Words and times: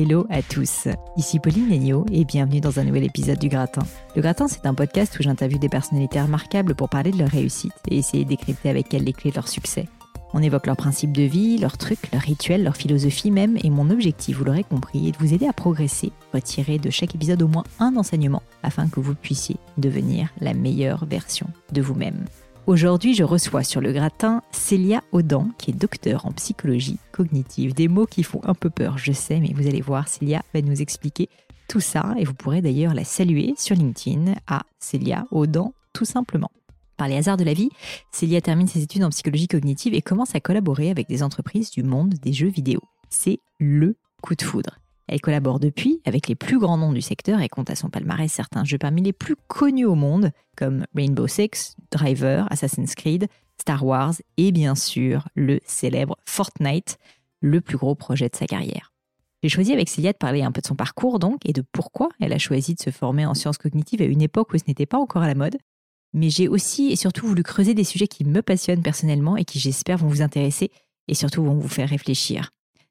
Hello 0.00 0.28
à 0.30 0.42
tous, 0.42 0.86
ici 1.16 1.40
Pauline 1.40 1.68
Legno 1.68 2.06
et 2.12 2.24
bienvenue 2.24 2.60
dans 2.60 2.78
un 2.78 2.84
nouvel 2.84 3.02
épisode 3.02 3.40
du 3.40 3.48
Gratin. 3.48 3.82
Le 4.14 4.22
Gratin, 4.22 4.46
c'est 4.46 4.64
un 4.64 4.72
podcast 4.72 5.18
où 5.18 5.24
j'interviewe 5.24 5.58
des 5.58 5.68
personnalités 5.68 6.20
remarquables 6.20 6.76
pour 6.76 6.88
parler 6.88 7.10
de 7.10 7.18
leur 7.18 7.30
réussite 7.30 7.72
et 7.90 7.98
essayer 7.98 8.22
de 8.22 8.28
décrypter 8.28 8.70
avec 8.70 8.94
elles 8.94 9.02
les 9.02 9.12
clés 9.12 9.30
de 9.30 9.34
leur 9.34 9.48
succès. 9.48 9.88
On 10.34 10.40
évoque 10.40 10.68
leurs 10.68 10.76
principes 10.76 11.10
de 11.10 11.24
vie, 11.24 11.58
leurs 11.58 11.78
trucs, 11.78 12.12
leurs 12.12 12.22
rituels, 12.22 12.62
leur 12.62 12.76
philosophie 12.76 13.32
même, 13.32 13.58
et 13.64 13.70
mon 13.70 13.90
objectif, 13.90 14.38
vous 14.38 14.44
l'aurez 14.44 14.62
compris, 14.62 15.08
est 15.08 15.10
de 15.10 15.18
vous 15.18 15.34
aider 15.34 15.48
à 15.48 15.52
progresser, 15.52 16.12
retirer 16.32 16.78
de 16.78 16.90
chaque 16.90 17.16
épisode 17.16 17.42
au 17.42 17.48
moins 17.48 17.64
un 17.80 17.96
enseignement, 17.96 18.44
afin 18.62 18.88
que 18.88 19.00
vous 19.00 19.16
puissiez 19.16 19.56
devenir 19.78 20.28
la 20.40 20.54
meilleure 20.54 21.06
version 21.06 21.48
de 21.72 21.82
vous-même. 21.82 22.24
Aujourd'hui, 22.68 23.14
je 23.14 23.24
reçois 23.24 23.64
sur 23.64 23.80
le 23.80 23.94
gratin 23.94 24.42
Célia 24.52 25.02
Audan, 25.12 25.48
qui 25.56 25.70
est 25.70 25.74
docteur 25.74 26.26
en 26.26 26.32
psychologie 26.32 26.98
cognitive. 27.12 27.72
Des 27.72 27.88
mots 27.88 28.04
qui 28.04 28.22
font 28.22 28.42
un 28.44 28.52
peu 28.52 28.68
peur, 28.68 28.98
je 28.98 29.10
sais, 29.10 29.40
mais 29.40 29.54
vous 29.54 29.66
allez 29.66 29.80
voir, 29.80 30.06
Célia 30.06 30.42
va 30.52 30.60
nous 30.60 30.82
expliquer 30.82 31.30
tout 31.66 31.80
ça 31.80 32.14
et 32.18 32.24
vous 32.24 32.34
pourrez 32.34 32.60
d'ailleurs 32.60 32.92
la 32.92 33.04
saluer 33.04 33.54
sur 33.56 33.74
LinkedIn 33.74 34.34
à 34.46 34.64
Célia 34.78 35.24
Audan, 35.30 35.72
tout 35.94 36.04
simplement. 36.04 36.50
Par 36.98 37.08
les 37.08 37.16
hasards 37.16 37.38
de 37.38 37.44
la 37.44 37.54
vie, 37.54 37.70
Célia 38.12 38.42
termine 38.42 38.68
ses 38.68 38.82
études 38.82 39.02
en 39.02 39.08
psychologie 39.08 39.48
cognitive 39.48 39.94
et 39.94 40.02
commence 40.02 40.34
à 40.34 40.40
collaborer 40.40 40.90
avec 40.90 41.08
des 41.08 41.22
entreprises 41.22 41.70
du 41.70 41.82
monde 41.82 42.16
des 42.20 42.34
jeux 42.34 42.50
vidéo. 42.50 42.80
C'est 43.08 43.38
le 43.58 43.96
coup 44.20 44.34
de 44.34 44.42
foudre. 44.42 44.78
Elle 45.08 45.22
collabore 45.22 45.58
depuis 45.58 46.00
avec 46.04 46.28
les 46.28 46.34
plus 46.34 46.58
grands 46.58 46.76
noms 46.76 46.92
du 46.92 47.00
secteur 47.00 47.40
et 47.40 47.48
compte 47.48 47.70
à 47.70 47.74
son 47.74 47.88
palmarès 47.88 48.30
certains 48.30 48.64
jeux 48.64 48.78
parmi 48.78 49.02
les 49.02 49.14
plus 49.14 49.36
connus 49.48 49.86
au 49.86 49.94
monde, 49.94 50.30
comme 50.56 50.84
Rainbow 50.94 51.26
Six, 51.26 51.76
Driver, 51.90 52.46
Assassin's 52.52 52.94
Creed, 52.94 53.28
Star 53.58 53.84
Wars 53.84 54.14
et 54.36 54.52
bien 54.52 54.74
sûr 54.74 55.26
le 55.34 55.60
célèbre 55.64 56.18
Fortnite, 56.26 56.98
le 57.40 57.62
plus 57.62 57.78
gros 57.78 57.94
projet 57.94 58.28
de 58.28 58.36
sa 58.36 58.46
carrière. 58.46 58.92
J'ai 59.42 59.48
choisi 59.48 59.72
avec 59.72 59.88
Célia 59.88 60.12
de 60.12 60.18
parler 60.18 60.42
un 60.42 60.52
peu 60.52 60.60
de 60.60 60.66
son 60.66 60.74
parcours 60.74 61.18
donc 61.18 61.40
et 61.46 61.52
de 61.52 61.62
pourquoi 61.72 62.10
elle 62.20 62.32
a 62.32 62.38
choisi 62.38 62.74
de 62.74 62.80
se 62.80 62.90
former 62.90 63.24
en 63.24 63.34
sciences 63.34 63.58
cognitives 63.58 64.02
à 64.02 64.04
une 64.04 64.22
époque 64.22 64.52
où 64.52 64.58
ce 64.58 64.64
n'était 64.68 64.86
pas 64.86 64.98
encore 64.98 65.22
à 65.22 65.28
la 65.28 65.34
mode. 65.34 65.56
Mais 66.12 66.28
j'ai 66.28 66.48
aussi 66.48 66.90
et 66.90 66.96
surtout 66.96 67.26
voulu 67.26 67.42
creuser 67.42 67.74
des 67.74 67.84
sujets 67.84 68.08
qui 68.08 68.24
me 68.24 68.42
passionnent 68.42 68.82
personnellement 68.82 69.36
et 69.36 69.44
qui 69.44 69.58
j'espère 69.58 69.98
vont 69.98 70.08
vous 70.08 70.22
intéresser 70.22 70.70
et 71.06 71.14
surtout 71.14 71.44
vont 71.44 71.54
vous 71.54 71.68
faire 71.68 71.88
réfléchir 71.88 72.50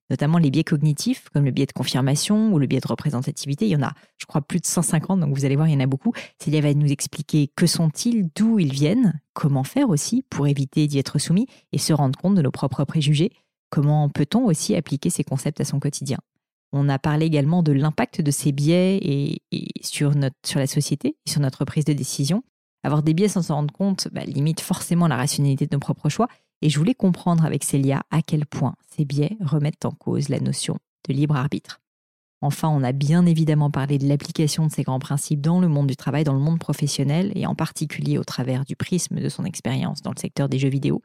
notamment 0.10 0.38
les 0.38 0.52
biais 0.52 0.64
cognitifs, 0.64 1.30
comme 1.30 1.46
le 1.46 1.52
biais 1.52 1.66
de 1.66 1.74
confirmation 1.74 2.54
ou 2.54 2.60
le 2.60 2.68
biais 2.68 2.80
de 2.80 2.88
représentativité. 2.88 3.66
Il 3.66 3.72
y 3.72 3.76
en 3.76 3.84
a, 3.84 3.94
je 4.18 4.26
crois, 4.26 4.42
plus 4.42 4.60
de 4.60 4.66
150, 4.66 5.20
donc 5.20 5.36
vous 5.36 5.46
allez 5.46 5.56
voir, 5.56 5.68
il 5.68 5.74
y 5.74 5.76
en 5.76 5.82
a 5.82 5.86
beaucoup. 5.86 6.14
Célia 6.42 6.62
va 6.62 6.74
nous 6.74 6.92
expliquer 6.92 7.52
que 7.56 7.68
sont-ils, 7.68 8.30
d'où 8.36 8.60
ils 8.60 8.72
viennent, 8.72 9.20
comment 9.34 9.64
faire 9.64 9.90
aussi 9.90 10.24
pour 10.30 10.48
éviter 10.48 10.88
d'y 10.88 11.00
être 11.00 11.20
soumis 11.20 11.48
et 11.72 11.78
se 11.78 11.94
rendre 11.94 12.18
compte 12.18 12.36
de 12.36 12.42
nos 12.42 12.52
propres 12.52 12.86
préjugés. 12.86 13.32
Comment 13.70 14.10
peut-on 14.10 14.46
aussi 14.46 14.76
appliquer 14.76 15.10
ces 15.10 15.24
concepts 15.24 15.60
à 15.60 15.66
son 15.66 15.80
quotidien? 15.80 16.20
On 16.72 16.90
a 16.90 17.00
parlé 17.00 17.26
également 17.26 17.64
de 17.64 17.72
l'impact 17.72 18.22
de 18.22 18.32
ces 18.32 18.52
biais 18.52 19.40
sur 19.82 20.12
la 20.56 20.68
société 20.68 21.18
et 21.26 21.30
sur 21.30 21.42
notre 21.42 21.66
prise 21.66 21.86
de 21.86 21.94
décision. 21.94 22.44
Avoir 22.84 23.04
des 23.04 23.14
biais 23.14 23.28
sans 23.28 23.42
s'en 23.42 23.56
rendre 23.56 23.74
compte 23.74 24.08
bah, 24.12 24.24
limite 24.26 24.62
forcément 24.62 25.08
la 25.08 25.16
rationalité 25.16 25.66
de 25.66 25.76
nos 25.76 25.80
propres 25.80 26.10
choix 26.10 26.28
et 26.62 26.70
je 26.70 26.78
voulais 26.78 26.96
comprendre 26.96 27.46
avec 27.46 27.64
Célia 27.64 28.04
à 28.12 28.22
quel 28.22 28.46
point 28.46 28.76
ces 28.96 29.06
biais 29.06 29.38
remettent 29.42 29.86
en 29.86 29.92
cause 29.92 30.30
la 30.30 30.40
notion 30.40 30.78
de 31.08 31.14
libre 31.14 31.36
arbitre. 31.36 31.82
Enfin, 32.42 32.70
on 32.70 32.84
a 32.84 32.92
bien 32.92 33.26
évidemment 33.26 33.72
parlé 33.72 33.98
de 33.98 34.08
l'application 34.08 34.68
de 34.68 34.72
ces 34.72 34.84
grands 34.84 35.00
principes 35.00 35.42
dans 35.42 35.60
le 35.60 35.68
monde 35.68 35.88
du 35.88 35.96
travail, 35.96 36.24
dans 36.24 36.34
le 36.34 36.40
monde 36.40 36.60
professionnel, 36.60 37.32
et 37.36 37.48
en 37.48 37.56
particulier 37.56 38.20
au 38.20 38.24
travers 38.24 38.64
du 38.64 38.76
prisme 38.76 39.20
de 39.20 39.30
son 39.30 39.44
expérience 39.44 40.04
dans 40.04 40.12
le 40.12 40.20
secteur 40.20 40.48
des 40.48 40.60
jeux 40.60 40.70
vidéo. 40.70 41.02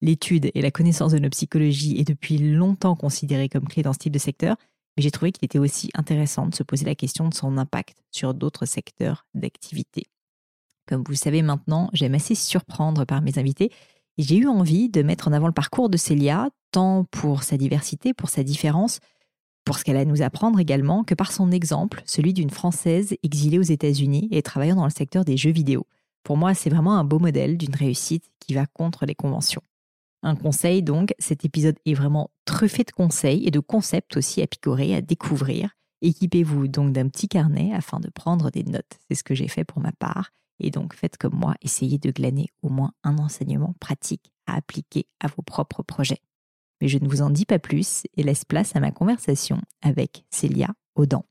L'étude 0.00 0.50
et 0.54 0.62
la 0.62 0.70
connaissance 0.70 1.12
de 1.12 1.18
nos 1.18 1.30
psychologies 1.30 1.98
est 1.98 2.06
depuis 2.06 2.38
longtemps 2.38 2.94
considérée 2.94 3.48
comme 3.48 3.66
clé 3.66 3.82
dans 3.82 3.92
ce 3.92 3.98
type 3.98 4.12
de 4.12 4.20
secteur, 4.20 4.56
mais 4.96 5.02
j'ai 5.02 5.10
trouvé 5.10 5.32
qu'il 5.32 5.44
était 5.44 5.58
aussi 5.58 5.90
intéressant 5.94 6.46
de 6.46 6.54
se 6.54 6.62
poser 6.62 6.84
la 6.84 6.94
question 6.94 7.28
de 7.28 7.34
son 7.34 7.58
impact 7.58 7.98
sur 8.12 8.32
d'autres 8.32 8.66
secteurs 8.66 9.26
d'activité. 9.34 10.04
Comme 10.86 11.02
vous 11.02 11.10
le 11.10 11.16
savez 11.16 11.42
maintenant, 11.42 11.90
j'aime 11.92 12.14
assez 12.14 12.36
surprendre 12.36 13.04
par 13.04 13.20
mes 13.20 13.38
invités, 13.38 13.72
j'ai 14.18 14.36
eu 14.36 14.48
envie 14.48 14.88
de 14.88 15.02
mettre 15.02 15.28
en 15.28 15.32
avant 15.32 15.46
le 15.46 15.52
parcours 15.52 15.88
de 15.88 15.96
Célia, 15.96 16.50
tant 16.72 17.04
pour 17.04 17.42
sa 17.44 17.56
diversité, 17.56 18.12
pour 18.12 18.28
sa 18.28 18.42
différence, 18.42 19.00
pour 19.64 19.78
ce 19.78 19.84
qu'elle 19.84 19.96
a 19.96 20.00
à 20.00 20.04
nous 20.04 20.22
apprendre 20.22 20.58
également, 20.58 21.04
que 21.04 21.14
par 21.14 21.30
son 21.30 21.50
exemple, 21.50 22.02
celui 22.04 22.32
d'une 22.32 22.50
Française 22.50 23.14
exilée 23.22 23.58
aux 23.58 23.62
États-Unis 23.62 24.28
et 24.30 24.42
travaillant 24.42 24.76
dans 24.76 24.84
le 24.84 24.90
secteur 24.90 25.24
des 25.24 25.36
jeux 25.36 25.52
vidéo. 25.52 25.86
Pour 26.24 26.36
moi, 26.36 26.54
c'est 26.54 26.70
vraiment 26.70 26.96
un 26.96 27.04
beau 27.04 27.18
modèle 27.18 27.56
d'une 27.56 27.74
réussite 27.74 28.24
qui 28.40 28.54
va 28.54 28.66
contre 28.66 29.06
les 29.06 29.14
conventions. 29.14 29.62
Un 30.22 30.34
conseil 30.34 30.82
donc, 30.82 31.14
cet 31.18 31.44
épisode 31.44 31.76
est 31.86 31.94
vraiment 31.94 32.30
truffé 32.44 32.82
de 32.82 32.90
conseils 32.90 33.46
et 33.46 33.50
de 33.50 33.60
concepts 33.60 34.16
aussi 34.16 34.42
à 34.42 34.46
picorer, 34.46 34.94
à 34.94 35.00
découvrir. 35.00 35.70
Équipez-vous 36.02 36.68
donc 36.68 36.92
d'un 36.92 37.08
petit 37.08 37.28
carnet 37.28 37.72
afin 37.72 38.00
de 38.00 38.10
prendre 38.10 38.50
des 38.50 38.64
notes. 38.64 38.98
C'est 39.08 39.14
ce 39.14 39.24
que 39.24 39.34
j'ai 39.34 39.48
fait 39.48 39.64
pour 39.64 39.80
ma 39.80 39.92
part. 39.92 40.30
Et 40.60 40.70
donc, 40.70 40.94
faites 40.94 41.16
comme 41.16 41.34
moi, 41.34 41.54
essayez 41.62 41.98
de 41.98 42.10
glaner 42.10 42.48
au 42.62 42.68
moins 42.68 42.92
un 43.04 43.18
enseignement 43.18 43.74
pratique 43.80 44.32
à 44.46 44.56
appliquer 44.56 45.06
à 45.20 45.28
vos 45.28 45.42
propres 45.42 45.82
projets. 45.82 46.20
Mais 46.80 46.88
je 46.88 46.98
ne 46.98 47.08
vous 47.08 47.22
en 47.22 47.30
dis 47.30 47.44
pas 47.44 47.58
plus 47.58 48.04
et 48.16 48.22
laisse 48.22 48.44
place 48.44 48.74
à 48.76 48.80
ma 48.80 48.90
conversation 48.90 49.60
avec 49.82 50.24
Célia 50.30 50.68
Audan. 50.94 51.24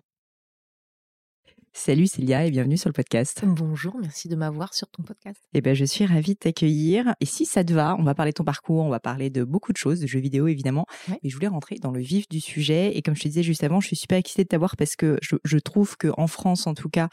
Salut 1.78 2.08
Célia 2.08 2.44
et 2.44 2.50
bienvenue 2.50 2.76
sur 2.76 2.90
le 2.90 2.94
podcast. 2.94 3.44
Bonjour, 3.46 3.96
merci 4.02 4.28
de 4.28 4.36
m'avoir 4.36 4.74
sur 4.74 4.90
ton 4.90 5.04
podcast. 5.04 5.40
Eh 5.54 5.62
ben, 5.62 5.76
je 5.76 5.86
suis 5.86 6.08
ravie 6.08 6.34
de 6.34 6.40
t'accueillir. 6.40 7.14
Et 7.22 7.26
si 7.28 7.46
ça 7.46 7.64
te 7.64 7.72
va, 7.72 7.96
on 8.00 8.04
va 8.04 8.16
parler 8.16 8.32
de 8.32 8.34
ton 8.34 8.44
parcours, 8.44 8.84
on 8.84 8.90
va 8.90 9.00
parler 9.00 9.30
de 9.30 9.44
beaucoup 9.44 9.72
de 9.74 9.78
choses, 9.78 10.00
de 10.00 10.08
jeux 10.08 10.20
vidéo 10.20 10.48
évidemment. 10.48 10.88
Mais 11.08 11.30
je 11.30 11.36
voulais 11.36 11.48
rentrer 11.48 11.76
dans 11.76 11.92
le 11.92 12.00
vif 12.02 12.28
du 12.30 12.40
sujet. 12.40 12.98
Et 12.98 13.04
comme 13.04 13.16
je 13.16 13.22
te 13.22 13.28
disais 13.28 13.44
juste 13.44 13.64
avant, 13.64 13.80
je 13.80 13.88
suis 13.88 13.96
super 13.96 14.18
excitée 14.18 14.44
de 14.44 14.48
t'avoir 14.48 14.76
parce 14.76 14.96
que 14.96 15.20
je, 15.22 15.58
trouve 15.60 15.98
qu'en 15.98 16.26
France, 16.26 16.66
en 16.66 16.74
tout 16.74 16.90
cas, 16.90 17.10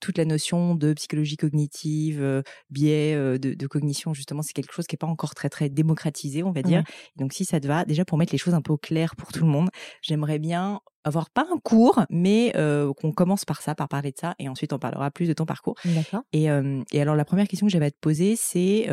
toute 0.00 0.16
la 0.16 0.24
notion 0.24 0.74
de 0.74 0.94
psychologie 0.94 1.36
cognitive, 1.36 2.22
euh, 2.22 2.40
biais 2.70 3.14
euh, 3.14 3.36
de, 3.36 3.66
cognition, 3.66 4.14
justement, 4.14 4.40
c'est 4.40 4.54
quelque 4.54 4.72
chose 4.72 4.86
qui 4.86 4.94
n'est 4.94 4.98
pas 4.98 5.06
encore 5.06 5.34
très, 5.34 5.50
très 5.50 5.68
démocratisé, 5.68 6.42
on 6.42 6.52
va 6.52 6.62
dire. 6.62 6.82
Donc, 7.16 7.34
si 7.34 7.44
ça 7.44 7.60
te 7.60 7.68
va, 7.68 7.84
déjà 7.84 8.06
pour 8.06 8.16
mettre 8.16 8.32
les 8.32 8.38
choses 8.38 8.54
un 8.54 8.62
peu 8.62 8.72
au 8.72 8.78
clair 8.78 9.14
pour 9.14 9.30
tout 9.30 9.44
le 9.44 9.50
monde, 9.50 9.68
j'aimerais 10.00 10.38
bien 10.38 10.80
avoir 11.06 11.30
pas 11.30 11.46
un 11.52 11.58
cours, 11.58 12.04
mais 12.10 12.52
qu'on 12.98 13.12
commence 13.12 13.44
par 13.44 13.62
ça, 13.62 13.74
par 13.74 13.88
parler 13.88 14.12
de 14.12 14.18
ça, 14.18 14.34
et 14.38 14.48
ensuite 14.48 14.72
on 14.72 14.78
parlera 14.78 15.10
plus 15.10 15.26
de 15.28 15.32
ton 15.32 15.46
parcours. 15.46 15.76
D'accord. 15.84 16.22
Et, 16.32 16.48
et, 16.92 17.00
alors 17.00 17.16
la 17.16 17.24
première 17.24 17.48
question 17.48 17.66
que 17.66 17.72
j'avais 17.72 17.86
à 17.86 17.90
te 17.90 17.98
poser, 18.00 18.36
c'est 18.36 18.88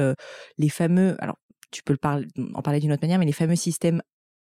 les 0.58 0.70
fameux, 0.70 1.16
alors 1.20 1.38
tu 1.72 1.84
peux 1.84 1.94
le 1.94 1.98
parler, 1.98 2.28
en 2.54 2.62
parler 2.62 2.80
d'une 2.80 2.92
autre 2.92 3.02
manière, 3.02 3.20
mais 3.20 3.26
les 3.26 3.32
fameux 3.32 3.56
systèmes 3.56 4.02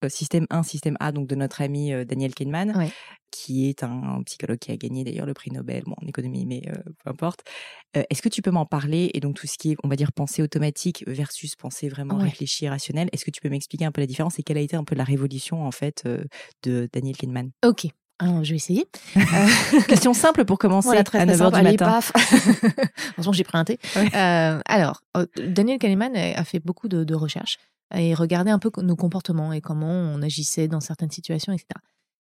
système 0.10 0.46
1, 0.50 0.64
système 0.64 0.98
A, 1.00 1.12
donc 1.12 1.28
de 1.28 1.36
notre 1.36 1.62
ami 1.62 1.92
Daniel 2.06 2.34
Kahneman, 2.34 2.90
qui 3.32 3.70
est 3.70 3.84
un, 3.84 4.22
psychologue 4.26 4.60
qui 4.60 4.72
a 4.72 4.78
gagné 4.78 5.04
d'ailleurs 5.04 5.26
le 5.26 5.34
prix 5.34 5.52
Nobel 5.52 5.84
bon, 5.86 5.96
en 6.02 6.08
économie, 6.08 6.46
mais 6.46 6.62
peu 7.04 7.10
importe. 7.10 7.44
Est-ce 7.94 8.22
que 8.22 8.30
tu 8.30 8.42
peux 8.42 8.52
m'en 8.52 8.66
parler 8.66 9.12
Et 9.14 9.20
donc 9.20 9.36
tout 9.36 9.48
ce 9.48 9.58
qui 9.58 9.72
est, 9.72 9.78
on 9.84 9.88
va 9.88 9.96
dire, 9.96 10.12
pensée 10.12 10.42
automatique 10.42 11.04
versus 11.08 11.56
pensée 11.56 11.90
vraiment 11.90 12.18
réfléchie, 12.18 12.68
rationnelle, 12.68 13.10
est-ce 13.12 13.26
que 13.26 13.32
tu 13.32 13.42
peux 13.42 13.50
m'expliquer 13.50 13.86
un 13.86 13.92
peu 13.92 14.02
la 14.02 14.08
différence 14.08 14.40
et 14.40 14.44
quelle 14.44 14.58
a 14.58 14.62
été 14.62 14.76
un 14.76 14.84
peu 14.84 14.96
la 14.96 15.04
révolution 15.04 15.66
en 15.66 15.72
fait 15.72 16.08
de 16.64 16.90
Daniel 16.94 17.18
Kahneman? 17.18 17.52
Ok. 17.66 17.88
Alors, 18.20 18.44
je 18.44 18.50
vais 18.50 18.56
essayer. 18.56 18.88
Question 19.88 20.14
simple 20.14 20.44
pour 20.44 20.58
commencer 20.58 20.88
Voilà, 20.88 21.04
très, 21.04 21.20
à 21.20 21.26
très 21.26 21.36
9h 21.36 21.38
simple. 21.38 21.54
du 21.54 21.60
Allez, 21.60 21.78
matin. 21.78 21.86
paf. 21.86 22.12
J'ai 23.32 23.44
pris 23.44 23.58
un 23.58 23.64
thé. 23.64 23.78
Ouais. 23.96 24.10
Euh, 24.16 24.60
alors, 24.66 25.02
euh, 25.16 25.28
Daniel 25.38 25.78
Kahneman 25.78 26.16
a 26.16 26.40
a 26.40 26.44
fait 26.44 26.60
beaucoup 26.60 26.88
de, 26.88 27.04
de 27.04 27.14
recherches 27.16 27.60
et 27.96 28.14
regardait 28.14 28.52
un 28.52 28.60
peu 28.60 28.72
nos 28.82 28.96
comportements 28.96 29.54
et 29.54 29.62
comment 29.62 29.90
on 29.92 30.22
agissait 30.22 30.68
dans 30.68 30.80
certaines 30.82 31.12
situations, 31.12 31.54
etc. 31.54 31.68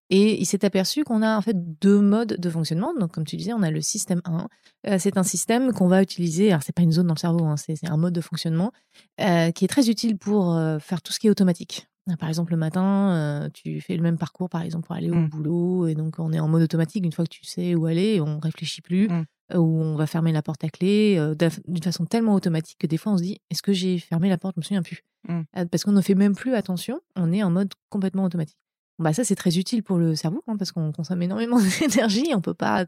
Et 0.09 0.39
il 0.39 0.45
s'est 0.45 0.63
aperçu 0.63 1.03
qu'on 1.03 1.21
a 1.21 1.37
en 1.37 1.41
fait 1.41 1.57
deux 1.81 1.99
modes 1.99 2.37
de 2.39 2.49
fonctionnement. 2.49 2.93
Donc, 2.97 3.11
comme 3.11 3.25
tu 3.25 3.35
disais, 3.35 3.51
on 3.51 3.61
a 3.61 3.69
le 3.71 3.81
système 3.81 4.21
1. 4.23 4.47
Euh, 4.87 4.95
c'est 4.99 5.17
un 5.17 5.23
système 5.23 5.73
qu'on 5.73 5.89
va 5.89 6.01
utiliser. 6.01 6.49
Alors, 6.51 6.63
c'est 6.63 6.71
pas 6.73 6.81
une 6.83 6.93
zone 6.93 7.07
dans 7.07 7.13
le 7.13 7.19
cerveau, 7.19 7.43
hein, 7.45 7.57
c'est 7.57 7.75
c'est 7.75 7.89
un 7.89 7.97
mode 7.97 8.13
de 8.13 8.21
fonctionnement 8.21 8.71
euh, 9.19 9.51
qui 9.51 9.65
est 9.65 9.67
très 9.67 9.89
utile 9.89 10.17
pour 10.17 10.55
euh, 10.55 10.79
faire 10.79 11.01
tout 11.01 11.11
ce 11.11 11.19
qui 11.19 11.27
est 11.27 11.29
automatique. 11.29 11.87
Par 12.19 12.29
exemple, 12.29 12.51
le 12.53 12.57
matin, 12.57 13.49
tu 13.53 13.81
fais 13.81 13.97
le 13.97 14.01
même 14.01 14.17
parcours, 14.17 14.47
par 14.49 14.61
exemple, 14.61 14.85
pour 14.87 14.95
aller 14.95 15.09
au 15.11 15.15
Mm. 15.15 15.27
boulot, 15.29 15.87
et 15.87 15.93
donc 15.93 16.19
on 16.19 16.31
est 16.31 16.39
en 16.39 16.47
mode 16.47 16.61
automatique 16.61 17.03
une 17.03 17.11
fois 17.11 17.25
que 17.25 17.29
tu 17.29 17.43
sais 17.43 17.75
où 17.75 17.85
aller, 17.85 18.21
on 18.21 18.39
réfléchit 18.39 18.81
plus, 18.81 19.09
Mm. 19.09 19.25
Ou 19.53 19.81
on 19.81 19.95
va 19.95 20.07
fermer 20.07 20.31
la 20.31 20.41
porte 20.41 20.63
à 20.63 20.69
clé 20.69 21.15
euh, 21.17 21.35
d'une 21.67 21.83
façon 21.83 22.05
tellement 22.05 22.33
automatique 22.33 22.77
que 22.79 22.87
des 22.87 22.97
fois 22.97 23.13
on 23.13 23.17
se 23.17 23.23
dit 23.23 23.39
est-ce 23.49 23.61
que 23.61 23.73
j'ai 23.73 23.97
fermé 23.99 24.29
la 24.29 24.37
porte? 24.37 24.55
Je 24.57 24.61
me 24.61 24.63
souviens 24.63 24.83
plus, 24.83 25.03
Mm. 25.27 25.41
Euh, 25.57 25.65
parce 25.65 25.83
qu'on 25.83 25.91
ne 25.91 26.01
fait 26.01 26.15
même 26.15 26.35
plus 26.35 26.53
attention, 26.53 27.01
on 27.17 27.33
est 27.33 27.43
en 27.43 27.49
mode 27.49 27.73
complètement 27.89 28.23
automatique. 28.23 28.57
Bah 28.99 29.11
ça 29.13 29.23
c'est 29.25 29.35
très 29.35 29.57
utile 29.57 29.83
pour 29.83 29.97
le 29.97 30.15
cerveau 30.15 30.41
hein, 30.47 30.55
parce 30.57 30.71
qu'on 30.71 30.91
consomme 30.93 31.21
énormément 31.21 31.59
d'énergie, 31.81 32.31
on 32.33 32.39
peut 32.41 32.53
pas 32.53 32.85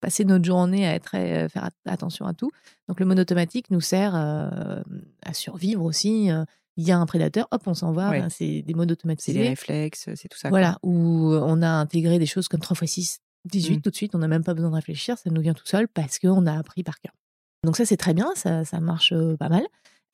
passer 0.00 0.24
notre 0.24 0.44
journée 0.44 0.86
à 0.86 0.94
être 0.94 1.04
très- 1.04 1.44
euh, 1.44 1.48
faire 1.48 1.64
at- 1.64 1.90
attention 1.92 2.26
à 2.26 2.34
tout. 2.34 2.50
Donc 2.88 3.00
le 3.00 3.06
mode 3.06 3.18
automatique 3.18 3.70
nous 3.70 3.80
sert 3.80 4.14
euh, 4.14 4.82
à 5.24 5.32
survivre 5.34 5.82
aussi. 5.82 6.28
Il 6.76 6.84
y 6.84 6.90
a 6.92 6.98
un 6.98 7.06
prédateur, 7.06 7.46
hop, 7.52 7.62
on 7.66 7.74
s'en 7.74 7.92
va. 7.92 8.10
Ouais. 8.10 8.20
ben, 8.20 8.28
c'est 8.30 8.62
des 8.62 8.74
modes 8.74 8.88
C'est 8.90 8.92
automatisés. 8.92 9.32
les 9.42 9.48
réflexes, 9.50 10.08
c'est 10.16 10.28
tout 10.28 10.38
ça. 10.38 10.48
quoi. 10.50 10.58
Voilà, 10.58 10.78
où 10.82 11.32
on 11.34 11.62
a 11.62 11.68
intégré 11.68 12.18
des 12.18 12.26
choses 12.26 12.48
comme 12.48 12.60
3 12.60 12.76
x 12.82 12.92
6, 12.92 13.18
18 13.44 13.76
Mm. 13.76 13.80
tout 13.82 13.90
de 13.90 13.96
suite, 13.96 14.14
on 14.14 14.18
n'a 14.18 14.28
même 14.28 14.44
pas 14.44 14.54
besoin 14.54 14.70
de 14.70 14.74
réfléchir, 14.74 15.18
ça 15.18 15.30
nous 15.30 15.40
vient 15.40 15.54
tout 15.54 15.66
seul 15.66 15.88
parce 15.88 16.18
qu'on 16.18 16.46
a 16.46 16.58
appris 16.58 16.82
par 16.82 17.00
cœur. 17.00 17.12
Donc 17.64 17.76
ça, 17.76 17.84
c'est 17.86 17.96
très 17.96 18.14
bien, 18.14 18.30
ça, 18.34 18.64
ça 18.64 18.80
marche 18.80 19.14
pas 19.38 19.48
mal. 19.48 19.64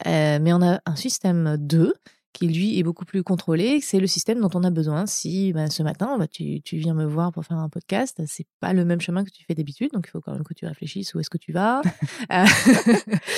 Euh, 0.06 0.38
mais 0.40 0.52
on 0.52 0.62
a 0.62 0.80
un 0.86 0.96
système 0.96 1.56
2 1.58 1.94
qui, 2.32 2.46
lui, 2.46 2.78
est 2.78 2.82
beaucoup 2.82 3.04
plus 3.04 3.22
contrôlé. 3.22 3.80
C'est 3.80 3.98
le 4.00 4.06
système 4.06 4.40
dont 4.40 4.50
on 4.54 4.62
a 4.64 4.70
besoin. 4.70 5.06
Si 5.06 5.52
bah, 5.52 5.68
ce 5.68 5.82
matin, 5.82 6.16
bah, 6.18 6.26
tu, 6.28 6.60
tu 6.62 6.76
viens 6.76 6.94
me 6.94 7.04
voir 7.04 7.32
pour 7.32 7.44
faire 7.44 7.56
un 7.58 7.68
podcast, 7.68 8.22
c'est 8.26 8.46
pas 8.60 8.72
le 8.72 8.84
même 8.84 9.00
chemin 9.00 9.24
que 9.24 9.30
tu 9.30 9.44
fais 9.44 9.54
d'habitude, 9.54 9.90
donc 9.92 10.04
il 10.06 10.10
faut 10.10 10.20
quand 10.20 10.32
même 10.32 10.44
que 10.44 10.54
tu 10.54 10.64
réfléchisses 10.66 11.12
où 11.14 11.20
est-ce 11.20 11.30
que 11.30 11.38
tu 11.38 11.52
vas. 11.52 11.82
Euh, 12.32 12.44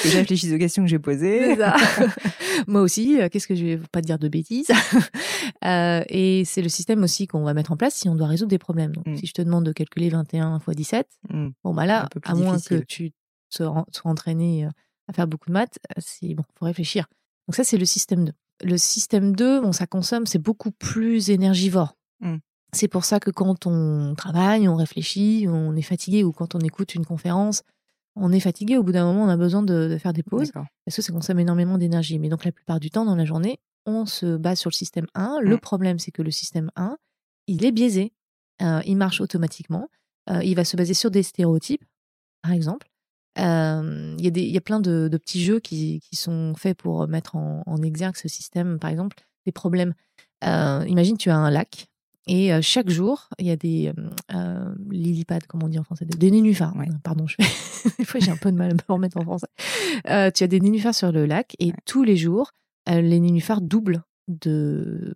Que 0.02 0.08
je 0.08 0.16
réfléchisse 0.18 0.52
aux 0.52 0.58
questions 0.58 0.82
que 0.82 0.88
j'ai 0.90 0.98
posées. 0.98 1.56
Moi 2.66 2.82
aussi, 2.82 3.20
euh, 3.20 3.28
qu'est-ce 3.30 3.46
que 3.46 3.54
je 3.54 3.64
vais 3.64 3.76
pas 3.90 4.00
te 4.00 4.06
dire 4.06 4.18
de 4.18 4.28
bêtises? 4.28 4.70
Euh, 5.64 6.02
Et 6.08 6.44
c'est 6.44 6.62
le 6.62 6.68
système 6.68 7.02
aussi 7.02 7.26
qu'on 7.26 7.42
va 7.44 7.54
mettre 7.54 7.70
en 7.72 7.76
place 7.76 7.94
si 7.94 8.08
on 8.08 8.14
doit 8.16 8.26
résoudre 8.26 8.50
des 8.50 8.58
problèmes. 8.58 8.92
Donc, 8.92 9.06
Mm. 9.06 9.16
si 9.16 9.26
je 9.26 9.32
te 9.32 9.42
demande 9.42 9.64
de 9.64 9.72
calculer 9.72 10.08
21 10.08 10.58
x 10.58 10.76
17, 10.76 11.06
Mm. 11.30 11.48
bon, 11.64 11.74
bah 11.74 11.86
là, 11.86 12.08
à 12.24 12.34
moins 12.34 12.54
difficile. 12.56 12.80
que 12.80 12.84
tu 12.84 13.12
sois 13.48 13.84
entraîné 14.04 14.66
à 15.08 15.12
faire 15.12 15.26
beaucoup 15.26 15.48
de 15.48 15.52
maths, 15.52 15.78
c'est 15.98 16.34
bon, 16.34 16.42
faut 16.58 16.64
réfléchir. 16.66 17.06
Donc, 17.48 17.54
ça, 17.56 17.64
c'est 17.64 17.78
le 17.78 17.84
système 17.84 18.24
2. 18.26 18.32
Le 18.64 18.78
système 18.78 19.34
2, 19.34 19.60
bon, 19.60 19.72
ça 19.72 19.86
consomme, 19.86 20.26
c'est 20.26 20.38
beaucoup 20.38 20.70
plus 20.70 21.30
énergivore. 21.30 21.94
Mm. 22.20 22.36
C'est 22.74 22.88
pour 22.88 23.04
ça 23.04 23.20
que 23.20 23.30
quand 23.30 23.66
on 23.66 24.14
travaille, 24.14 24.68
on 24.68 24.76
réfléchit, 24.76 25.46
on 25.48 25.74
est 25.76 25.82
fatigué, 25.82 26.24
ou 26.24 26.32
quand 26.32 26.54
on 26.54 26.60
écoute 26.60 26.94
une 26.94 27.04
conférence, 27.04 27.62
on 28.16 28.30
est 28.32 28.40
fatigué. 28.40 28.78
Au 28.78 28.82
bout 28.82 28.92
d'un 28.92 29.04
moment, 29.04 29.24
on 29.24 29.28
a 29.28 29.36
besoin 29.36 29.62
de, 29.62 29.88
de 29.88 29.98
faire 29.98 30.12
des 30.12 30.22
pauses 30.22 30.52
parce 30.86 30.96
que 30.96 31.02
ça 31.02 31.12
consomme 31.12 31.38
énormément 31.40 31.76
d'énergie. 31.78 32.18
Mais 32.18 32.28
donc 32.28 32.44
la 32.44 32.52
plupart 32.52 32.78
du 32.80 32.90
temps 32.90 33.04
dans 33.04 33.16
la 33.16 33.24
journée, 33.24 33.58
on 33.84 34.06
se 34.06 34.36
base 34.36 34.58
sur 34.60 34.70
le 34.70 34.74
système 34.74 35.06
1. 35.14 35.40
Le 35.42 35.56
Mm. 35.56 35.60
problème, 35.60 35.98
c'est 35.98 36.12
que 36.12 36.22
le 36.22 36.30
système 36.30 36.70
1, 36.76 36.96
il 37.48 37.64
est 37.64 37.72
biaisé. 37.72 38.12
Euh, 38.62 38.80
il 38.86 38.96
marche 38.96 39.20
automatiquement. 39.20 39.88
Euh, 40.30 40.42
il 40.44 40.54
va 40.54 40.64
se 40.64 40.76
baser 40.76 40.94
sur 40.94 41.10
des 41.10 41.22
stéréotypes, 41.24 41.84
par 42.42 42.52
exemple. 42.52 42.88
Euh, 43.38 44.14
Il 44.18 44.24
y, 44.24 44.28
a 44.28 44.30
des- 44.30 44.42
il 44.42 44.52
y 44.52 44.58
a 44.58 44.60
plein 44.60 44.80
de, 44.80 45.08
de 45.10 45.16
petits 45.16 45.42
jeux 45.42 45.58
qui, 45.60 46.00
qui 46.00 46.16
sont 46.16 46.54
faits 46.56 46.76
pour 46.76 47.08
mettre 47.08 47.36
en, 47.36 47.62
en 47.66 47.82
exergue 47.82 48.16
ce 48.16 48.28
système. 48.28 48.78
Par 48.78 48.90
exemple, 48.90 49.16
des 49.46 49.52
problèmes. 49.52 49.94
Euh, 50.44 50.84
imagine, 50.86 51.16
tu 51.16 51.30
as 51.30 51.36
un 51.36 51.50
lac. 51.50 51.86
Et 52.28 52.52
euh, 52.54 52.60
chaque 52.62 52.88
jour, 52.88 53.28
il 53.40 53.46
y 53.46 53.50
a 53.50 53.56
des 53.56 53.88
euh, 53.98 54.10
euh, 54.34 54.74
lilypads, 54.90 55.40
comme 55.48 55.62
on 55.64 55.68
dit 55.68 55.78
en 55.78 55.82
français, 55.84 56.04
des, 56.04 56.30
nénuphars. 56.30 56.76
Ouais. 56.76 56.86
Pardon, 57.02 57.26
je 57.26 57.36
des 57.98 58.04
fois 58.04 58.20
j'ai 58.20 58.30
un 58.30 58.36
peu 58.36 58.52
de 58.52 58.56
mal 58.56 58.70
à 58.70 58.74
me 58.74 58.80
remettre 58.88 59.16
en 59.16 59.22
français. 59.24 59.48
Euh, 60.08 60.30
tu 60.30 60.44
as 60.44 60.46
des 60.46 60.60
nénuphars 60.60 60.94
sur 60.94 61.10
le 61.10 61.26
lac 61.26 61.56
et 61.58 61.66
Ouais. 61.68 61.74
tous 61.84 62.04
les 62.04 62.16
jours, 62.16 62.52
euh, 62.88 63.00
les 63.00 63.18
nénuphars 63.18 63.60
doublent 63.60 64.02
de, 64.28 65.14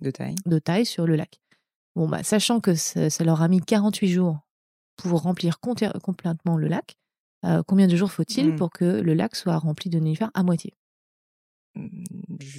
De 0.00 0.10
taille. 0.10 0.36
de 0.46 0.58
taille 0.58 0.86
sur 0.86 1.06
le 1.06 1.16
lac. 1.16 1.38
Bon, 1.96 2.08
bah, 2.08 2.22
sachant 2.22 2.60
que 2.60 2.74
ça, 2.74 3.10
ça 3.10 3.24
leur 3.24 3.42
a 3.42 3.48
mis 3.48 3.60
48 3.60 4.08
jours 4.08 4.38
pour 4.96 5.20
remplir 5.22 5.60
complètement 5.60 6.56
le 6.56 6.66
lac, 6.68 6.96
euh, 7.44 7.62
combien 7.66 7.86
de 7.86 7.96
jours 7.96 8.10
faut-il 8.10 8.52
Mm. 8.52 8.56
pour 8.56 8.70
que 8.70 8.84
le 8.84 9.14
lac 9.14 9.36
soit 9.36 9.56
rempli 9.58 9.90
de 9.90 9.98
nénuphars 9.98 10.30
à 10.34 10.42
moitié? 10.42 10.74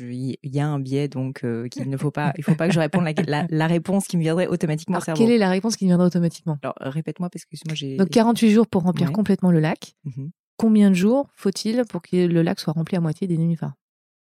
Il 0.01 0.37
y 0.43 0.59
a 0.59 0.67
un 0.67 0.79
biais, 0.79 1.07
donc 1.07 1.43
euh, 1.43 1.67
qu'il 1.67 1.89
ne 1.89 1.97
faut 1.97 2.11
pas. 2.11 2.33
Il 2.37 2.43
faut 2.43 2.55
pas 2.55 2.67
que 2.67 2.73
je 2.73 2.79
réponde 2.79 3.03
la, 3.03 3.13
la, 3.27 3.47
la 3.49 3.67
réponse 3.67 4.05
qui 4.07 4.17
me 4.17 4.21
viendrait 4.21 4.47
automatiquement 4.47 4.95
au 4.95 4.97
Alors, 4.97 5.05
cerveau. 5.05 5.21
quelle 5.23 5.31
est 5.33 5.37
la 5.37 5.49
réponse 5.49 5.75
qui 5.75 5.85
viendra 5.85 6.05
automatiquement? 6.05 6.57
Alors, 6.61 6.75
répète-moi 6.79 7.29
parce 7.29 7.45
que 7.45 7.55
moi 7.67 7.75
j'ai. 7.75 7.97
Donc 7.97 8.09
48 8.09 8.51
jours 8.51 8.67
pour 8.67 8.83
remplir 8.83 9.07
Ouais. 9.07 9.13
complètement 9.13 9.51
le 9.51 9.59
lac. 9.59 9.95
Mhm. 10.05 10.31
Combien 10.57 10.89
de 10.89 10.95
jours 10.95 11.29
faut-il 11.35 11.83
pour 11.89 12.01
que 12.01 12.15
le 12.15 12.41
lac 12.41 12.59
soit 12.59 12.73
rempli 12.73 12.95
à 12.97 13.01
moitié 13.01 13.27
des 13.27 13.37
nénuphars? 13.37 13.73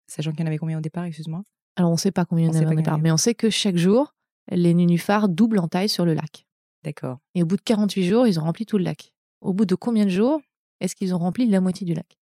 Sachant 0.07 0.31
qu'il 0.31 0.41
y 0.41 0.43
en 0.43 0.47
avait 0.47 0.57
combien 0.57 0.77
au 0.77 0.81
départ, 0.81 1.03
excuse-moi? 1.05 1.43
Alors 1.75 1.89
on 1.91 1.95
ne 1.95 1.99
sait 1.99 2.11
pas 2.11 2.25
combien 2.25 2.45
il 2.49 2.53
y 2.53 2.57
en 2.57 2.61
avait 2.61 2.73
au 2.73 2.77
départ, 2.77 2.97
mais 2.99 3.11
on 3.11 3.17
sait 3.17 3.35
que 3.35 3.49
chaque 3.49 3.77
jour, 3.77 4.13
les 4.51 4.73
nénuphars 4.73 5.27
doublent 5.29 5.59
en 5.59 5.67
taille 5.67 5.89
sur 5.89 6.05
le 6.05 6.13
lac. 6.13 6.45
D'accord. 6.83 7.19
Et 7.35 7.43
au 7.43 7.45
bout 7.45 7.55
de 7.55 7.61
48 7.61 8.03
jours, 8.05 8.27
ils 8.27 8.39
ont 8.39 8.43
rempli 8.43 8.65
tout 8.65 8.77
le 8.77 8.83
lac. 8.83 9.12
Au 9.43 9.53
bout 9.53 9.65
de 9.65 9.75
combien 9.75 10.05
de 10.05 10.09
jours 10.09 10.41
est-ce 10.79 10.95
qu'ils 10.95 11.13
ont 11.13 11.17
rempli 11.19 11.45
la 11.47 11.61
moitié 11.61 11.85
du 11.85 11.93
lac? 11.93 12.17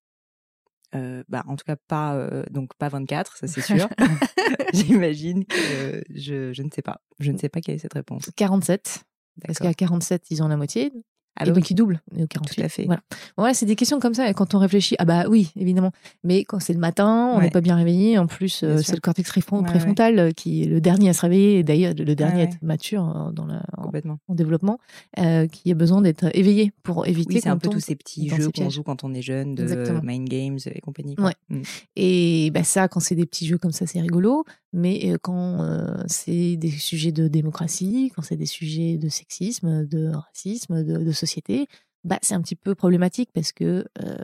Euh, 0.94 1.24
bah, 1.30 1.44
en 1.48 1.56
tout 1.56 1.64
cas, 1.64 1.78
pas, 1.88 2.16
euh, 2.16 2.44
donc 2.52 2.74
pas 2.76 2.90
24, 2.90 3.38
ça 3.38 3.48
c'est 3.48 3.62
sûr. 3.62 3.88
J'imagine 4.74 5.46
que 5.46 5.56
euh, 5.56 6.02
je, 6.10 6.52
je 6.52 6.64
ne 6.64 6.70
sais 6.70 6.82
pas. 6.82 7.02
Je 7.20 7.32
ne 7.32 7.38
sais 7.38 7.48
pas 7.48 7.62
quelle 7.62 7.76
est 7.76 7.80
cette 7.80 7.94
réponse. 7.94 8.30
47. 8.36 9.04
Parce 9.46 9.60
qu'à 9.60 9.74
47, 9.74 10.32
ils 10.32 10.44
ont 10.44 10.48
la 10.48 10.58
moitié. 10.58 10.92
Ah 11.38 11.44
et 11.44 11.48
bah 11.48 11.54
donc, 11.56 11.64
oui. 11.64 11.68
ils 11.72 11.76
doublent 11.76 12.02
au 12.20 12.28
48. 12.28 12.56
Tout 12.56 12.62
à 12.66 12.70
fait. 12.70 12.86
Voilà. 12.86 13.02
Ouais, 13.38 13.54
c'est 13.54 13.66
des 13.66 13.76
questions 13.76 14.00
comme 14.00 14.14
ça. 14.14 14.30
Et 14.30 14.34
quand 14.34 14.54
on 14.54 14.60
réfléchit, 14.60 14.96
ah 15.00 15.06
bah 15.06 15.26
oui, 15.30 15.52
évidemment. 15.56 15.92
Mais 16.24 16.44
quand 16.44 16.60
c'est 16.60 16.74
le 16.74 16.80
matin, 16.80 17.32
on 17.34 17.38
n'est 17.40 17.46
Ouais. 17.46 17.50
pas 17.52 17.62
bien 17.62 17.76
réveillé. 17.76 18.18
En 18.18 18.28
plus, 18.28 18.64
euh, 18.64 18.78
c'est 18.84 18.94
le 18.94 19.00
cortex 19.00 19.32
Ouais, 19.36 19.64
préfrontal 19.64 20.20
euh, 20.20 20.32
qui 20.32 20.64
est 20.64 20.66
le 20.66 20.82
dernier 20.82 21.10
à 21.10 21.14
se 21.14 21.22
réveiller. 21.22 21.60
Et 21.60 21.64
d'ailleurs, 21.64 21.94
le 21.98 22.16
dernier 22.16 22.42
à 22.42 22.44
être 22.44 22.58
mature 22.62 23.28
euh, 23.28 23.32
dans 23.32 23.46
la, 23.46 23.64
en, 23.78 24.36
développement, 24.36 24.78
euh, 25.20 25.48
qui 25.48 25.72
a 25.72 25.76
besoin 25.76 26.02
d'être 26.02 26.26
éveillé 26.36 26.72
pour 26.84 27.08
éviter 27.08 27.36
Oui, 27.36 27.42
c'est 27.42 27.50
un 27.50 27.58
peu 27.58 27.70
tous 27.70 27.80
ces 27.80 27.96
petits 27.96 28.30
jeux 28.30 28.50
qu'on 28.52 28.70
joue 28.70 28.84
quand 28.84 29.04
on 29.04 29.14
est 29.14 29.22
jeune, 29.22 29.56
de 29.56 29.64
Exactement. 29.64 30.02
mind 30.04 30.28
games 30.28 30.58
et 30.66 30.80
compagnie. 30.82 31.16
quoi. 31.16 31.28
Ouais. 31.28 31.34
Mm. 31.50 31.62
Et 31.96 32.52
bah, 32.52 32.64
ça, 32.64 32.88
quand 32.88 33.00
c'est 33.00 33.16
des 33.16 33.26
petits 33.26 33.48
jeux 33.48 33.58
comme 33.58 33.72
ça, 33.72 33.88
c'est 33.88 34.02
rigolo. 34.02 34.44
Mais 34.74 35.14
quand 35.22 35.62
euh, 35.62 35.94
c'est 36.08 36.56
des 36.56 36.72
sujets 36.72 37.12
de 37.12 37.28
démocratie, 37.28 38.12
quand 38.16 38.22
c'est 38.22 38.38
des 38.38 38.46
sujets 38.46 38.98
de 38.98 39.10
sexisme, 39.10 39.86
de 39.86 40.08
racisme, 40.14 40.84
de, 40.84 40.98
de 41.04 41.12
société, 41.22 41.68
bah, 42.04 42.18
c'est 42.22 42.34
un 42.36 42.42
petit 42.42 42.56
peu 42.56 42.74
problématique 42.76 43.30
parce 43.34 43.52
que 43.52 43.86
euh, 44.04 44.16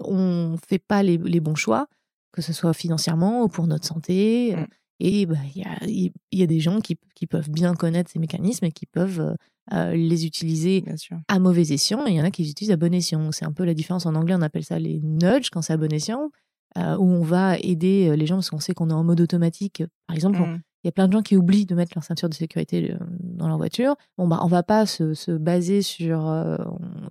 on 0.00 0.56
fait 0.68 0.78
pas 0.78 1.02
les, 1.02 1.18
les 1.18 1.40
bons 1.40 1.54
choix, 1.54 1.86
que 2.32 2.42
ce 2.42 2.52
soit 2.52 2.72
financièrement 2.74 3.42
ou 3.44 3.48
pour 3.48 3.66
notre 3.66 3.86
santé. 3.86 4.54
euh, 4.54 4.60
Mm. 4.62 4.66
Et 4.98 5.26
bah, 5.26 5.36
il 5.54 5.60
y, 5.60 5.64
a, 5.64 6.10
y 6.32 6.42
a 6.42 6.46
des 6.46 6.58
gens 6.60 6.80
qui, 6.80 6.96
qui 7.14 7.26
peuvent 7.26 7.50
bien 7.50 7.74
connaître 7.74 8.10
ces 8.10 8.18
mécanismes 8.18 8.64
et 8.64 8.72
qui 8.72 8.86
peuvent 8.86 9.20
euh, 9.20 9.34
euh, 9.74 9.94
les 9.94 10.24
utiliser 10.24 10.82
à 11.28 11.38
mauvais 11.38 11.70
escient 11.70 12.06
et 12.06 12.12
il 12.12 12.16
y 12.16 12.20
en 12.20 12.24
a 12.24 12.30
qui 12.30 12.42
les 12.44 12.50
utilisent 12.50 12.70
à 12.72 12.76
bon 12.78 12.94
escient. 12.94 13.30
C'est 13.30 13.44
un 13.44 13.52
peu 13.52 13.64
la 13.64 13.74
différence 13.74 14.06
en 14.06 14.14
anglais, 14.14 14.34
on 14.34 14.40
appelle 14.40 14.64
ça 14.64 14.78
les 14.78 15.00
nudges 15.02 15.50
quand 15.50 15.60
c'est 15.60 15.74
à 15.74 15.76
bon 15.76 15.92
escient, 15.92 16.30
euh, 16.78 16.96
où 16.96 17.04
on 17.04 17.20
va 17.22 17.58
aider 17.58 18.16
les 18.16 18.26
gens 18.26 18.36
parce 18.36 18.48
qu'on 18.48 18.58
sait 18.60 18.72
qu'on 18.72 18.88
est 18.88 18.94
en 18.94 19.04
mode 19.04 19.20
automatique. 19.20 19.82
Par 20.06 20.16
exemple, 20.16 20.40
on- 20.40 20.46
Mm. 20.46 20.62
Il 20.84 20.86
y 20.86 20.88
a 20.88 20.92
plein 20.92 21.08
de 21.08 21.12
gens 21.12 21.22
qui 21.22 21.36
oublient 21.36 21.66
de 21.66 21.74
mettre 21.74 21.92
leur 21.94 22.04
ceinture 22.04 22.28
de 22.28 22.34
sécurité 22.34 22.92
euh, 22.92 22.96
dans 23.20 23.48
leur 23.48 23.56
voiture. 23.56 23.96
Bon, 24.18 24.28
bah, 24.28 24.40
on 24.42 24.46
va 24.46 24.62
pas 24.62 24.86
se, 24.86 25.14
se 25.14 25.30
baser 25.32 25.82
sur. 25.82 26.28
euh, 26.28 26.56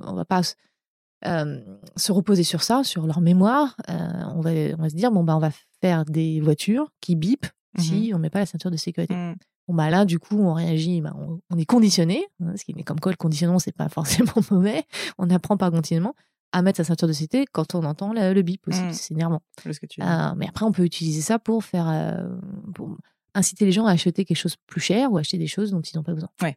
on, 0.02 0.14
va 0.14 0.26
pas 0.26 0.44
se, 0.44 0.54
euh, 1.26 1.60
se 1.96 2.12
reposer 2.12 2.44
sur 2.44 2.62
ça, 2.64 2.84
sur 2.84 3.06
leur 3.08 3.22
mémoire. 3.22 3.76
Euh, 3.90 3.94
on, 4.36 4.42
va, 4.42 4.52
on 4.78 4.82
va 4.82 4.90
se 4.90 4.96
dire, 4.96 5.12
bon, 5.12 5.24
bah, 5.24 5.36
on 5.36 5.40
va 5.40 5.50
faire 5.82 6.06
des 6.06 6.40
voitures 6.42 6.92
qui 7.02 7.16
bipent 7.16 7.48
si 7.78 8.12
on 8.16 8.20
met 8.20 8.30
pas 8.30 8.40
la 8.40 8.46
ceinture 8.46 8.72
de 8.72 8.78
sécurité. 8.78 9.14
Mm. 9.14 9.36
Bon, 9.68 9.74
bah 9.74 9.90
là, 9.90 10.06
du 10.06 10.20
coup, 10.20 10.38
on 10.38 10.54
réagit, 10.54 11.02
bah, 11.02 11.12
on, 11.20 11.40
on 11.50 11.58
est 11.58 11.66
conditionné, 11.66 12.26
hein, 12.40 12.54
ce 12.56 12.64
qui 12.64 12.72
est 12.78 12.84
comme 12.84 13.00
quoi 13.00 13.12
le 13.12 13.18
conditionnement, 13.18 13.60
c'est 13.60 13.76
pas 13.76 13.90
forcément 13.90 14.32
mauvais. 14.52 14.84
On 15.18 15.30
apprend 15.30 15.58
par 15.58 15.72
conditionnement 15.72 16.14
à 16.54 16.62
mettre 16.62 16.78
sa 16.78 16.84
ceinture 16.86 17.08
de 17.10 17.14
sécurité 17.14 17.46
quand 17.52 17.76
on 17.76 17.84
entend 17.84 18.14
le, 18.14 18.32
le 18.34 18.42
bip 18.44 18.66
aussi, 18.70 18.82
Mm. 18.82 18.94
c'est 18.94 19.14
énervant. 19.14 19.42
Euh, 20.08 20.34
mais 20.38 20.48
après, 20.48 20.64
on 20.66 20.72
peut 20.72 20.86
utiliser 20.86 21.20
ça 21.22 21.40
pour 21.40 21.64
faire. 21.66 21.88
pour- 22.74 22.96
inciter 23.36 23.66
les 23.66 23.72
gens 23.72 23.86
à 23.86 23.92
acheter 23.92 24.26
quelque 24.26 24.38
chose 24.38 24.56
plus 24.66 24.82
cher 24.82 25.12
ou 25.12 25.18
acheter 25.18 25.38
des 25.38 25.48
choses 25.48 25.72
dont 25.72 25.82
ils 25.82 25.96
n'ont 25.96 26.04
pas 26.04 26.14
besoin. 26.14 26.30
Ouais. 26.42 26.56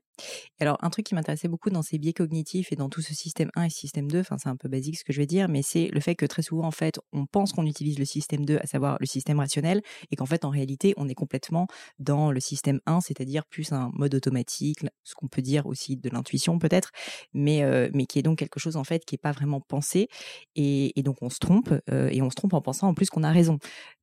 Alors, 0.61 0.78
un 0.80 0.90
truc 0.90 1.06
qui 1.06 1.14
m'intéressait 1.14 1.49
beaucoup 1.49 1.70
dans 1.70 1.82
ces 1.82 1.99
biais 1.99 2.12
cognitifs 2.12 2.73
et 2.73 2.76
dans 2.76 2.88
tout 2.88 3.02
ce 3.02 3.14
système 3.14 3.50
1 3.54 3.64
et 3.64 3.70
système 3.70 4.11
2, 4.11 4.20
enfin, 4.20 4.37
c'est 4.38 4.49
un 4.49 4.56
peu 4.56 4.68
basique 4.68 4.99
ce 4.99 5.04
que 5.04 5.12
je 5.12 5.18
vais 5.18 5.26
dire, 5.26 5.49
mais 5.49 5.62
c'est 5.62 5.88
le 5.92 6.00
fait 6.00 6.14
que 6.14 6.26
très 6.26 6.42
souvent, 6.42 6.66
en 6.66 6.70
fait, 6.70 6.99
on 7.12 7.26
pense 7.26 7.52
qu'on 7.52 7.66
utilise 7.66 7.99
le 7.99 8.04
système 8.04 8.44
2, 8.44 8.58
à 8.62 8.66
savoir 8.66 8.97
le 9.00 9.06
système 9.06 9.38
rationnel, 9.38 9.82
et 10.11 10.16
qu'en 10.16 10.26
fait, 10.26 10.44
en 10.44 10.50
réalité, 10.50 10.94
on 10.97 11.08
est 11.08 11.14
complètement 11.14 11.66
dans 11.99 12.30
le 12.30 12.40
système 12.40 12.80
1, 12.87 13.00
c'est-à-dire 13.00 13.44
plus 13.47 13.73
un 13.73 13.90
mode 13.94 14.14
automatique, 14.14 14.80
ce 15.04 15.14
qu'on 15.14 15.28
peut 15.28 15.42
dire 15.42 15.66
aussi 15.66 15.97
de 15.97 16.08
l'intuition 16.11 16.58
peut-être, 16.58 16.90
mais, 17.32 17.62
euh, 17.62 17.88
mais 17.92 18.06
qui 18.06 18.18
est 18.18 18.23
donc 18.23 18.38
quelque 18.38 18.61
chose, 18.61 18.76
en 18.76 18.85
fait, 18.85 19.04
qui 19.04 19.14
n'est 19.14 19.18
pas 19.18 19.32
vraiment 19.32 19.61
pensé, 19.61 20.08
et, 20.56 20.92
donc 21.02 21.23
on 21.23 21.30
se 21.30 21.38
trompe, 21.38 21.73
euh, 21.90 22.08
et 22.11 22.23
on 22.23 22.30
se 22.30 22.35
trompe 22.35 22.54
en 22.54 22.61
pensant 22.61 22.88
en 22.88 22.94
plus 22.94 23.08
qu'on 23.11 23.23
a 23.23 23.30
raison. 23.30 23.58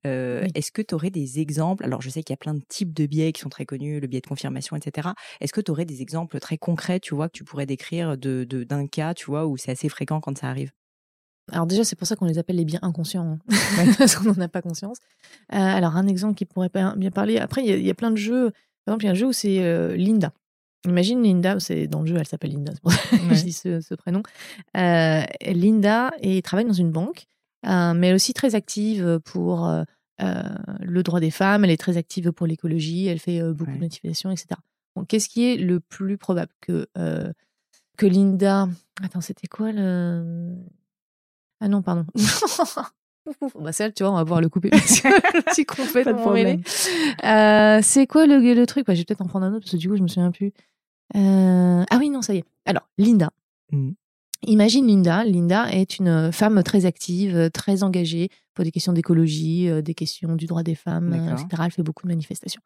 Euh, 0.05 0.48
est-ce 0.55 0.72
que 0.72 0.82
tu 0.82 0.96
aurais 0.96 1.10
des 1.10 1.39
exemples? 1.39 1.84
Alors, 1.84 2.01
je 2.01 2.10
sais 2.10 2.24
qu'il 2.24 2.34
y 2.34 2.36
a 2.36 2.38
plein 2.38 2.53
de 2.53 2.64
types 2.67 2.93
de 2.93 3.05
biais 3.05 3.31
qui 3.31 3.41
sont 3.41 3.50
très 3.50 3.65
connus, 3.65 4.00
le 4.00 4.07
biais 4.07 4.22
de 4.22 4.27
confirmation, 4.27 4.75
etc. 4.75 5.10
Est-ce 5.41 5.53
que 5.53 5.62
tu 5.62 5.72
aurais 5.72 5.86
des 5.86 6.01
exemples 6.01 6.39
très 6.39 6.57
concrets, 6.57 7.00
tu 7.00 7.15
vois, 7.15 7.27
que 7.27 7.38
tu 7.38 7.43
pourrais 7.43 7.65
décrire 7.65 8.17
de, 8.17 8.43
d'un 8.43 8.88
cas, 8.88 9.13
tu 9.13 9.25
vois, 9.25 9.45
où 9.45 9.57
c'est 9.57 9.72
assez 9.72 9.89
fréquent 9.89 10.19
quand 10.22 10.38
ça 10.38 10.48
arrive? 10.48 10.72
Alors 11.51 11.67
déjà, 11.67 11.84
c'est 11.84 11.95
pour 11.95 12.07
ça 12.07 12.15
qu'on 12.15 12.25
les 12.25 12.39
appelle 12.39 12.55
les 12.55 12.65
biens 12.65 12.79
inconscients, 12.81 13.38
hein. 13.50 13.86
parce 13.98 14.15
qu'on 14.15 14.34
n'en 14.34 14.41
a 14.41 14.48
pas 14.48 14.62
conscience. 14.62 14.98
Euh, 15.53 15.57
alors 15.57 15.95
un 15.95 16.07
exemple 16.07 16.36
qui 16.36 16.45
pourrait 16.45 16.72
bien 16.74 17.12
parler. 17.12 17.38
Après, 17.38 17.63
il 17.63 17.86
y, 17.86 17.89
a 17.89 17.93
plein 17.93 18.12
de 18.12 18.17
jeux. 18.17 18.51
Par 18.86 18.93
exemple, 18.93 19.03
il 19.03 19.07
y 19.07 19.10
a 19.10 19.12
un 19.12 19.15
jeu 19.15 19.27
où 19.27 19.34
c'est 19.34 19.63
euh, 19.63 19.95
Linda. 19.95 20.31
Imagine 20.86 21.22
Linda, 21.24 21.60
c'est 21.60 21.88
dans 21.88 22.01
le 22.01 22.07
jeu, 22.07 22.17
elle 22.17 22.27
s'appelle 22.27 22.51
Linda, 22.51 22.72
c'est 22.74 22.81
pour 22.81 22.91
ça 22.91 23.17
que 23.29 23.36
je 23.36 23.43
dis 23.43 23.53
ce, 23.53 23.95
prénom. 23.95 24.22
Linda 24.74 26.12
et 26.19 26.41
travaille 26.41 26.65
dans 26.65 26.74
une 26.74 26.91
banque, 26.91 27.25
mais 27.63 27.69
elle 27.72 28.03
est 28.05 28.13
aussi 28.13 28.34
très 28.34 28.55
active 28.55 29.19
pour 29.24 29.67
euh, 29.67 29.84
le 30.19 31.03
droit 31.03 31.19
des 31.19 31.31
femmes, 31.31 31.63
elle 31.65 31.72
est 31.72 31.77
très 31.77 31.98
active 31.98 32.31
pour 32.31 32.48
l'écologie, 32.48 33.07
elle 33.07 33.19
fait 33.19 33.41
euh, 33.41 33.53
beaucoup 33.53 33.72
de 33.72 33.77
notifications, 33.77 34.31
etc. 34.31 34.50
Qu'est-ce 35.07 35.27
qui 35.27 35.51
est 35.51 35.57
le 35.57 35.79
plus 35.79 36.17
probable 36.17 36.51
que, 36.62 36.88
euh, 36.98 37.31
que 37.98 38.05
Linda. 38.05 38.69
Attends, 39.03 39.22
c'était 39.22 39.48
quoi 39.48 39.72
le. 39.74 40.55
Ah 41.60 41.67
non, 41.67 41.81
pardon. 41.81 42.05
bah 43.60 43.74
celle, 43.74 43.93
tu 43.93 44.03
vois, 44.03 44.13
on 44.13 44.15
va 44.15 44.24
pouvoir 44.24 44.41
le 44.41 44.50
couper. 44.50 44.69
Complètement 45.67 46.31
mêlé. 46.31 46.62
Euh, 47.24 47.79
c'est 47.81 48.07
quoi 48.07 48.25
le, 48.25 48.39
le 48.39 48.65
truc? 48.65 48.86
Bah, 48.86 48.93
Je 48.93 49.00
vais 49.00 49.05
peut-être 49.05 49.22
en 49.22 49.27
prendre 49.27 49.45
un 49.45 49.53
autre 49.53 49.62
parce 49.62 49.72
que 49.72 49.77
du 49.77 49.89
coup, 49.89 49.98
je 49.98 50.03
me 50.03 50.07
souviens 50.07 50.31
plus. 50.31 50.53
Ah 51.13 51.98
oui, 51.98 52.10
non, 52.10 52.22
ça 52.22 52.34
y 52.34 52.38
est. 52.38 52.45
Alors, 52.65 52.88
Linda. 52.98 53.31
Mmh. 53.72 53.91
Imagine 54.44 54.88
Linda. 54.88 55.24
Linda 55.24 55.72
est 55.72 55.98
une 55.98 56.32
femme 56.32 56.62
très 56.63 56.86
active, 56.86 57.50
très 57.51 57.84
engagée 57.84 58.30
pour 58.54 58.63
des 58.63 58.72
questions 58.72 58.94
d'écologie, 58.94 59.70
euh, 59.70 59.82
des 59.82 59.94
questions 59.94 60.36
du 60.36 60.46
droit 60.46 60.63
des 60.63 60.75
femmes, 60.75 61.13
etc. 61.13 61.63
Elle 61.65 61.72
fait 61.72 61.84
beaucoup 61.84 62.04
de 62.04 62.12
manifestations. 62.12 62.62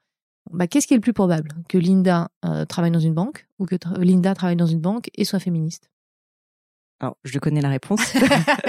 Bah, 0.51 0.67
Qu'est-ce 0.67 0.87
qui 0.87 0.93
est 0.93 0.97
le 0.97 1.01
plus 1.01 1.13
probable? 1.13 1.51
Que 1.67 1.77
Linda 1.77 2.29
euh, 2.45 2.65
travaille 2.65 2.91
dans 2.91 2.99
une 2.99 3.13
banque 3.13 3.47
ou 3.59 3.65
que 3.65 3.75
Linda 3.99 4.33
travaille 4.33 4.55
dans 4.55 4.67
une 4.67 4.79
banque 4.79 5.09
et 5.15 5.25
soit 5.25 5.39
féministe? 5.39 5.89
Alors, 7.01 7.15
je 7.23 7.39
connais 7.39 7.61
la 7.61 7.69
réponse, 7.69 8.13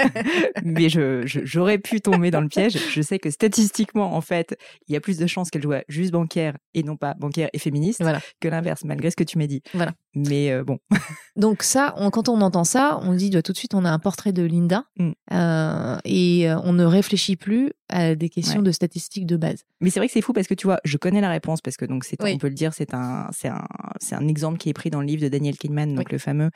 mais 0.63 0.87
je, 0.87 1.23
j'aurais 1.25 1.79
pu 1.79 1.99
tomber 1.99 2.31
dans 2.31 2.39
le 2.39 2.47
piège. 2.47 2.77
Je 2.89 3.01
sais 3.01 3.19
que 3.19 3.29
statistiquement, 3.29 4.15
en 4.15 4.21
fait, 4.21 4.57
il 4.87 4.93
y 4.93 4.95
a 4.95 5.01
plus 5.01 5.17
de 5.17 5.27
chances 5.27 5.49
qu'elle 5.49 5.63
soit 5.63 5.83
juste 5.89 6.13
bancaire 6.13 6.55
et 6.73 6.83
non 6.83 6.95
pas 6.95 7.13
bancaire 7.13 7.49
et 7.51 7.59
féministe 7.59 8.01
que 8.39 8.47
l'inverse, 8.47 8.85
malgré 8.85 9.11
ce 9.11 9.17
que 9.17 9.25
tu 9.25 9.37
m'as 9.37 9.47
dit. 9.47 9.61
Voilà. 9.73 9.91
Mais 10.13 10.51
euh, 10.51 10.63
bon. 10.63 10.79
Donc 11.35 11.63
ça, 11.63 11.95
quand 12.11 12.27
on 12.27 12.41
entend 12.41 12.63
ça, 12.63 12.99
on 13.03 13.13
dit 13.13 13.31
tout 13.41 13.53
de 13.53 13.57
suite, 13.57 13.73
on 13.73 13.85
a 13.85 13.89
un 13.89 13.99
portrait 13.99 14.33
de 14.33 14.43
Linda 14.43 14.83
mm. 14.97 15.11
euh, 15.31 15.97
et 16.03 16.49
euh, 16.49 16.59
on 16.63 16.73
ne 16.73 16.83
réfléchit 16.83 17.37
plus 17.37 17.71
à 17.87 18.15
des 18.15 18.29
questions 18.29 18.61
de 18.61 18.71
statistiques 18.71 19.25
de 19.25 19.37
base. 19.37 19.63
Mais 19.79 19.89
c'est 19.89 19.99
vrai 19.99 20.07
que 20.07 20.13
c'est 20.13 20.21
fou 20.21 20.33
parce 20.33 20.47
que 20.47 20.53
tu 20.53 20.67
vois, 20.67 20.79
je 20.83 20.97
connais 20.97 21.21
la 21.21 21.29
réponse 21.29 21.61
parce 21.61 21.77
que 21.77 21.85
donc 21.85 22.03
c'est, 22.03 22.21
on 22.21 22.37
peut 22.37 22.47
le 22.47 22.53
dire, 22.53 22.73
c'est 22.73 22.93
un, 22.93 23.27
c'est 23.33 23.49
un, 23.49 23.65
c'est 23.99 24.15
un 24.15 24.27
exemple 24.27 24.57
qui 24.57 24.69
est 24.69 24.73
pris 24.73 24.89
dans 24.89 25.01
le 25.01 25.07
livre 25.07 25.21
de 25.21 25.27
Daniel 25.27 25.57
Kahneman, 25.57 25.95
donc 25.95 26.11
le 26.11 26.17
fameux 26.17 26.49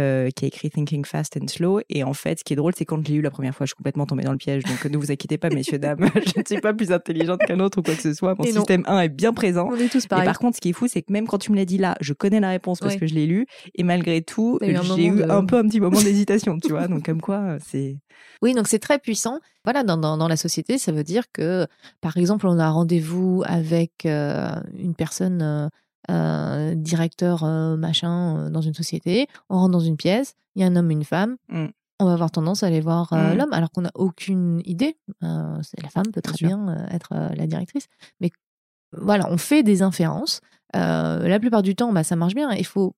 euh, 0.00 0.30
qui 0.30 0.46
a 0.46 0.48
écrit 0.48 0.70
Thinking 0.70 1.04
Fast 1.04 1.36
and 1.36 1.48
Slow. 1.48 1.80
Et 1.90 2.02
en 2.02 2.14
fait, 2.14 2.38
ce 2.38 2.44
qui 2.44 2.54
est 2.54 2.56
drôle, 2.56 2.72
c'est 2.74 2.86
quand 2.86 3.04
je 3.04 3.12
l'ai 3.12 3.18
eu 3.18 3.20
la 3.20 3.30
première 3.30 3.54
fois, 3.54 3.66
je 3.66 3.70
suis 3.70 3.76
complètement 3.76 4.06
tombée 4.06 4.22
dans 4.22 4.32
le 4.32 4.38
piège. 4.38 4.62
Donc 4.64 4.82
ne 4.86 4.96
vous 4.96 5.12
inquiétez 5.12 5.36
pas, 5.36 5.50
messieurs, 5.50 5.78
dames, 5.78 6.08
je 6.14 6.40
ne 6.40 6.44
suis 6.46 6.60
pas 6.62 6.72
plus 6.72 6.92
intelligente 6.92 7.40
qu'un 7.46 7.60
autre 7.60 7.78
ou 7.78 7.82
quoi 7.82 7.94
que 7.94 8.00
ce 8.00 8.14
soit. 8.14 8.34
Mon 8.38 8.44
système 8.44 8.84
1 8.86 9.00
est 9.00 9.08
bien 9.10 9.34
présent. 9.34 9.68
On 9.70 9.76
est 9.76 9.90
tous 9.90 10.06
pareils. 10.06 10.24
Et 10.24 10.26
par 10.26 10.38
contre, 10.38 10.56
ce 10.56 10.62
qui 10.62 10.70
est 10.70 10.72
fou, 10.72 10.88
c'est 10.88 11.02
que 11.02 11.12
même 11.12 11.26
quand 11.26 11.36
tu 11.36 11.52
me 11.52 11.56
l'as 11.56 11.66
dit 11.66 11.76
là, 11.76 11.94
je 12.00 12.14
connais 12.14 12.40
la 12.40 12.48
réponse 12.48 12.80
parce 12.80 12.91
que 12.96 13.06
je 13.06 13.14
l'ai 13.14 13.26
lu. 13.26 13.46
Et 13.74 13.82
malgré 13.82 14.22
tout, 14.22 14.58
j'ai 14.62 15.06
eu 15.06 15.22
un 15.22 15.44
peu 15.44 15.56
un 15.56 15.66
petit 15.66 15.80
moment 15.80 16.00
d'hésitation, 16.00 16.58
tu 16.58 16.70
vois. 16.70 16.88
Donc 16.88 17.04
comme 17.04 17.20
quoi, 17.20 17.58
c'est... 17.60 17.98
Oui, 18.40 18.54
donc 18.54 18.68
c'est 18.68 18.78
très 18.78 18.98
puissant. 18.98 19.38
Voilà, 19.64 19.84
dans, 19.84 19.96
dans, 19.96 20.16
dans, 20.16 20.28
la 20.28 20.36
société, 20.36 20.78
ça 20.78 20.90
veut 20.90 21.04
dire 21.04 21.24
que, 21.32 21.66
par 22.00 22.16
exemple, 22.16 22.46
on 22.46 22.58
a 22.58 22.68
rendez-vous 22.68 23.42
avec 23.46 24.04
euh, 24.06 24.50
une 24.76 24.94
personne 24.94 25.42
euh, 25.42 25.68
euh, 26.10 26.74
directeur 26.74 27.44
euh, 27.44 27.76
machin 27.76 28.36
euh, 28.36 28.50
dans 28.50 28.60
une 28.60 28.74
société, 28.74 29.28
on 29.48 29.58
rentre 29.58 29.70
dans 29.70 29.80
une 29.80 29.96
pièce, 29.96 30.34
il 30.56 30.62
y 30.62 30.64
a 30.64 30.66
un 30.66 30.74
homme 30.74 30.90
et 30.90 30.94
une 30.94 31.04
femme, 31.04 31.36
mmh. 31.48 31.66
on 32.00 32.04
va 32.04 32.12
avoir 32.12 32.32
tendance 32.32 32.64
à 32.64 32.66
aller 32.66 32.80
voir 32.80 33.14
mmh. 33.14 33.36
l'homme 33.36 33.52
alors 33.52 33.70
qu'on 33.70 33.82
n'a 33.82 33.92
aucune 33.94 34.62
idée. 34.64 34.96
la 35.20 35.88
femme 35.90 36.10
peut 36.12 36.20
très 36.20 36.44
bien, 36.44 36.88
être 36.90 37.14
la 37.36 37.46
directrice, 37.46 37.86
mais 38.20 38.32
voilà, 38.96 39.30
on 39.30 39.38
fait 39.38 39.62
des 39.62 39.82
inférences. 39.82 40.40
La 40.74 41.38
plupart 41.38 41.62
du 41.62 41.74
temps, 41.74 41.92
bah, 41.92 42.04
ça 42.04 42.16
marche 42.16 42.34
bien. 42.34 42.50
Il 42.52 42.66
faut 42.66 42.94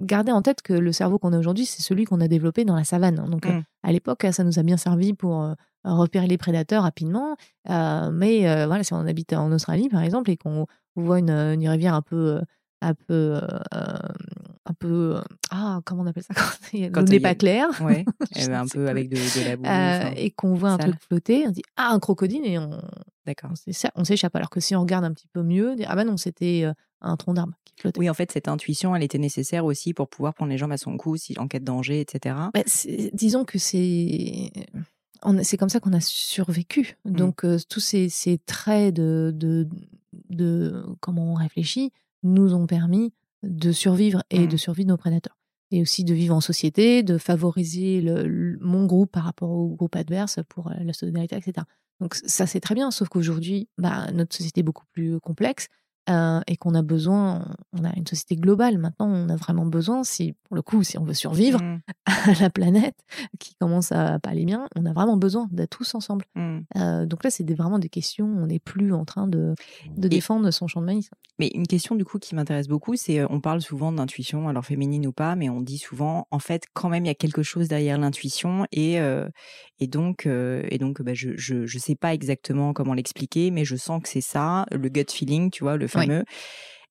garder 0.00 0.30
en 0.30 0.42
tête 0.42 0.60
que 0.62 0.74
le 0.74 0.92
cerveau 0.92 1.18
qu'on 1.18 1.32
a 1.32 1.38
aujourd'hui, 1.38 1.64
c'est 1.64 1.82
celui 1.82 2.04
qu'on 2.04 2.20
a 2.20 2.28
développé 2.28 2.64
dans 2.64 2.76
la 2.76 2.84
savane. 2.84 3.16
Donc, 3.28 3.46
mmh. 3.46 3.62
à 3.82 3.92
l'époque, 3.92 4.26
ça 4.30 4.44
nous 4.44 4.58
a 4.58 4.62
bien 4.62 4.76
servi 4.76 5.14
pour 5.14 5.54
repérer 5.84 6.26
les 6.26 6.38
prédateurs 6.38 6.82
rapidement. 6.82 7.36
mais 7.68 8.40
voilà, 8.66 8.84
si 8.84 8.92
on 8.92 9.06
habite 9.06 9.32
en 9.32 9.50
Australie, 9.52 9.88
par 9.88 10.02
exemple, 10.02 10.30
et 10.30 10.36
qu'on 10.36 10.66
on 10.96 11.02
voit 11.02 11.18
une, 11.18 11.30
une 11.30 11.68
rivière 11.68 11.94
un 11.94 12.02
peu 12.02 12.40
un 12.80 12.94
peu 12.94 13.40
un 14.66 14.74
peu 14.74 15.20
ah 15.50 15.80
comment 15.84 16.02
on 16.02 16.06
appelle 16.06 16.22
ça 16.22 16.34
quand 16.92 17.08
n'est 17.08 17.20
pas 17.20 17.34
clair 17.34 17.68
ouais, 17.82 18.04
un 18.50 18.66
peu 18.66 18.88
avec 18.88 19.08
de, 19.08 19.16
la 19.44 19.56
boue 19.56 20.16
et 20.16 20.30
qu'on 20.30 20.54
voit 20.54 20.70
un 20.70 20.78
truc 20.78 20.94
flotter 21.00 21.44
on 21.46 21.50
dit 21.50 21.62
ah 21.76 21.90
un 21.92 21.98
crocodile 21.98 22.46
et 22.46 22.58
on 22.58 22.70
d'accord 23.26 23.50
on 23.94 24.04
s'échappe 24.04 24.36
alors 24.36 24.50
que 24.50 24.60
si 24.60 24.74
on 24.74 24.80
regarde 24.80 25.04
un 25.04 25.12
petit 25.12 25.28
peu 25.28 25.42
mieux 25.42 25.70
on 25.72 25.74
dit, 25.74 25.84
ah 25.86 25.96
bah 25.96 26.04
non 26.04 26.16
c'était 26.16 26.66
un 27.04 27.16
tronc 27.16 27.34
d'arbre 27.34 27.54
qui 27.64 27.74
flottait 27.78 28.00
oui 28.00 28.10
en 28.10 28.14
fait 28.14 28.32
cette 28.32 28.48
intuition 28.48 28.94
elle 28.96 29.02
était 29.02 29.18
nécessaire 29.18 29.64
aussi 29.64 29.94
pour 29.94 30.08
pouvoir 30.08 30.34
prendre 30.34 30.50
les 30.50 30.58
jambes 30.58 30.72
à 30.72 30.76
son 30.76 30.96
cou 30.96 31.16
si 31.16 31.38
en 31.38 31.48
cas 31.48 31.58
de 31.58 31.64
danger 31.64 32.00
etc 32.00 32.36
bah, 32.52 32.62
disons 33.12 33.44
que 33.44 33.58
c'est 33.58 34.52
c'est 35.42 35.56
comme 35.56 35.68
ça 35.68 35.80
qu'on 35.80 35.92
a 35.92 36.00
survécu. 36.00 36.96
Mmh. 37.04 37.12
Donc, 37.12 37.46
tous 37.68 37.80
ces, 37.80 38.08
ces 38.08 38.38
traits 38.38 38.94
de, 38.94 39.32
de, 39.34 39.68
de, 40.30 40.84
comment 41.00 41.32
on 41.32 41.34
réfléchit 41.34 41.92
nous 42.22 42.54
ont 42.54 42.66
permis 42.66 43.12
de 43.42 43.72
survivre 43.72 44.22
et 44.30 44.46
de 44.46 44.54
mmh. 44.54 44.58
survivre 44.58 44.88
nos 44.88 44.96
prédateurs. 44.96 45.36
Et 45.70 45.82
aussi 45.82 46.04
de 46.04 46.14
vivre 46.14 46.34
en 46.34 46.40
société, 46.40 47.02
de 47.02 47.18
favoriser 47.18 48.00
le, 48.00 48.58
mon 48.60 48.86
groupe 48.86 49.10
par 49.10 49.24
rapport 49.24 49.50
au 49.50 49.68
groupe 49.68 49.96
adverse 49.96 50.38
pour 50.48 50.70
la 50.70 50.92
solidarité, 50.92 51.36
etc. 51.36 51.66
Donc 52.00 52.14
ça, 52.14 52.46
c'est 52.46 52.60
très 52.60 52.74
bien, 52.74 52.90
sauf 52.90 53.08
qu'aujourd'hui, 53.08 53.68
bah, 53.78 54.10
notre 54.12 54.36
société 54.36 54.60
est 54.60 54.64
beaucoup 54.64 54.84
plus 54.92 55.18
complexe. 55.20 55.68
Euh, 56.10 56.40
et 56.46 56.56
qu'on 56.56 56.74
a 56.74 56.82
besoin, 56.82 57.46
on 57.72 57.82
a 57.82 57.96
une 57.96 58.06
société 58.06 58.36
globale 58.36 58.76
maintenant, 58.76 59.08
on 59.08 59.30
a 59.30 59.36
vraiment 59.36 59.64
besoin, 59.64 60.04
si 60.04 60.34
pour 60.44 60.54
le 60.54 60.60
coup, 60.60 60.82
si 60.82 60.98
on 60.98 61.04
veut 61.04 61.14
survivre 61.14 61.62
mmh. 61.62 61.80
à 62.04 62.42
la 62.42 62.50
planète 62.50 62.96
qui 63.38 63.54
commence 63.54 63.90
à 63.90 64.18
pas 64.18 64.30
aller 64.30 64.44
bien, 64.44 64.68
on 64.76 64.84
a 64.84 64.92
vraiment 64.92 65.16
besoin 65.16 65.48
d'être 65.50 65.78
tous 65.78 65.94
ensemble. 65.94 66.26
Mmh. 66.34 66.58
Euh, 66.76 67.06
donc 67.06 67.24
là, 67.24 67.30
c'est 67.30 67.50
vraiment 67.54 67.78
des 67.78 67.88
questions, 67.88 68.26
on 68.26 68.48
n'est 68.48 68.58
plus 68.58 68.92
en 68.92 69.06
train 69.06 69.26
de, 69.26 69.54
de 69.96 70.08
défendre 70.08 70.50
son 70.50 70.66
champ 70.66 70.82
de 70.82 70.86
maïs. 70.86 71.08
Mais 71.38 71.50
une 71.54 71.66
question 71.66 71.94
du 71.94 72.04
coup 72.04 72.18
qui 72.18 72.34
m'intéresse 72.34 72.68
beaucoup, 72.68 72.96
c'est 72.96 73.20
euh, 73.20 73.26
on 73.30 73.40
parle 73.40 73.62
souvent 73.62 73.90
d'intuition, 73.90 74.46
alors 74.48 74.66
féminine 74.66 75.06
ou 75.06 75.12
pas, 75.12 75.36
mais 75.36 75.48
on 75.48 75.62
dit 75.62 75.78
souvent, 75.78 76.28
en 76.30 76.38
fait, 76.38 76.64
quand 76.74 76.90
même, 76.90 77.06
il 77.06 77.08
y 77.08 77.12
a 77.12 77.14
quelque 77.14 77.42
chose 77.42 77.68
derrière 77.68 77.96
l'intuition 77.96 78.66
et, 78.72 78.98
et 79.80 79.86
donc, 79.86 80.26
et 80.26 80.78
donc 80.78 81.00
bah, 81.00 81.14
je, 81.14 81.30
je, 81.36 81.64
je 81.66 81.78
sais 81.78 81.94
pas 81.94 82.12
exactement 82.12 82.74
comment 82.74 82.92
l'expliquer, 82.92 83.50
mais 83.50 83.64
je 83.64 83.76
sens 83.76 84.02
que 84.02 84.08
c'est 84.08 84.20
ça, 84.20 84.66
le 84.70 84.88
gut 84.88 85.06
feeling, 85.10 85.50
tu 85.50 85.64
vois, 85.64 85.76
le 85.76 85.88
fameux. 86.00 86.24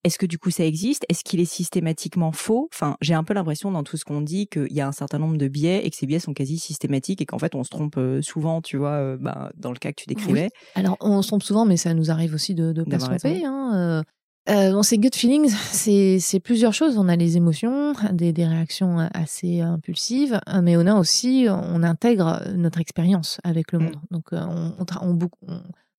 Est-ce 0.04 0.18
que 0.18 0.26
du 0.26 0.38
coup 0.38 0.52
ça 0.52 0.66
existe? 0.66 1.06
Est-ce 1.08 1.24
qu'il 1.24 1.40
est 1.40 1.46
systématiquement 1.46 2.34
faux? 2.34 2.68
Enfin, 2.74 2.98
j'ai 3.00 3.14
un 3.14 3.24
peu 3.24 3.34
l'impression 3.34 3.72
dans 3.72 3.84
tout 3.84 3.96
ce 3.96 4.04
qu'on 4.04 4.22
dit 4.22 4.48
qu'il 4.48 4.72
y 4.72 4.82
a 4.82 4.88
un 4.88 4.92
certain 4.92 5.18
nombre 5.18 5.38
de 5.38 5.48
biais 5.48 5.86
et 5.86 5.90
que 5.90 5.96
ces 5.96 6.06
biais 6.06 6.20
sont 6.20 6.34
quasi 6.34 6.60
systématiques 6.60 7.22
et 7.22 7.26
qu'en 7.26 7.40
fait 7.40 7.56
on 7.56 7.64
se 7.64 7.70
trompe 7.70 7.96
euh, 7.98 8.22
souvent, 8.22 8.62
tu 8.62 8.76
vois, 8.76 8.92
euh, 8.92 9.18
bah, 9.18 9.52
dans 9.56 9.72
le 9.72 9.78
cas 9.78 9.92
que 9.92 10.02
tu 10.02 10.06
décrivais. 10.08 10.50
Alors 10.76 10.98
on 11.00 11.22
se 11.22 11.30
trompe 11.30 11.44
souvent, 11.44 11.66
mais 11.66 11.78
ça 11.78 11.94
nous 11.94 12.12
arrive 12.12 12.34
aussi 12.34 12.54
de 12.54 12.74
ne 12.74 12.84
pas 12.84 13.00
se 13.00 13.06
tromper. 13.06 13.46
Hein, 13.46 14.04
euh, 14.50 14.82
ces 14.82 14.98
gut 14.98 15.16
feelings, 15.16 15.50
c'est 15.72 16.42
plusieurs 16.44 16.74
choses. 16.74 16.98
On 16.98 17.08
a 17.08 17.16
les 17.16 17.38
émotions, 17.38 17.94
des, 18.12 18.34
des, 18.34 18.46
réactions 18.46 19.08
assez 19.14 19.62
impulsives, 19.62 20.42
mais 20.62 20.76
on 20.76 20.86
a 20.86 20.96
aussi, 20.96 21.48
on 21.50 21.82
intègre 21.82 22.42
notre 22.58 22.82
expérience 22.82 23.40
avec 23.46 23.72
le 23.72 23.80
mmh. 23.80 23.84
monde. 23.84 23.96
Donc 24.12 24.26
on, 24.34 24.74
on, 24.80 24.86
on, 25.02 25.14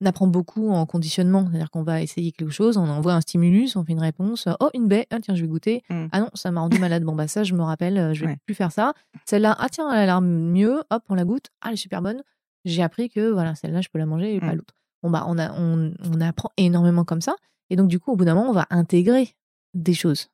on 0.05 0.07
apprend 0.07 0.27
beaucoup 0.27 0.71
en 0.71 0.85
conditionnement, 0.87 1.47
c'est-à-dire 1.49 1.71
qu'on 1.71 1.83
va 1.83 2.03
essayer 2.03 2.31
quelque 2.33 2.53
chose, 2.53 2.77
on 2.77 2.89
envoie 2.89 3.15
un 3.15 3.21
stimulus, 3.21 3.77
on 3.77 3.85
fait 3.85 3.93
une 3.93 4.01
réponse, 4.01 4.49
oh 4.61 4.69
une 4.75 4.87
baie, 4.87 5.07
ah, 5.11 5.19
tiens 5.21 5.35
je 5.35 5.43
vais 5.43 5.49
goûter, 5.49 5.83
mmh. 5.89 6.07
ah 6.13 6.21
non 6.21 6.29
ça 6.35 6.51
m'a 6.51 6.61
rendu 6.61 6.79
malade, 6.79 7.05
bon 7.05 7.15
bah 7.15 7.27
ça 7.27 7.43
je 7.43 7.55
me 7.55 7.63
rappelle, 7.63 7.97
euh, 7.97 8.15
je 8.15 8.27
vais 8.27 8.37
plus 8.45 8.55
faire 8.55 8.71
ça. 8.71 8.93
Celle-là, 9.25 9.57
ah 9.59 9.69
tiens 9.71 9.91
elle 9.91 10.01
a 10.01 10.07
l'air 10.07 10.21
mieux, 10.21 10.83
hop 10.91 11.03
on 11.09 11.15
la 11.15 11.25
goûte, 11.25 11.49
ah 11.63 11.69
elle 11.69 11.75
est 11.75 11.77
super 11.77 12.03
bonne. 12.03 12.23
J'ai 12.65 12.83
appris 12.83 13.09
que 13.09 13.31
voilà 13.31 13.55
celle-là 13.55 13.81
je 13.81 13.89
peux 13.89 13.99
la 13.99 14.07
manger 14.07 14.35
et 14.35 14.41
pas 14.41 14.53
mmh. 14.53 14.57
l'autre. 14.57 14.75
Bon 15.03 15.11
bah 15.11 15.25
on, 15.27 15.39
a, 15.39 15.53
on, 15.53 15.93
apprend 16.21 16.51
énormément 16.57 17.05
comme 17.05 17.21
ça. 17.21 17.35
Et 17.71 17.77
donc, 17.77 17.89
du 17.89 17.99
coup, 17.99 18.13
au 18.13 18.17
bout 18.17 18.25
d'un 18.25 18.35
moment, 18.35 18.49
on 18.49 18.55
va 18.55 18.67
intégrer 18.71 19.35
des 19.75 19.95
choses. 19.95 20.29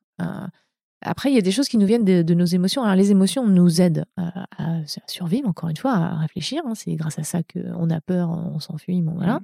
Après, 1.01 1.31
il 1.31 1.35
y 1.35 1.37
a 1.37 1.41
des 1.41 1.51
choses 1.51 1.67
qui 1.67 1.77
nous 1.77 1.85
viennent 1.85 2.05
de, 2.05 2.33
nos 2.33 2.45
émotions. 2.45 2.83
Alors, 2.83 2.95
les 2.95 3.11
émotions 3.11 3.47
nous 3.47 3.81
aident 3.81 4.05
à, 4.17 4.47
survivre, 5.07 5.47
encore 5.47 5.69
une 5.69 5.77
fois, 5.77 5.93
à 5.93 6.17
réfléchir. 6.17 6.61
Hein. 6.65 6.73
C'est 6.75 6.95
grâce 6.95 7.17
à 7.19 7.23
ça 7.23 7.41
qu'on 7.43 7.89
a 7.89 8.01
peur, 8.01 8.29
on 8.29 8.59
s'enfuit. 8.59 9.01
Bon, 9.01 9.13
voilà. 9.15 9.39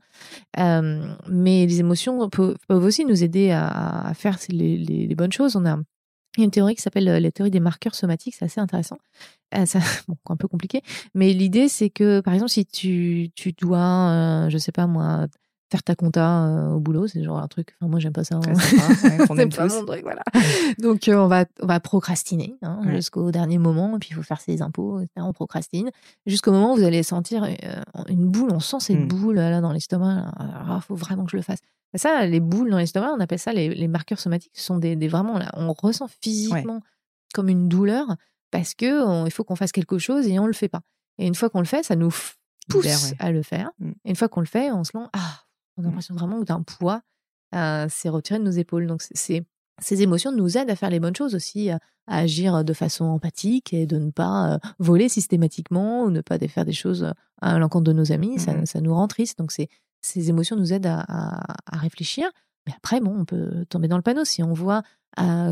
Mmh. 0.58 1.18
mais 1.30 1.66
les 1.66 1.80
émotions 1.80 2.30
peuvent, 2.30 2.58
aussi 2.70 3.06
nous 3.06 3.24
aider 3.24 3.52
à, 3.52 4.12
faire 4.16 4.38
les, 4.50 5.16
bonnes 5.16 5.32
choses. 5.32 5.56
On 5.56 5.66
a 5.66 5.78
une 6.38 6.52
théorie 6.52 6.76
qui 6.76 6.82
s'appelle 6.82 7.06
la 7.06 7.32
théorie 7.32 7.52
des 7.52 7.60
marqueurs 7.60 7.96
somatiques. 7.96 8.36
C'est 8.36 8.46
assez 8.46 8.62
intéressant. 8.62 8.98
c'est 9.66 9.80
bon, 10.08 10.18
un 10.30 10.36
peu 10.36 10.48
compliqué. 10.48 10.82
Mais 11.16 11.34
l'idée, 11.34 11.70
c'est 11.70 11.90
que, 11.90 12.22
par 12.22 12.34
exemple, 12.34 12.52
si 12.52 12.66
tu, 12.66 13.32
tu 13.36 13.54
dois, 13.54 14.48
je 14.50 14.58
sais 14.58 14.72
pas 14.72 14.86
moi, 14.86 15.28
faire 15.70 15.84
ta 15.84 15.96
compta 15.96 16.46
euh, 16.46 16.72
au 16.72 16.80
boulot, 16.80 17.08
c'est 17.08 17.24
genre 17.24 17.40
un 17.40 17.48
truc. 17.48 17.76
Enfin, 17.80 17.90
moi, 17.90 18.00
j'aime 18.00 18.14
pas 18.14 18.24
ça. 18.24 18.36
Hein. 18.36 18.42
on 19.30 19.36
pas 19.36 19.68
mon 19.68 19.86
truc, 19.86 20.04
voilà. 20.04 20.24
Donc, 20.80 21.08
euh, 21.08 21.16
on 21.16 21.28
va 21.28 21.46
on 21.62 21.68
va 21.68 21.80
procrastiner 21.80 22.56
hein, 22.62 22.82
jusqu'au 22.88 23.32
dernier 23.32 23.58
moment. 23.58 23.96
Et 23.96 24.00
puis, 24.00 24.10
il 24.12 24.16
faut 24.16 24.24
faire 24.24 24.40
ses 24.40 24.62
impôts. 24.62 25.00
Etc. 25.00 25.12
On 25.18 25.34
procrastine 25.34 25.92
jusqu'au 26.26 26.52
moment 26.52 26.74
où 26.74 26.78
vous 26.78 26.84
allez 26.84 27.04
sentir 27.04 27.44
euh, 27.44 27.84
une 28.08 28.28
boule. 28.30 28.52
On 28.52 28.60
sent 28.60 28.80
cette 28.80 29.00
mmh. 29.00 29.08
boule 29.08 29.36
là 29.36 29.62
dans 29.62 29.74
l'estomac. 29.74 30.32
Il 30.40 30.82
faut 30.82 30.96
vraiment 30.96 31.26
que 31.26 31.32
je 31.32 31.38
le 31.38 31.44
fasse. 31.44 31.60
Et 31.94 31.98
ça, 31.98 32.26
les 32.26 32.40
boules 32.40 32.70
dans 32.70 32.78
l'estomac, 32.78 33.14
on 33.16 33.20
appelle 33.20 33.40
ça 33.40 33.54
les, 33.54 33.70
les, 33.70 33.88
marqueurs 33.88 34.20
somatiques. 34.20 34.52
Ce 34.54 34.64
sont 34.64 34.78
des, 34.78 34.96
des 34.96 35.08
vraiment 35.08 35.38
là, 35.38 35.50
on 35.54 35.72
ressent 35.74 36.08
physiquement 36.22 36.82
comme 37.34 37.50
une 37.50 37.70
douleur 37.70 38.16
parce 38.52 38.74
que 38.74 39.26
il 39.26 39.32
faut 39.32 39.44
qu'on 39.44 39.56
fasse 39.56 39.72
quelque 39.72 39.98
chose 39.98 40.28
et 40.28 40.38
on 40.40 40.48
le 40.48 40.54
fait 40.54 40.70
pas. 40.70 40.82
Et 41.18 41.28
une 41.28 41.36
fois 41.36 41.50
qu'on 41.50 41.60
le 41.60 41.66
fait, 41.66 41.84
ça 41.84 41.96
nous 41.96 42.14
pousse 42.70 43.14
à 43.20 43.32
le 43.32 43.42
faire. 43.42 43.72
Mmh. 43.80 43.92
Et 44.06 44.10
une 44.10 44.16
fois 44.16 44.28
qu'on 44.28 44.42
le 44.42 44.48
fait, 44.48 44.72
on 44.72 44.84
se 44.84 44.92
lance 44.96 45.10
ah 45.14 45.47
on 45.78 45.82
a 45.82 45.84
mmh. 45.84 45.90
l'impression 45.90 46.16
vraiment 46.16 46.42
d'un 46.42 46.62
poids 46.62 47.02
s'est 47.54 48.10
retiré 48.10 48.40
de 48.40 48.44
nos 48.44 48.52
épaules. 48.52 48.88
Donc, 48.88 49.02
c'est, 49.02 49.46
ces 49.80 50.02
émotions 50.02 50.32
nous 50.32 50.58
aident 50.58 50.70
à 50.70 50.76
faire 50.76 50.90
les 50.90 51.00
bonnes 51.00 51.16
choses 51.16 51.36
aussi, 51.36 51.70
à, 51.70 51.80
agir 52.08 52.64
de 52.64 52.74
façon 52.74 53.06
empathique 53.06 53.74
et 53.74 53.86
de 53.86 53.98
ne 53.98 54.12
pas 54.12 54.60
voler 54.80 55.10
systématiquement 55.10 56.04
ou 56.04 56.10
ne 56.10 56.22
pas 56.22 56.40
faire 56.40 56.64
des 56.64 56.74
choses 56.74 57.12
à 57.42 57.60
l'encontre 57.60 57.84
de 57.84 57.94
nos 57.94 58.12
amis. 58.12 58.40
Ça, 58.40 58.54
mmh 58.54 58.82
nous 58.82 58.94
rend 58.94 59.08
triste. 59.08 59.38
Donc, 59.40 59.52
ces 59.52 60.30
émotions 60.30 60.56
nous 60.56 60.74
aident 60.74 60.88
à, 60.88 61.44
réfléchir. 61.72 62.30
Mais 62.66 62.74
après, 62.76 63.00
bon, 63.00 63.16
on 63.18 63.26
peut 63.26 63.66
tomber 63.70 63.88
dans 63.88 63.98
le 63.98 64.04
panneau 64.04 64.26
si 64.26 64.44
on 64.44 64.54
voit 64.54 64.84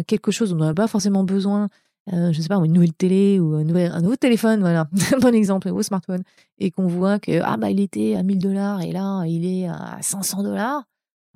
quelque 0.07 0.31
chose 0.31 0.51
dont 0.51 0.57
on 0.57 0.65
n'a 0.65 0.73
pas 0.73 0.87
forcément 0.87 1.23
besoin 1.23 1.69
euh, 2.13 2.31
je 2.31 2.41
sais 2.41 2.47
pas, 2.47 2.57
une 2.57 2.73
nouvelle 2.73 2.93
télé 2.93 3.39
ou 3.39 3.55
un, 3.55 3.63
nouveau 3.63 4.15
téléphone, 4.15 4.59
voilà, 4.59 4.87
bon 5.21 5.33
exemple, 5.33 5.67
un 5.67 5.71
nouveau 5.71 5.83
smartphone, 5.83 6.23
et 6.59 6.71
qu'on 6.71 6.87
voit 6.87 7.19
que 7.19 7.41
ah 7.43 7.57
bah 7.57 7.69
il 7.69 7.79
était 7.79 8.15
à 8.15 8.23
1000 8.23 8.39
dollars 8.39 8.81
et 8.81 8.91
là 8.91 9.23
il 9.25 9.45
est 9.45 9.67
à 9.67 9.97
500 10.01 10.43
dollars, 10.43 10.83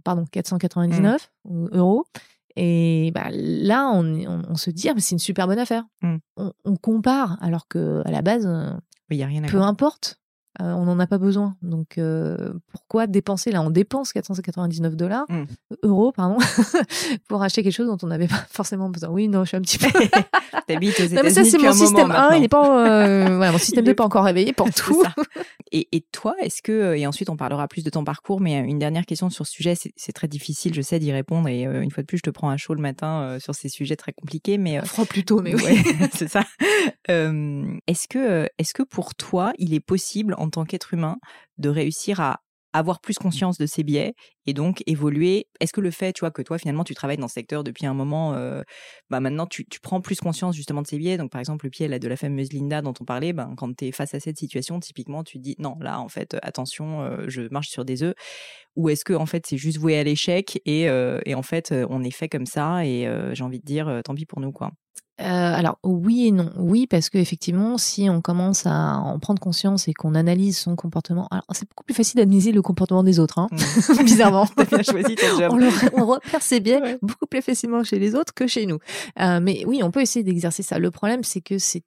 pardon 0.03 0.25
499 0.31 1.31
mmh. 1.45 1.67
euros, 1.71 2.05
et 2.55 3.11
bah, 3.15 3.29
là 3.31 3.89
on, 3.93 4.43
on, 4.47 4.55
se 4.55 4.69
dit 4.69 4.89
ah, 4.89 4.93
c'est 4.97 5.15
une 5.15 5.19
super 5.19 5.47
bonne 5.47 5.59
affaire. 5.59 5.85
Mmh. 6.01 6.17
On, 6.65 6.75
compare 6.75 7.37
alors 7.41 7.67
que 7.67 8.01
à 8.05 8.11
la 8.11 8.21
base, 8.21 8.47
il 9.09 9.17
y 9.17 9.23
a 9.23 9.27
rien 9.27 9.43
à 9.43 9.47
peu 9.47 9.61
importe, 9.61 10.19
euh, 10.61 10.73
on 10.73 10.85
n'en 10.85 10.99
a 10.99 11.07
pas 11.07 11.19
besoin. 11.19 11.55
Donc 11.61 11.97
euh, 11.97 12.53
pourquoi 12.71 13.07
dépenser? 13.07 13.51
Là 13.51 13.61
On 13.61 13.69
dépense 13.69 14.11
499 14.11 14.95
dollars, 14.95 15.25
mmh. 15.29 15.43
euros, 15.83 16.11
pardon, 16.11 16.37
pour 17.29 17.43
acheter 17.43 17.63
quelque 17.63 17.73
chose 17.73 17.87
dont 17.87 17.97
on 18.01 18.07
n'avait 18.07 18.27
pas 18.27 18.43
forcément 18.49 18.89
besoin. 18.89 19.09
Oui, 19.09 19.27
non, 19.27 19.43
je 19.43 19.49
suis 19.49 19.57
un 19.57 19.61
petit 19.61 19.77
peu. 19.77 19.87
T'habites 20.67 20.99
aux 20.99 21.03
États-Unis. 21.03 21.21
mais 21.23 21.29
ça, 21.29 21.43
c'est 21.43 21.59
mon 21.59 21.71
système 21.71 22.11
1, 22.11 22.35
il 22.35 22.41
n'est 22.41 22.47
pas, 22.47 22.87
euh, 22.87 23.51
mon 23.51 23.57
système 23.57 23.85
2 23.85 23.91
n'est 23.91 23.95
pas 23.95 24.03
encore 24.03 24.25
réveillé 24.25 24.51
pour 24.51 24.69
tout. 24.71 25.03
Et, 25.71 25.87
et, 25.91 26.01
toi, 26.11 26.35
est-ce 26.41 26.61
que, 26.61 26.95
et 26.95 27.05
ensuite 27.05 27.29
on 27.29 27.37
parlera 27.37 27.67
plus 27.67 27.83
de 27.83 27.89
ton 27.89 28.03
parcours, 28.03 28.41
mais 28.41 28.57
une 28.57 28.79
dernière 28.79 29.05
question 29.05 29.29
sur 29.29 29.45
ce 29.45 29.53
sujet, 29.53 29.75
c'est 29.75 30.13
très 30.13 30.27
difficile, 30.27 30.73
je 30.73 30.81
sais, 30.81 30.99
d'y 30.99 31.11
répondre. 31.11 31.47
Et 31.47 31.63
une 31.63 31.91
fois 31.91 32.01
de 32.03 32.07
plus, 32.07 32.17
je 32.17 32.23
te 32.23 32.29
prends 32.31 32.49
un 32.49 32.57
show 32.57 32.73
le 32.73 32.81
matin 32.81 33.37
sur 33.39 33.53
ces 33.55 33.69
sujets 33.69 33.95
très 33.95 34.13
compliqués. 34.13 34.57
Mais, 34.57 34.83
Froid 34.83 35.05
plutôt, 35.05 35.41
mais 35.41 35.53
oui. 35.55 35.83
c'est 36.13 36.27
ça. 36.27 36.43
est-ce 37.07 38.07
que, 38.07 38.49
est-ce 38.57 38.73
que 38.73 38.83
pour 38.83 39.15
toi, 39.15 39.53
il 39.59 39.73
est 39.73 39.79
possible 39.79 40.35
en 40.39 40.49
tant 40.49 40.65
qu'être 40.65 40.93
humain 40.93 41.17
de 41.57 41.69
réussir 41.69 42.19
à 42.19 42.41
avoir 42.73 43.01
plus 43.01 43.17
conscience 43.17 43.57
de 43.57 43.65
ses 43.65 43.83
biais 43.83 44.13
et 44.45 44.53
donc 44.53 44.83
évoluer. 44.85 45.47
Est-ce 45.59 45.73
que 45.73 45.81
le 45.81 45.91
fait, 45.91 46.13
tu 46.13 46.21
vois, 46.21 46.31
que 46.31 46.41
toi 46.41 46.57
finalement 46.57 46.83
tu 46.83 46.93
travailles 46.93 47.17
dans 47.17 47.27
ce 47.27 47.33
secteur 47.33 47.63
depuis 47.63 47.85
un 47.85 47.93
moment, 47.93 48.33
euh, 48.35 48.61
bah 49.09 49.19
maintenant 49.19 49.47
tu, 49.47 49.65
prends 49.81 50.01
plus 50.01 50.19
conscience 50.19 50.55
justement 50.55 50.81
de 50.81 50.87
ses 50.87 50.97
biais? 50.97 51.17
Donc 51.17 51.31
par 51.31 51.39
exemple 51.39 51.65
le 51.65 51.71
pied 51.71 51.87
là, 51.87 51.99
de 51.99 52.07
la 52.07 52.15
fameuse 52.15 52.53
Linda 52.53 52.81
dont 52.81 52.93
on 52.99 53.05
parlait, 53.05 53.33
ben, 53.33 53.53
quand 53.57 53.75
tu 53.75 53.85
es 53.85 53.91
face 53.91 54.13
à 54.13 54.19
cette 54.19 54.37
situation, 54.37 54.79
typiquement 54.79 55.23
tu 55.23 55.39
dis 55.39 55.55
non 55.59 55.77
là 55.81 55.99
en 55.99 56.09
fait 56.09 56.37
attention, 56.43 57.01
euh, 57.01 57.25
je 57.27 57.41
marche 57.51 57.69
sur 57.69 57.85
des 57.85 58.03
œufs. 58.03 58.15
Ou 58.75 58.89
est-ce 58.89 59.03
que 59.03 59.13
en 59.13 59.25
fait 59.25 59.45
c'est 59.47 59.57
juste 59.57 59.77
voué 59.77 59.97
à 59.97 60.03
l'échec 60.03 60.61
et, 60.65 60.89
euh, 60.89 61.19
et, 61.25 61.35
en 61.35 61.43
fait 61.43 61.73
on 61.89 62.03
est 62.03 62.11
fait 62.11 62.29
comme 62.29 62.45
ça 62.45 62.85
et 62.85 63.09
j'ai 63.33 63.43
envie 63.43 63.59
de 63.59 63.65
dire 63.65 64.01
tant 64.05 64.13
pis 64.15 64.25
pour 64.25 64.39
nous 64.39 64.51
quoi? 64.51 64.71
Euh, 65.21 65.23
alors 65.23 65.77
oui 65.83 66.27
et 66.27 66.31
non. 66.31 66.49
Oui 66.57 66.87
parce 66.87 67.09
que 67.09 67.17
effectivement, 67.17 67.77
si 67.77 68.09
on 68.09 68.21
commence 68.21 68.65
à 68.65 68.97
en 68.97 69.19
prendre 69.19 69.41
conscience 69.41 69.89
et 69.89 69.93
qu'on 69.93 70.15
analyse 70.15 70.57
son 70.57 70.77
comportement, 70.77 71.27
alors 71.29 71.43
c'est 71.51 71.67
beaucoup 71.67 71.83
plus 71.83 71.93
facile 71.93 72.19
d'analyser 72.19 72.53
le 72.53 72.61
comportement 72.61 73.03
des 73.03 73.19
autres, 73.19 73.39
hein, 73.39 73.47
mmh. 73.51 74.03
bizarrement. 74.03 74.47
bien 74.69 74.81
choisi 74.81 75.15
ton 75.15 75.39
job. 75.39 75.59
on, 75.93 76.05
repère 76.05 76.41
ses 76.41 76.61
biais 76.61 76.97
beaucoup 77.01 77.25
plus 77.29 77.41
facilement 77.41 77.83
chez 77.83 77.99
les 77.99 78.15
autres 78.15 78.33
que 78.33 78.47
chez 78.47 78.65
nous. 78.65 78.79
Euh, 79.19 79.41
mais 79.41 79.65
oui, 79.67 79.81
on 79.83 79.91
peut 79.91 80.01
essayer 80.01 80.23
d'exercer 80.23 80.63
ça. 80.63 80.79
Le 80.79 80.89
problème, 80.89 81.23
c'est 81.23 81.41
que 81.41 81.57
c'est 81.57 81.83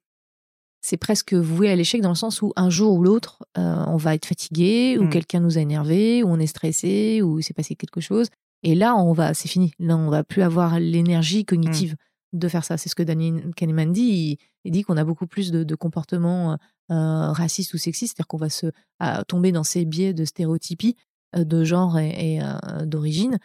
c'est 0.85 0.97
presque 0.97 1.33
voué 1.33 1.71
à 1.71 1.77
l'échec 1.77 2.01
dans 2.01 2.09
le 2.09 2.15
sens 2.15 2.41
où 2.41 2.51
un 2.57 2.69
jour 2.69 2.93
ou 2.93 3.03
l'autre, 3.03 3.41
euh, 3.57 3.83
on 3.87 3.95
va 3.95 4.15
être 4.15 4.25
fatigué, 4.25 4.97
ou 4.99 5.05
mmh. 5.05 5.09
quelqu'un 5.09 5.39
nous 5.39 5.57
a 5.57 5.61
énervé, 5.61 6.23
ou 6.23 6.27
on 6.27 6.39
est 6.39 6.45
stressé, 6.45 7.21
ou 7.21 7.39
il 7.39 7.43
s'est 7.43 7.53
passé 7.53 7.75
quelque 7.75 8.01
chose. 8.01 8.27
Et 8.63 8.75
là, 8.75 8.95
on 8.95 9.13
va, 9.13 9.33
c'est 9.33 9.47
fini. 9.47 9.71
Là, 9.79 9.95
on 9.95 10.09
va 10.09 10.23
plus 10.23 10.41
avoir 10.41 10.79
l'énergie 10.79 11.45
cognitive. 11.45 11.93
Mmh 11.93 12.12
de 12.33 12.47
faire 12.47 12.65
ça. 12.65 12.77
C'est 12.77 12.89
ce 12.89 12.95
que 12.95 13.03
Daniel 13.03 13.53
Kahneman 13.55 13.91
dit. 13.91 14.37
Il, 14.65 14.71
dit 14.71 14.83
qu'on 14.83 14.97
a 14.97 15.03
beaucoup 15.03 15.27
plus 15.27 15.51
de, 15.51 15.75
comportements 15.75 16.57
euh, 16.91 17.31
racistes 17.31 17.73
ou 17.73 17.77
sexistes, 17.77 18.15
c'est-à-dire 18.15 18.27
qu'on 18.27 18.37
va 18.37 18.49
se 18.49 18.67
tomber 19.27 19.51
dans 19.51 19.63
ces 19.63 19.85
biais 19.85 20.13
de 20.13 20.25
stéréotypie 20.25 20.95
euh, 21.35 21.43
de 21.43 21.63
genre 21.63 21.97
et, 21.99 22.41
euh, 22.41 22.85
d'origine 22.85 23.37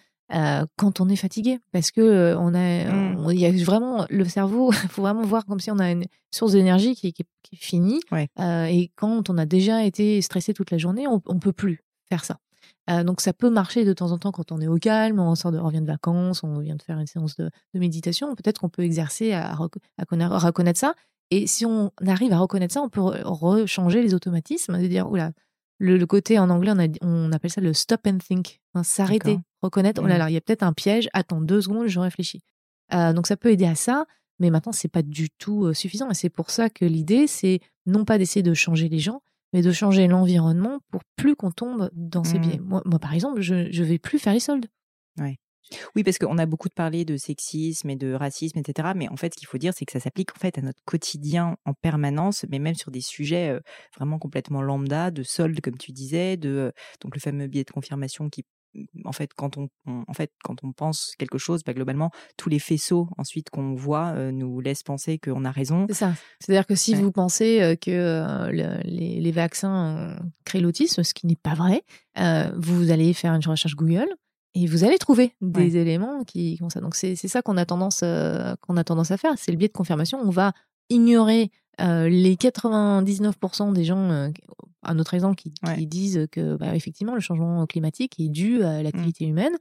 quand 0.77 1.01
on 1.01 1.09
est 1.09 1.17
fatigué, 1.17 1.59
parce 1.73 1.91
que 1.91 2.37
on 2.39 2.53
a, 2.53 2.85
mmh. 2.85 3.31
il 3.33 3.41
y 3.41 3.47
a 3.47 3.65
vraiment 3.65 4.05
le 4.11 4.27
cerveau. 4.27 4.71
Il 4.73 4.77
faut 4.91 5.01
vraiment 5.01 5.23
voir 5.23 5.47
comme 5.47 5.59
si 5.59 5.71
on 5.71 5.79
a 5.79 5.91
une 5.91 6.05
source 6.31 6.53
d'énergie 6.53 6.95
qui, 6.95 7.07
est 7.07 7.25
finie. 7.57 8.01
et 8.39 8.91
quand 8.95 9.31
on 9.31 9.39
a 9.39 9.47
déjà 9.47 9.85
été 9.85 10.21
stressé 10.21 10.53
toute 10.53 10.71
la 10.71 10.77
journée, 10.77 11.07
on, 11.09 11.23
on 11.25 11.39
peut 11.39 11.55
plus 11.55 11.83
faire 12.11 12.27
ça. 12.27 12.41
Euh, 12.89 13.05
donc 13.05 13.21
ça 13.21 13.33
peut 13.33 13.51
marcher 13.51 13.85
de 13.85 13.93
temps 13.93 14.13
en 14.13 14.19
temps 14.19 14.33
quand 14.33 14.51
on 14.51 14.61
est 14.61 14.67
au 14.67 14.79
calme, 14.79 15.21
on 15.21 15.35
sort 15.35 15.53
de, 15.53 15.59
revient 15.59 15.81
de 15.81 15.87
vacances, 15.87 16.43
on 16.43 16.59
vient 16.61 16.77
de 16.77 16.83
faire 16.83 16.99
une 16.99 17.07
séance 17.07 17.37
de, 17.37 17.51
méditation. 17.75 18.35
Peut-être 18.35 18.61
qu'on 18.61 18.69
peut 18.69 18.83
exercer 18.83 19.33
à, 19.33 19.55
reconnaître 19.55 20.79
ça. 20.79 20.95
Et 21.31 21.47
si 21.47 21.67
on 21.67 21.93
arrive 22.07 22.33
à 22.33 22.39
reconnaître 22.39 22.73
ça, 22.73 22.81
on 22.81 22.89
peut 22.89 23.03
rechanger 23.03 24.03
les 24.03 24.15
automatismes, 24.15 24.81
de 24.81 24.87
dire 24.87 25.11
oula, 25.11 25.33
le, 25.79 25.97
le 25.97 26.07
côté 26.07 26.39
en 26.39 26.51
anglais 26.51 26.73
on, 27.03 27.31
appelle 27.33 27.51
ça 27.51 27.61
le 27.61 27.73
stop 27.73 28.01
and 28.07 28.19
think, 28.19 28.61
hein, 28.75 28.83
s'arrêter, 28.83 29.39
reconnaître. 29.63 30.01
Oh 30.03 30.07
là 30.07 30.17
mmh. 30.17 30.19
là, 30.19 30.31
il 30.31 30.35
y 30.35 30.37
a 30.37 30.41
peut-être 30.41 30.63
un 30.63 30.73
piège. 30.73 31.09
Attends 31.13 31.41
deux 31.41 31.61
secondes, 31.61 31.87
je 31.87 32.01
réfléchis. 32.01 32.43
Euh, 32.95 33.13
donc 33.13 33.27
ça 33.27 33.37
peut 33.37 33.51
aider 33.51 33.67
à 33.67 33.75
ça. 33.75 34.07
Mais 34.41 34.51
maintenant, 34.51 34.73
c'est 34.73 34.89
pas 34.89 35.03
du 35.03 35.31
tout 35.31 35.67
euh, 35.67 35.75
suffisant. 35.75 36.11
Et 36.11 36.15
c'est 36.15 36.31
pour 36.31 36.51
ça 36.51 36.71
que 36.71 36.85
l'idée, 36.85 37.27
c'est 37.27 37.61
non 37.87 38.05
pas 38.05 38.19
d'essayer 38.19 38.43
de 38.43 38.55
changer 38.55 38.89
les 38.89 38.99
gens, 38.99 39.21
mais 39.53 39.63
de 39.63 39.73
changer 39.73 40.07
l'environnement 40.07 40.79
pour 40.91 41.03
plus 41.17 41.37
qu'on 41.37 41.51
tombe 41.51 41.91
dans 41.93 42.25
ces 42.25 42.39
biais. 42.39 42.59
Mmh. 42.59 42.83
Moi, 42.85 42.99
par 43.01 43.15
exemple, 43.15 43.41
je 43.41 43.55
ne 43.55 43.85
vais 43.85 43.99
plus 43.99 44.19
faire 44.19 44.33
les 44.33 44.41
soldes. 44.41 44.67
Oui, 45.95 46.03
parce 46.03 46.19
qu'on 46.19 46.39
a 46.39 46.47
beaucoup 46.47 46.69
parlé 46.69 47.05
de 47.05 47.17
sexisme 47.17 47.91
et 47.91 47.97
de 47.97 48.13
racisme, 48.13 48.59
etc. 48.59 48.91
Mais 48.97 49.09
en 49.09 49.17
fait, 49.17 49.35
ce 49.35 49.39
qu'il 49.39 49.49
faut 49.49 49.59
dire, 49.59 49.73
c'est 49.75 49.85
que 49.85 49.93
ça 49.93 50.01
s'applique 50.01 50.35
en 50.35 50.39
fait 50.39 50.59
à 50.59 50.63
notre 50.63 50.81
quotidien 50.85 51.57
en 51.65 51.75
permanence, 51.75 52.45
mais 52.51 52.59
même 52.59 52.75
sur 52.75 52.91
des 52.91 53.01
sujets 53.01 53.51
euh, 53.51 53.61
vraiment 53.97 54.19
complètement 54.19 54.63
lambda, 54.63 55.11
de 55.11 55.23
soldes, 55.23 55.61
comme 55.61 55.77
tu 55.77 55.93
disais, 55.93 56.37
de 56.37 56.49
euh, 56.49 56.71
donc 57.01 57.15
le 57.15 57.21
fameux 57.21 57.47
biais 57.47 57.65
de 57.65 57.71
confirmation 57.71 58.29
qui 58.31 58.45
en 59.05 59.13
fait, 59.13 59.31
quand 59.35 59.57
on, 59.57 59.69
en 59.87 60.13
fait, 60.13 60.33
quand 60.45 60.57
on 60.63 60.73
pense 60.73 61.15
quelque 61.19 61.39
chose, 61.39 61.63
bah, 61.65 61.75
globalement, 61.75 62.11
tous 62.37 62.49
les 62.49 62.59
faisceaux 62.59 63.09
ensuite 63.17 63.51
qu'on 63.51 63.75
voit 63.75 64.13
euh, 64.17 64.31
nous 64.31 64.61
laissent 64.61 64.83
penser 64.83 65.19
qu'on 65.19 65.45
a 65.45 65.51
raison. 65.51 65.87
C'est 65.89 65.95
ça. 65.95 66.15
C'est-à-dire 66.41 66.67
que 66.67 66.75
si 66.75 66.95
vous 66.95 67.13
pensez 67.13 67.61
euh, 67.61 67.77
que 67.77 67.91
euh, 67.91 68.81
les, 68.85 69.33
vaccins 69.33 70.17
créent 70.45 70.61
l'autisme, 70.61 71.03
ce 71.03 71.15
qui 71.15 71.27
n'est 71.27 71.37
pas 71.37 71.55
vrai, 71.55 71.83
vous 72.57 72.91
allez 72.91 73.13
faire 73.13 73.35
une 73.35 73.47
recherche 73.47 73.77
Google 73.77 74.09
et 74.55 74.67
vous 74.67 74.85
allez 74.85 74.99
trouver 74.99 75.35
des 75.41 75.77
éléments 75.77 76.25
qui 76.25 76.57
font 76.57 76.71
ça. 76.71 76.81
Donc 76.81 76.95
c'est 76.95 77.15
ça 77.17 77.43
qu'on 77.43 77.57
a 77.57 77.67
tendance 77.67 78.01
qu'on 78.01 78.77
a 78.77 78.85
tendance 78.85 79.11
à 79.11 79.19
faire. 79.19 79.35
C'est 79.37 79.53
le 79.53 79.59
biais 79.59 79.69
de 79.69 79.73
confirmation. 79.73 80.19
On 80.25 80.31
va 80.31 80.53
ignorer 80.89 81.51
les 81.79 82.37
99% 82.37 83.73
des 83.73 83.85
gens 83.85 84.31
un 84.83 84.99
autre 84.99 85.15
exemple 85.15 85.37
qui, 85.37 85.53
disent 85.87 86.27
que 86.31 86.57
bah, 86.57 86.75
effectivement 86.75 87.15
le 87.15 87.21
changement 87.21 87.67
climatique 87.67 88.19
est 88.19 88.29
dû 88.29 88.63
à 88.63 88.81
mmh. 88.81 88.83
l'activité 88.83 89.27
humaine, 89.27 89.57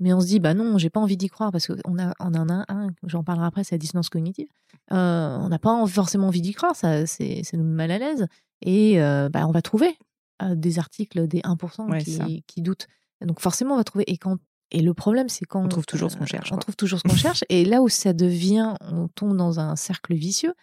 mais 0.00 0.12
on 0.12 0.20
se 0.20 0.26
dit 0.26 0.40
bah 0.40 0.54
non, 0.54 0.78
j'ai 0.78 0.90
pas 0.90 1.00
envie 1.00 1.16
d'y 1.16 1.28
croire 1.28 1.50
parce 1.50 1.66
qu'on 1.66 1.98
a 1.98 2.14
on 2.20 2.34
en 2.34 2.48
a 2.48 2.64
un, 2.68 2.88
j'en 3.04 3.24
parlerai 3.24 3.46
après, 3.46 3.64
c'est 3.64 3.74
la 3.74 3.78
dissonance 3.78 4.08
cognitive. 4.08 4.48
Euh, 4.92 5.36
on 5.40 5.48
n'a 5.48 5.58
pas 5.58 5.86
forcément 5.86 6.28
envie 6.28 6.42
d'y 6.42 6.52
croire, 6.52 6.76
ça 6.76 7.06
c'est 7.06 7.42
nous 7.54 7.64
mal 7.64 7.90
à 7.90 7.98
l'aise 7.98 8.26
et 8.62 9.00
euh, 9.02 9.28
bah, 9.28 9.46
on 9.46 9.52
va 9.52 9.62
trouver 9.62 9.96
euh, 10.42 10.54
des 10.54 10.78
articles 10.78 11.26
des 11.26 11.40
1% 11.40 12.04
qui, 12.04 12.42
qui, 12.46 12.62
doutent. 12.62 12.86
Donc 13.20 13.40
forcément 13.40 13.74
on 13.74 13.78
va 13.78 13.84
trouver 13.84 14.04
et 14.06 14.16
quand 14.16 14.38
Et 14.70 14.80
le 14.80 14.94
problème, 14.94 15.28
c'est 15.28 15.44
quand 15.44 15.64
on 15.64 15.68
trouve 15.68 15.86
toujours 15.86 16.10
ce 16.10 16.16
qu'on 16.16 16.26
cherche. 16.26 16.52
On 16.52 16.58
trouve 16.58 16.76
toujours 16.76 17.00
ce 17.00 17.08
qu'on 17.08 17.16
cherche. 17.16 17.42
Et 17.48 17.64
là 17.64 17.82
où 17.82 17.88
ça 17.88 18.12
devient, 18.12 18.74
on 18.80 19.08
tombe 19.08 19.36
dans 19.36 19.58
un 19.58 19.76
cercle 19.76 20.14
vicieux. 20.14 20.54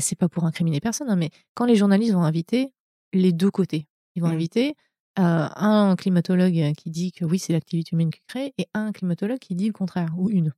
C'est 0.00 0.16
pas 0.16 0.28
pour 0.28 0.44
incriminer 0.44 0.80
personne, 0.80 1.08
hein, 1.10 1.16
mais 1.16 1.30
quand 1.54 1.64
les 1.66 1.76
journalistes 1.76 2.12
vont 2.14 2.22
inviter 2.24 2.72
les 3.12 3.32
deux 3.32 3.50
côtés, 3.50 3.86
ils 4.14 4.22
vont 4.22 4.28
Mmh. 4.28 4.32
inviter 4.32 4.74
euh, 5.18 5.48
un 5.56 5.94
climatologue 5.96 6.72
qui 6.76 6.90
dit 6.90 7.12
que 7.12 7.24
oui, 7.26 7.38
c'est 7.38 7.52
l'activité 7.52 7.90
humaine 7.94 8.10
qui 8.10 8.20
crée, 8.26 8.54
et 8.56 8.66
un 8.72 8.92
climatologue 8.92 9.38
qui 9.38 9.54
dit 9.54 9.66
le 9.66 9.72
contraire, 9.74 10.14
ou 10.16 10.30
une. 10.30 10.52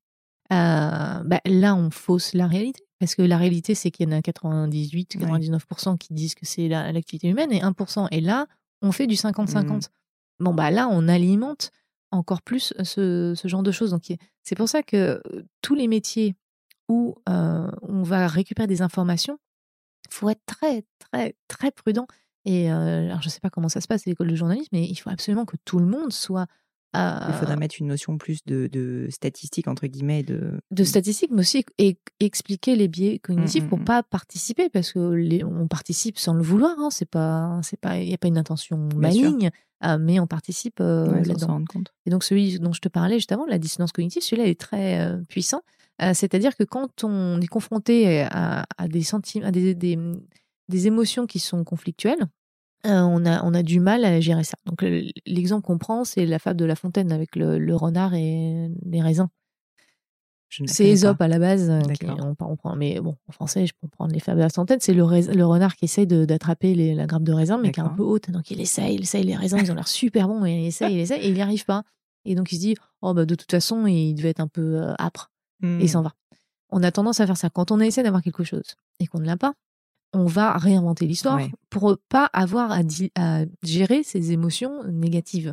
Euh, 0.53 1.23
bah, 1.25 1.41
là, 1.47 1.75
on 1.75 1.91
fausse 1.91 2.35
la 2.35 2.47
réalité. 2.47 2.85
Parce 3.01 3.15
que 3.17 3.23
la 3.23 3.37
réalité, 3.39 3.75
c'est 3.75 3.91
qu'il 3.91 4.09
y 4.09 4.13
en 4.13 4.17
a 4.17 4.23
98, 4.23 5.17
99% 5.19 5.97
qui 5.97 6.15
disent 6.15 6.35
que 6.35 6.47
c'est 6.47 6.69
la- 6.69 6.93
l'activité 6.93 7.29
humaine 7.29 7.53
et 7.53 7.61
1%. 7.63 8.07
Et 8.13 8.21
là, 8.21 8.47
on 8.83 8.93
fait 8.93 9.07
du 9.07 9.17
50-50. 9.17 9.91
Bon, 10.39 10.55
bah 10.55 10.71
là, 10.71 10.89
on 10.91 11.09
alimente 11.09 11.71
encore 12.13 12.43
plus 12.43 12.73
ce, 12.83 13.35
ce 13.37 13.49
genre 13.49 13.63
de 13.65 13.73
choses. 13.73 13.91
Donc, 13.91 14.05
c'est 14.43 14.55
pour 14.55 14.69
ça 14.69 14.83
que 14.83 15.21
euh, 15.33 15.43
tous 15.63 15.75
les 15.75 15.89
métiers 15.89 16.35
où 16.89 17.17
euh, 17.29 17.71
on 17.83 18.03
va 18.03 18.27
récupérer 18.27 18.67
des 18.67 18.83
informations, 18.83 19.39
il 20.09 20.15
faut 20.15 20.29
être 20.29 20.45
très, 20.47 20.85
très, 20.99 21.35
très 21.49 21.71
prudent. 21.71 22.07
Et 22.45 22.71
euh, 22.71 23.07
alors, 23.07 23.23
je 23.23 23.29
ne 23.29 23.31
sais 23.31 23.41
pas 23.41 23.51
comment 23.51 23.69
ça 23.69 23.81
se 23.81 23.89
passe 23.89 24.07
à 24.07 24.11
l'école 24.11 24.29
de 24.29 24.35
journalisme, 24.35 24.69
mais 24.73 24.85
il 24.85 24.97
faut 24.97 25.11
absolument 25.11 25.45
que 25.45 25.57
tout 25.65 25.79
le 25.79 25.87
monde 25.87 26.13
soit. 26.13 26.47
Il 26.97 27.35
faudrait 27.41 27.57
mettre 27.57 27.75
une 27.81 27.89
notion 27.89 28.19
plus 28.19 28.45
de, 28.47 28.69
de 28.69 29.09
statistique, 29.11 29.67
entre 29.67 29.89
guillemets. 29.89 30.23
De, 30.23 30.61
de 30.71 30.85
statistiques, 30.85 31.33
mais 31.33 31.41
aussi 31.41 31.65
expliquer 32.21 32.77
les 32.77 32.87
biais 32.87 33.19
cognitifs 33.19 33.65
Mm, 33.65 33.69
pour 33.69 33.79
mm, 33.79 33.83
mm. 33.83 33.85
pas 33.85 34.03
participer, 34.05 34.69
parce 34.69 34.93
que 34.93 35.01
les, 35.11 35.43
on 35.43 35.67
participe 35.67 36.19
sans 36.19 36.35
le 36.35 36.43
vouloir. 36.43 36.79
Hein, 36.79 36.91
c'est 36.93 37.09
pas, 37.09 37.59
c'est 37.65 37.81
pas, 37.81 37.99
il 37.99 38.07
n'y 38.07 38.15
a 38.15 38.19
pas 38.19 38.29
une 38.29 38.39
intention 38.39 38.89
maligne, 38.95 39.51
euh, 39.85 39.99
mais 39.99 40.21
on 40.21 40.29
participe 40.29 40.79
Ouais, 40.79 41.25
là-dedans. 41.25 41.65
Et 42.07 42.11
donc 42.11 42.23
celui 42.23 42.61
dont 42.61 42.73
je 42.73 42.81
te 42.81 42.89
parlais 42.89 43.17
juste 43.17 43.33
avant, 43.33 43.47
la 43.47 43.59
dissonance 43.59 43.91
cognitive, 43.91 44.23
celui-là 44.23 44.47
est 44.49 44.61
très 44.61 45.19
puissant. 45.29 45.63
Euh, 46.03 46.13
C'est-à-dire 46.15 46.57
que 46.57 46.65
quand 46.65 47.05
on 47.05 47.41
est 47.41 47.47
confronté 47.47 48.23
à, 48.23 48.65
à 48.79 48.89
des 48.89 49.03
sentiments, 49.03 49.47
à 49.47 49.51
des, 49.51 49.75
des, 49.75 49.99
des 50.69 50.87
émotions 50.87 51.27
qui 51.27 51.39
sont 51.39 51.63
conflictuelles, 51.65 52.27
euh, 52.87 53.01
on, 53.01 53.25
a, 53.25 53.43
on 53.45 53.55
a 53.55 53.63
du 53.63 53.81
mal 53.81 54.05
à 54.05 54.21
gérer 54.21 54.45
ça. 54.45 54.57
Donc 54.67 54.83
le- 54.83 55.05
l'exemple 55.27 55.65
qu'on 55.65 55.79
prend, 55.79 56.05
c'est 56.05 56.27
la 56.27 56.39
fable 56.39 56.59
de 56.59 56.65
La 56.65 56.77
Fontaine 56.77 57.13
avec 57.13 57.37
le, 57.37 57.59
le 57.59 57.77
renard 57.77 58.13
et 58.15 58.69
les 58.85 59.01
raisins. 59.03 59.29
C'est 60.69 60.85
pas. 61.15 61.25
à 61.25 61.29
la 61.29 61.39
base. 61.39 61.69
euh, 61.71 61.81
qui- 61.81 62.07
on, 62.23 62.37
on 62.39 62.57
prend, 62.57 62.77
mais 62.77 63.01
bon, 63.01 63.17
en 63.29 63.33
français, 63.33 63.67
je 63.67 63.73
peux 63.81 63.89
prendre 63.89 64.13
les 64.13 64.21
fables 64.21 64.39
de 64.39 64.43
La 64.43 64.51
Fontaine. 64.51 64.79
C'est 64.81 64.93
le, 64.95 65.03
renard 65.47 65.75
qui 65.75 65.87
essaye 65.87 66.07
d'attraper 66.07 66.75
la 66.95 67.07
grappe 67.07 67.25
de 67.25 67.33
raisin, 67.33 67.57
mais 67.59 67.73
qui 67.73 67.81
est 67.81 67.83
un 67.83 67.89
peu 67.97 68.03
haute. 68.05 68.31
Donc 68.31 68.51
il 68.51 68.61
essaye, 68.61 68.95
il 68.97 69.03
essaye. 69.03 69.25
Les 69.25 69.35
raisins, 69.35 69.59
ils 69.61 69.73
ont 69.73 69.75
l'air 69.75 69.89
super 69.89 70.29
bons. 70.29 70.45
Et 70.45 70.53
il 70.63 70.67
essaye, 70.67 70.95
il 70.95 71.01
essaye, 71.01 71.23
et 71.23 71.29
il 71.29 71.35
n'y 71.35 71.43
arrive 71.43 71.65
pas. 71.65 71.83
Et 72.25 72.35
donc 72.37 72.53
il 72.53 72.57
se 72.57 72.61
dit, 72.61 72.77
oh 73.03 73.15
bah 73.15 73.25
de 73.27 73.35
toute 73.35 73.51
façon, 73.51 73.87
il 73.87 74.15
devait 74.15 74.31
être 74.31 74.41
un 74.41 74.47
peu 74.49 74.81
euh, 74.83 74.95
Et 75.63 75.67
il 75.67 75.85
Hmm. 75.85 75.89
s'en 75.89 76.03
va. 76.03 76.13
On 76.71 76.83
a 76.83 76.91
tendance 76.91 77.21
à 77.21 77.27
faire 77.27 77.37
ça. 77.37 77.51
Quand 77.51 77.71
on 77.71 77.81
essaie 77.81 78.03
d'avoir 78.03 78.23
quelque 78.23 78.45
chose 78.45 78.75
et 78.99 79.07
qu'on 79.07 79.21
ne 79.21 79.27
l'a 79.27 79.37
pas, 79.37 79.55
on 80.13 80.27
va 80.27 80.57
réinventer 80.57 81.07
l'histoire 81.07 81.37
Ouais. 81.37 81.51
pour 81.71 81.97
pas 82.09 82.29
avoir 82.33 82.71
à, 82.73 82.83
gérer 83.63 84.03
ces 84.03 84.33
émotions 84.33 84.83
négatives. 84.85 85.53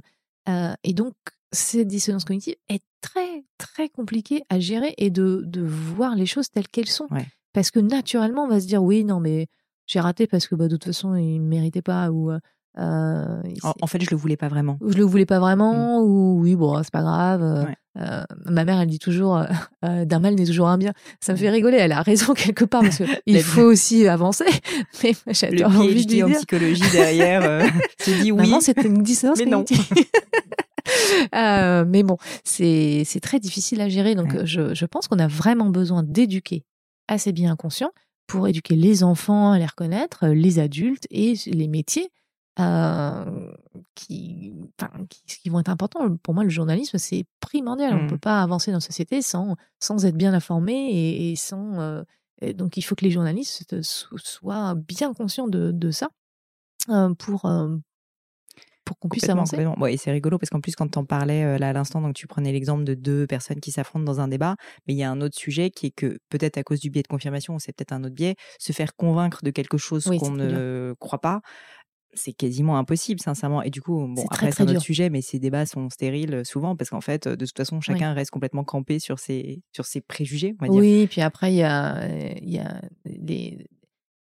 Euh, 0.49 0.73
et 0.83 0.93
donc, 0.93 1.13
cette 1.51 1.87
dissonance 1.87 2.25
cognitive 2.25 2.55
est 2.69 2.83
très, 3.01 3.43
très 3.57 3.89
compliquée 3.89 4.43
à 4.49 4.59
gérer 4.59 4.93
et 4.97 5.09
de, 5.09 5.41
de 5.45 5.61
voir 5.61 6.15
les 6.15 6.25
choses 6.25 6.49
telles 6.49 6.67
qu'elles 6.67 6.87
sont. 6.89 7.07
Ouais. 7.11 7.27
Parce 7.53 7.71
que 7.71 7.79
naturellement, 7.79 8.43
on 8.45 8.47
va 8.47 8.59
se 8.61 8.67
dire, 8.67 8.81
oui, 8.83 9.03
non, 9.03 9.19
mais 9.19 9.47
j'ai 9.87 9.99
raté 9.99 10.25
parce 10.27 10.47
que 10.47 10.55
bah, 10.55 10.67
de 10.67 10.75
toute 10.77 10.85
façon, 10.85 11.15
il 11.15 11.41
ne 11.43 11.47
méritait 11.47 11.81
pas 11.81 12.11
ou 12.11 12.31
euh, 12.79 13.41
il 13.45 13.60
En, 13.81 13.88
fait, 13.88 14.01
je 14.01 14.10
le 14.12 14.15
voulais 14.17 14.38
pas 14.38 14.47
vraiment. 14.47 14.77
je 14.88 14.97
le 14.97 15.03
voulais 15.03 15.25
pas 15.25 15.39
vraiment, 15.39 15.99
ou 16.01 16.39
oui, 16.41 16.55
bon, 16.55 16.81
c'est 16.84 16.91
pas 16.91 17.01
grave. 17.01 17.41
euh, 17.43 17.65
Ouais. 17.65 17.75
euh, 17.99 18.23
ma 18.45 18.63
mère, 18.63 18.79
elle 18.79 18.88
dit 18.88 18.99
toujours, 18.99 19.36
euh, 19.38 19.45
euh, 19.84 20.05
d'un 20.05 20.19
mal 20.19 20.36
n'est 20.36 20.45
toujours 20.45 20.69
un 20.69 20.77
bien. 20.77 20.93
Ça 21.19 21.34
me 21.34 21.38
fait 21.38 21.49
rigoler, 21.49 21.77
elle 21.77 21.91
a 21.91 22.01
raison 22.01 22.34
quelque 22.36 22.63
part, 22.63 22.81
parce 22.81 23.01
La- 23.27 23.39
faut 23.41 23.62
aussi 23.63 24.07
avancer. 24.07 24.45
Mais 25.03 25.13
j'avais 25.34 25.63
envie 25.65 26.05
de 26.05 26.13
lui 26.13 26.23
en 26.23 26.27
dire, 26.27 26.38
psychologie 26.38 26.89
derrière 26.91 27.41
euh, 27.43 27.67
se 27.99 28.12
dit 28.21 28.31
oui. 28.31 28.53
c'était 28.62 28.88
une 28.88 29.03
dissonance 29.03 29.39
mais 29.39 29.45
non. 29.45 29.65
Euh, 31.36 31.86
mais 31.88 32.03
bon, 32.03 32.17
c'est 32.43 33.03
c'est 33.05 33.19
très 33.19 33.39
difficile 33.39 33.81
à 33.81 33.89
gérer. 33.89 34.15
Donc, 34.15 34.34
Ouais. 34.34 34.45
je, 34.45 34.73
je 34.73 34.86
pense 34.86 35.07
qu'on 35.07 35.19
a 35.19 35.27
vraiment 35.27 35.69
besoin 35.69 36.03
d'éduquer 36.03 36.63
assez 37.07 37.31
bien 37.31 37.51
inconscient 37.51 37.91
pour 38.27 38.47
éduquer 38.47 38.75
les 38.75 39.03
enfants 39.03 39.51
à 39.51 39.60
les 39.60 39.65
reconnaître, 39.65 40.27
les 40.27 40.60
adultes 40.60 41.07
et 41.12 41.34
les 41.47 41.67
métiers 41.67 42.10
euh, 42.59 43.53
qui, 43.95 44.53
enfin, 44.79 44.91
qui, 45.09 45.23
qui 45.41 45.49
vont 45.49 45.59
être 45.59 45.69
importants. 45.69 46.15
Pour 46.17 46.33
moi, 46.33 46.43
le 46.43 46.49
journalisme, 46.49 46.97
c'est 46.97 47.25
primordial. 47.39 47.95
On 47.95 47.99
ne 48.01 48.05
Mm. 48.05 48.07
peut 48.07 48.17
pas 48.17 48.41
avancer 48.41 48.71
dans 48.71 48.77
la 48.77 48.81
société 48.81 49.21
sans, 49.21 49.55
sans 49.79 50.05
être 50.05 50.17
bien 50.17 50.33
informé 50.33 50.73
et, 50.91 51.31
et 51.31 51.35
sans. 51.35 51.79
euh, 51.79 52.03
et 52.41 52.53
donc, 52.53 52.75
il 52.77 52.81
faut 52.81 52.95
que 52.95 53.05
les 53.05 53.11
journalistes 53.11 53.81
so- 53.83 54.17
soient 54.17 54.75
bien 54.75 55.13
conscients 55.13 55.47
de, 55.47 55.71
de 55.71 55.91
ça 55.91 56.09
euh, 56.89 57.13
pour, 57.15 57.45
euh, 57.45 57.77
pour 58.85 58.97
qu'on 58.99 59.09
puisse 59.09 59.29
avancer. 59.29 59.59
complètement. 59.59 59.77
Ouais, 59.79 59.93
et 59.93 59.97
c'est 59.97 60.11
rigolo 60.11 60.37
parce 60.37 60.49
qu'en 60.49 60.61
plus, 60.61 60.75
quand 60.75 60.87
tu 60.87 60.97
en 60.97 61.03
parlais 61.05 61.43
euh, 61.43 61.57
là 61.57 61.69
à 61.69 61.73
l'instant, 61.73 62.01
donc 62.01 62.13
tu 62.15 62.27
prenais 62.27 62.51
l'exemple 62.53 62.83
de 62.85 62.93
deux 62.93 63.27
personnes 63.27 63.59
qui 63.59 63.71
s'affrontent 63.71 64.05
dans 64.05 64.21
un 64.21 64.27
débat, 64.29 64.55
mais 64.87 64.93
il 64.93 64.97
y 64.97 65.03
a 65.03 65.11
un 65.11 65.19
autre 65.21 65.37
sujet 65.37 65.69
qui 65.69 65.87
est 65.87 65.91
que 65.91 66.17
peut-être 66.29 66.57
à 66.57 66.63
cause 66.63 66.79
du 66.79 66.89
biais 66.89 67.01
de 67.03 67.07
confirmation, 67.09 67.59
c'est 67.59 67.73
peut-être 67.75 67.91
un 67.91 68.03
autre 68.05 68.15
biais, 68.15 68.35
se 68.59 68.71
faire 68.71 68.95
convaincre 68.95 69.43
de 69.43 69.51
quelque 69.51 69.77
chose 69.77 70.05
Oui, 70.05 70.17
qu'on 70.17 70.31
ne 70.31 70.93
croit 70.99 71.19
pas, 71.19 71.41
c'est 72.13 72.34
quasiment 72.34 72.78
impossible, 72.78 73.19
sincèrement. 73.21 73.62
Et 73.62 73.69
du 73.69 73.82
coup, 73.82 74.08
bon, 74.08 74.24
après, 74.30 74.52
c'est 74.52 74.62
un 74.62 74.65
autre 74.65 74.74
dur. 74.74 74.82
sujet, 74.82 75.10
mais 75.10 75.21
ces 75.21 75.39
débats 75.39 75.65
sont 75.65 75.89
stériles 75.89 76.41
souvent 76.45 76.76
parce 76.76 76.89
qu'en 76.89 77.02
fait, 77.02 77.28
de 77.28 77.45
toute 77.45 77.56
façon, 77.58 77.80
chacun 77.82 78.13
reste 78.13 78.32
complètement 78.32 78.63
campé 78.63 79.00
sur 79.00 79.19
ses, 79.19 79.62
sur 79.74 79.86
ses 79.86 80.02
préjugés, 80.02 80.56
on 80.60 80.65
va 80.65 80.71
dire. 80.71 80.80
Oui, 80.82 81.08
puis 81.08 81.21
après, 81.21 81.54
il 81.54 81.58
y 81.58 81.63
a, 81.63 82.06
y 82.41 82.60
a 82.60 82.82
des, 83.06 83.65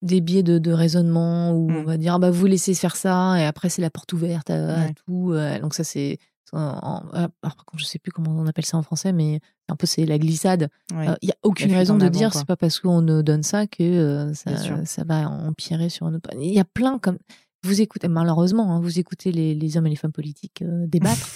des 0.02 0.20
biais 0.20 0.42
de, 0.42 0.58
de 0.58 0.70
raisonnement 0.72 1.52
où 1.52 1.70
on 1.70 1.82
Mm. 1.82 1.84
va 1.86 1.96
dire 1.96 2.14
ah 2.14 2.18
bah, 2.18 2.30
vous 2.30 2.46
laissez 2.46 2.74
faire 2.74 2.94
ça, 2.96 3.38
et 3.40 3.44
après, 3.44 3.68
c'est 3.68 3.82
la 3.82 3.90
porte 3.90 4.12
ouverte 4.12 4.50
à, 4.50 4.54
à 4.82 4.86
Ouais. 4.86 4.94
tout. 5.06 5.32
euh, 5.32 5.58
Donc, 5.60 5.74
ça, 5.74 5.82
c'est. 5.84 6.18
en- 6.52 7.02
alors, 7.12 7.56
je 7.76 7.84
sais 7.84 7.98
plus 7.98 8.10
comment 8.10 8.30
on 8.34 8.46
appelle 8.46 8.64
ça 8.64 8.76
en 8.78 8.82
français, 8.82 9.12
mais 9.12 9.40
un 9.68 9.76
peu 9.76 9.86
c'est 9.86 10.06
la 10.06 10.18
glissade. 10.18 10.68
Ouais. 10.94 11.08
Euh, 11.08 11.14
Il 11.20 11.28
y 11.28 11.32
a 11.32 11.36
aucune 11.42 11.72
raison 11.74 11.96
de 11.98 12.04
avant, 12.06 12.10
dire 12.18 12.32
c'est 12.32 12.46
pas 12.46 12.56
parce 12.56 12.80
qu'on 12.80 13.02
nous 13.02 13.22
donne 13.22 13.42
ça 13.42 13.66
que 13.66 13.82
euh, 13.82 14.32
ça, 14.34 14.84
ça 14.86 15.04
va 15.04 15.28
empirer 15.28 15.90
sur 15.90 16.06
un 16.06 16.14
autre. 16.14 16.30
Il 16.40 16.52
y 16.54 16.58
a 16.58 16.64
plein 16.64 16.98
comme 16.98 17.18
vous 17.64 17.80
écoutez 17.80 18.08
malheureusement 18.08 18.72
hein, 18.74 18.80
vous 18.80 18.98
écoutez 18.98 19.32
les, 19.32 19.54
les 19.54 19.76
hommes 19.76 19.86
et 19.86 19.90
les 19.90 19.96
femmes 19.96 20.12
politiques 20.12 20.62
euh, 20.62 20.86
débattre. 20.86 21.28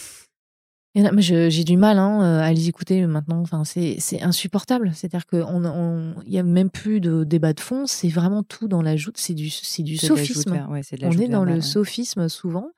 J'ai 0.94 1.64
du 1.64 1.78
mal 1.78 1.98
hein, 1.98 2.22
euh, 2.22 2.40
à 2.42 2.52
les 2.52 2.68
écouter 2.68 3.06
maintenant. 3.06 3.40
Enfin, 3.40 3.64
c'est 3.64 4.20
insupportable. 4.22 4.92
C'est-à-dire 4.94 5.24
qu'il 5.26 5.40
on, 5.42 5.64
on, 5.64 6.14
il 6.26 6.32
y 6.35 6.38
a 6.38 6.42
même 6.42 6.68
plus 6.68 7.00
de 7.00 7.24
débat 7.24 7.54
de 7.54 7.61
fond. 7.61 7.87
C'est 7.87 8.08
vraiment 8.11 8.42
tout 8.42 8.68
dans 8.68 8.82
la 8.82 8.96
joute. 8.96 9.16
C'est 9.16 9.32
du, 9.32 9.44
du 9.78 9.96
sophisme. 9.96 10.52
vers- 10.52 10.68
ouais, 10.68 10.82
On 11.02 11.12
est 11.12 11.28
dans 11.28 11.44
le 11.46 11.54
ouais. 11.54 11.61
sophisme 11.62 12.28
souvent. 12.28 12.68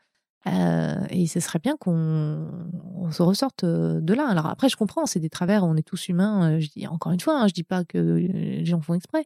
Euh, 0.46 0.94
et 1.10 1.26
ce 1.26 1.40
serait 1.40 1.58
bien 1.58 1.74
qu'on 1.76 2.46
on 2.94 3.10
se 3.10 3.22
ressorte 3.22 3.64
de 3.64 4.14
là. 4.14 4.28
Alors 4.28 4.46
après, 4.46 4.68
je 4.68 4.76
comprends, 4.76 5.06
c'est 5.06 5.18
des 5.18 5.30
travers, 5.30 5.64
on 5.64 5.74
est 5.74 5.82
tous 5.82 6.08
humains. 6.08 6.60
Je 6.60 6.68
dis 6.68 6.86
encore 6.86 7.10
une 7.12 7.20
fois, 7.20 7.40
hein, 7.40 7.48
je 7.48 7.54
dis 7.54 7.64
pas 7.64 7.82
que 7.84 7.98
les 7.98 8.64
gens 8.64 8.80
font 8.80 8.94
exprès, 8.94 9.24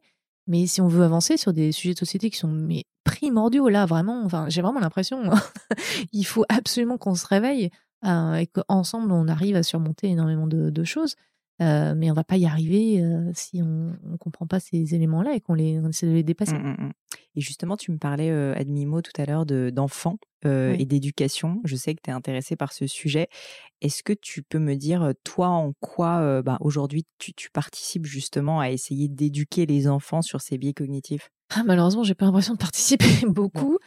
mais 0.49 0.67
si 0.67 0.81
on 0.81 0.89
veut 0.89 1.05
avancer 1.05 1.37
sur 1.37 1.53
des 1.53 1.71
sujets 1.73 1.95
de 1.95 1.99
société 1.99 2.31
qui 2.31 2.39
sont 2.39 2.49
mais 2.49 2.85
primordiaux, 3.05 3.69
là 3.69 3.87
vraiment, 3.87 4.25
enfin, 4.25 4.47
j'ai 4.49 4.63
vraiment 4.63 4.81
l'impression, 4.81 5.23
il 6.13 6.25
faut 6.25 6.45
absolument 6.49 6.99
qu'on 6.99 7.15
se 7.15 7.27
réveille 7.27 7.71
euh, 8.05 8.35
et 8.35 8.47
qu'ensemble 8.47 9.13
on 9.13 9.29
arrive 9.29 9.57
à 9.57 9.63
surmonter 9.63 10.09
énormément 10.09 10.47
de 10.47 10.85
choses. 10.85 11.15
Euh, 11.61 11.95
mais 11.97 12.09
on 12.11 12.15
va 12.15 12.23
pas 12.23 12.37
y 12.37 12.47
arriver 12.47 13.03
euh, 13.03 13.33
si 13.35 13.61
on 13.63 13.97
ne 14.05 14.17
comprend 14.17 14.47
pas 14.47 14.61
ces 14.61 14.95
éléments-là 14.95 15.35
et 15.35 15.41
qu'on 15.41 15.55
les, 15.55 15.81
on 15.81 15.89
essaie 15.89 16.07
de 16.07 16.13
les 16.13 16.23
dépasser. 16.23 16.53
Mm, 16.55 16.77
mm, 16.79 16.85
mm. 16.87 16.93
Et 17.35 17.41
justement, 17.41 17.77
tu 17.77 17.91
me 17.91 17.99
parlais, 17.99 18.31
euh, 18.31 18.55
à 18.57 18.63
demi-mot 18.63 19.03
tout 19.03 19.13
à 19.21 19.25
l'heure, 19.27 19.45
de- 19.45 19.71
d'enfants 19.75 20.19
Oui. 20.45 20.77
et 20.79 20.85
d'éducation. 20.87 21.61
Je 21.65 21.75
sais 21.75 21.95
que 21.97 22.01
tu 22.05 22.11
es 22.11 22.13
intéressée 22.13 22.55
par 22.55 22.73
ce 22.73 22.87
sujet. 22.87 23.27
Est-ce 23.81 24.05
que 24.05 24.13
tu 24.13 24.43
peux 24.43 24.61
me 24.61 24.77
dire, 24.77 25.13
toi, 25.25 25.49
en 25.49 25.73
quoi 25.81 26.43
bah, 26.43 26.59
aujourd'hui 26.61 27.07
tu, 27.19 27.33
tu 27.35 27.51
participes 27.51 28.07
justement 28.07 28.61
à 28.61 28.71
essayer 28.71 29.09
d'éduquer 29.09 29.67
les 29.67 29.89
enfants 29.89 30.23
sur 30.23 30.41
ces 30.41 30.59
biais 30.59 30.75
cognitifs? 30.75 31.31
Ah, 31.55 31.65
malheureusement, 31.65 32.05
j'ai 32.05 32.15
pas 32.15 32.27
l'impression 32.27 32.55
de 32.55 32.59
participer 32.59 33.07
beaucoup. 33.29 33.79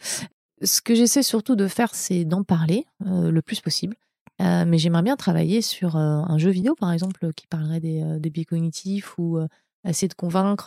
Ce 0.60 0.82
que 0.82 0.94
j'essaie 0.94 1.22
surtout 1.22 1.56
de 1.56 1.66
faire, 1.68 1.94
c'est 1.94 2.24
d'en 2.26 2.44
parler 2.44 2.84
le 3.00 3.40
plus 3.40 3.60
possible. 3.62 3.96
Euh, 4.40 4.64
mais 4.66 4.78
j'aimerais 4.78 5.02
bien 5.02 5.16
travailler 5.16 5.62
sur 5.62 5.96
euh, 5.96 6.22
un 6.26 6.38
jeu 6.38 6.50
vidéo, 6.50 6.74
par 6.74 6.90
exemple, 6.92 7.32
qui 7.34 7.46
parlerait 7.46 7.80
des, 7.80 8.02
euh, 8.02 8.18
des 8.18 8.30
biais 8.30 8.44
cognitifs 8.44 9.16
ou 9.18 9.38
essayer 9.84 10.08
de 10.08 10.14
convaincre 10.14 10.66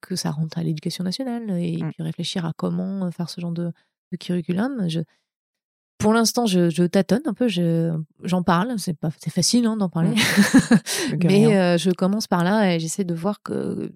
que 0.00 0.16
ça 0.16 0.30
rentre 0.30 0.56
à 0.58 0.62
l'éducation 0.62 1.04
nationale 1.04 1.50
et 1.50 1.82
Mm. 1.82 1.90
puis 1.92 2.02
réfléchir 2.02 2.44
à 2.46 2.52
comment 2.56 3.10
faire 3.10 3.28
ce 3.30 3.40
genre 3.40 3.52
de, 3.52 3.70
de 4.10 4.16
curriculum. 4.16 4.88
Je, 4.88 5.00
pour 5.98 6.12
l'instant, 6.14 6.46
je, 6.46 6.70
je 6.70 6.82
tâtonne 6.84 7.22
un 7.26 7.34
peu, 7.34 7.46
je- 7.48 7.96
j'en 8.24 8.42
parle. 8.42 8.78
C'est 8.78 8.94
pas, 8.98 9.10
c'est 9.18 9.30
facile 9.32 9.66
hein, 9.66 9.76
d'en 9.76 9.88
parler, 9.88 10.10
Mieux 10.10 10.14
que 11.18 11.26
mais 11.26 11.56
euh, 11.56 11.78
je 11.78 11.90
commence 11.90 12.26
par 12.26 12.42
là 12.42 12.74
et 12.74 12.80
j'essaie 12.80 13.04
de 13.04 13.14
voir 13.14 13.42
que 13.42 13.92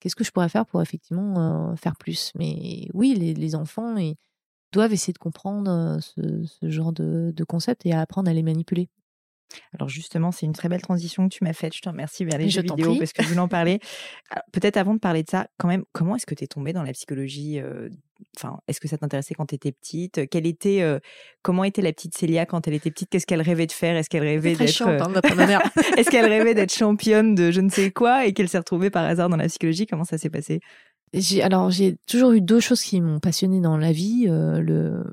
qu'est-ce 0.00 0.16
que 0.16 0.24
je 0.24 0.30
pourrais 0.30 0.48
faire 0.48 0.64
pour 0.64 0.80
effectivement 0.80 1.70
euh, 1.72 1.76
faire 1.76 1.96
plus. 1.96 2.32
Mais 2.38 2.88
oui, 2.94 3.14
les, 3.18 3.34
les 3.34 3.54
enfants 3.54 3.96
ils 3.96 4.14
doivent 4.72 4.92
essayer 4.92 5.12
de 5.12 5.18
comprendre 5.18 5.98
ce, 6.00 6.44
ce 6.44 6.70
genre 6.70 6.92
de, 6.92 7.32
de 7.34 7.44
concept 7.44 7.86
et 7.86 7.92
à 7.92 8.00
apprendre 8.00 8.30
à 8.30 8.32
les 8.32 8.42
manipuler. 8.42 8.88
Alors 9.74 9.88
justement, 9.88 10.32
c'est 10.32 10.46
une 10.46 10.52
très 10.54 10.68
belle 10.68 10.80
transition 10.80 11.28
que 11.28 11.34
tu 11.34 11.44
m'as 11.44 11.52
faite. 11.52 11.74
Je 11.76 11.80
te 11.80 11.88
remercie 11.88 12.24
vers 12.24 12.38
les 12.38 12.48
Je 12.48 12.56
jeux 12.56 12.62
vidéo 12.62 12.90
prie. 12.90 12.98
parce 12.98 13.12
que 13.12 13.22
je 13.22 13.28
voulais 13.28 13.40
en 13.40 13.48
parler. 13.48 13.80
Peut-être 14.52 14.76
avant 14.78 14.94
de 14.94 14.98
parler 14.98 15.22
de 15.22 15.28
ça, 15.30 15.46
quand 15.58 15.68
même, 15.68 15.84
comment 15.92 16.16
est-ce 16.16 16.26
que 16.26 16.34
tu 16.34 16.44
es 16.44 16.46
tombée 16.46 16.72
dans 16.72 16.82
la 16.82 16.92
psychologie 16.92 17.60
Enfin, 18.36 18.58
est-ce 18.68 18.80
que 18.80 18.88
ça 18.88 18.98
t'intéressait 18.98 19.34
quand 19.34 19.46
tu 19.46 19.54
étais 19.54 19.72
petite? 19.72 20.28
Quelle 20.28 20.46
était, 20.46 20.82
euh, 20.82 21.00
comment 21.42 21.64
était 21.64 21.82
la 21.82 21.92
petite 21.92 22.16
Célia 22.16 22.46
quand 22.46 22.68
elle 22.68 22.74
était 22.74 22.90
petite? 22.90 23.10
Qu'est-ce 23.10 23.26
qu'elle 23.26 23.42
rêvait 23.42 23.66
de 23.66 23.72
faire? 23.72 23.96
Est-ce 23.96 24.08
qu'elle 24.08 24.22
rêvait 24.22 24.54
d'être 24.54 24.82
hein. 24.82 25.60
Est-ce 25.96 26.10
qu'elle 26.10 26.26
rêvait 26.26 26.54
d'être 26.54 26.72
championne 26.72 27.34
de 27.34 27.50
je 27.50 27.60
ne 27.60 27.68
sais 27.68 27.90
quoi 27.90 28.26
et 28.26 28.32
qu'elle 28.32 28.48
s'est 28.48 28.58
retrouvée 28.58 28.90
par 28.90 29.04
hasard 29.04 29.28
dans 29.28 29.36
la 29.36 29.48
psychologie? 29.48 29.86
Comment 29.86 30.04
ça 30.04 30.18
s'est 30.18 30.30
passé? 30.30 30.60
J'ai 31.14 31.42
alors 31.42 31.70
j'ai 31.70 31.96
toujours 32.06 32.32
eu 32.32 32.40
deux 32.40 32.60
choses 32.60 32.82
qui 32.82 33.00
m'ont 33.00 33.20
passionnée 33.20 33.60
dans 33.60 33.76
la 33.76 33.92
vie 33.92 34.26
euh, 34.28 34.60
le, 34.60 35.04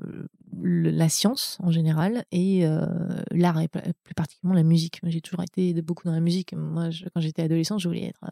le- 0.62 0.90
la 0.90 1.08
science 1.08 1.58
en 1.60 1.70
général 1.70 2.24
et 2.32 2.66
euh, 2.66 2.86
l'art 3.32 3.60
et 3.60 3.68
pl- 3.68 3.92
plus 4.02 4.14
particulièrement 4.14 4.56
la 4.56 4.62
musique. 4.62 5.00
J'ai 5.04 5.20
toujours 5.20 5.42
été 5.42 5.74
de- 5.74 5.80
beaucoup 5.82 6.04
dans 6.06 6.12
la 6.14 6.20
musique. 6.20 6.54
Moi, 6.56 6.90
je- 6.90 7.04
quand 7.14 7.20
j'étais 7.20 7.42
adolescente, 7.42 7.80
je 7.80 7.88
voulais 7.88 8.06
être 8.06 8.24
euh, 8.24 8.28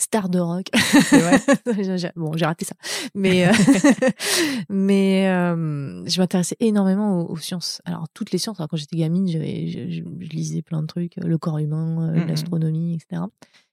star 0.00 0.30
de 0.30 0.38
rock. 0.38 0.66
bon, 2.16 2.32
j'ai 2.36 2.46
raté 2.46 2.64
ça, 2.64 2.74
mais 3.14 3.46
euh, 3.48 3.52
mais 4.70 5.28
euh, 5.28 6.02
je 6.06 6.20
m'intéressais 6.20 6.56
énormément 6.60 7.20
aux, 7.20 7.32
aux 7.32 7.36
sciences. 7.36 7.82
Alors 7.84 8.08
toutes 8.14 8.32
les 8.32 8.38
sciences. 8.38 8.58
Alors, 8.60 8.68
quand 8.68 8.76
j'étais 8.78 8.96
gamine, 8.96 9.28
je, 9.28 9.38
je- 9.38 10.02
lisais 10.34 10.62
plein 10.62 10.80
de 10.82 10.86
trucs, 10.86 11.16
le 11.16 11.38
corps 11.38 11.58
humain, 11.58 12.08
euh, 12.14 12.20
Mhm. 12.20 12.28
l'astronomie, 12.28 12.94
etc. 12.94 13.22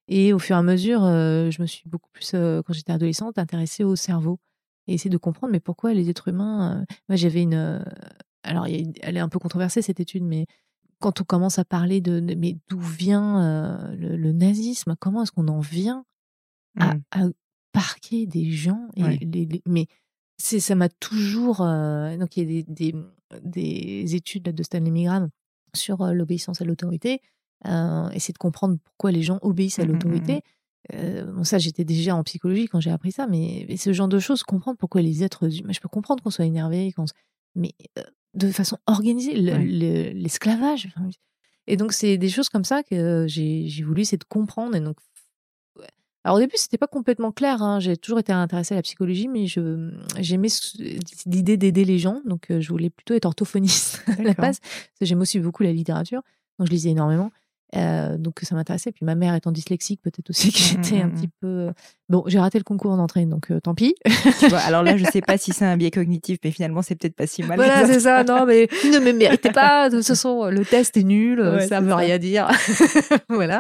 Et 0.08 0.32
au 0.34 0.39
fur 0.39 0.56
et 0.56 0.60
à 0.60 0.63
mesure, 0.63 1.04
euh, 1.04 1.52
je 1.52 1.62
me 1.62 1.67
suis 1.67 1.88
beaucoup 1.89 2.10
plus, 2.12 2.32
euh, 2.34 2.62
quand 2.65 2.74
j'étais 2.74 2.93
adolescente, 2.93 3.38
intéressée 3.38 3.84
au 3.84 3.96
cerveau 3.96 4.39
et 4.88 4.93
essayer 4.93 5.10
de 5.10 5.17
comprendre, 5.17 5.52
mais 5.52 5.60
pourquoi 5.60 5.93
les 5.93 6.10
êtres 6.10 6.30
humains. 6.30 6.82
euh, 6.82 6.86
Moi, 7.10 7.15
j'avais 7.17 7.41
une. 7.43 7.84
Alors, 8.43 8.65
elle 8.67 9.17
est 9.17 9.20
un 9.20 9.28
peu 9.30 9.39
controversée 9.39 9.82
cette 9.82 10.00
étude, 10.00 10.24
mais 10.24 10.46
quand 11.00 11.20
on 11.22 11.26
commence 11.26 11.60
à 11.60 11.65
parler 11.65 12.00
de, 12.02 12.20
de- 12.22 12.36
mais 12.36 12.58
d'où 12.70 12.80
vient 12.80 13.93
le, 13.96 14.15
le 14.15 14.32
nazisme, 14.32 14.96
comment 15.00 15.24
est-ce 15.24 15.32
qu'on 15.34 15.48
en 15.50 15.60
vient 15.60 16.06
à, 16.80 16.96
Mm. 16.96 17.02
à 17.12 17.24
parquer 17.74 18.26
des 18.26 18.52
gens 18.52 18.88
et 18.96 19.04
Ouais. 19.04 19.20
les, 19.22 19.46
les- 19.46 19.62
mais 19.67 19.88
c'est 20.38 20.60
ça 20.60 20.76
m'a 20.76 20.89
toujours 20.89 21.62
euh, 21.62 22.15
donc 22.17 22.38
il 22.38 22.52
y 22.52 22.60
a 22.60 22.63
des, 22.63 22.91
des, 22.93 22.96
des 23.43 24.15
études 24.15 24.46
là, 24.48 24.54
de 24.54 24.63
Stanley 24.63 24.91
Milgram 24.91 25.30
sur 25.76 26.02
euh, 26.02 26.13
l'obéissance 26.13 26.62
à 26.62 26.65
l'autorité 26.65 27.22
euh, 27.65 28.10
essayer 28.12 28.34
de 28.34 28.38
comprendre 28.38 28.78
pourquoi 28.84 29.12
les 29.12 29.24
gens 29.24 29.39
obéissent 29.41 29.80
à 29.80 29.84
Mm, 29.84 29.86
mm, 29.86 29.89
mm, 29.89 29.93
l'autorité 29.93 30.41
Euh, 30.93 31.26
bon 31.34 31.43
ça 31.43 31.58
j'étais 31.58 31.84
déjà 31.84 32.15
en 32.15 32.24
psychologie 32.24 32.67
quand 32.70 32.80
j'ai 32.80 32.91
appris 32.91 33.12
ça 33.12 33.28
mais, 33.28 33.65
mais 33.67 33.76
ce 33.76 33.91
genre 33.91 34.08
de 34.08 34.20
choses 34.20 34.43
comprendre 34.43 34.78
pourquoi 34.78 35.02
les 35.02 35.22
êtres 35.22 35.60
humains 35.60 35.74
je 35.74 35.82
peux 35.82 35.89
comprendre 35.89 36.24
qu'on 36.24 36.30
soit 36.30 36.46
énervé 36.46 36.93
qu'on 36.93 37.08
se- 37.08 37.13
mais 37.56 37.74
euh, 37.98 38.04
de 38.36 38.50
façon 38.52 38.78
organisée 38.86 39.36
le- 39.36 39.52
Ouais. 39.52 39.65
le- 39.65 40.10
l'esclavage 40.13 40.88
et 41.67 41.76
donc 41.76 41.91
c'est 41.91 42.17
des 42.17 42.30
choses 42.30 42.48
comme 42.48 42.63
ça 42.63 42.84
que 42.84 43.26
j'ai 43.28 43.67
voulu 43.84 44.02
essayer 44.04 44.17
de 44.17 44.24
comprendre 44.24 44.76
et 44.78 44.80
donc 44.80 44.96
alors 46.24 46.38
au 46.38 46.39
début 46.39 46.56
c'était 46.58 46.78
pas 46.78 46.88
complètement 46.88 47.32
clair 47.32 47.62
hein. 47.62 47.80
j'ai 47.82 47.98
toujours 47.98 48.20
été 48.20 48.32
intéressée 48.32 48.74
à 48.74 48.78
la 48.78 48.82
psychologie 48.82 49.28
mais 49.28 49.48
je 49.48 49.91
j'aimais 50.20 50.48
l'idée 51.26 51.58
d'aider 51.58 51.84
les 51.86 52.00
gens 52.00 52.22
donc 52.26 52.48
je 52.50 52.67
voulais 52.70 52.89
plutôt 52.89 53.13
être 53.13 53.26
orthophoniste 53.26 54.04
à 54.20 54.24
la 54.24 54.34
base 54.34 54.60
j'aime 55.02 55.20
aussi 55.22 55.39
beaucoup 55.39 55.63
la 55.63 55.74
littérature 55.74 56.22
donc 56.60 56.67
je 56.67 56.72
lisais 56.72 56.89
énormément 56.91 57.30
Euh, 57.75 58.17
donc 58.17 58.39
ça 58.43 58.56
m'intéressait. 58.56 58.93
Puis 58.93 59.03
ma 59.06 59.15
mère 59.15 59.36
étant 59.36 59.51
dyslexique 59.51 59.99
peut-être 60.01 60.30
aussi 60.30 60.51
que 60.53 60.58
Mm, 60.58 60.84
j'étais 60.84 61.01
un 61.01 61.08
mm, 61.08 61.12
petit 61.13 61.27
peu 61.41 61.69
bon 62.08 62.23
j'ai 62.27 62.39
raté 62.39 62.58
le 62.58 62.63
concours 62.63 62.95
d'entrée 62.95 63.25
donc 63.25 63.51
euh, 63.51 63.60
tant 63.60 63.75
pis. 63.75 63.93
Tu 64.39 64.47
vois, 64.47 64.60
Alors 64.60 64.84
là, 64.84 64.95
je 64.95 65.03
sais 65.03 65.19
pas 65.21 65.38
si 65.38 65.51
c'est 65.51 65.65
un 65.65 65.75
biais 65.75 65.91
cognitif, 65.91 66.38
mais 66.45 66.51
finalement, 66.51 66.82
c'est 66.82 66.95
peut-être 66.95 67.15
pas 67.15 67.27
si 67.27 67.43
mal. 67.43 67.58
voilà 67.58 67.86
c'est 67.86 67.99
ça. 67.99 68.23
Non 68.23 68.45
mais 68.45 68.69
ne 68.86 68.99
me 68.99 69.12
méritez 69.12 69.51
pas. 69.51 69.89
De 69.89 69.97
toute 69.97 70.08
façon 70.08 70.45
le 70.45 70.63
test 70.63 70.95
est 70.95 71.03
nul 71.03 71.41
Ouais, 71.41 71.67
ça 71.67 71.82
veut 71.82 71.89
ça. 71.89 71.95
rien 71.97 72.17
dire. 72.17 72.47
Voilà. 73.30 73.60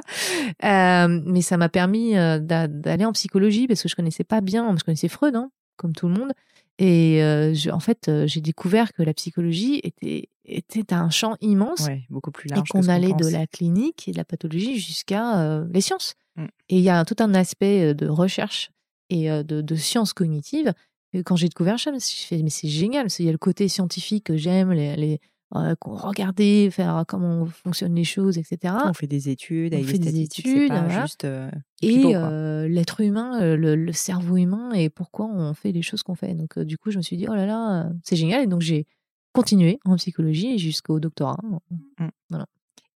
Euh, 0.63 1.21
mais 1.25 1.41
ça 1.41 1.57
m'a 1.57 1.69
permis 1.69 2.17
euh, 2.17 2.39
d'a- 2.39 2.67
d'aller 2.67 3.05
en 3.05 3.11
psychologie 3.13 3.67
parce 3.67 3.81
que 3.83 3.89
je 3.89 3.95
connaissais 3.95 4.23
pas 4.23 4.41
bien 4.41 4.73
je 4.77 4.83
connaissais 4.83 5.07
Freud 5.07 5.35
hein, 5.35 5.49
comme 5.75 5.93
tout 5.93 6.07
le 6.07 6.13
monde 6.13 6.31
et 6.79 7.21
euh, 7.23 7.53
je- 7.53 7.69
en 7.69 7.79
fait 7.79 8.07
euh, 8.07 8.27
j'ai 8.27 8.41
découvert 8.41 8.93
que 8.93 9.03
la 9.03 9.13
psychologie 9.13 9.79
était 9.83 10.29
était 10.45 10.93
un 10.93 11.09
champ 11.09 11.35
immense 11.41 11.85
Ouais, 11.87 12.03
beaucoup 12.09 12.31
plus 12.31 12.47
et 12.49 12.55
large. 12.55 12.67
que 12.69 12.71
qu'on 12.77 12.87
allait 12.87 13.13
de 13.13 13.27
la 13.27 13.47
clinique 13.47 14.07
et 14.07 14.11
de 14.11 14.17
la 14.17 14.23
pathologie 14.25 14.79
jusqu'à 14.79 15.39
euh, 15.41 15.65
les 15.73 15.81
sciences. 15.81 16.13
Mm. 16.37 16.45
Et 16.69 16.77
il 16.77 16.83
y 16.83 16.89
a 16.89 17.03
tout 17.03 17.15
un 17.19 17.33
aspect 17.33 17.93
de 17.93 18.07
recherche 18.07 18.69
et 19.09 19.29
euh, 19.29 19.43
de, 19.43 19.61
de 19.61 19.75
sciences 19.75 20.13
cognitives. 20.13 20.73
Et 21.13 21.23
quand 21.23 21.35
j'ai 21.35 21.47
découvert 21.49 21.79
ça, 21.79 21.89
je 21.91 21.95
me 21.95 21.99
suis 21.99 22.25
fait, 22.25 22.41
mais 22.43 22.49
c'est 22.49 22.67
génial, 22.69 23.07
qu'il 23.07 23.25
y 23.25 23.29
a 23.29 23.31
le 23.31 23.37
côté 23.37 23.67
scientifique 23.67 24.25
que 24.25 24.37
j'aime, 24.37 24.71
les, 24.71 24.95
les, 24.95 25.19
euh, 25.55 25.75
qu'on- 25.79 25.95
regarder, 25.95 26.69
faire 26.71 27.05
comment 27.07 27.45
fonctionnent 27.45 27.95
les 27.95 28.03
choses, 28.03 28.37
etc. 28.37 28.73
On 28.85 28.93
fait 28.93 29.07
des 29.07 29.29
études 29.29 29.73
On 29.73 29.83
fait 29.83 29.97
des 29.97 30.19
études, 30.21 30.67
pas 30.69 30.81
voilà. 30.83 31.01
juste. 31.05 31.23
euh, 31.25 31.49
Et 31.81 32.15
euh, 32.15 32.67
l'être 32.67 32.99
humain, 33.01 33.41
euh, 33.41 33.55
le, 33.55 33.75
le 33.75 33.91
cerveau 33.93 34.37
humain, 34.37 34.71
et 34.73 34.89
pourquoi 34.89 35.25
on 35.27 35.53
fait 35.53 35.71
les 35.71 35.81
choses 35.81 36.03
qu'on 36.03 36.15
fait. 36.15 36.33
Donc, 36.33 36.59
du 36.59 36.77
coup, 36.77 36.91
je 36.91 36.97
me 36.97 37.01
suis 37.03 37.15
dit, 37.17 37.27
oh 37.29 37.33
là 37.33 37.45
là, 37.45 37.89
c'est 38.03 38.15
génial. 38.17 38.43
Et 38.43 38.47
donc, 38.47 38.61
j'ai 38.61 38.85
continué 39.33 39.79
en 39.85 39.95
psychologie 39.95 40.57
jusqu'au 40.57 40.99
doctorat. 40.99 41.37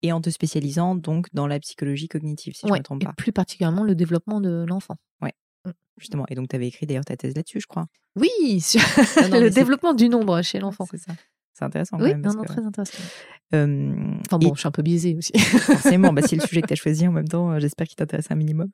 Et 0.01 0.13
en 0.13 0.21
te 0.21 0.29
spécialisant 0.29 0.95
donc 0.95 1.27
dans 1.33 1.45
la 1.45 1.59
psychologie 1.59 2.07
cognitive, 2.07 2.53
si 2.55 2.61
je 2.61 2.67
ne 2.67 2.71
Ouais, 2.71 2.79
me 2.79 2.83
trompe 2.83 3.03
et 3.03 3.05
pas. 3.05 3.13
plus 3.13 3.33
particulièrement 3.33 3.83
le 3.83 3.95
développement 3.95 4.39
de 4.41 4.65
l'enfant. 4.67 4.95
Justement. 5.97 6.23
Et 6.29 6.35
donc, 6.35 6.47
tu 6.47 6.55
avais 6.55 6.65
écrit 6.69 6.85
d'ailleurs 6.85 7.03
ta 7.03 7.17
thèse 7.17 7.35
là-dessus, 7.35 7.59
je 7.59 7.67
crois. 7.67 7.85
Oui, 8.15 8.29
sur 8.61 8.79
Non, 8.79 9.23
non, 9.23 9.29
mais 9.31 9.39
le 9.41 9.49
développement 9.49 9.93
du 9.93 10.07
nombre 10.07 10.41
chez 10.43 10.57
l'enfant. 10.59 10.85
C'est 10.89 10.97
ça. 10.97 11.11
C'est 11.59 11.65
intéressant 11.65 11.97
quand 11.97 12.05
Oui, 12.05 12.11
même. 12.11 12.21
non, 12.21 12.33
non, 12.33 12.41
que, 12.43 12.47
très 12.47 12.63
intéressant. 12.63 12.97
euh, 13.53 13.93
Enfin 14.25 14.39
et 14.39 14.45
bon, 14.45 14.53
je 14.55 14.59
suis 14.61 14.67
un 14.67 14.71
peu 14.71 14.81
biaisée 14.81 15.15
aussi. 15.17 15.33
forcément, 15.37 16.13
bah, 16.13 16.21
c'est 16.25 16.37
le 16.37 16.41
sujet 16.47 16.61
que 16.61 16.67
tu 16.67 16.73
as 16.73 16.77
choisi 16.77 17.05
en 17.05 17.11
même 17.11 17.27
temps. 17.27 17.51
euh, 17.51 17.59
J'espère 17.59 17.85
qu'il 17.87 17.97
t'intéresse 17.97 18.27
un 18.31 18.35
minimum. 18.35 18.69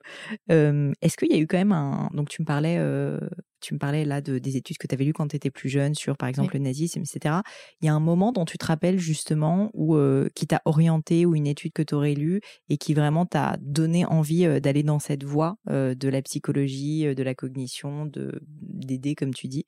Euh, 0.52 0.92
Est-ce 1.02 1.16
qu'il 1.16 1.32
y 1.32 1.34
a 1.34 1.38
eu 1.38 1.46
quand 1.48 1.58
même 1.58 1.72
un. 1.72 2.08
Donc, 2.14 2.28
tu 2.28 2.42
me 2.42 2.46
parlais, 2.46 2.76
euh, 2.78 3.18
tu 3.60 3.74
me 3.74 3.78
parlais 3.80 4.04
là 4.04 4.20
de, 4.20 4.38
des 4.38 4.56
études 4.56 4.78
que 4.78 4.86
tu 4.86 4.94
avais 4.94 5.04
lues 5.04 5.12
quand 5.12 5.26
tu 5.26 5.34
étais 5.36 5.50
plus 5.50 5.68
jeune 5.68 5.94
sur, 5.96 6.16
par 6.16 6.28
exemple, 6.28 6.54
le 6.54 6.60
nazisme, 6.60 7.00
etc. 7.00 7.42
Il 7.80 7.86
y 7.86 7.88
a 7.88 7.94
un 7.94 7.98
moment 8.00 8.30
dont 8.30 8.44
tu 8.44 8.56
te 8.56 8.66
rappelles 8.66 8.98
justement 8.98 9.70
où, 9.74 9.96
euh, 9.96 10.28
qui 10.36 10.46
t'a 10.46 10.62
orienté 10.64 11.26
ou 11.26 11.34
une 11.34 11.48
étude 11.48 11.72
que 11.72 11.82
tu 11.82 11.94
aurais 11.94 12.14
lue 12.14 12.40
et 12.68 12.76
qui 12.78 12.94
vraiment 12.94 13.26
t'a 13.26 13.56
donné 13.60 14.04
envie 14.06 14.46
d'aller 14.60 14.84
dans 14.84 15.00
cette 15.00 15.24
voie 15.24 15.56
de 15.68 16.08
la 16.08 16.22
psychologie, 16.22 17.12
de 17.14 17.22
la 17.24 17.34
cognition, 17.34 18.06
de 18.06 18.40
d'aider, 18.60 19.14
comme 19.16 19.34
tu 19.34 19.48
dis? 19.48 19.64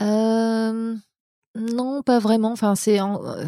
Euh, 0.00 0.96
non, 1.54 2.02
pas 2.02 2.18
vraiment. 2.18 2.52
Enfin, 2.52 2.74
c'est 2.74 3.00
en- 3.00 3.24
euh, 3.26 3.44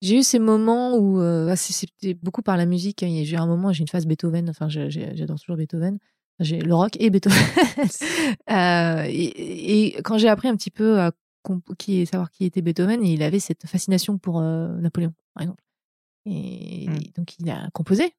j'ai 0.00 0.18
eu 0.18 0.22
ces 0.22 0.38
moments 0.38 0.96
où 0.96 1.20
euh, 1.20 1.48
ah, 1.50 1.56
c'est- 1.56 1.72
c'était 1.72 2.14
beaucoup 2.14 2.42
par 2.42 2.56
la 2.56 2.66
musique. 2.66 3.02
hein. 3.02 3.08
J'ai 3.24 3.34
eu 3.34 3.38
un 3.38 3.46
moment, 3.46 3.72
j'ai 3.72 3.82
une 3.82 3.88
phase 3.88 4.06
Beethoven. 4.06 4.48
Enfin, 4.50 4.68
j'adore 4.68 5.38
toujours 5.40 5.56
Beethoven. 5.56 5.98
J'ai 6.40 6.60
le 6.60 6.74
rock 6.74 6.92
et 7.00 7.10
Beethoven. 7.10 7.36
Euh, 8.50 9.04
et, 9.08 9.86
et 9.88 10.02
quand 10.02 10.18
j'ai 10.18 10.28
appris 10.28 10.48
un 10.48 10.56
petit 10.56 10.70
peu 10.70 11.00
à 11.00 11.12
qui, 11.78 12.04
savoir 12.06 12.30
qui 12.30 12.44
était 12.44 12.62
Beethoven, 12.62 13.04
il 13.04 13.22
avait 13.22 13.38
cette 13.40 13.66
fascination 13.66 14.18
pour 14.18 14.40
euh, 14.40 14.68
Napoléon, 14.78 15.12
par 15.34 15.42
exemple. 15.42 15.62
Et 16.26 16.86
Mm. 16.88 16.98
donc, 17.16 17.38
il 17.38 17.50
a 17.50 17.68
composé 17.72 18.12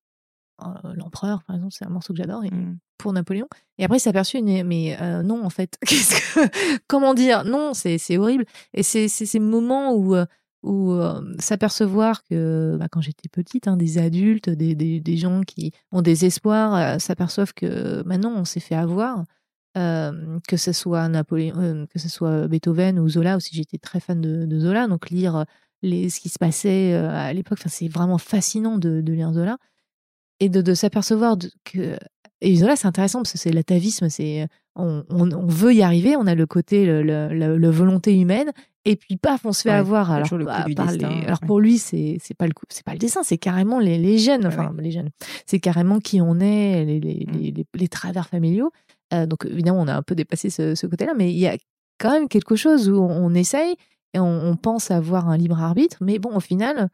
euh, 0.85 0.93
l'empereur, 0.95 1.43
par 1.43 1.55
exemple. 1.55 1.73
C'est 1.77 1.85
un 1.85 1.89
morceau 1.89 2.13
que 2.13 2.17
j'adore. 2.17 2.43
Et- 2.43 2.51
Mm. 2.51 2.77
pour 2.97 3.13
Napoléon. 3.13 3.47
Et 3.77 3.85
après, 3.85 3.95
il 3.97 3.99
s'est 4.01 4.09
aperçu, 4.09 4.41
mais, 4.41 4.97
euh, 5.01 5.23
non, 5.23 5.45
en 5.45 5.49
fait, 5.49 5.77
que, 5.87 6.79
comment 6.87 7.13
dire, 7.13 7.45
non, 7.45 7.73
c'est, 7.73 7.97
c'est 7.97 8.17
horrible. 8.17 8.43
Et 8.73 8.83
c'est, 8.83 9.07
ces 9.07 9.39
moments 9.39 9.93
où, 9.93 10.15
euh, 10.15 10.25
où 10.63 10.91
euh, 10.91 11.21
s'apercevoir 11.39 12.23
que, 12.25 12.75
bah, 12.77 12.87
quand 12.91 12.99
j'étais 12.99 13.29
petite, 13.29 13.69
hein, 13.69 13.77
des 13.77 13.97
adultes, 13.99 14.49
des, 14.49 14.75
des, 14.75 14.99
des 14.99 15.15
gens 15.17 15.41
qui 15.43 15.71
ont 15.93 16.01
des 16.01 16.25
espoirs, 16.25 16.99
s'aperçoivent 16.99 17.53
que, 17.53 18.03
bah 18.03 18.17
non, 18.17 18.33
on 18.35 18.43
s'est 18.45 18.59
fait 18.59 18.75
avoir. 18.75 19.23
Que 19.75 20.57
ce 20.57 20.73
soit 20.73 21.07
Napoléon, 21.07 21.87
que 21.89 21.99
ce 21.99 22.09
soit 22.09 22.49
Beethoven 22.49 22.99
ou 22.99 23.07
Zola 23.07 23.37
aussi, 23.37 23.55
j'étais 23.55 23.77
très 23.77 24.01
fan 24.01 24.19
de, 24.19 24.45
de 24.45 24.59
Zola, 24.59 24.87
donc 24.87 25.09
lire 25.09 25.45
les, 25.81 26.09
ce 26.09 26.19
qui 26.19 26.27
se 26.27 26.37
passait 26.37 26.93
à 26.95 27.31
l'époque, 27.31 27.59
enfin, 27.61 27.69
c'est 27.69 27.87
vraiment 27.87 28.17
fascinant 28.17 28.77
de, 28.77 28.99
de 28.99 29.13
lire 29.13 29.31
Zola 29.31 29.57
et 30.39 30.49
de, 30.49 30.61
de 30.61 30.73
s'apercevoir 30.73 31.37
que 31.65 31.97
et 32.41 32.55
Zola, 32.55 32.77
c'est 32.77 32.87
intéressant 32.87 33.19
parce 33.19 33.33
que 33.33 33.37
c'est 33.37 33.51
l'atavisme, 33.51 34.07
c'est 34.07 34.47
on, 34.75 35.03
on, 35.09 35.29
on 35.31 35.47
veut 35.47 35.73
y 35.73 35.81
arriver, 35.83 36.15
on 36.15 36.25
a 36.25 36.35
le 36.35 36.45
côté, 36.45 36.85
le, 36.85 37.03
le, 37.03 37.27
le- 37.33 37.57
le 37.57 37.69
volonté 37.69 38.17
humaine, 38.17 38.51
et 38.85 38.95
puis 38.95 39.17
paf, 39.17 39.41
on 39.45 39.51
se 39.51 39.63
fait 39.63 39.69
Ouais, 39.71 39.75
avoir. 39.75 40.09
Alors, 40.09 40.29
bah, 40.45 40.63
du 40.65 40.73
par 40.73 40.85
les- 40.91 40.97
destin, 40.97 41.19
alors 41.25 41.39
ouais. 41.41 41.47
pour 41.47 41.59
lui, 41.59 41.77
c'est 41.77 42.17
c'est 42.23 42.33
pas 42.33 42.47
le 42.47 42.53
coup, 42.53 42.63
c'est 42.69 42.85
pas 42.85 42.93
le 42.93 42.97
dessin, 42.97 43.23
c'est 43.23 43.37
carrément 43.37 43.79
les, 43.79 43.97
les 43.97 44.17
gènes, 44.17 44.45
enfin 44.47 44.73
les 44.79 44.91
gènes, 44.91 45.09
c'est 45.45 45.59
carrément 45.59 45.99
qui 45.99 46.21
on 46.21 46.39
est, 46.39 46.85
les, 46.85 46.99
les, 47.01 47.25
Mm. 47.27 47.31
les, 47.37 47.51
les- 47.51 47.65
les 47.73 47.87
travers 47.89 48.29
familiaux. 48.29 48.71
Euh, 49.13 49.25
donc 49.25 49.43
évidemment, 49.45 49.81
on 49.81 49.87
a 49.89 49.95
un 49.95 50.01
peu 50.03 50.15
dépassé 50.15 50.49
ce, 50.49 50.75
ce 50.75 50.87
côté-là, 50.87 51.13
mais 51.17 51.33
il 51.33 51.39
y 51.39 51.47
a 51.47 51.57
quand 51.99 52.11
même 52.11 52.29
quelque 52.29 52.55
chose 52.55 52.89
où 52.89 52.95
on, 53.01 53.09
on 53.25 53.33
essaye 53.33 53.75
et 54.13 54.19
on, 54.19 54.45
on 54.47 54.55
pense 54.55 54.91
avoir 54.91 55.27
un 55.27 55.35
libre 55.35 55.59
arbitre, 55.61 55.97
mais 55.99 56.19
bon, 56.19 56.33
au 56.33 56.39
final, 56.39 56.87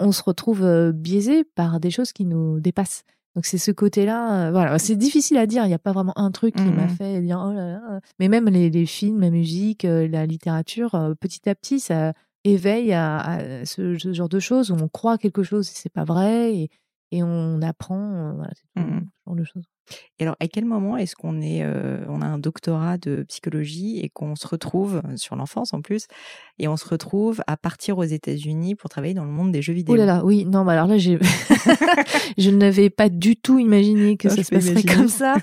on 0.00 0.12
se 0.12 0.22
retrouve 0.22 0.64
euh, 0.64 0.92
biaisé 0.92 1.44
par 1.44 1.78
des 1.78 1.90
choses 1.90 2.12
qui 2.12 2.24
nous 2.24 2.58
dépassent. 2.60 3.04
Donc 3.36 3.46
c'est 3.46 3.58
ce 3.58 3.70
côté-là, 3.70 4.48
euh, 4.48 4.50
voilà, 4.50 4.78
c'est 4.80 4.96
difficile 4.96 5.36
à 5.38 5.46
dire. 5.46 5.64
Il 5.64 5.68
n'y 5.68 5.74
a 5.74 5.78
pas 5.78 5.92
vraiment 5.92 6.18
un 6.18 6.32
truc 6.32 6.56
qui 6.56 6.64
m'a 6.64 6.84
Mhm. 6.86 6.96
fait 6.96 7.20
dire 7.20 7.40
oh 7.46 7.52
là 7.52 7.72
là. 7.74 8.00
Mais 8.18 8.28
même 8.28 8.46
les, 8.48 8.70
les 8.70 8.86
films, 8.86 9.20
la 9.20 9.30
musique, 9.30 9.84
euh, 9.84 10.08
la 10.08 10.26
littérature, 10.26 10.96
euh, 10.96 11.14
petit 11.14 11.48
à 11.48 11.54
petit, 11.54 11.78
ça, 11.78 12.12
éveille 12.42 12.92
à, 12.92 13.38
ce, 13.64 13.96
genre 14.12 14.28
de 14.28 14.40
choses 14.40 14.70
où 14.72 14.74
on 14.74 14.88
croit 14.88 15.18
quelque 15.18 15.42
chose 15.42 15.68
et 15.68 15.72
c'est 15.74 15.92
pas 15.92 16.04
vrai 16.04 16.54
et, 16.56 16.70
et 17.10 17.22
on 17.22 17.60
apprend 17.62 18.34
voilà, 18.34 18.50
tout, 18.50 18.80
mmh 18.80 19.00
ce 19.00 19.30
genre 19.30 19.36
de 19.36 19.44
choses. 19.44 19.64
Et 20.18 20.22
alors, 20.22 20.36
à 20.38 20.46
quel 20.46 20.64
moment 20.64 20.96
est-ce 20.96 21.16
qu'on 21.16 21.40
est, 21.40 21.66
on 22.08 22.22
a 22.22 22.26
un 22.26 22.38
doctorat 22.38 22.96
de 22.96 23.24
psychologie 23.28 23.98
et 23.98 24.08
qu'on 24.08 24.36
se 24.36 24.46
retrouve 24.46 25.02
sur 25.16 25.34
l'enfance 25.34 25.74
en 25.74 25.82
plus, 25.82 26.06
et 26.58 26.68
on 26.68 26.76
se 26.76 26.88
retrouve 26.88 27.42
à 27.48 27.56
partir 27.56 27.98
aux 27.98 28.04
États-Unis 28.04 28.76
pour 28.76 28.88
travailler 28.88 29.14
dans 29.14 29.24
le 29.24 29.32
monde 29.32 29.50
des 29.50 29.62
jeux 29.62 29.72
vidéo 29.72 29.94
Oh 29.94 29.98
là 29.98 30.06
là, 30.06 30.24
oui, 30.24 30.44
non, 30.44 30.64
mais 30.64 30.74
alors 30.74 30.86
là, 30.86 30.96
j'ai, 30.96 31.18
je 32.38 32.50
n'avais 32.50 32.88
pas 32.88 33.08
du 33.08 33.36
tout 33.36 33.58
imaginé 33.58 34.16
que 34.16 34.28
ça 34.28 34.44
se 34.44 34.50
passerait 34.50 34.84
comme 34.84 35.08
ça. 35.08 35.34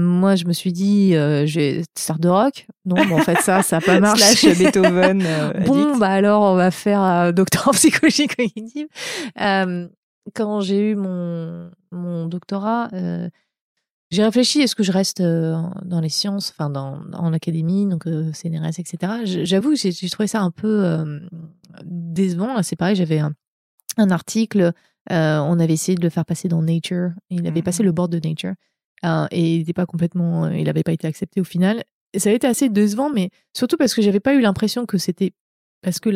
moi, 0.00 0.34
je 0.34 0.46
me 0.46 0.52
suis 0.52 0.72
dit, 0.72 1.12
je 1.12 1.54
vais 1.54 1.82
star 1.96 2.18
de 2.18 2.28
rock. 2.28 2.66
Non, 2.84 2.96
mais 2.96 3.14
en 3.14 3.18
fait, 3.18 3.38
ça, 3.38 3.62
ça 3.62 3.76
n'a 3.76 3.80
pas 3.80 4.00
marché. 4.00 4.24
Slash 4.24 4.58
Beethoven. 4.58 5.24
bon, 5.66 5.96
bah 5.98 6.08
alors, 6.08 6.42
on 6.42 6.56
va 6.56 6.70
faire 6.70 7.32
doctorat 7.32 7.70
en 7.70 7.74
psychologie 7.74 8.26
cognitive. 8.26 8.88
Quand 10.34 10.60
j'ai 10.60 10.90
eu 10.90 10.94
mon 10.94 11.70
mon 11.90 12.26
doctorat, 12.26 12.88
j'ai 14.12 14.22
réfléchi, 14.22 14.60
est-ce 14.60 14.76
que 14.76 14.82
je 14.82 14.92
reste 14.92 15.20
euh, 15.22 15.56
dans 15.86 16.00
les 16.00 16.10
sciences, 16.10 16.50
enfin 16.50 16.68
dans, 16.68 17.00
dans 17.06 17.30
l'académie, 17.30 17.86
donc 17.86 18.06
euh, 18.06 18.30
CNRS, 18.34 18.78
etc. 18.78 19.22
J'avoue, 19.24 19.74
j'ai 19.74 20.10
trouvé 20.10 20.26
ça 20.26 20.42
un 20.42 20.50
peu 20.50 20.84
euh, 20.84 21.18
décevant. 21.82 22.62
C'est 22.62 22.76
pareil, 22.76 22.94
j'avais 22.94 23.20
un, 23.20 23.32
un, 23.96 24.10
article, 24.10 24.72
on 25.08 25.58
avait 25.58 25.72
essayé 25.72 25.96
de 25.96 26.02
le 26.02 26.10
faire 26.10 26.26
passer 26.26 26.48
dans 26.48 26.60
Nature, 26.60 27.12
il 27.30 27.46
avait 27.46 27.62
passé 27.62 27.82
mmh. 27.82 27.86
le 27.86 27.92
board 27.92 28.12
de 28.12 28.28
Nature, 28.28 28.52
et 29.30 29.54
il 29.54 29.58
n'était 29.60 29.72
pas 29.72 29.86
complètement, 29.86 30.46
il 30.50 30.64
n'avait 30.64 30.82
pas 30.82 30.92
été 30.92 31.06
accepté 31.06 31.40
au 31.40 31.44
final. 31.44 31.82
Et 32.12 32.18
ça 32.18 32.28
a 32.28 32.34
été 32.34 32.46
assez 32.46 32.68
décevant, 32.68 33.08
mais 33.08 33.30
surtout 33.56 33.78
parce 33.78 33.94
que 33.94 34.02
j'avais 34.02 34.20
pas 34.20 34.34
eu 34.34 34.42
l'impression 34.42 34.84
que 34.84 34.98
c'était 34.98 35.32
parce 35.80 36.00
que 36.00 36.10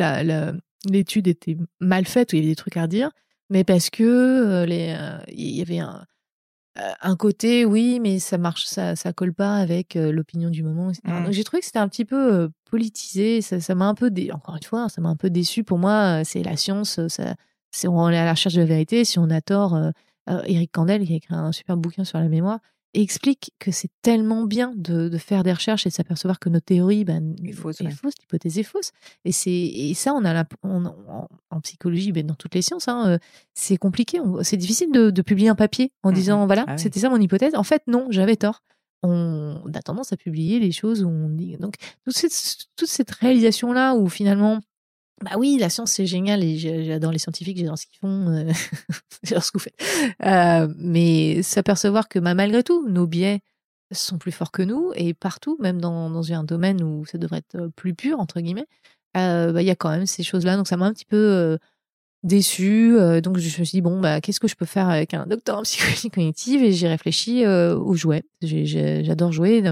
l'étude 0.85 1.25
la, 1.25 1.31
était 1.31 1.57
mal 1.79 2.05
faite 2.05 2.31
ou 2.31 2.35
il 2.35 2.39
y 2.39 2.41
avait 2.43 2.51
des 2.51 2.55
trucs 2.55 2.77
à 2.77 2.83
redire, 2.83 3.09
mais 3.49 3.63
parce 3.63 3.89
que 3.89 4.65
les, 4.65 4.95
il 5.29 5.55
y 5.55 5.61
avait 5.61 5.79
un 5.79 6.05
un 7.01 7.15
côté, 7.15 7.65
oui, 7.65 7.99
mais 7.99 8.19
ça 8.19 8.37
marche, 8.37 8.65
ça, 8.65 8.95
ça 8.95 9.11
colle 9.11 9.33
pas 9.33 9.55
avec 9.55 9.95
l'opinion 9.95 10.51
du 10.51 10.61
moment. 10.61 10.91
Mmh. 11.03 11.31
j'ai 11.31 11.43
trouvé 11.43 11.59
que 11.61 11.65
c'était 11.65 11.79
un 11.79 11.87
petit 11.87 12.05
peu 12.05 12.51
politisé. 12.69 13.41
Ça, 13.41 13.73
m'a 13.73 13.87
un 13.87 13.95
peu, 13.95 14.11
dé... 14.11 14.31
encore 14.31 14.55
une 14.55 14.63
fois, 14.63 14.87
ça 14.87 15.01
m'a 15.01 15.09
un 15.09 15.15
peu 15.15 15.31
déçu. 15.31 15.63
Pour 15.63 15.79
moi, 15.79 16.23
c'est 16.23 16.43
la 16.43 16.55
science. 16.55 17.07
Ça, 17.07 17.35
c'est 17.71 17.87
on 17.87 18.09
est 18.09 18.17
à 18.17 18.25
la 18.25 18.31
recherche 18.31 18.53
de 18.53 18.61
la 18.61 18.67
vérité. 18.67 19.05
Si 19.05 19.17
on 19.17 19.29
a 19.31 19.41
tort, 19.41 19.75
Eric 20.45 20.71
Kandel 20.71 21.05
qui 21.05 21.13
a 21.13 21.15
écrit 21.15 21.33
un 21.33 21.51
super 21.51 21.77
bouquin 21.77 22.03
sur 22.03 22.19
la 22.19 22.27
mémoire 22.27 22.59
explique 23.01 23.51
que 23.59 23.71
c'est 23.71 23.89
tellement 24.01 24.43
bien 24.43 24.73
de, 24.75 25.09
de, 25.09 25.17
faire 25.17 25.43
des 25.43 25.53
recherches 25.53 25.85
et 25.85 25.89
de 25.89 25.93
s'apercevoir 25.93 26.39
que 26.39 26.49
nos 26.49 26.59
théories 26.59 27.05
ben, 27.05 27.35
est 27.43 27.51
fausse, 27.51 27.79
l'hypothèse 27.79 28.57
est 28.57 28.63
fausse. 28.63 28.91
Et, 29.25 29.31
c'est, 29.31 29.51
et 29.51 29.93
ça, 29.93 30.13
on 30.13 30.23
a 30.25 30.33
la, 30.33 30.45
en 30.63 31.61
psychologie, 31.61 32.11
ben, 32.11 32.25
dans 32.25 32.35
toutes 32.35 32.55
les 32.55 32.61
sciences, 32.61 32.87
hein, 32.87 33.07
euh, 33.07 33.17
c'est 33.53 33.77
compliqué. 33.77 34.19
c'est 34.41 34.57
difficile 34.57 34.91
de, 34.91 35.09
de, 35.11 35.21
publier 35.21 35.49
un 35.49 35.55
papier 35.55 35.91
en 36.03 36.11
mmh 36.11 36.13
disant, 36.13 36.45
voilà, 36.45 36.65
ah 36.67 36.77
c'était 36.77 36.99
ça 36.99 37.09
mon 37.09 37.19
hypothèse. 37.19 37.55
En 37.55 37.63
fait, 37.63 37.83
non, 37.87 38.07
j'avais 38.09 38.35
tort. 38.35 38.63
On, 39.03 39.61
a 39.73 39.81
tendance 39.81 40.11
à 40.11 40.17
publier 40.17 40.59
les 40.59 40.71
choses 40.71 41.03
où 41.03 41.09
on 41.09 41.29
dit. 41.29 41.57
Donc, 41.57 41.75
toute 42.03 42.15
cette, 42.15 42.67
toute 42.75 42.89
cette 42.89 43.11
réalisation-là 43.11 43.95
où 43.95 44.09
finalement, 44.09 44.59
bah 45.23 45.31
oui, 45.37 45.57
la 45.59 45.69
science 45.69 45.93
c'est 45.93 46.05
génial 46.05 46.43
et 46.43 46.57
j'adore 46.57 47.11
les 47.11 47.17
scientifiques, 47.17 47.57
j'adore 47.57 47.77
ce 47.77 47.87
qu'ils 47.87 47.97
font, 47.97 48.27
euh, 48.29 48.51
j'adore 49.23 49.43
ce 49.43 49.51
que 49.51 49.57
vous 49.57 49.63
faites. 49.63 50.15
Euh, 50.23 50.71
mais 50.77 51.41
s'apercevoir 51.41 52.07
que 52.07 52.19
bah, 52.19 52.35
malgré 52.35 52.63
tout, 52.63 52.87
nos 52.87 53.07
biais 53.07 53.41
sont 53.91 54.19
plus 54.19 54.31
forts 54.31 54.51
que 54.51 54.61
nous 54.61 54.91
et 54.95 55.15
partout, 55.15 55.57
même 55.59 55.81
dans, 55.81 56.11
dans 56.11 56.31
un 56.33 56.43
domaine 56.43 56.83
où 56.83 57.05
ça 57.05 57.17
devrait 57.17 57.39
être 57.39 57.55
euh, 57.55 57.69
plus 57.75 57.95
pur 57.95 58.19
entre 58.19 58.41
guillemets, 58.41 58.67
bah, 59.15 59.59
il 59.59 59.65
y 59.65 59.71
a 59.71 59.75
quand 59.75 59.89
même 59.89 60.05
ces 60.05 60.21
choses-là. 60.21 60.55
Donc 60.55 60.67
ça 60.67 60.77
m'a 60.77 60.85
un 60.85 60.93
petit 60.93 61.05
peu 61.05 61.57
déçue. 62.21 62.95
donc 63.23 63.39
je 63.39 63.59
me 63.59 63.65
suis 63.65 63.77
dit 63.77 63.81
bon 63.81 63.99
bah 63.99 64.21
qu'est-ce 64.21 64.39
que 64.39 64.47
je 64.47 64.55
peux 64.55 64.65
faire 64.67 64.89
avec 64.89 65.15
un 65.15 65.25
docteur 65.25 65.57
en 65.57 65.63
psychologie 65.63 66.11
cognitive 66.11 66.61
et 66.63 66.71
j'ai 66.73 66.87
réfléchi 66.87 67.47
aux 67.47 67.95
jouets. 67.95 68.25
J'adore 68.43 69.31
jouer. 69.31 69.63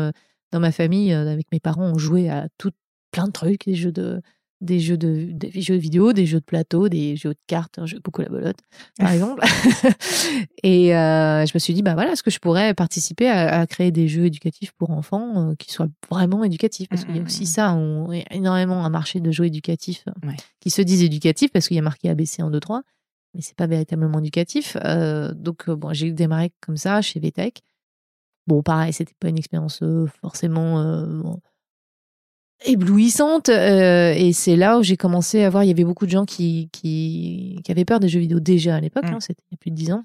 Dans 0.51 0.59
ma 0.59 0.71
famille, 0.71 1.13
avec 1.13 1.45
mes 1.51 1.59
parents, 1.59 1.83
on 1.83 1.99
jouait 1.99 2.29
à 2.29 2.47
tout 2.57 2.71
plein 3.11 3.27
de 3.27 3.31
trucs, 3.31 3.65
des 3.65 3.75
jeux 3.75 3.91
de 3.91 4.21
des 4.65 4.79
jeux 4.79 4.97
de 4.97 5.29
des 5.31 5.61
jeux 5.61 5.75
vidéo, 5.75 6.11
des 6.11 6.25
jeux 6.25 6.39
de 6.39 6.45
plateau, 6.45 6.89
des 6.89 7.15
jeux 7.15 7.29
de 7.29 7.39
cartes, 7.47 7.79
un 7.79 7.85
jeu 7.85 7.99
beaucoup 8.03 8.21
la 8.21 8.29
bolotte, 8.29 8.59
par 8.97 9.11
exemple. 9.13 9.43
et 10.63 10.95
euh, 10.95 11.45
je 11.45 11.51
me 11.53 11.59
suis 11.59 11.73
dit, 11.73 11.81
bah 11.81 11.93
voilà, 11.93 12.11
est-ce 12.11 12.23
que 12.23 12.31
je 12.31 12.39
pourrais 12.39 12.73
participer 12.73 13.29
à, 13.29 13.65
créer 13.67 13.91
des 13.91 14.07
jeux 14.07 14.25
éducatifs 14.25 14.71
pour 14.73 14.91
enfants 14.91 15.51
euh, 15.51 15.55
qui 15.55 15.71
soient 15.71 15.87
vraiment 16.09 16.43
éducatifs? 16.43 16.89
Parce 16.89 17.05
qu'il 17.05 17.15
y 17.15 17.19
a 17.19 17.23
aussi 17.23 17.41
mmh, 17.41 17.43
mmh, 17.43 17.47
mmh. 17.47 17.47
ça, 17.47 17.73
on, 17.73 18.11
il 18.11 18.19
y 18.19 18.23
a 18.23 18.33
énormément 18.33 18.83
un 18.83 18.89
marché 18.89 19.19
de 19.19 19.31
jeux 19.31 19.45
éducatifs 19.45 20.03
euh, 20.07 20.31
qui 20.59 20.69
se 20.69 20.81
disent 20.81 21.03
éducatifs 21.03 21.51
parce 21.51 21.67
qu'il 21.67 21.75
y 21.75 21.79
a 21.79 21.83
marqué 21.83 22.09
ABC 22.09 22.43
en 22.43 22.51
2-3, 22.51 22.81
mais 23.33 23.41
c'est 23.41 23.55
pas 23.55 23.67
véritablement 23.67 24.19
éducatif. 24.19 24.75
donc, 25.35 25.69
bon, 25.69 25.93
j'ai 25.93 26.11
démarré 26.11 26.51
comme 26.61 26.77
ça 26.77 27.01
chez 27.01 27.19
VTech. 27.19 27.61
Bon, 28.47 28.61
pareil, 28.61 28.93
c'était 28.93 29.15
pas 29.19 29.29
une 29.29 29.37
expérience 29.37 29.83
forcément 30.21 31.39
éblouissante. 32.65 33.49
Euh, 33.49 34.13
et 34.15 34.33
c'est 34.33 34.55
là 34.55 34.79
où 34.79 34.83
j'ai 34.83 34.97
commencé 34.97 35.43
à 35.43 35.49
voir, 35.49 35.63
il 35.63 35.67
y 35.67 35.71
avait 35.71 35.83
beaucoup 35.83 36.05
de 36.05 36.11
gens 36.11 36.25
qui, 36.25 36.69
qui, 36.71 37.59
qui 37.63 37.71
avaient 37.71 37.85
peur 37.85 37.99
des 37.99 38.09
jeux 38.09 38.19
vidéo 38.19 38.39
déjà 38.39 38.75
à 38.75 38.81
l'époque, 38.81 39.05
mmh. 39.05 39.13
hein, 39.13 39.19
c'était 39.19 39.41
il 39.51 39.53
y 39.53 39.55
a 39.55 39.57
plus 39.57 39.71
de 39.71 39.75
dix 39.75 39.91
ans. 39.91 40.03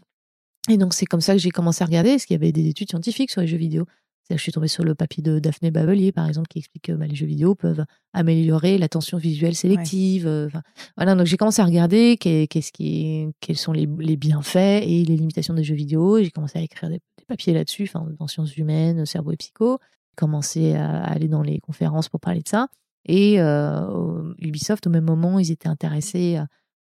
Et 0.68 0.76
donc 0.76 0.94
c'est 0.94 1.06
comme 1.06 1.20
ça 1.20 1.32
que 1.32 1.38
j'ai 1.38 1.50
commencé 1.50 1.82
à 1.82 1.86
regarder, 1.86 2.10
est-ce 2.10 2.26
qu'il 2.26 2.34
y 2.34 2.40
avait 2.40 2.52
des 2.52 2.68
études 2.68 2.90
scientifiques 2.90 3.30
sur 3.30 3.40
les 3.40 3.46
jeux 3.46 3.56
vidéo. 3.56 3.86
Je 4.30 4.36
suis 4.36 4.52
tombée 4.52 4.68
sur 4.68 4.84
le 4.84 4.94
papier 4.94 5.24
de 5.24 5.40
Daphné 5.40 5.72
Bavelier, 5.72 6.12
par 6.12 6.28
exemple, 6.28 6.46
qui 6.46 6.58
explique 6.58 6.84
que 6.84 6.92
bah, 6.92 7.06
les 7.06 7.16
jeux 7.16 7.26
vidéo 7.26 7.56
peuvent 7.56 7.84
améliorer 8.12 8.78
l'attention 8.78 9.18
visuelle 9.18 9.56
sélective. 9.56 10.26
Euh, 10.26 10.48
voilà, 10.96 11.16
donc 11.16 11.26
j'ai 11.26 11.36
commencé 11.36 11.60
à 11.60 11.64
regarder 11.64 12.16
qu'est-ce 12.16 12.70
qui, 12.70 13.26
quels 13.40 13.56
sont 13.56 13.72
les, 13.72 13.88
les, 13.98 14.16
bienfaits 14.16 14.84
et 14.84 15.04
les 15.04 15.16
limitations 15.16 15.54
des 15.54 15.64
jeux 15.64 15.74
vidéo. 15.74 16.22
J'ai 16.22 16.30
commencé 16.30 16.60
à 16.60 16.62
écrire 16.62 16.90
des, 16.90 17.00
des 17.18 17.24
papiers 17.26 17.54
là-dessus, 17.54 17.90
dans 18.20 18.28
sciences 18.28 18.56
humaines, 18.56 19.04
cerveau 19.04 19.32
et 19.32 19.36
psycho 19.36 19.80
commencé 20.20 20.74
à 20.74 21.02
aller 21.04 21.28
dans 21.28 21.42
les 21.42 21.58
conférences 21.58 22.10
pour 22.10 22.20
parler 22.20 22.42
de 22.42 22.48
ça. 22.48 22.68
Et 23.06 23.40
euh, 23.40 24.34
Ubisoft, 24.38 24.86
au 24.86 24.90
même 24.90 25.04
moment, 25.04 25.38
ils 25.38 25.50
étaient 25.50 25.68
intéressés 25.68 26.38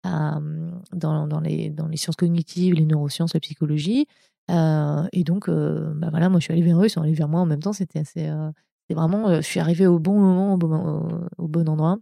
à, 0.04 0.40
dans, 0.94 1.28
dans, 1.28 1.40
les, 1.42 1.70
dans 1.70 1.88
les 1.88 1.98
sciences 1.98 2.16
cognitives, 2.16 2.74
les 2.74 2.86
neurosciences, 2.86 3.34
la 3.34 3.40
psychologie. 3.40 4.08
Euh, 4.50 5.04
et 5.12 5.24
donc, 5.24 5.50
euh, 5.50 5.94
bah 5.96 6.08
voilà, 6.10 6.30
moi, 6.30 6.40
je 6.40 6.46
suis 6.46 6.54
allée 6.54 6.62
vers 6.62 6.80
eux, 6.80 6.86
ils 6.86 6.90
sont 6.90 7.02
allés 7.02 7.14
vers 7.14 7.28
moi 7.28 7.42
en 7.42 7.46
même 7.46 7.60
temps. 7.60 7.74
C'était 7.74 8.00
assez. 8.00 8.32
vraiment. 8.90 9.36
je 9.36 9.42
suis 9.42 9.60
arrivée 9.60 9.88
au 9.88 10.00
bon 10.00 10.20
moment, 10.20 10.54
au 10.54 10.58
bon, 10.58 11.28
au 11.38 11.48
bon 11.48 11.68
endroit. 11.68 11.98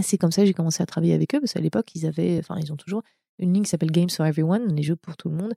C'est 0.00 0.18
comme 0.18 0.30
ça 0.30 0.42
que 0.42 0.46
j'ai 0.46 0.54
commencé 0.54 0.82
à 0.82 0.86
travailler 0.86 1.14
avec 1.14 1.34
eux, 1.34 1.40
parce 1.40 1.54
qu'à 1.54 1.60
l'époque, 1.60 1.94
ils 1.94 2.06
avaient. 2.06 2.38
Enfin, 2.38 2.56
ils 2.62 2.72
ont 2.72 2.76
toujours 2.76 3.02
une 3.38 3.52
ligne 3.54 3.64
qui 3.64 3.70
s'appelle 3.70 3.90
Games 3.90 4.10
for 4.10 4.26
Everyone, 4.26 4.74
les 4.74 4.82
jeux 4.82 4.96
pour 4.96 5.16
tout 5.16 5.28
le 5.28 5.36
monde, 5.36 5.54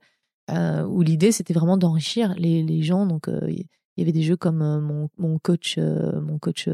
où 0.88 1.02
l'idée, 1.02 1.30
c'était 1.32 1.54
vraiment 1.54 1.76
d'enrichir 1.76 2.34
les, 2.36 2.62
les 2.62 2.82
gens. 2.82 3.06
Donc, 3.06 3.28
il 3.96 4.00
y 4.00 4.02
avait 4.02 4.12
des 4.12 4.22
jeux 4.22 4.36
comme 4.36 4.58
mon, 4.80 5.08
mon 5.18 5.38
coach, 5.38 5.78
mon 5.78 6.38
coach 6.38 6.68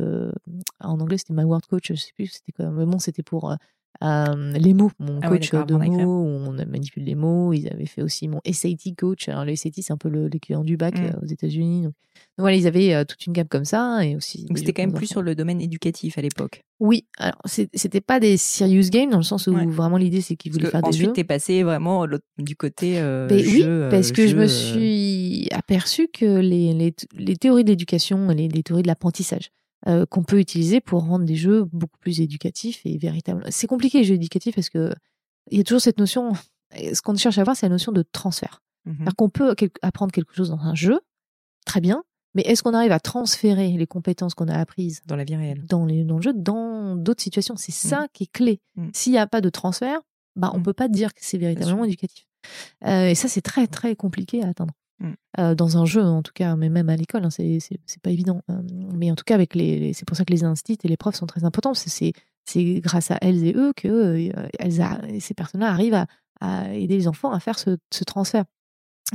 en 0.81 1.01
anglais 1.01 1.19
c'était 1.19 1.35
My 1.35 1.45
Word 1.45 1.63
Coach, 1.69 1.89
je 1.89 1.95
sais 1.95 2.13
plus, 2.15 2.27
c'était 2.27 2.53
quoi, 2.53 2.71
mais 2.71 2.87
bon, 2.87 2.99
c'était 2.99 3.23
pour 3.23 3.57
les 4.03 4.75
mots, 4.75 4.91
mon 4.99 5.21
ah 5.23 5.29
coach 5.29 5.51
de 5.51 5.75
mots, 5.75 6.23
où 6.23 6.49
on 6.49 6.53
manipule 6.53 7.05
les 7.05 7.15
mots. 7.15 7.53
Ils 7.53 7.69
avaient 7.69 7.87
fait 7.87 8.03
aussi 8.03 8.29
mon 8.29 8.41
SAT 8.51 8.95
coach. 8.97 9.29
Alors, 9.29 9.45
le 9.45 9.55
SAT, 9.55 9.71
c'est 9.77 9.93
un 9.93 9.97
peu 9.97 10.09
l'équivalent 10.09 10.65
du 10.65 10.77
bac 10.77 10.99
mmh. 10.99 11.19
aux 11.23 11.27
États-Unis. 11.27 11.83
Donc, 11.83 11.95
voilà, 12.39 12.57
ils 12.57 12.67
avaient 12.67 13.05
toute 13.05 13.27
une 13.27 13.33
gamme 13.33 13.49
comme 13.49 13.65
ça. 13.65 14.05
Et 14.05 14.17
aussi 14.17 14.45
donc, 14.45 14.59
c'était 14.59 14.73
quand 14.73 14.83
même 14.83 14.95
plus 14.95 15.07
sur 15.07 15.23
le 15.23 15.35
domaine 15.35 15.61
éducatif 15.61 16.17
à 16.19 16.23
l'époque. 16.23 16.63
Oui, 16.79 17.05
alors, 17.19 17.41
c'était 17.45 18.01
pas 18.01 18.21
des 18.21 18.39
serious 18.39 18.89
games 18.91 19.11
dans 19.11 19.19
le 19.19 19.23
sens 19.23 19.47
où 19.47 19.55
vraiment 19.71 19.99
l'idée, 19.99 20.23
c'est 20.23 20.37
qu'ils 20.37 20.53
voulaient 20.53 20.71
faire 20.71 20.83
des 20.83 20.93
jeux. 20.93 21.05
Ensuite, 21.05 21.13
t'es 21.13 21.25
passé 21.25 21.63
vraiment 21.63 22.07
du 22.39 22.57
côté. 22.57 22.99
Euh, 22.99 23.29
oui, 23.31 23.65
parce 23.91 24.13
que 24.13 24.27
je 24.27 24.37
me 24.37 24.47
suis 24.47 25.49
aperçu 25.53 26.09
que 26.09 26.39
les, 26.39 26.73
les, 26.73 26.95
les 27.19 27.37
théories 27.37 27.65
de 27.65 27.69
l'éducation, 27.69 28.29
les, 28.29 28.49
les 28.49 28.63
théories 28.63 28.83
de 28.83 28.89
l'apprentissage, 28.89 29.51
euh, 29.87 30.07
qu'on 30.07 30.23
peut 30.23 30.39
utiliser 30.39 30.81
pour 30.81 31.05
rendre 31.05 31.25
des 31.25 31.37
jeux 31.37 31.65
beaucoup 31.73 31.99
plus 31.99 32.21
éducatifs 32.21 32.83
et 32.85 32.99
véritables. 32.99 33.45
C'est 33.51 33.67
compliqué 33.67 33.99
les 33.99 34.05
jeux 34.05 34.15
éducatifs 34.15 34.55
parce 34.55 34.69
que 34.69 34.93
il 35.51 35.59
y 35.59 35.61
a 35.61 35.65
toujours 35.65 35.81
cette 35.81 35.99
notion. 35.99 36.33
Ce 36.73 37.03
qu'on 37.03 37.17
cherche 37.17 37.39
à 37.39 37.45
voir, 37.45 37.57
c'est 37.57 37.67
la 37.67 37.71
notion 37.71 37.93
de 37.93 38.03
transfert. 38.03 38.63
Mmh 38.87 39.05
cest 39.05 39.17
qu'on 39.17 39.29
peut 39.29 39.55
apprendre 39.83 40.13
quelque 40.13 40.35
chose 40.35 40.51
dans 40.51 40.61
un 40.61 40.75
jeu, 40.75 41.01
très 41.67 41.81
bien, 41.81 42.03
mais 42.35 42.43
est-ce 42.43 42.63
qu'on 42.63 42.75
arrive 42.75 42.93
à 42.93 43.01
transférer 43.01 43.73
les 43.73 43.87
compétences 43.87 44.35
qu'on 44.35 44.49
a 44.49 44.57
apprises 44.57 45.01
dans 45.07 45.17
la 45.17 45.25
vie 45.25 45.37
réelle, 45.37 45.65
dans, 45.67 45.85
les, 45.85 46.05
dans 46.05 46.17
le 46.17 46.23
jeu, 46.23 46.33
dans 46.33 46.97
d'autres 46.97 47.23
situations? 47.23 47.57
C'est 47.57 47.73
ça 47.73 48.07
qui 48.13 48.25
est 48.25 48.33
clé. 48.33 48.61
Mmh. 48.77 48.89
S'il 48.93 49.13
n'y 49.13 49.19
a 49.19 49.27
pas 49.27 49.41
de 49.41 49.49
transfert, 49.49 50.01
bah, 50.37 50.51
on 50.55 50.59
ne 50.59 50.65
peut 50.65 50.73
pas 50.73 50.89
dire 50.89 51.13
que 51.13 51.21
c'est 51.23 51.39
véritablement 51.39 51.85
éducatif. 51.85 52.27
Euh, 52.87 53.09
et 53.09 53.15
ça, 53.15 53.29
c'est 53.29 53.43
très, 53.43 53.67
très 53.67 53.97
compliqué 53.97 54.43
à 54.43 54.49
atteindre. 54.49 54.75
Mmh. 55.01 55.13
Euh, 55.39 55.55
dans 55.55 55.79
un 55.79 55.87
jeu 55.87 56.03
en 56.03 56.23
tout 56.23 56.33
cas, 56.35 56.57
mais 56.57 56.69
même 56.69 56.91
à 56.91 56.97
l'école, 56.97 57.25
hein, 57.25 57.31
c'est 57.31 57.81
pas 58.03 58.11
évident. 58.11 58.43
Euh, 58.51 58.61
mais 58.95 59.11
en 59.11 59.15
tout 59.15 59.25
cas, 59.25 59.35
avec 59.35 59.55
les, 59.55 59.93
c'est 59.95 60.05
pour 60.05 60.17
ça 60.17 60.25
que 60.25 60.33
les 60.33 60.45
instituts 60.45 60.87
et 60.87 60.89
les 60.89 60.97
profs 60.97 61.17
sont 61.17 61.27
très 61.27 61.45
importants. 61.45 61.73
C'est 61.75 62.13
grâce 62.81 63.11
à 63.11 63.19
elles 63.23 63.45
et 63.45 63.55
eux 63.55 63.73
que 63.75 63.89
euh, 63.89 64.49
elles 64.59 65.21
ces 65.21 65.35
personnes-là 65.35 65.69
arrivent 65.71 65.95
à, 65.95 66.07
à, 66.41 66.75
aider 66.75 66.97
les 66.97 67.09
enfants 67.09 67.33
à 67.33 67.41
faire 67.41 67.59
ce, 67.59 67.79
ce 67.91 68.05
transfert. 68.05 68.45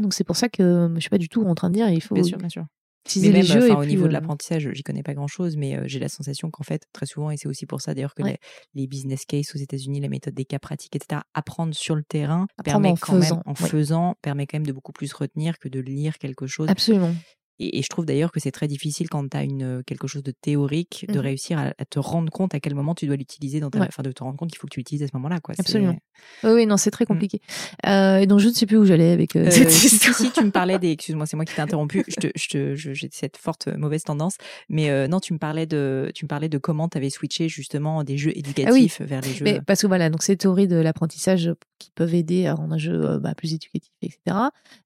Donc 0.02 0.14
c'est 0.14 0.24
pour 0.24 0.36
ça 0.36 0.50
que 0.50 0.92
je 0.96 1.00
suis 1.00 1.10
pas 1.10 1.18
du 1.18 1.30
tout 1.30 1.44
en 1.46 1.56
train 1.56 1.70
de 1.70 1.76
dire 1.76 1.90
il 1.90 2.02
faut. 2.02 2.16
Bien 2.16 2.24
sûr, 2.24 2.38
bien 2.38 2.50
sûr. 2.50 2.66
Mais 3.16 3.28
les 3.28 3.34
même 3.34 3.44
jeux. 3.44 3.72
enfin, 3.72 3.82
et 3.82 3.86
au 3.86 3.86
niveau 3.86 4.04
de 4.04 4.10
euh, 4.10 4.12
l'apprentissage, 4.14 4.70
j'y 4.74 4.84
connais 4.84 5.04
pas 5.04 5.14
grand 5.14 5.28
chose, 5.28 5.56
mais 5.58 5.78
euh, 5.78 5.84
j'ai 5.86 6.00
la 6.00 6.10
sensation 6.10 6.50
qu'en 6.50 6.64
fait, 6.64 6.84
très 6.94 7.06
souvent, 7.06 7.32
et 7.32 7.38
c'est 7.38 7.48
aussi 7.48 7.66
pour 7.66 7.82
ça 7.82 7.94
d'ailleurs 7.94 8.14
que 8.16 8.24
Ouais. 8.24 8.40
les, 8.74 8.82
les 8.82 8.88
business 8.88 9.26
cases 9.26 9.54
aux 9.56 9.60
États-Unis, 9.60 10.00
la 10.02 10.10
méthode 10.10 10.34
des 10.34 10.46
cas 10.46 10.60
pratiques, 10.60 10.96
etc., 10.96 11.22
apprendre 11.34 11.74
sur 11.76 11.96
le 11.96 12.04
terrain 12.04 12.48
Apprendre 12.58 12.64
permet 12.64 12.90
en 12.90 12.96
quand 12.96 13.14
faisant, 13.22 13.36
même, 13.36 13.44
en 13.46 13.56
faisant, 13.56 14.16
permet 14.22 14.48
quand 14.48 14.58
même 14.58 14.66
de 14.66 14.72
beaucoup 14.74 14.92
plus 14.94 15.14
retenir 15.14 15.60
que 15.60 15.70
de 15.70 15.80
lire 15.80 16.18
quelque 16.18 16.48
chose. 16.48 16.68
Absolument. 16.70 17.14
Et, 17.60 17.80
et 17.80 17.82
je 17.82 17.88
trouve 17.88 18.06
d'ailleurs 18.06 18.32
que 18.32 18.40
c'est 18.40 18.52
très 18.52 18.68
difficile 18.68 19.10
quand 19.10 19.28
tu 19.30 19.38
as 19.38 19.44
une, 19.44 19.82
quelque 19.86 20.08
chose 20.08 20.24
de 20.24 20.32
théorique 20.32 21.06
de 21.08 21.14
Mhm. 21.14 21.20
réussir 21.20 21.58
à, 21.60 21.74
à 21.78 21.86
te 21.86 22.00
rendre 22.00 22.32
compte 22.32 22.54
à 22.54 22.60
quel 22.60 22.76
moment 22.76 22.96
tu 22.96 23.06
dois 23.08 23.16
l'utiliser 23.16 23.60
dans 23.60 23.70
ta, 23.70 23.80
Ouais. 23.80 23.86
enfin 23.88 24.04
de 24.04 24.12
te 24.12 24.24
rendre 24.24 24.38
compte 24.38 24.50
qu'il 24.50 24.58
faut 24.60 24.68
que 24.68 24.74
tu 24.74 24.80
l'utilises 24.80 25.04
à 25.04 25.08
ce 25.08 25.12
moment-là, 25.16 25.40
quoi. 25.40 25.56
Absolument. 25.58 25.98
Oui, 26.44 26.52
oui, 26.52 26.66
non, 26.66 26.78
c'est 26.78 26.92
très 26.92 27.06
Mm. 27.06 27.08
compliqué. 27.08 27.42
Euh, 27.88 28.18
et 28.18 28.26
donc, 28.28 28.40
je 28.40 28.48
ne 28.50 28.54
sais 28.54 28.66
plus 28.66 28.78
où 28.78 28.86
j'allais 28.86 29.12
avec 29.12 29.36
euh, 29.36 29.46
Euh, 29.48 29.52
cette 29.52 29.70
si, 29.72 29.90
si, 29.90 29.96
histoire. 29.96 30.16
si, 30.16 30.32
tu 30.32 30.44
me 30.44 30.52
parlais 30.52 30.80
des. 30.80 30.92
Excuse-moi, 30.96 31.26
c'est 31.26 31.36
moi 31.36 31.46
qui 31.46 31.54
t'ai 31.56 31.62
interrompu. 31.62 32.04
Je 32.08 32.16
te, 32.16 32.28
je 32.36 32.48
te, 32.50 32.76
j'ai 32.76 33.10
cette 33.12 33.38
forte 33.38 33.68
euh, 33.68 33.78
mauvaise 33.78 34.04
tendance. 34.04 34.36
Mais 34.70 34.90
euh, 34.90 35.08
non, 35.08 35.20
tu 35.20 35.34
me 35.34 35.38
parlais 35.40 35.66
de, 35.66 36.12
tu 36.16 36.26
me 36.26 36.28
parlais 36.28 36.50
de 36.50 36.58
comment 36.58 36.88
tu 36.90 36.98
avais 36.98 37.10
switché 37.10 37.48
justement 37.50 38.04
des 38.04 38.18
jeux 38.18 38.32
éducatifs 38.38 39.02
vers 39.02 39.22
les 39.22 39.30
jeux. 39.34 39.46
Ah 39.48 39.52
Mais 39.54 39.62
parce 39.62 39.82
que 39.82 39.88
voilà, 39.88 40.10
donc 40.10 40.24
ces 40.24 40.36
théories 40.38 40.68
de 40.68 40.76
l'apprentissage 40.78 41.52
qui 41.80 41.92
peuvent 41.96 42.14
aider 42.16 42.48
à 42.48 42.54
rendre 42.56 42.74
un 42.74 42.78
jeu 42.78 42.94
euh, 43.06 43.20
bah, 43.20 43.34
plus 43.36 43.54
éducatif, 43.54 43.92
etc. 44.02 44.38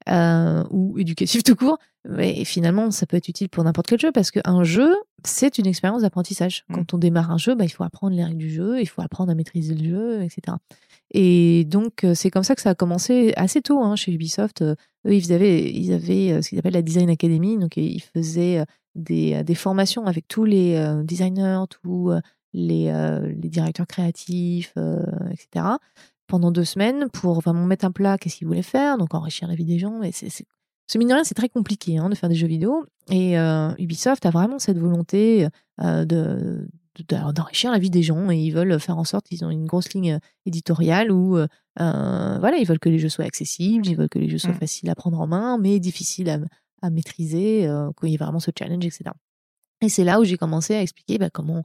euh, 0.09 0.63
ou 0.71 0.97
éducatif 0.97 1.43
tout 1.43 1.55
court. 1.55 1.77
Mais 2.07 2.45
finalement, 2.45 2.91
ça 2.91 3.05
peut 3.05 3.17
être 3.17 3.27
utile 3.27 3.49
pour 3.49 3.63
n'importe 3.63 3.87
quel 3.87 3.99
jeu 3.99 4.11
parce 4.11 4.31
qu'un 4.31 4.63
jeu, 4.63 4.95
c'est 5.25 5.57
une 5.57 5.67
expérience 5.67 6.03
d'apprentissage. 6.03 6.63
Mm. 6.69 6.75
Quand 6.75 6.93
on 6.93 6.97
démarre 6.97 7.31
un 7.31 7.37
jeu, 7.37 7.55
bah, 7.55 7.65
il 7.65 7.69
faut 7.69 7.83
apprendre 7.83 8.15
les 8.15 8.23
règles 8.23 8.37
du 8.37 8.49
jeu, 8.49 8.79
il 8.79 8.87
faut 8.87 9.01
apprendre 9.01 9.31
à 9.31 9.35
maîtriser 9.35 9.75
le 9.75 9.89
jeu, 9.89 10.23
etc. 10.23 10.57
Et 11.11 11.65
donc, 11.65 12.03
euh, 12.03 12.13
c'est 12.13 12.29
comme 12.29 12.43
ça 12.43 12.55
que 12.55 12.61
ça 12.61 12.69
a 12.69 12.75
commencé 12.75 13.33
assez 13.35 13.61
tôt 13.61 13.83
hein, 13.83 13.95
chez 13.95 14.13
Ubisoft. 14.13 14.61
Euh, 14.61 14.75
Eux, 15.05 15.13
ils 15.13 15.33
avaient, 15.33 15.69
ils 15.69 15.91
avaient 15.91 16.31
euh, 16.31 16.41
ce 16.41 16.49
qu'ils 16.49 16.59
appellent 16.59 16.73
la 16.73 16.81
Design 16.81 17.09
Academy. 17.09 17.57
Donc, 17.57 17.75
ils 17.75 18.01
faisaient 18.01 18.63
des, 18.95 19.43
des 19.43 19.55
formations 19.55 20.05
avec 20.05 20.27
tous 20.27 20.45
les 20.45 20.81
designers, 21.03 21.63
tous 21.69 22.11
les, 22.53 22.91
les 23.41 23.49
directeurs 23.49 23.87
créatifs, 23.87 24.73
etc. 25.31 25.65
pendant 26.27 26.51
deux 26.51 26.65
semaines 26.65 27.07
pour 27.13 27.39
vraiment 27.39 27.65
mettre 27.65 27.85
un 27.85 27.91
plat 27.91 28.17
qu'est-ce 28.17 28.37
qu'ils 28.37 28.47
voulaient 28.47 28.61
faire, 28.61 28.97
donc 28.97 29.13
enrichir 29.13 29.47
la 29.47 29.55
vie 29.55 29.65
des 29.65 29.79
gens. 29.79 30.01
Et 30.01 30.11
c'est... 30.11 30.45
Ce 30.91 30.97
mine 30.97 31.07
de 31.09 31.13
rien, 31.13 31.23
c'est 31.23 31.35
très 31.35 31.49
compliqué 31.49 31.97
hein, 31.97 32.09
de 32.09 32.15
faire 32.15 32.29
des 32.29 32.35
jeux 32.35 32.47
vidéo. 32.47 32.85
Et 33.09 33.37
euh, 33.37 33.71
Ubisoft 33.77 34.25
a 34.25 34.29
vraiment 34.31 34.57
cette 34.59 34.77
volonté 34.79 35.47
euh, 35.81 36.03
de, 36.05 36.67
de- 37.07 37.31
d'enrichir 37.31 37.71
la 37.71 37.77
vie 37.79 37.89
des 37.91 38.01
gens 38.03 38.29
et 38.31 38.37
ils 38.37 38.51
veulent 38.51 38.79
faire 38.79 38.97
en 38.97 39.03
sorte 39.03 39.27
qu'ils 39.27 39.45
ont 39.45 39.49
une 39.51 39.65
grosse 39.65 39.93
ligne 39.93 40.19
éditoriale 40.47 41.11
où 41.11 41.37
euh, 41.37 41.47
euh, 41.79 42.37
voilà, 42.39 42.57
ils 42.57 42.65
veulent 42.67 42.79
que 42.79 42.89
les 42.89 42.97
jeux 42.99 43.09
soient 43.09 43.25
accessibles, 43.25 43.87
ils 43.87 43.95
veulent 43.95 44.09
que 44.09 44.19
les 44.19 44.29
jeux 44.29 44.37
soient 44.39 44.51
Mm. 44.51 44.59
faciles 44.59 44.89
à 44.89 44.95
prendre 44.95 45.19
en 45.19 45.27
main, 45.27 45.57
mais 45.59 45.79
difficiles 45.79 46.29
à, 46.29 46.39
à 46.81 46.89
maîtriser, 46.89 47.67
euh, 47.67 47.91
qu'il 47.99 48.09
y 48.09 48.15
ait 48.15 48.17
vraiment 48.17 48.39
ce 48.39 48.49
challenge, 48.57 48.83
etc. 48.85 49.11
Et 49.81 49.89
c'est 49.89 50.03
là 50.03 50.19
où 50.19 50.23
j'ai 50.23 50.37
commencé 50.37 50.73
à 50.75 50.81
expliquer 50.81 51.17
bah, 51.19 51.29
comment, 51.29 51.63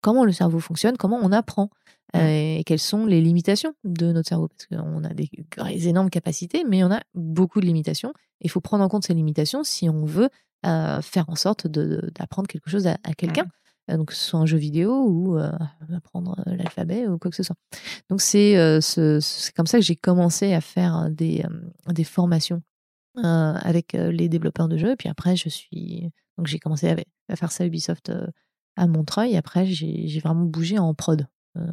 comment 0.00 0.24
le 0.24 0.32
cerveau 0.32 0.58
fonctionne, 0.58 0.96
comment 0.96 1.18
on 1.22 1.30
apprend 1.32 1.70
euh, 1.70 2.03
et 2.14 2.62
quelles 2.64 2.78
sont 2.78 3.06
les 3.06 3.20
limitations 3.20 3.74
de 3.84 4.12
notre 4.12 4.28
cerveau? 4.28 4.48
Parce 4.48 4.66
qu'on 4.66 5.04
a 5.04 5.12
des, 5.14 5.28
des 5.68 5.88
énormes 5.88 6.10
capacités, 6.10 6.64
mais 6.68 6.84
on 6.84 6.90
a 6.90 7.00
beaucoup 7.14 7.60
de 7.60 7.66
limitations. 7.66 8.12
Il 8.40 8.50
faut 8.50 8.60
prendre 8.60 8.84
en 8.84 8.88
compte 8.88 9.04
ces 9.04 9.14
limitations 9.14 9.64
si 9.64 9.88
on 9.88 10.04
veut 10.04 10.28
euh, 10.66 11.00
faire 11.02 11.28
en 11.28 11.34
sorte 11.34 11.66
d'apprendre 11.66 12.46
quelque 12.48 12.70
chose 12.70 12.86
à, 12.86 12.96
à 13.04 13.12
quelqu'un. 13.14 13.46
Euh, 13.90 13.96
Donc, 13.98 14.08
que 14.08 14.14
ce 14.14 14.24
soit 14.30 14.40
un 14.40 14.46
jeu 14.46 14.56
vidéo 14.56 15.04
ou 15.06 15.36
euh, 15.38 15.50
apprendre 15.94 16.42
euh, 16.46 16.56
l'alphabet 16.56 17.06
ou 17.06 17.18
quoi 17.18 17.30
que 17.30 17.36
ce 17.36 17.42
soit. 17.42 17.56
Donc, 18.08 18.22
c'est 18.22 18.56
euh, 18.56 18.80
ce- 18.80 19.20
c'est 19.20 19.52
comme 19.52 19.66
ça 19.66 19.78
que 19.78 19.84
j'ai 19.84 19.96
commencé 19.96 20.54
à 20.54 20.60
faire 20.62 21.10
des, 21.10 21.44
euh, 21.44 21.92
des 21.92 22.04
formations 22.04 22.62
euh, 23.18 23.22
avec 23.22 23.94
euh, 23.94 24.10
les 24.10 24.28
développeurs 24.30 24.68
de 24.68 24.78
jeux. 24.78 24.92
Et 24.92 24.96
puis 24.96 25.08
après, 25.10 25.36
je 25.36 25.48
suis. 25.50 26.10
Donc, 26.38 26.46
j'ai 26.46 26.58
commencé 26.58 26.88
à, 26.88 26.96
à 27.28 27.36
faire 27.36 27.52
ça 27.52 27.64
à 27.64 27.66
Ubisoft 27.66 28.08
euh, 28.08 28.26
à 28.76 28.86
Montreuil. 28.86 29.32
Et 29.32 29.36
après, 29.36 29.66
j'ai 29.66 30.18
vraiment 30.20 30.44
bougé 30.46 30.78
en 30.78 30.94
prod 30.94 31.28
euh, 31.58 31.66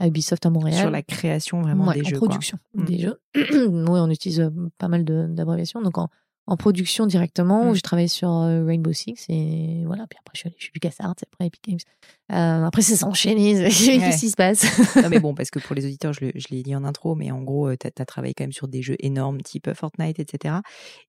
à 0.00 0.06
Ubisoft 0.08 0.44
à 0.46 0.50
Montréal. 0.50 0.80
sur 0.80 0.90
la 0.90 1.02
création 1.02 1.62
vraiment 1.62 1.86
Ouais, 1.86 1.94
des 1.94 2.00
en 2.02 2.04
jeux. 2.04 2.18
quoi. 2.18 2.28
production 2.28 2.58
Mm. 2.74 2.84
des 2.84 2.98
jeux. 2.98 3.20
oui, 3.36 3.44
on 4.00 4.10
utilise 4.10 4.40
euh, 4.40 4.50
pas 4.78 4.88
mal 4.88 5.04
d'abréviations. 5.04 5.80
Donc 5.82 5.98
en, 5.98 6.08
en 6.46 6.56
production 6.56 7.06
directement, 7.06 7.70
Mm. 7.70 7.74
j'ai 7.74 7.80
travaillé 7.80 8.08
sur 8.08 8.30
euh, 8.30 8.64
Rainbow 8.66 8.92
Six 8.92 9.24
et 9.28 9.84
voilà. 9.86 10.06
Puis 10.10 10.18
après, 10.20 10.32
je 10.34 10.40
suis 10.40 10.48
allée 10.48 10.56
chez 10.58 10.70
LucasArts, 10.74 11.14
après 11.32 11.46
Epic 11.46 11.62
Games. 11.68 11.78
Euh, 12.32 12.64
après, 12.66 12.82
ça 12.82 12.96
s'est 12.96 13.04
enchaîné. 13.04 13.54
Qu'est-ce 13.54 14.20
qui 14.20 14.30
se 14.30 14.36
passe 14.36 14.64
non 14.96 15.08
mais 15.10 15.20
bon, 15.20 15.34
parce 15.34 15.50
que 15.50 15.58
pour 15.58 15.74
les 15.74 15.84
auditeurs, 15.84 16.12
je, 16.12 16.24
l'ai 16.50 16.62
dit 16.62 16.74
en 16.74 16.84
intro, 16.84 17.14
mais 17.14 17.30
en 17.30 17.42
gros, 17.42 17.74
tu 17.76 17.86
as, 17.86 18.04
travaillé 18.04 18.34
quand 18.34 18.44
même 18.44 18.52
sur 18.52 18.66
des 18.68 18.82
jeux 18.82 18.96
énormes, 18.98 19.40
type 19.42 19.72
Fortnite, 19.74 20.18
etc. 20.18 20.56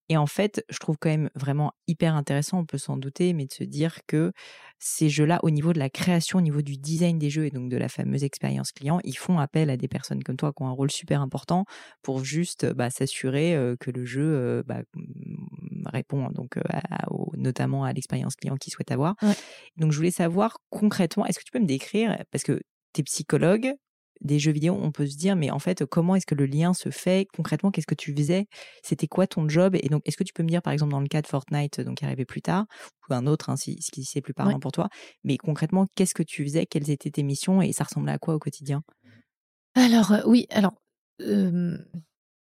Et 0.10 0.18
en 0.18 0.28
fait, 0.28 0.64
je 0.70 0.78
trouve 0.78 0.98
quand 1.00 1.10
même 1.10 1.30
vraiment 1.36 1.72
hyper 1.88 2.16
intéressant, 2.16 2.60
on 2.60 2.66
peut 2.66 2.78
s'en 2.78 2.98
douter, 2.98 3.34
mais 3.34 3.46
de 3.46 3.54
se 3.54 3.64
dire 3.64 4.00
que 4.08 4.32
ces 4.80 5.10
jeux-là, 5.10 5.40
au 5.44 5.50
niveau 5.50 5.74
de 5.74 5.80
la 5.80 5.90
création, 5.90 6.40
au 6.40 6.42
niveau 6.42 6.62
du 6.62 6.78
design 6.78 7.18
des 7.18 7.30
jeux 7.30 7.46
et 7.46 7.50
donc 7.50 7.70
de 7.70 7.78
la 7.78 7.90
fameuse 7.90 8.24
expérience 8.24 8.72
client, 8.72 9.00
ils 9.04 9.18
font 9.18 9.40
appel 9.40 9.70
à 9.70 9.78
des 9.78 9.88
personnes 9.88 10.24
comme 10.24 10.38
toi 10.38 10.54
qui 10.54 10.64
ont 10.64 10.68
un 10.68 10.72
rôle 10.72 10.92
super 10.92 11.22
important 11.22 11.66
pour 12.04 12.24
juste 12.24 12.66
bah, 12.74 12.90
s'assurer 12.90 13.56
euh, 13.56 13.76
que 13.80 13.90
le 13.92 14.06
jeu 14.06 14.22
euh, 14.24 14.64
bah, 14.66 14.82
mm, 14.96 15.88
répond 15.88 16.30
donc 16.30 16.58
euh, 16.58 16.62
à- 16.72 17.12
au- 17.12 17.32
notamment 17.38 17.84
à 17.84 17.94
l'expérience 17.94 18.36
client 18.36 18.56
qu'ils 18.58 18.74
souhaitent 18.74 18.92
avoir. 18.92 19.16
Ouais. 19.22 19.36
Donc 19.78 19.92
je 19.92 19.98
voulais 19.98 20.12
savoir 20.12 20.58
concrètement, 20.70 21.26
est-ce 21.26 21.40
que 21.40 21.44
tu 21.46 21.52
peux 21.52 21.60
me 21.60 21.66
décrire, 21.68 22.18
parce 22.32 22.44
que 22.44 22.62
tu 22.94 23.02
es 23.02 23.04
psychologue, 23.04 23.74
des 24.26 24.40
jeux 24.40 24.52
vidéo, 24.52 24.78
on 24.82 24.92
peut 24.92 25.08
se 25.08 25.16
dire, 25.18 25.36
mais 25.36 25.52
en 25.52 25.60
fait, 25.60 25.86
comment 25.86 26.16
est-ce 26.16 26.26
que 26.26 26.36
le 26.36 26.46
lien 26.46 26.74
se 26.74 26.90
fait? 26.90 27.28
Concrètement 27.36 27.72
Qu'est-ce 27.72 27.88
que 27.88 27.96
tu 27.96 28.14
faisais? 28.16 28.48
C'était 28.84 29.08
quoi 29.08 29.28
ton 29.28 29.48
job? 29.48 29.76
Et 29.82 29.88
donc, 29.90 30.02
est-ce 30.06 30.18
que 30.18 30.24
tu 30.24 30.34
peux 30.34 30.44
me 30.44 30.50
dire, 30.50 30.62
par 30.62 30.74
exemple, 30.74 30.92
dans 30.92 31.00
le 31.00 31.08
cas 31.08 31.22
de 31.22 31.28
Fortnite, 31.28 31.80
donc 31.82 31.98
qui 31.98 32.06
arrivait 32.06 32.26
plus 32.26 32.42
tard, 32.42 32.66
ou 33.10 33.14
un 33.14 33.28
autre, 33.28 33.50
hein, 33.50 33.56
si, 33.56 33.78
si 33.80 34.04
c'est 34.04 34.22
plus 34.22 34.34
parlant 34.34 34.54
Ouais. 34.54 34.60
pour 34.60 34.72
toi, 34.72 34.90
mais 35.24 35.38
concrètement, 35.38 35.86
qu'est-ce 35.96 36.14
que 36.14 36.24
tu 36.24 36.44
faisais? 36.44 36.66
Quelles 36.66 36.90
étaient 36.90 37.12
tes 37.12 37.24
missions? 37.24 37.62
Et 37.62 37.72
ça 37.72 37.84
ressemblait 37.86 38.12
à 38.14 38.18
quoi 38.18 38.36
au 38.36 38.40
quotidien? 38.40 38.84
Alors 39.76 40.12
euh, 40.14 40.22
oui, 40.26 40.48
alors 40.50 40.74
euh, 41.22 41.78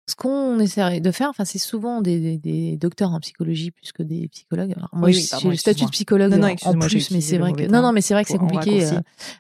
ce 0.08 0.16
qu'on 0.16 0.60
essaie 0.60 1.00
de 1.00 1.12
faire, 1.12 1.30
enfin 1.30 1.46
c'est 1.46 1.60
souvent 1.60 2.02
des, 2.02 2.20
des- 2.20 2.38
des 2.38 2.78
docteurs 2.78 3.12
en 3.12 3.20
psychologie 3.20 3.72
plus 3.72 3.92
que 3.92 4.04
des 4.04 4.28
psychologues. 4.28 4.74
Alors, 4.76 4.90
moi, 4.94 5.08
Oui, 5.08 5.14
j'ai 5.14 5.22
oui, 5.22 5.28
pardon, 5.32 5.50
le 5.50 5.56
statut 5.56 5.86
de 5.86 5.90
psychologue 5.92 6.32
Non, 6.32 6.38
non, 6.40 6.48
en- 6.48 6.72
j'ai 6.88 6.88
plus, 6.88 7.12
mais 7.12 7.22
c'est 7.22 7.38
vrai 7.38 7.54
que 7.54 7.64
non, 7.72 7.82
non, 7.82 7.94
mais 7.94 8.02
c'est 8.02 8.14
vrai 8.14 8.24
que 8.26 8.30
c'est 8.32 8.38
compliqué. 8.38 8.86
euh, 8.86 9.00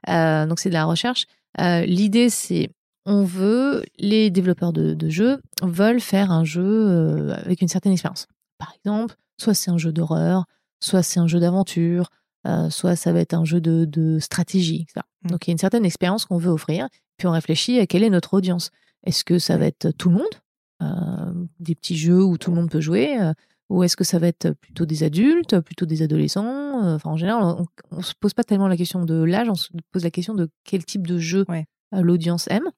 euh, 0.09 0.45
donc 0.45 0.59
c'est 0.59 0.69
de 0.69 0.73
la 0.73 0.85
recherche. 0.85 1.25
Euh, 1.59 1.81
L'idée 1.85 2.29
c'est 2.29 2.69
on 3.05 3.23
veut 3.23 3.83
les 3.97 4.29
développeurs 4.29 4.73
de, 4.73 4.93
de 4.93 5.09
jeux 5.09 5.41
veulent 5.63 5.99
faire 5.99 6.31
un 6.31 6.43
jeu 6.43 6.63
euh, 6.63 7.33
avec 7.35 7.61
une 7.61 7.67
certaine 7.67 7.93
expérience. 7.93 8.27
Par 8.57 8.73
exemple, 8.75 9.15
soit 9.37 9.55
c'est 9.55 9.71
un 9.71 9.77
jeu 9.77 9.91
d'horreur, 9.91 10.45
soit 10.79 11.03
c'est 11.03 11.19
un 11.19 11.27
jeu 11.27 11.39
d'aventure, 11.39 12.09
euh, 12.47 12.69
soit 12.69 12.95
ça 12.95 13.13
va 13.13 13.19
être 13.19 13.33
un 13.33 13.45
jeu 13.45 13.61
de, 13.61 13.85
de 13.85 14.19
stratégie, 14.19 14.85
etc. 14.87 15.05
Mm. 15.23 15.29
Donc 15.29 15.47
il 15.47 15.49
y 15.49 15.51
a 15.51 15.53
une 15.53 15.59
certaine 15.59 15.85
expérience 15.85 16.25
qu'on 16.25 16.37
veut 16.37 16.51
offrir, 16.51 16.87
puis 17.17 17.27
on 17.27 17.31
réfléchit 17.31 17.79
à 17.79 17.85
quelle 17.85 18.03
est 18.03 18.09
notre 18.09 18.33
audience. 18.33 18.71
Est-ce 19.05 19.23
que 19.23 19.39
ça 19.39 19.57
va 19.57 19.67
être 19.67 19.91
tout 19.91 20.09
le 20.09 20.15
monde, 20.15 20.35
euh, 20.81 21.45
des 21.59 21.75
petits 21.75 21.97
jeux 21.97 22.23
où 22.23 22.37
tout 22.37 22.51
le 22.51 22.55
monde 22.55 22.69
peut 22.69 22.81
jouer, 22.81 23.19
euh, 23.19 23.33
ou 23.69 23.83
est-ce 23.83 23.95
que 23.95 24.03
ça 24.03 24.19
va 24.19 24.27
être 24.27 24.51
plutôt 24.51 24.85
des 24.85 25.03
adultes, 25.03 25.59
plutôt 25.61 25.85
des 25.85 26.01
adolescents 26.01 26.70
euh, 26.81 26.95
Enfin, 26.95 27.11
en 27.11 27.17
général, 27.17 27.43
on, 27.43 27.65
on 27.91 28.01
se 28.01 28.13
pose 28.19 28.33
pas 28.33 28.43
tellement 28.43 28.67
la 28.67 28.77
question 28.77 29.03
de 29.05 29.23
l'âge, 29.23 29.49
on 29.49 29.55
se 29.55 29.69
pose 29.91 30.03
la 30.03 30.11
question 30.11 30.33
de 30.33 30.49
quel 30.63 30.83
type 30.85 31.07
de 31.07 31.17
jeu 31.17 31.45
Ouais. 31.47 31.65
euh, 31.93 32.01
l'audience 32.01 32.47
aime. 32.49 32.69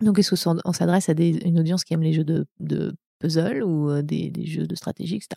Donc, 0.00 0.18
est-ce 0.18 0.30
qu'on 0.62 0.72
s'adresse 0.72 1.08
à 1.08 1.14
des- 1.14 1.40
une 1.44 1.58
audience 1.58 1.84
qui 1.84 1.94
aime 1.94 2.02
les 2.02 2.12
jeux 2.12 2.24
de, 2.24 2.46
de 2.60 2.94
puzzle 3.18 3.62
ou 3.64 3.90
euh, 3.90 4.02
des, 4.02 4.30
des 4.30 4.46
jeux 4.46 4.66
de 4.66 4.74
stratégie, 4.74 5.16
etc. 5.16 5.28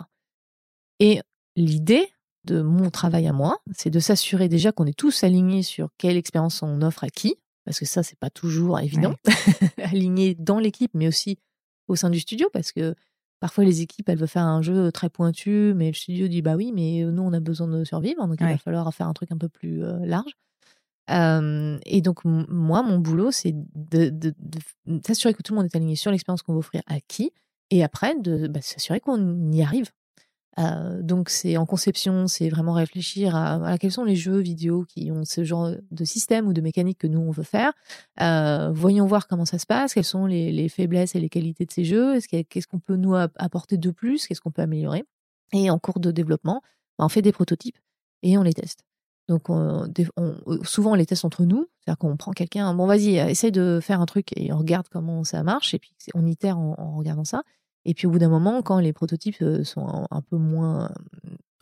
Et 0.99 1.19
l'idée 1.55 2.07
de 2.45 2.61
mon 2.61 2.89
travail 2.89 3.27
à 3.27 3.33
moi, 3.33 3.57
c'est 3.75 3.89
de 3.89 3.99
s'assurer 3.99 4.49
déjà 4.49 4.71
qu'on 4.71 4.85
est 4.85 4.97
tous 4.97 5.23
alignés 5.23 5.63
sur 5.63 5.89
quelle 5.97 6.17
expérience 6.17 6.61
on 6.63 6.81
offre 6.81 7.03
à 7.03 7.09
qui, 7.09 7.35
parce 7.65 7.79
que 7.79 7.85
ça, 7.85 8.03
c'est 8.03 8.17
pas 8.19 8.29
toujours 8.29 8.79
évident, 8.79 9.15
aligné 9.83 10.35
dans 10.35 10.59
l'équipe, 10.59 10.91
mais 10.93 11.07
aussi 11.07 11.37
au 11.87 11.95
sein 11.95 12.09
du 12.09 12.19
studio, 12.19 12.49
parce 12.53 12.71
que 12.71 12.95
parfois 13.41 13.65
les 13.65 13.81
équipes, 13.81 14.07
elles 14.07 14.17
veulent 14.17 14.27
faire 14.29 14.43
un 14.45 14.61
jeu 14.61 14.89
très 14.93 15.09
pointu, 15.09 15.73
mais 15.75 15.87
le 15.87 15.93
studio 15.93 16.29
dit 16.29 16.41
bah 16.41 16.55
oui, 16.55 16.71
mais 16.73 17.03
nous, 17.03 17.21
on 17.23 17.33
a 17.33 17.41
besoin 17.41 17.67
de 17.67 17.83
survivre, 17.83 18.25
donc 18.25 18.37
il 18.39 18.45
va 18.53 18.57
falloir 18.57 18.93
faire 18.93 19.07
un 19.07 19.13
truc 19.13 19.33
un 19.33 19.37
peu 19.37 19.49
plus 19.49 19.83
euh, 19.83 19.97
large. 20.05 20.31
Euh, 21.09 21.77
et 21.85 22.01
donc, 22.01 22.23
moi, 22.23 22.83
mon 22.83 22.99
boulot, 22.99 23.31
c'est 23.31 23.53
de, 23.53 24.09
de- 24.09 24.33
de 24.39 25.01
s'assurer 25.05 25.33
que 25.33 25.41
tout 25.41 25.53
le 25.53 25.57
monde 25.57 25.65
est 25.65 25.75
aligné 25.75 25.95
sur 25.95 26.11
l'expérience 26.11 26.41
qu'on 26.41 26.53
va 26.53 26.59
offrir 26.59 26.81
à 26.87 26.99
qui, 27.01 27.31
et 27.69 27.83
après, 27.83 28.15
de 28.17 28.47
bah, 28.47 28.61
s'assurer 28.61 28.99
qu'on 28.99 29.51
y 29.51 29.61
arrive. 29.61 29.89
Euh, 30.59 31.01
donc, 31.01 31.29
c'est 31.29 31.55
en 31.55 31.65
conception, 31.65 32.27
c'est 32.27 32.49
vraiment 32.49 32.73
réfléchir 32.73 33.35
à, 33.35 33.57
voilà, 33.57 33.77
quels 33.77 33.91
sont 33.91 34.03
les 34.03 34.17
jeux 34.17 34.39
vidéo 34.39 34.83
qui 34.83 35.11
ont 35.11 35.23
ce 35.23 35.43
genre 35.43 35.71
de 35.91 36.05
système 36.05 36.47
ou 36.47 36.53
de 36.53 36.61
mécanique 36.61 36.97
que 36.97 37.07
nous, 37.07 37.21
on 37.21 37.31
veut 37.31 37.43
faire. 37.43 37.71
Euh, 38.19 38.69
voyons 38.73 39.05
voir 39.05 39.27
comment 39.27 39.45
ça 39.45 39.59
se 39.59 39.65
passe, 39.65 39.93
quelles 39.93 40.03
sont 40.03 40.25
les, 40.25 40.51
les 40.51 40.67
faiblesses 40.67 41.15
et 41.15 41.19
les 41.19 41.29
qualités 41.29 41.65
de 41.65 41.71
ces 41.71 41.85
jeux, 41.85 42.19
qu'est-ce 42.19 42.67
qu'on 42.67 42.79
peut 42.79 42.97
nous 42.97 43.15
app- 43.15 43.35
apporter 43.37 43.77
de 43.77 43.91
plus, 43.91 44.27
qu'est-ce 44.27 44.41
qu'on 44.41 44.51
peut 44.51 44.61
améliorer. 44.61 45.05
Et 45.53 45.69
en 45.69 45.79
cours 45.79 45.99
de 45.99 46.11
développement, 46.11 46.61
bah, 46.99 47.05
on 47.05 47.09
fait 47.09 47.21
des 47.21 47.31
prototypes 47.31 47.77
et 48.21 48.37
on 48.37 48.43
les 48.43 48.53
teste. 48.53 48.83
Donc, 49.29 49.47
souvent, 50.63 50.91
on 50.91 50.95
les 50.95 51.05
teste 51.05 51.23
entre 51.23 51.45
nous. 51.45 51.65
C'est-à-dire 51.79 51.97
qu'on 51.97 52.17
prend 52.17 52.33
quelqu'un, 52.33 52.73
bon, 52.73 52.85
vas-y, 52.85 53.17
euh, 53.17 53.27
essaye 53.27 53.51
de 53.51 53.79
faire 53.81 54.01
un 54.01 54.05
truc 54.05 54.37
et 54.37 54.51
on 54.51 54.57
regarde 54.57 54.87
comment 54.89 55.23
ça 55.23 55.41
marche. 55.43 55.73
Et 55.73 55.79
puis, 55.79 55.93
on 56.13 56.25
itère 56.25 56.57
en 56.57 56.97
regardant 56.97 57.23
ça. 57.23 57.43
Et 57.85 57.93
puis, 57.93 58.07
au 58.07 58.11
bout 58.11 58.19
d'un 58.19 58.29
moment, 58.29 58.61
quand 58.61 58.79
les 58.79 58.93
prototypes 58.93 59.41
euh, 59.41 59.63
sont 59.63 59.87
un, 59.87 60.05
un 60.11 60.21
peu 60.21 60.37
moins 60.37 60.91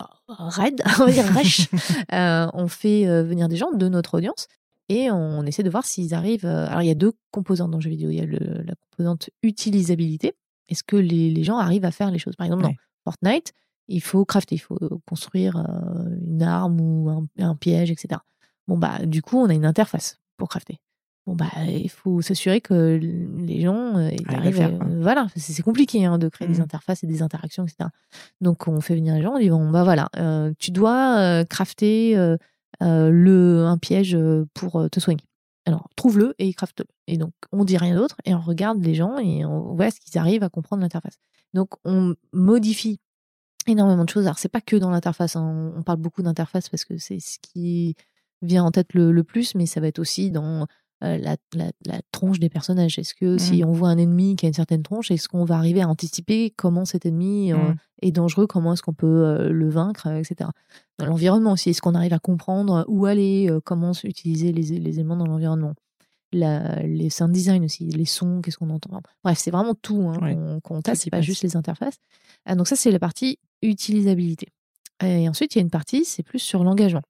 euh, 0.02 0.06
raide, 0.28 0.82
on 1.00 1.06
va 1.06 1.12
dire 1.12 1.24
rêche. 1.24 1.68
on 2.12 2.68
fait 2.68 3.06
venir 3.22 3.48
des 3.48 3.56
gens 3.56 3.72
de 3.72 3.88
notre 3.88 4.18
audience 4.18 4.48
et 4.88 5.10
on 5.10 5.44
essaie 5.44 5.62
de 5.62 5.70
voir 5.70 5.84
s'ils 5.84 6.14
arrivent. 6.14 6.46
Alors, 6.46 6.82
il 6.82 6.88
y 6.88 6.90
a 6.90 6.94
deux 6.94 7.12
composantes 7.30 7.70
dans 7.70 7.78
le 7.78 7.82
jeu 7.82 7.90
vidéo. 7.90 8.10
Il 8.10 8.16
y 8.16 8.20
a 8.20 8.26
la 8.26 8.74
composante 8.90 9.30
utilisabilité. 9.42 10.34
Est-ce 10.68 10.84
que 10.84 10.96
les, 10.96 11.42
gens 11.42 11.58
arrivent 11.58 11.84
à 11.84 11.90
faire 11.90 12.10
les 12.10 12.18
choses? 12.18 12.36
Par 12.36 12.46
exemple, 12.46 12.62
dans 12.62 12.74
Fortnite, 13.04 13.52
il 13.88 14.00
faut 14.00 14.24
crafter, 14.24 14.54
il 14.54 14.60
faut 14.60 14.78
construire 15.08 15.56
une 16.22 16.42
arme 16.42 16.80
ou 16.80 17.28
un, 17.38 17.54
piège, 17.56 17.90
etc. 17.90 18.20
Bon, 18.68 18.78
bah, 18.78 19.04
du 19.04 19.22
coup, 19.22 19.38
on 19.38 19.48
a 19.48 19.54
une 19.54 19.64
interface 19.64 20.20
pour 20.36 20.48
crafter. 20.48 20.78
Bon, 21.26 21.34
bah, 21.34 21.50
il 21.66 21.90
faut 21.90 22.22
s'assurer 22.22 22.60
que 22.60 22.98
les 23.38 23.60
gens 23.60 23.98
ils 24.08 24.34
arrivent. 24.34 24.60
À 24.60 24.70
voilà, 25.00 25.26
c'est 25.36 25.62
compliqué 25.62 26.04
hein, 26.04 26.18
de 26.18 26.28
créer 26.28 26.48
des 26.48 26.58
mmh. 26.58 26.62
interfaces 26.62 27.04
et 27.04 27.06
des 27.06 27.22
interactions, 27.22 27.64
etc. 27.64 27.90
Donc, 28.40 28.66
on 28.68 28.80
fait 28.80 28.94
venir 28.94 29.14
les 29.14 29.22
gens, 29.22 29.34
on 29.34 29.38
dit 29.38 29.50
bon, 29.50 29.70
bah 29.70 29.84
voilà, 29.84 30.08
tu 30.58 30.70
dois 30.70 31.44
crafter 31.44 32.14
le, 32.80 33.64
un 33.66 33.78
piège 33.78 34.18
pour 34.54 34.88
te 34.90 34.98
soigner. 34.98 35.24
Alors, 35.66 35.88
trouve-le 35.94 36.34
et 36.38 36.52
crafte-le. 36.54 36.86
Et 37.06 37.16
donc, 37.16 37.32
on 37.52 37.64
dit 37.64 37.76
rien 37.76 37.94
d'autre 37.94 38.16
et 38.24 38.34
on 38.34 38.40
regarde 38.40 38.82
les 38.82 38.94
gens 38.94 39.18
et 39.18 39.44
on 39.44 39.74
voit 39.74 39.90
ce 39.90 40.00
qu'ils 40.00 40.18
arrivent 40.18 40.42
à 40.42 40.48
comprendre 40.48 40.82
l'interface. 40.82 41.18
Donc, 41.54 41.70
on 41.84 42.14
modifie 42.32 42.98
énormément 43.66 44.04
de 44.04 44.08
choses. 44.08 44.24
Alors, 44.24 44.38
c'est 44.38 44.48
pas 44.48 44.60
que 44.60 44.76
dans 44.76 44.90
l'interface. 44.90 45.36
Hein. 45.36 45.72
On 45.76 45.82
parle 45.82 45.98
beaucoup 45.98 46.22
d'interface 46.22 46.68
parce 46.68 46.84
que 46.84 46.96
c'est 46.98 47.20
ce 47.20 47.38
qui 47.40 47.94
vient 48.42 48.64
en 48.64 48.70
tête 48.70 48.94
le, 48.94 49.22
plus, 49.22 49.54
mais 49.54 49.66
ça 49.66 49.80
va 49.80 49.88
être 49.88 49.98
aussi 49.98 50.30
dans 50.30 50.66
la, 51.00 51.36
tronche 52.12 52.38
des 52.38 52.48
personnages. 52.48 52.98
Est-ce 52.98 53.14
que 53.14 53.38
si 53.38 53.62
mmh. 53.62 53.68
on 53.68 53.72
voit 53.72 53.88
un 53.88 53.98
ennemi 53.98 54.36
qui 54.36 54.46
a 54.46 54.48
une 54.48 54.54
certaine 54.54 54.82
tronche, 54.82 55.10
est-ce 55.10 55.28
qu'on 55.28 55.44
va 55.44 55.56
arriver 55.56 55.82
à 55.82 55.88
anticiper 55.88 56.50
comment 56.50 56.84
cet 56.84 57.06
ennemi 57.06 57.52
mmh. 57.52 57.74
est 58.02 58.12
dangereux, 58.12 58.46
comment 58.46 58.74
est-ce 58.74 58.82
qu'on 58.82 58.92
peut 58.92 59.48
le 59.50 59.68
vaincre, 59.68 60.08
etc. 60.08 60.50
Dans 60.98 61.06
l'environnement 61.06 61.52
aussi, 61.52 61.70
est-ce 61.70 61.82
qu'on 61.82 61.94
arrive 61.94 62.12
à 62.12 62.18
comprendre 62.18 62.84
où 62.88 63.06
aller, 63.06 63.50
comment 63.64 63.92
utiliser 64.04 64.52
les, 64.52 64.72
éléments 64.72 65.16
dans 65.16 65.26
l'environnement 65.26 65.74
les 66.32 67.10
sound 67.10 67.32
design 67.32 67.64
aussi, 67.64 67.84
les 67.86 68.04
sons, 68.04 68.40
qu'est-ce 68.40 68.58
qu'on 68.58 68.70
entend. 68.70 69.00
Bref, 69.24 69.38
c'est 69.38 69.50
vraiment 69.50 69.74
tout 69.74 70.12
hein, 70.14 70.60
qu'on 70.62 70.80
qu 70.80 70.90
c'est 70.94 71.10
pas 71.10 71.20
juste 71.20 71.42
les 71.42 71.56
interfaces. 71.56 71.98
Ah, 72.44 72.54
donc 72.54 72.68
ça, 72.68 72.76
c'est 72.76 72.90
la 72.90 72.98
partie 72.98 73.38
utilisabilité. 73.62 74.48
Et 75.02 75.28
ensuite, 75.28 75.54
il 75.54 75.58
y 75.58 75.60
a 75.60 75.62
une 75.62 75.70
partie, 75.70 76.04
c'est 76.04 76.22
plus 76.22 76.38
sur 76.38 76.62
l'engagement 76.62 77.02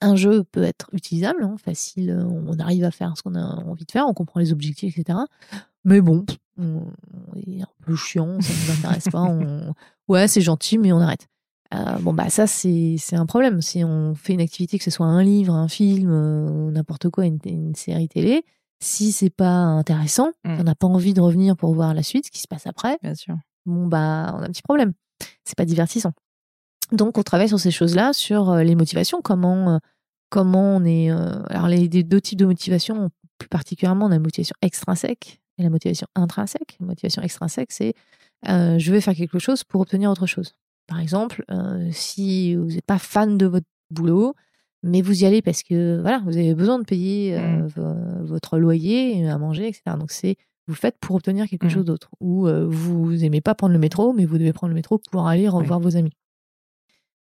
un 0.00 0.16
jeu 0.16 0.44
peut 0.44 0.62
être 0.62 0.88
utilisable, 0.92 1.42
hein, 1.44 1.56
facile, 1.62 2.10
euh, 2.10 2.24
on 2.24 2.58
arrive 2.58 2.84
à 2.84 2.90
faire 2.90 3.16
ce 3.16 3.22
qu'on 3.22 3.34
a 3.34 3.44
envie 3.64 3.84
de 3.84 3.90
faire, 3.90 4.06
on 4.06 4.14
comprend 4.14 4.40
les 4.40 4.52
objectifs, 4.52 4.98
etc. 4.98 5.18
Mais 5.84 6.00
bon, 6.00 6.24
on, 6.58 6.82
est 7.46 7.62
un 7.62 7.68
peu 7.84 7.94
chiant, 7.96 8.40
ça 8.40 8.52
ne 8.52 8.66
nous 8.66 8.78
intéresse 8.78 9.08
pas. 9.10 9.28
Ouais, 10.06 10.28
c'est 10.28 10.42
gentil, 10.42 10.76
mais 10.76 10.92
on 10.92 10.98
arrête. 10.98 11.28
Euh, 11.72 11.98
bon, 12.00 12.12
bah 12.12 12.28
ça, 12.28 12.46
c'est 12.46 12.98
un 13.14 13.24
problème. 13.24 13.62
Si 13.62 13.82
on 13.82 14.14
fait 14.14 14.34
une 14.34 14.42
activité, 14.42 14.76
que 14.76 14.84
ce 14.84 14.90
soit 14.90 15.06
un 15.06 15.22
livre, 15.22 15.54
un 15.54 15.68
film, 15.68 16.10
euh, 16.10 16.70
n'importe 16.70 17.08
quoi, 17.08 17.24
une, 17.24 17.74
série 17.74 18.08
télé, 18.08 18.44
si 18.80 19.12
c'est 19.12 19.30
pas 19.30 19.48
intéressant, 19.48 20.32
mmh. 20.44 20.56
on 20.60 20.62
n'a 20.64 20.74
pas 20.74 20.86
envie 20.86 21.14
de 21.14 21.22
revenir 21.22 21.56
pour 21.56 21.74
voir 21.74 21.94
la 21.94 22.02
suite, 22.02 22.26
ce 22.26 22.30
qui 22.30 22.40
se 22.40 22.48
passe 22.48 22.66
après, 22.66 22.98
Bien 23.02 23.14
sûr. 23.14 23.34
bon, 23.64 23.86
bah, 23.86 24.34
on 24.36 24.42
a 24.42 24.44
un 24.44 24.50
petit 24.50 24.62
problème. 24.62 24.92
C'est 25.44 25.56
pas 25.56 25.64
divertissant. 25.64 26.12
Donc, 26.92 27.18
on 27.18 27.22
travaille 27.22 27.48
sur 27.48 27.60
ces 27.60 27.70
choses-là, 27.70 28.12
sur 28.12 28.50
euh, 28.50 28.62
les 28.62 28.74
motivations, 28.74 29.20
comment, 29.22 29.74
euh, 29.74 29.78
comment 30.30 30.76
on 30.76 30.84
est. 30.84 31.10
Euh, 31.10 31.42
alors, 31.48 31.68
les, 31.68 31.88
deux 31.88 32.20
types 32.20 32.38
de 32.38 32.46
motivation, 32.46 33.10
plus 33.38 33.48
particulièrement, 33.48 34.06
on 34.06 34.10
a 34.10 34.14
la 34.14 34.20
motivation 34.20 34.54
extrinsèque 34.62 35.40
et 35.58 35.62
la 35.62 35.70
motivation 35.70 36.06
intrinsèque. 36.14 36.76
La 36.80 36.86
motivation 36.86 37.22
extrinsèque, 37.22 37.72
c'est 37.72 37.94
je 38.46 38.92
vais 38.92 39.00
faire 39.00 39.14
quelque 39.14 39.38
chose 39.38 39.64
pour 39.64 39.80
obtenir 39.80 40.10
autre 40.10 40.26
chose. 40.26 40.52
Par 40.86 41.00
exemple, 41.00 41.46
si 41.92 42.54
vous 42.54 42.66
n'êtes 42.66 42.84
pas 42.84 42.98
fan 42.98 43.38
de 43.38 43.46
votre 43.46 43.66
boulot, 43.90 44.34
mais 44.82 45.00
vous 45.00 45.22
y 45.22 45.26
allez 45.26 45.40
parce 45.40 45.62
que 45.62 45.98
voilà, 46.02 46.20
vous 46.26 46.36
avez 46.36 46.54
besoin 46.54 46.78
de 46.78 46.84
payer 46.84 47.38
mmh. 47.38 47.68
votre 48.24 48.58
loyer, 48.58 49.26
à 49.26 49.38
manger, 49.38 49.68
etc. 49.68 49.96
Donc, 49.98 50.10
c'est 50.10 50.36
vous 50.66 50.74
le 50.74 50.78
faites 50.78 50.98
pour 51.00 51.16
obtenir 51.16 51.48
quelque 51.48 51.66
mmh. 51.66 51.70
chose 51.70 51.84
d'autre. 51.86 52.10
Ou 52.20 52.46
vous 52.68 53.14
n'aimez 53.14 53.40
pas 53.40 53.54
prendre 53.54 53.72
le 53.72 53.78
métro, 53.78 54.12
mais 54.12 54.26
vous 54.26 54.36
devez 54.36 54.52
prendre 54.52 54.72
le 54.72 54.76
métro 54.76 55.00
pour 55.10 55.26
aller 55.26 55.48
revoir 55.48 55.80
vos 55.80 55.96
amis. 55.96 56.12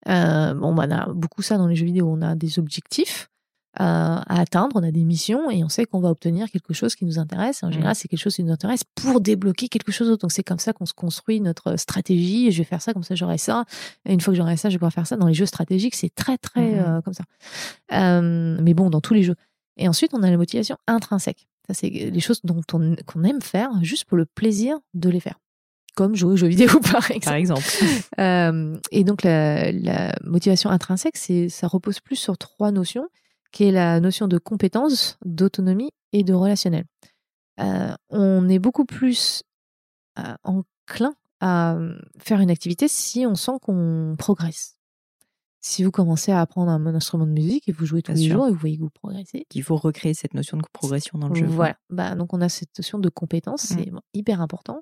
Euh, 0.07 0.53
bon, 0.53 0.73
bah, 0.73 0.85
on 0.87 0.91
a 0.91 1.13
beaucoup 1.13 1.41
ça 1.41 1.57
dans 1.57 1.67
les 1.67 1.75
jeux 1.75 1.85
vidéo. 1.85 2.09
On 2.09 2.21
a 2.21 2.35
des 2.35 2.59
objectifs 2.59 3.29
euh, 3.79 3.83
à 3.83 4.39
atteindre, 4.39 4.75
on 4.75 4.83
a 4.83 4.91
des 4.91 5.03
missions 5.03 5.49
et 5.49 5.63
on 5.63 5.69
sait 5.69 5.85
qu'on 5.85 5.99
va 5.99 6.09
obtenir 6.09 6.49
quelque 6.51 6.73
chose 6.73 6.95
qui 6.95 7.05
nous 7.05 7.17
intéresse. 7.17 7.63
En 7.63 7.69
mmh. 7.69 7.73
général, 7.73 7.95
c'est 7.95 8.07
quelque 8.07 8.19
chose 8.19 8.35
qui 8.35 8.43
nous 8.43 8.51
intéresse 8.51 8.83
pour 8.95 9.19
débloquer 9.19 9.67
quelque 9.67 9.91
chose 9.91 10.09
d'autre. 10.09 10.21
Donc, 10.21 10.31
c'est 10.31 10.43
comme 10.43 10.59
ça 10.59 10.73
qu'on 10.73 10.85
se 10.85 10.93
construit 10.93 11.41
notre 11.41 11.75
stratégie. 11.77 12.51
Je 12.51 12.59
vais 12.59 12.63
faire 12.65 12.81
ça, 12.81 12.93
comme 12.93 13.03
ça, 13.03 13.15
j'aurai 13.15 13.37
ça. 13.39 13.65
Et 14.05 14.13
une 14.13 14.21
fois 14.21 14.33
que 14.33 14.37
j'aurai 14.37 14.57
ça, 14.57 14.69
je 14.69 14.75
vais 14.75 14.79
pouvoir 14.79 14.93
faire 14.93 15.07
ça. 15.07 15.17
Dans 15.17 15.27
les 15.27 15.33
jeux 15.33 15.47
stratégiques, 15.47 15.95
c'est 15.95 16.13
très, 16.13 16.37
très 16.37 16.71
mmh. 16.71 16.79
euh, 16.79 17.01
comme 17.01 17.13
ça. 17.13 17.23
mais 18.21 18.73
bon, 18.73 18.89
dans 18.89 19.01
tous 19.01 19.13
les 19.13 19.23
jeux. 19.23 19.35
Et 19.77 19.87
ensuite, 19.87 20.13
on 20.13 20.21
a 20.21 20.29
la 20.29 20.37
motivation 20.37 20.77
intrinsèque. 20.87 21.47
Ça, 21.67 21.73
c'est 21.73 21.89
les 21.89 22.19
choses 22.19 22.41
dont 22.43 22.61
on, 22.73 22.95
qu'on 23.07 23.23
aime 23.23 23.41
faire 23.41 23.71
juste 23.81 24.05
pour 24.05 24.17
le 24.17 24.25
plaisir 24.25 24.77
de 24.93 25.09
les 25.09 25.19
faire 25.19 25.39
comme 25.95 26.15
jouer 26.15 26.33
aux 26.33 26.37
jeux 26.37 26.47
vidéo 26.47 26.79
par 26.91 27.09
exemple. 27.11 27.25
Par 27.25 27.35
exemple. 27.35 27.67
Euh, 28.19 28.77
et 28.91 29.03
donc 29.03 29.23
la, 29.23 29.71
motivation 30.23 30.69
intrinsèque, 30.69 31.17
c'est 31.17 31.49
ça 31.49 31.67
repose 31.67 31.99
plus 31.99 32.15
sur 32.15 32.37
trois 32.37 32.71
notions, 32.71 33.07
qui 33.51 33.65
est 33.65 33.71
la 33.71 33.99
notion 33.99 34.27
de 34.27 34.37
compétence, 34.37 35.17
d'autonomie 35.25 35.91
et 36.11 36.23
de 36.23 36.33
relationnel. 36.33 36.85
Euh, 37.59 37.93
on 38.09 38.49
est 38.49 38.59
beaucoup 38.59 38.85
plus 38.85 39.43
euh, 40.19 40.35
enclin 40.43 41.13
à 41.39 41.77
faire 42.19 42.39
une 42.39 42.49
activité 42.49 42.87
si 42.87 43.25
on 43.27 43.35
sent 43.35 43.59
qu'on 43.61 44.15
progresse. 44.17 44.77
Si 45.59 45.83
vous 45.83 45.91
commencez 45.91 46.31
à 46.31 46.41
apprendre 46.41 46.71
un 46.71 46.85
instrument 46.87 47.25
de 47.25 47.31
musique 47.31 47.69
et 47.69 47.71
vous 47.71 47.85
jouez 47.85 48.01
tous 48.01 48.11
les 48.11 48.29
jours 48.29 48.47
et 48.47 48.51
vous 48.51 48.57
voyez 48.57 48.75
que 48.75 48.81
vous 48.81 48.89
progressez. 48.89 49.45
Il 49.53 49.63
faut 49.63 49.77
recréer 49.77 50.13
cette 50.13 50.33
notion 50.33 50.57
de 50.57 50.63
progression 50.73 51.17
dans 51.17 51.29
le 51.29 51.35
jeu. 51.35 51.45
Voilà. 51.45 51.77
Bah, 51.89 52.15
donc 52.15 52.33
on 52.33 52.41
a 52.41 52.49
cette 52.49 52.77
notion 52.77 52.99
de 52.99 53.07
compétence, 53.07 53.61
c'est 53.61 53.91
mmh. 53.91 53.99
hyper 54.13 54.41
important. 54.41 54.81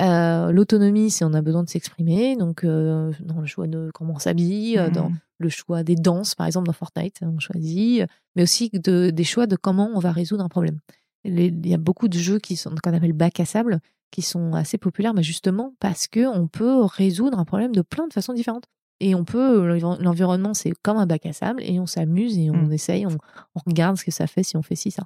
Euh, 0.00 0.50
l'autonomie, 0.50 1.10
c'est 1.10 1.24
on 1.24 1.34
a 1.34 1.42
besoin 1.42 1.62
de 1.62 1.68
s'exprimer, 1.68 2.36
donc 2.36 2.64
euh, 2.64 3.12
dans 3.20 3.40
le 3.40 3.46
choix 3.46 3.66
de 3.66 3.90
comment 3.94 4.14
on 4.14 4.18
s'habille, 4.18 4.78
euh, 4.78 4.90
dans 4.90 5.10
mmh. 5.10 5.18
le 5.38 5.48
choix 5.48 5.82
des 5.82 5.94
danses, 5.94 6.34
par 6.34 6.46
exemple 6.46 6.66
dans 6.66 6.72
Fortnite, 6.72 7.20
on 7.22 7.38
choisit, 7.38 8.04
mais 8.34 8.42
aussi 8.42 8.70
de, 8.70 9.10
des 9.10 9.24
choix 9.24 9.46
de 9.46 9.56
comment 9.56 9.90
on 9.94 10.00
va 10.00 10.10
résoudre 10.10 10.44
un 10.44 10.48
problème. 10.48 10.80
Il 11.24 11.66
y 11.66 11.74
a 11.74 11.78
beaucoup 11.78 12.08
de 12.08 12.18
jeux 12.18 12.38
qui 12.38 12.56
sont 12.56 12.74
qu'on 12.82 12.92
appelle 12.92 13.12
bac 13.12 13.38
à 13.40 13.44
sable, 13.44 13.80
qui 14.10 14.22
sont 14.22 14.54
assez 14.54 14.78
populaires, 14.78 15.14
mais 15.14 15.22
justement 15.22 15.74
parce 15.78 16.08
que 16.08 16.26
on 16.26 16.48
peut 16.48 16.82
résoudre 16.82 17.38
un 17.38 17.44
problème 17.44 17.74
de 17.74 17.82
plein 17.82 18.06
de 18.08 18.12
façons 18.12 18.32
différentes. 18.32 18.64
Et 19.00 19.14
on 19.14 19.24
peut, 19.24 19.76
l'environnement, 19.76 20.54
c'est 20.54 20.72
comme 20.82 20.98
un 20.98 21.06
bac 21.06 21.26
à 21.26 21.32
sable, 21.32 21.62
et 21.64 21.80
on 21.80 21.86
s'amuse 21.86 22.38
et 22.38 22.50
on 22.50 22.66
mmh. 22.66 22.72
essaye, 22.72 23.06
on, 23.06 23.16
on, 23.54 23.60
regarde 23.66 23.96
ce 23.96 24.04
que 24.04 24.10
ça 24.10 24.26
fait 24.26 24.42
si 24.42 24.56
on 24.56 24.62
fait 24.62 24.76
ci, 24.76 24.90
ça. 24.90 25.04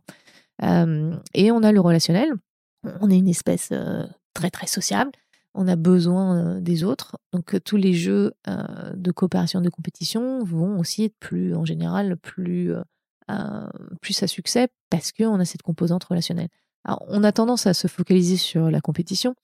et 1.34 1.50
on 1.52 1.62
a 1.62 1.72
le 1.72 1.80
relationnel. 1.80 2.32
On 3.00 3.10
est 3.10 3.18
une 3.18 3.28
espèce 3.28 3.72
très 4.38 4.50
très 4.50 4.68
sociable. 4.68 5.10
On 5.54 5.66
a 5.66 5.74
besoin 5.74 6.60
des 6.60 6.84
autres. 6.84 7.16
Donc 7.32 7.56
tous 7.64 7.76
les 7.76 7.92
jeux 7.92 8.32
de 8.46 9.10
coopération, 9.10 9.60
de 9.60 9.68
compétition 9.68 10.44
vont 10.44 10.78
aussi 10.78 11.04
être 11.04 11.16
plus, 11.18 11.54
en 11.56 11.64
général, 11.64 12.16
plus, 12.16 12.72
plus 14.00 14.22
à 14.22 14.26
succès 14.28 14.68
parce 14.90 15.10
qu'on 15.10 15.40
a 15.40 15.44
cette 15.44 15.62
composante 15.62 16.04
relationnelle. 16.04 16.48
Alors, 16.84 17.04
on 17.08 17.24
a 17.24 17.32
tendance 17.32 17.66
à 17.66 17.74
se 17.74 17.88
focaliser 17.88 18.36
sur 18.36 18.70
la 18.70 18.80
compétition, 18.80 19.34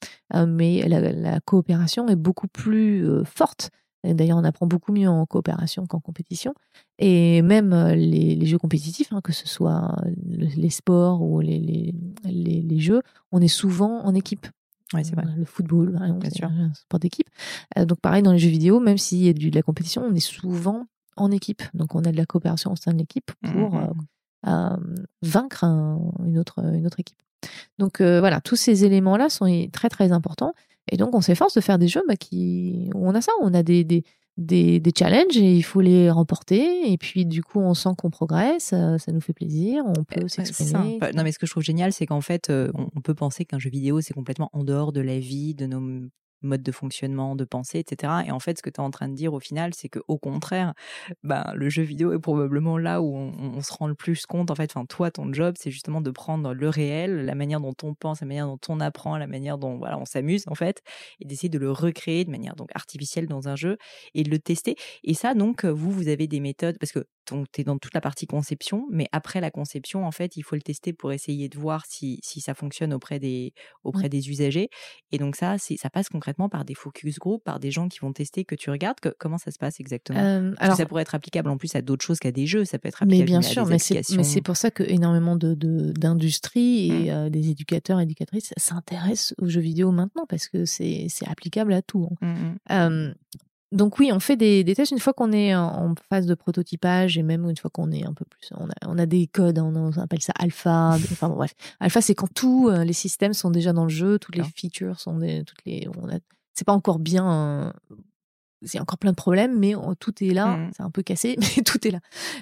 mais 0.46 0.86
la, 0.88 1.40
coopération 1.40 2.08
est 2.08 2.16
beaucoup 2.16 2.48
plus 2.48 3.04
forte. 3.24 3.70
D'ailleurs, 4.04 4.38
on 4.38 4.44
apprend 4.44 4.66
beaucoup 4.66 4.92
mieux 4.92 5.08
en 5.08 5.24
coopération 5.26 5.86
qu'en 5.86 6.00
compétition. 6.00 6.54
Et 6.98 7.42
même 7.42 7.74
les, 7.94 8.46
jeux 8.46 8.58
compétitifs, 8.58 9.12
hein, 9.12 9.20
que 9.22 9.32
ce 9.32 9.48
soit 9.48 9.96
les 10.26 10.70
sports 10.70 11.22
ou 11.22 11.40
les, 11.40 11.92
les, 12.24 12.80
jeux, 12.80 13.02
on 13.32 13.40
est 13.40 13.48
souvent 13.48 14.04
en 14.04 14.14
équipe. 14.14 14.46
C'est 15.02 15.14
vrai. 15.14 15.24
Le 15.36 15.44
football, 15.44 15.92
par 15.92 16.04
exemple, 16.04 16.26
c'est 16.30 16.44
un 16.44 16.72
sport 16.74 17.00
d'équipe. 17.00 17.28
Euh, 17.78 17.84
donc 17.84 18.00
pareil, 18.00 18.22
dans 18.22 18.32
les 18.32 18.38
jeux 18.38 18.50
vidéo, 18.50 18.80
même 18.80 18.98
s'il 18.98 19.24
y 19.24 19.28
a 19.28 19.32
de 19.32 19.54
la 19.54 19.62
compétition, 19.62 20.02
on 20.08 20.14
est 20.14 20.20
souvent 20.20 20.86
en 21.16 21.30
équipe. 21.30 21.62
Donc 21.74 21.94
on 21.94 22.04
a 22.04 22.12
de 22.12 22.16
la 22.16 22.26
coopération 22.26 22.72
au 22.72 22.76
sein 22.76 22.92
de 22.92 22.98
l'équipe 22.98 23.30
mmh, 23.42 23.52
pour 23.52 23.74
mmh, 23.74 23.92
euh, 24.46 24.76
mmh. 24.76 24.94
vaincre 25.22 25.64
une, 25.64 26.38
autre, 26.38 26.62
une 26.62 26.86
autre 26.86 27.00
équipe. 27.00 27.18
Donc 27.78 28.00
euh, 28.00 28.20
voilà, 28.20 28.40
tous 28.40 28.56
ces 28.56 28.84
éléments-là 28.84 29.28
sont 29.28 29.68
très 29.72 29.88
très 29.88 30.12
importants. 30.12 30.54
Et 30.90 30.96
donc 30.96 31.14
on 31.14 31.20
s'efforce 31.20 31.54
de 31.54 31.60
faire 31.60 31.78
des 31.78 31.88
jeux 31.88 32.02
bah, 32.06 32.16
qui... 32.16 32.90
où 32.94 33.08
on 33.08 33.14
a 33.14 33.20
ça, 33.20 33.32
où 33.40 33.44
on 33.46 33.54
a 33.54 33.62
des, 33.62 33.84
des, 33.84 34.04
des, 34.36 34.80
des, 34.80 34.92
challenges 34.96 35.36
et 35.36 35.54
il 35.54 35.62
faut 35.62 35.80
les 35.80 36.10
remporter. 36.10 36.90
Et 36.90 36.98
puis, 36.98 37.24
du 37.26 37.42
coup, 37.42 37.60
on 37.60 37.74
sent 37.74 37.90
qu'on 37.96 38.10
progresse, 38.10 38.72
euh, 38.72 38.98
ça 38.98 39.12
nous 39.12 39.20
fait 39.20 39.32
plaisir, 39.32 39.84
on 39.86 40.04
peut 40.04 40.28
s'exprimer. 40.28 40.98
Non, 41.14 41.22
mais 41.22 41.32
ce 41.32 41.38
que 41.38 41.46
je 41.46 41.52
trouve 41.52 41.62
génial, 41.62 41.92
c'est 41.92 42.06
qu'en 42.06 42.20
fait, 42.20 42.50
euh, 42.50 42.70
on 42.94 43.00
peut 43.00 43.14
penser 43.14 43.44
qu'un 43.44 43.58
jeu 43.58 43.70
vidéo, 43.70 44.00
c'est 44.00 44.14
complètement 44.14 44.50
en 44.52 44.64
dehors 44.64 44.92
de 44.92 45.00
la 45.00 45.18
vie, 45.18 45.54
de 45.54 45.66
nos 45.66 46.08
mode 46.44 46.62
de 46.62 46.72
fonctionnement, 46.72 47.36
de 47.36 47.44
pensée, 47.44 47.78
etc. 47.78 48.12
Et 48.26 48.30
en 48.30 48.40
fait, 48.40 48.58
ce 48.58 48.62
que 48.62 48.70
tu 48.70 48.80
es 48.80 48.84
en 48.84 48.90
train 48.90 49.08
de 49.08 49.14
dire 49.14 49.34
au 49.34 49.40
final, 49.40 49.72
c'est 49.74 49.88
que 49.88 50.00
au 50.08 50.18
contraire, 50.18 50.74
ben, 51.22 51.44
le 51.54 51.68
jeu 51.68 51.82
vidéo 51.82 52.12
est 52.12 52.18
probablement 52.18 52.78
là 52.78 53.02
où 53.02 53.14
on, 53.14 53.60
se 53.60 53.72
rend 53.72 53.86
le 53.86 53.94
plus 53.94 54.26
compte. 54.26 54.50
En 54.50 54.54
fait, 54.54 54.70
enfin, 54.74 54.86
toi, 54.86 55.10
ton 55.10 55.32
job, 55.32 55.54
c'est 55.58 55.70
justement 55.70 56.00
de 56.00 56.10
prendre 56.10 56.52
le 56.52 56.68
réel, 56.68 57.24
la 57.24 57.34
manière 57.34 57.60
dont 57.60 57.74
on 57.82 57.94
pense, 57.94 58.20
la 58.20 58.26
manière 58.26 58.46
dont 58.46 58.60
on 58.68 58.80
apprend, 58.80 59.16
la 59.16 59.26
manière 59.26 59.58
dont 59.58 59.76
voilà, 59.78 59.98
on 59.98 60.04
s'amuse, 60.04 60.44
en 60.48 60.54
fait, 60.54 60.82
et 61.20 61.24
d'essayer 61.24 61.48
de 61.48 61.58
le 61.58 61.70
recréer 61.70 62.24
de 62.24 62.30
manière 62.30 62.56
donc 62.56 62.70
artificielle 62.74 63.26
dans 63.26 63.48
un 63.48 63.56
jeu 63.56 63.76
et 64.14 64.22
de 64.22 64.30
le 64.30 64.38
tester. 64.38 64.76
Et 65.02 65.14
ça, 65.14 65.34
donc, 65.34 65.64
vous, 65.64 65.90
vous 65.90 66.08
avez 66.08 66.26
des 66.26 66.40
méthodes, 66.40 66.76
parce 66.78 66.92
que 66.92 67.04
tu 67.24 67.60
es 67.60 67.64
dans 67.64 67.78
toute 67.78 67.94
la 67.94 68.00
partie 68.00 68.26
conception, 68.26 68.86
mais 68.90 69.08
après 69.12 69.40
la 69.40 69.50
conception, 69.50 70.06
en 70.06 70.12
fait, 70.12 70.36
il 70.36 70.42
faut 70.42 70.56
le 70.56 70.62
tester 70.62 70.92
pour 70.92 71.12
essayer 71.12 71.48
de 71.48 71.58
voir 71.58 71.84
si, 71.86 72.18
si 72.22 72.40
ça 72.40 72.54
fonctionne 72.54 72.92
auprès 72.92 73.18
des, 73.18 73.52
auprès 73.82 74.08
des 74.08 74.30
usagers. 74.30 74.68
Et 75.10 75.18
donc 75.18 75.36
ça, 75.36 75.56
ça 75.58 75.90
passe 75.90 76.08
concrètement 76.08 76.33
par 76.34 76.64
des 76.64 76.74
focus 76.74 77.18
group, 77.18 77.42
par 77.44 77.60
des 77.60 77.70
gens 77.70 77.88
qui 77.88 78.00
vont 78.00 78.12
tester, 78.12 78.44
que 78.44 78.54
tu 78.54 78.70
regardes? 78.70 79.00
Que, 79.00 79.08
comment 79.18 79.38
ça 79.38 79.50
se 79.50 79.58
passe 79.58 79.80
exactement? 79.80 80.52
Alors, 80.58 80.76
Ça 80.76 80.86
pourrait 80.86 81.02
être 81.02 81.14
applicable 81.14 81.48
en 81.48 81.56
plus 81.56 81.74
à 81.74 81.82
d'autres 81.82 82.04
choses 82.04 82.18
qu'à 82.18 82.32
des 82.32 82.46
jeux, 82.46 82.64
ça 82.64 82.78
peut 82.78 82.88
être 82.88 83.02
applicable 83.02 83.20
mais 83.20 83.26
bien 83.26 83.38
à 83.38 83.42
sûr, 83.42 83.66
mais 83.66 83.78
c'est 83.78 84.42
pour 84.42 84.56
ça 84.56 84.70
que 84.70 84.82
énormément 84.82 85.36
d'industries 85.36 86.88
de, 86.88 86.94
de, 86.94 87.00
et 87.04 87.12
mmh. 87.12 87.30
des 87.30 87.50
éducateurs, 87.50 88.00
éducatrices 88.00 88.52
s'intéressent 88.56 89.34
aux 89.38 89.48
jeux 89.48 89.60
vidéo 89.60 89.90
maintenant, 89.92 90.26
parce 90.28 90.48
que 90.48 90.64
c'est 90.64 91.08
applicable 91.26 91.72
à 91.72 91.82
tout. 91.82 92.08
Hein. 92.22 92.54
Mmh 92.68 93.14
donc 93.74 93.98
oui, 93.98 94.10
on 94.12 94.20
fait 94.20 94.36
des, 94.36 94.64
tests 94.74 94.92
une 94.92 95.00
fois 95.00 95.12
qu'on 95.12 95.32
est 95.32 95.54
en, 95.54 95.94
phase 96.08 96.26
de 96.26 96.34
prototypage 96.34 97.18
et 97.18 97.22
même 97.22 97.48
une 97.50 97.56
fois 97.56 97.70
qu'on 97.70 97.90
est 97.90 98.06
un 98.06 98.12
peu 98.12 98.24
plus, 98.24 98.50
on 98.86 98.98
a, 98.98 99.06
des 99.06 99.26
codes, 99.26 99.58
on, 99.58 99.90
appelle 99.98 100.22
ça 100.22 100.32
alpha. 100.38 100.90
enfin 101.12 101.28
bon, 101.28 101.34
bref, 101.34 101.54
alpha 101.80 102.00
c'est 102.00 102.14
quand 102.14 102.32
tous 102.32 102.68
euh, 102.68 102.84
les 102.84 102.92
systèmes 102.92 103.34
sont 103.34 103.50
déjà 103.50 103.72
dans 103.72 103.84
le 103.84 103.90
jeu, 103.90 104.18
toutes 104.18 104.36
les 104.36 104.44
features 104.44 105.00
sont 105.00 105.18
des, 105.18 105.42
toutes 105.44 105.64
les, 105.66 105.88
c'est 106.54 106.64
pas 106.64 106.72
encore 106.72 107.00
bien 107.00 107.72
il 108.72 108.76
y 108.76 108.78
a 108.78 108.82
encore 108.82 108.98
plein 108.98 109.10
de 109.10 109.16
problèmes, 109.16 109.58
mais 109.58 109.74
tout 110.00 110.12
est 110.22 110.32
là. 110.32 110.56
Mmh. 110.56 110.70
C'est 110.76 110.82
un 110.82 110.90
peu 110.90 111.02
cassé, 111.02 111.36
mais 111.56 111.62
tout 111.62 111.86
est 111.86 111.90
là. 111.90 112.00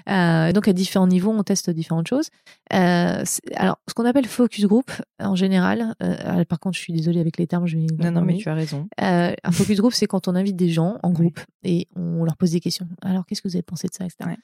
Euh, 0.09 0.53
donc 0.53 0.68
à 0.68 0.73
différents 0.73 1.07
niveaux, 1.07 1.33
on 1.33 1.43
teste 1.43 1.70
différentes 1.70 2.09
choses. 2.09 2.29
Euh, 2.73 3.25
alors, 3.57 3.79
ce 3.89 3.95
qu'on 3.95 4.05
appelle 4.05 4.27
focus 4.27 4.66
group, 4.66 4.91
en 5.18 5.35
général, 5.35 5.95
euh, 6.03 6.45
par 6.45 6.61
contre, 6.61 6.77
je 6.77 6.83
suis 6.83 6.93
désolée 6.93 7.20
avec 7.20 7.39
les 7.39 7.47
termes, 7.47 7.66
je 7.66 7.77
vais. 7.77 7.87
Non, 7.99 8.11
non, 8.11 8.23
mais 8.23 8.37
tu 8.37 8.49
as 8.49 8.55
raison. 8.55 8.89
un 8.99 9.53
focus 9.53 9.79
group, 9.79 9.93
c'est 9.93 10.07
quand 10.07 10.29
on 10.29 10.35
invite 10.35 10.57
des 10.57 10.68
gens 10.68 10.99
en 11.03 11.11
groupe 11.11 11.41
et 11.64 11.89
on 11.97 12.25
leur 12.25 12.37
pose 12.37 12.53
des 12.53 12.61
questions. 12.61 12.89
Alors, 13.03 13.27
qu'est-ce 13.27 13.43
que 13.43 13.49
vous 13.49 13.57
avez 13.57 13.62
pensé 13.62 13.89
de 13.89 13.95
ça, 13.95 14.05
etc. 14.05 14.37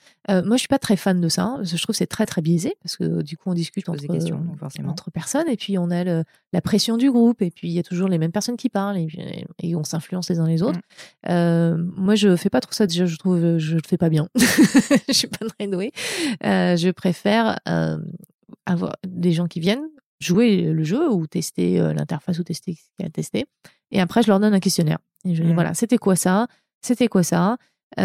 moi, 0.45 0.57
je 0.57 0.61
suis 0.61 0.69
pas 0.69 0.79
très 0.79 0.97
fan 0.97 1.21
de 1.21 1.29
ça. 1.29 1.57
Je 1.63 1.77
trouve 1.77 1.95
que 1.95 1.99
c'est 1.99 2.07
très 2.07 2.27
très 2.27 2.43
biaisé 2.43 2.75
parce 2.83 2.97
que 2.97 3.23
du 3.23 3.37
coup, 3.37 3.51
on 3.51 3.55
discute 3.55 3.89
entre, 3.89 5.11
personnes 5.13 5.49
et 5.49 5.57
puis 5.57 5.79
on 5.79 5.91
a 5.91 6.05
la 6.05 6.61
pression 6.61 6.97
du 6.97 7.11
groupe 7.11 7.43
et 7.43 7.51
puis 7.51 7.69
il 7.69 7.75
y 7.75 7.79
a 7.79 7.83
toujours 7.83 8.09
les 8.09 8.19
mêmes 8.19 8.33
personnes 8.33 8.57
qui 8.57 8.69
parlent 8.69 8.99
et, 8.99 9.77
on 9.77 9.85
s'influence 9.85 10.29
les 10.31 10.41
uns 10.41 10.47
les 10.47 10.63
autres. 10.63 10.81
Mmh. 11.29 11.31
Euh, 11.69 11.77
moi, 11.97 12.15
je 12.15 12.37
fais 12.37 12.51
pas 12.51 12.61
trop 12.61 12.73
ça. 12.73 12.87
Déjà, 12.87 13.07
je 13.07 13.17
trouve, 13.17 13.43
euh, 13.43 13.59
je 13.59 13.77
le 13.77 13.83
fais 13.87 13.97
pas 13.97 14.09
bien. 14.09 14.29
je 14.37 15.13
suis 15.13 15.29
pas 15.29 15.47
très 15.47 15.67
douée. 15.67 15.93
Euh, 16.45 16.77
je 16.77 16.91
préfère 16.91 17.59
avoir 18.67 18.97
des 19.07 19.33
gens 19.33 19.47
qui 19.47 19.61
viennent 19.61 19.87
jouer 20.21 20.63
le 20.73 20.83
jeu 20.83 21.11
ou 21.11 21.27
tester 21.27 21.79
l'interface 21.95 22.39
ou 22.39 22.43
tester 22.43 22.73
ce 22.75 22.81
qu'il 22.97 23.01
y 23.01 23.03
a 23.05 23.07
à 23.07 23.11
tester. 23.11 23.47
Et 23.91 24.01
après, 24.01 24.23
je 24.23 24.29
leur 24.29 24.41
donne 24.41 24.53
un 24.53 24.61
questionnaire. 24.61 24.99
Et 25.25 25.35
je 25.35 25.43
dis, 25.43 25.51
mmh. 25.51 25.55
voilà, 25.55 25.75
c'était 25.75 25.97
quoi 25.97 26.17
ça? 26.17 26.49
C'était 26.83 27.09
quoi 27.09 27.23
ça? 27.23 27.57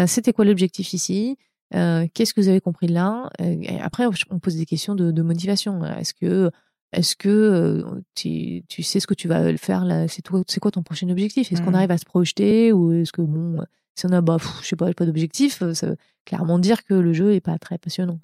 C'était 0.06 0.32
quoi 0.32 0.44
l'objectif 0.44 0.94
ici? 0.94 1.36
Qu'est-ce 1.72 2.32
que 2.32 2.40
vous 2.40 2.48
avez 2.48 2.60
compris 2.60 2.86
là? 2.86 3.28
Et 3.40 3.80
Après, 3.80 4.06
on 4.30 4.38
pose 4.38 4.56
des 4.56 4.64
questions 4.64 4.94
de, 4.94 5.10
de 5.10 5.22
motivation. 5.22 5.84
Est-ce 5.84 6.14
que 6.14 6.50
est-ce 6.94 7.16
que 7.16 7.84
tu, 8.14 8.82
sais 8.82 9.00
ce 9.00 9.06
que 9.06 9.14
tu 9.14 9.28
vas 9.28 9.56
faire 9.56 9.84
là 9.84 10.08
C'est 10.08 10.22
c'est 10.48 10.60
quoi 10.60 10.70
ton 10.70 10.82
prochain 10.82 11.08
objectif? 11.10 11.52
Est-ce 11.52 11.62
qu'on 11.62 11.72
mmh. 11.72 11.76
arrive 11.76 11.90
à 11.90 11.98
se 11.98 12.04
projeter 12.04 12.72
ou 12.72 12.92
est-ce 12.92 13.12
que 13.12 13.22
bon, 13.22 13.64
si 13.96 14.06
on 14.06 14.10
a 14.10 14.20
bah, 14.20 14.38
je 14.62 14.66
sais 14.66 14.76
pas, 14.76 14.92
pas 14.92 15.06
d'objectif, 15.06 15.62
ça 15.72 15.86
veut 15.86 15.96
clairement 16.24 16.58
dire 16.58 16.84
que 16.84 16.94
le 16.94 17.12
jeu 17.12 17.34
est 17.34 17.40
pas 17.40 17.58
très 17.58 17.78
passionnant. 17.78 18.18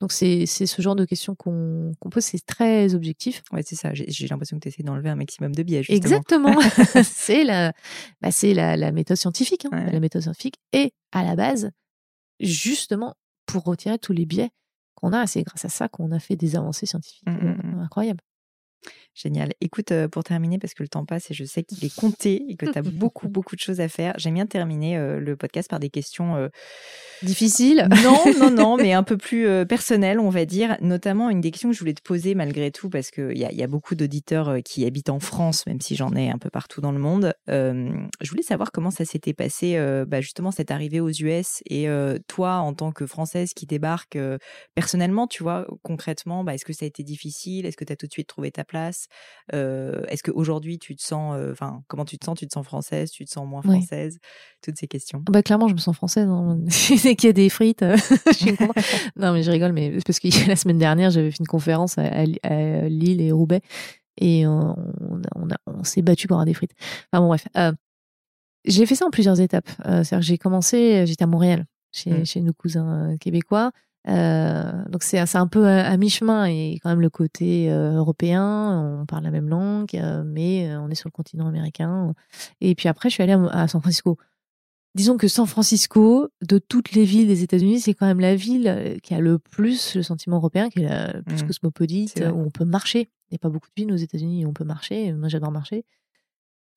Donc 0.00 0.12
c'est 0.12 0.46
ce 0.46 0.82
genre 0.82 0.96
de 0.96 1.04
questions 1.04 1.34
qu'on 1.34 1.94
pose, 2.10 2.24
c'est 2.24 2.44
très 2.44 2.94
objectif. 2.94 3.42
Ouais, 3.52 3.62
c'est 3.64 3.76
ça. 3.76 3.90
J'ai 3.94 4.28
l'impression 4.28 4.58
que 4.58 4.62
tu 4.62 4.68
essaies 4.68 4.82
d'enlever 4.82 5.10
un 5.10 5.16
maximum 5.16 5.54
de 5.54 5.62
biais. 5.62 5.82
Exactement. 5.88 6.58
c'est 7.02 7.44
la, 7.44 7.72
bah, 8.20 8.30
c'est 8.30 8.54
la, 8.54 8.92
méthode 8.92 9.16
scientifique. 9.16 9.66
Hein. 9.72 9.86
La 9.90 10.00
méthode 10.00 10.22
scientifique 10.22 10.56
est 10.72 10.92
à 11.12 11.24
la 11.24 11.36
base 11.36 11.70
justement 12.40 13.14
pour 13.46 13.64
retirer 13.64 13.98
tous 13.98 14.12
les 14.12 14.26
biais 14.26 14.50
qu'on 14.98 15.12
a. 15.12 15.26
C'est 15.26 15.42
grâce 15.42 15.64
à 15.64 15.68
ça 15.68 15.88
qu'on 15.88 16.12
a 16.12 16.18
fait 16.18 16.36
des 16.36 16.56
avancées 16.56 16.86
scientifiques 16.86 17.26
mmh, 17.26 17.32
mmh, 17.32 17.76
mmh. 17.76 17.80
incroyables. 17.80 18.20
Génial. 19.20 19.52
Écoute, 19.60 19.90
euh, 19.90 20.06
pour 20.06 20.22
terminer, 20.22 20.60
parce 20.60 20.74
que 20.74 20.84
le 20.84 20.88
temps 20.88 21.04
passe 21.04 21.32
et 21.32 21.34
je 21.34 21.42
sais 21.42 21.64
qu'il 21.64 21.84
est 21.84 21.92
compté 21.92 22.44
et 22.48 22.54
que 22.54 22.66
tu 22.66 22.78
as 22.78 22.82
beaucoup, 22.82 23.28
beaucoup 23.28 23.56
de 23.56 23.60
choses 23.60 23.80
à 23.80 23.88
faire, 23.88 24.14
j'aime 24.16 24.34
bien 24.34 24.46
terminer 24.46 24.96
euh, 24.96 25.18
le 25.18 25.34
podcast 25.34 25.68
par 25.68 25.80
des 25.80 25.90
questions 25.90 26.36
euh, 26.36 26.48
difficiles. 27.22 27.88
Non, 28.04 28.32
non, 28.38 28.50
non, 28.50 28.76
mais 28.80 28.92
un 28.92 29.02
peu 29.02 29.16
plus 29.16 29.66
personnelles, 29.66 30.20
on 30.20 30.30
va 30.30 30.44
dire. 30.44 30.76
Notamment 30.80 31.30
une 31.30 31.40
des 31.40 31.50
questions 31.50 31.70
que 31.70 31.74
je 31.74 31.80
voulais 31.80 31.94
te 31.94 32.02
poser 32.02 32.36
malgré 32.36 32.70
tout, 32.70 32.90
parce 32.90 33.10
qu'il 33.10 33.36
y 33.36 33.44
a, 33.44 33.52
y 33.52 33.62
a 33.62 33.66
beaucoup 33.66 33.96
d'auditeurs 33.96 34.58
qui 34.64 34.86
habitent 34.86 35.10
en 35.10 35.18
France, 35.18 35.66
même 35.66 35.80
si 35.80 35.96
j'en 35.96 36.14
ai 36.14 36.30
un 36.30 36.38
peu 36.38 36.48
partout 36.48 36.80
dans 36.80 36.92
le 36.92 37.00
monde. 37.00 37.34
je 37.48 38.30
voulais 38.30 38.42
savoir 38.42 38.70
comment 38.70 38.92
ça 38.92 39.04
s'était 39.04 39.34
passé, 39.34 39.76
bah, 40.06 40.20
justement, 40.20 40.52
cette 40.52 40.70
arrivée 40.70 41.00
aux 41.00 41.10
US 41.10 41.60
et 41.68 41.88
toi, 42.28 42.58
en 42.58 42.72
tant 42.72 42.92
que 42.92 43.04
Française 43.04 43.52
qui 43.52 43.66
débarque 43.66 44.16
personnellement, 44.76 45.26
tu 45.26 45.42
vois, 45.42 45.66
concrètement, 45.82 46.44
bah, 46.44 46.54
est-ce 46.54 46.64
que 46.64 46.72
ça 46.72 46.84
a 46.84 46.88
été 46.88 47.02
difficile? 47.02 47.66
Est-ce 47.66 47.76
que 47.76 47.84
tu 47.84 47.92
as 47.92 47.96
tout 47.96 48.06
de 48.06 48.12
suite 48.12 48.28
trouvé 48.28 48.52
ta 48.52 48.64
place? 48.64 49.07
Est-ce 49.52 50.22
qu'aujourd'hui, 50.22 50.78
tu 50.78 50.94
te 50.96 51.02
sens, 51.02 51.36
enfin, 51.50 51.82
comment 51.88 52.04
tu 52.04 52.18
te 52.18 52.24
sens? 52.24 52.38
Tu 52.38 52.46
te 52.46 52.52
sens 52.52 52.64
française? 52.64 53.10
Tu 53.10 53.24
te 53.24 53.30
sens 53.30 53.46
moins 53.46 53.62
française? 53.62 54.18
Toutes 54.62 54.76
ces 54.76 54.88
questions. 54.88 55.22
Bah, 55.30 55.42
clairement, 55.42 55.68
je 55.68 55.74
me 55.74 55.78
sens 55.78 55.96
française. 55.96 56.28
Hein. 56.28 56.58
Dès 57.02 57.16
qu'il 57.16 57.28
y 57.28 57.30
a 57.30 57.32
des 57.32 57.48
frites, 57.48 57.84
je 58.26 58.32
suis 58.32 58.52
Non, 59.16 59.32
mais 59.32 59.42
je 59.42 59.50
rigole, 59.50 59.72
mais 59.72 59.98
parce 60.04 60.20
que 60.20 60.48
la 60.48 60.56
semaine 60.56 60.78
dernière, 60.78 61.10
j'avais 61.10 61.30
fait 61.30 61.40
une 61.40 61.46
conférence 61.46 61.96
à, 61.98 62.24
Lille 62.88 63.20
et 63.20 63.32
Roubaix 63.32 63.60
et 64.20 64.46
on, 64.46 64.76
on, 65.66 65.84
s'est 65.84 66.02
battu 66.02 66.26
pour 66.26 66.36
avoir 66.36 66.46
des 66.46 66.54
frites. 66.54 66.74
Enfin 67.12 67.22
bon, 67.22 67.28
bref. 67.28 67.46
j'ai 68.64 68.84
fait 68.84 68.94
ça 68.94 69.06
en 69.06 69.10
plusieurs 69.10 69.40
étapes. 69.40 69.68
C'est-à-dire 69.84 70.18
que 70.18 70.24
j'ai 70.24 70.38
commencé, 70.38 71.06
j'étais 71.06 71.24
à 71.24 71.28
Montréal, 71.28 71.66
chez, 71.92 72.10
mmh. 72.10 72.26
chez 72.26 72.40
nos 72.40 72.52
cousins 72.52 73.16
québécois. 73.20 73.70
Euh, 74.06 74.84
donc 74.88 75.02
c'est 75.02 75.18
un 75.18 75.46
peu 75.46 75.66
à, 75.66 75.96
mi-chemin 75.96 76.46
et 76.46 76.78
quand 76.82 76.88
même 76.88 77.00
le 77.00 77.10
côté 77.10 77.70
euh, 77.70 77.92
européen, 77.92 78.98
on 79.00 79.06
parle 79.06 79.24
la 79.24 79.30
même 79.30 79.48
langue, 79.48 79.94
euh, 79.94 80.22
mais 80.24 80.74
on 80.76 80.88
est 80.88 80.94
sur 80.94 81.08
le 81.08 81.12
continent 81.12 81.46
américain. 81.46 82.14
Et 82.60 82.74
puis 82.74 82.88
après, 82.88 83.10
je 83.10 83.14
suis 83.14 83.22
allée 83.22 83.36
à, 83.50 83.68
San 83.68 83.80
Francisco. 83.80 84.16
Disons 84.94 85.16
que 85.16 85.28
San 85.28 85.46
Francisco, 85.46 86.28
de 86.46 86.58
toutes 86.58 86.92
les 86.92 87.04
villes 87.04 87.28
des 87.28 87.42
États-Unis, 87.42 87.80
c'est 87.80 87.94
quand 87.94 88.06
même 88.06 88.20
la 88.20 88.34
ville 88.34 88.98
qui 89.02 89.14
a 89.14 89.20
le 89.20 89.38
plus 89.38 89.94
le 89.94 90.02
sentiment 90.02 90.36
européen, 90.36 90.70
qui 90.70 90.80
est 90.80 90.88
la 90.88 91.22
plus 91.22 91.42
mmh. 91.42 91.46
cosmopolite, 91.46 92.24
où 92.32 92.40
on 92.40 92.50
peut 92.50 92.64
marcher. 92.64 93.10
Il 93.30 93.34
n'y 93.34 93.36
a 93.36 93.38
pas 93.38 93.50
beaucoup 93.50 93.68
de 93.68 93.82
villes 93.82 93.92
aux 93.92 93.96
États-Unis 93.96 94.46
où 94.46 94.48
on 94.48 94.54
peut 94.54 94.64
marcher. 94.64 95.12
Moi, 95.12 95.28
j'adore 95.28 95.52
marcher. 95.52 95.84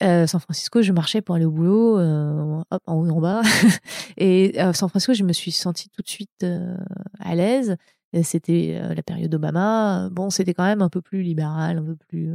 Euh, 0.02 0.26
San 0.26 0.39
Francisco, 0.39 0.82
je 0.82 0.91
marchais 0.93 1.22
pour 1.22 1.36
aller 1.36 1.45
au 1.45 1.52
boulot, 1.52 1.99
euh, 1.99 2.64
hop, 2.72 2.82
en 2.88 2.95
haut 2.95 3.08
et 3.08 3.12
en 3.12 3.22
bas. 3.22 3.41
et 4.18 4.60
à 4.60 4.74
San 4.74 4.89
Francisco, 4.89 5.14
je 5.14 5.24
me 5.24 5.34
suis 5.34 5.52
sentie 5.52 5.89
tout 5.89 6.02
de 6.02 6.10
suite 6.10 6.43
euh, 6.43 6.76
à 7.20 7.36
l'aise. 7.36 7.76
C'était 8.24 8.78
la 8.93 9.04
période 9.04 9.34
Obama. 9.34 10.10
Bon, 10.12 10.30
c'était 10.30 10.54
quand 10.54 10.66
même 10.66 10.82
un 10.82 10.89
peu 10.89 11.02
plus 11.02 11.22
libéral, 11.22 11.78
un 11.78 11.84
peu 11.84 11.95
plus. 11.95 12.30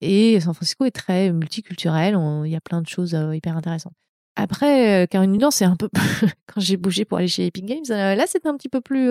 Et 0.00 0.40
San 0.40 0.54
Francisco 0.54 0.84
est 0.86 0.90
très 0.90 1.30
multiculturel. 1.30 2.18
Il 2.44 2.50
y 2.50 2.56
a 2.56 2.60
plein 2.60 2.82
de 2.82 2.88
choses 2.88 3.16
hyper 3.32 3.56
intéressantes. 3.56 3.92
Après, 4.34 5.06
Caroline 5.08 5.40
c'est 5.52 5.66
un 5.66 5.76
peu. 5.76 5.88
quand 6.52 6.60
j'ai 6.60 6.76
bougé 6.76 7.04
pour 7.04 7.18
aller 7.18 7.28
chez 7.28 7.46
Epic 7.46 7.64
Games, 7.64 7.84
là, 7.88 8.24
c'était 8.26 8.48
un 8.48 8.56
petit 8.56 8.68
peu 8.68 8.80
plus 8.80 9.08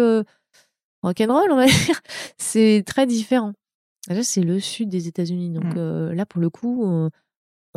rock'n'roll, 1.03 1.51
on 1.51 1.55
va 1.55 1.67
dire. 1.67 2.01
C'est 2.38 2.84
très 2.86 3.05
différent. 3.05 3.53
Là, 4.09 4.23
c'est 4.23 4.41
le 4.41 4.59
sud 4.59 4.89
des 4.89 5.07
États-Unis. 5.07 5.51
Donc 5.51 5.73
mmh. 5.73 6.11
là, 6.11 6.25
pour 6.25 6.41
le 6.41 6.49
coup 6.49 7.09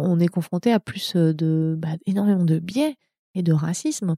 on 0.02 0.18
est 0.18 0.28
confronté 0.28 0.72
à 0.72 0.80
plus 0.80 1.14
de 1.16 1.76
bah, 1.78 1.96
énormément 2.06 2.44
de 2.44 2.58
biais 2.58 2.96
et 3.34 3.42
de 3.42 3.52
racisme 3.52 4.16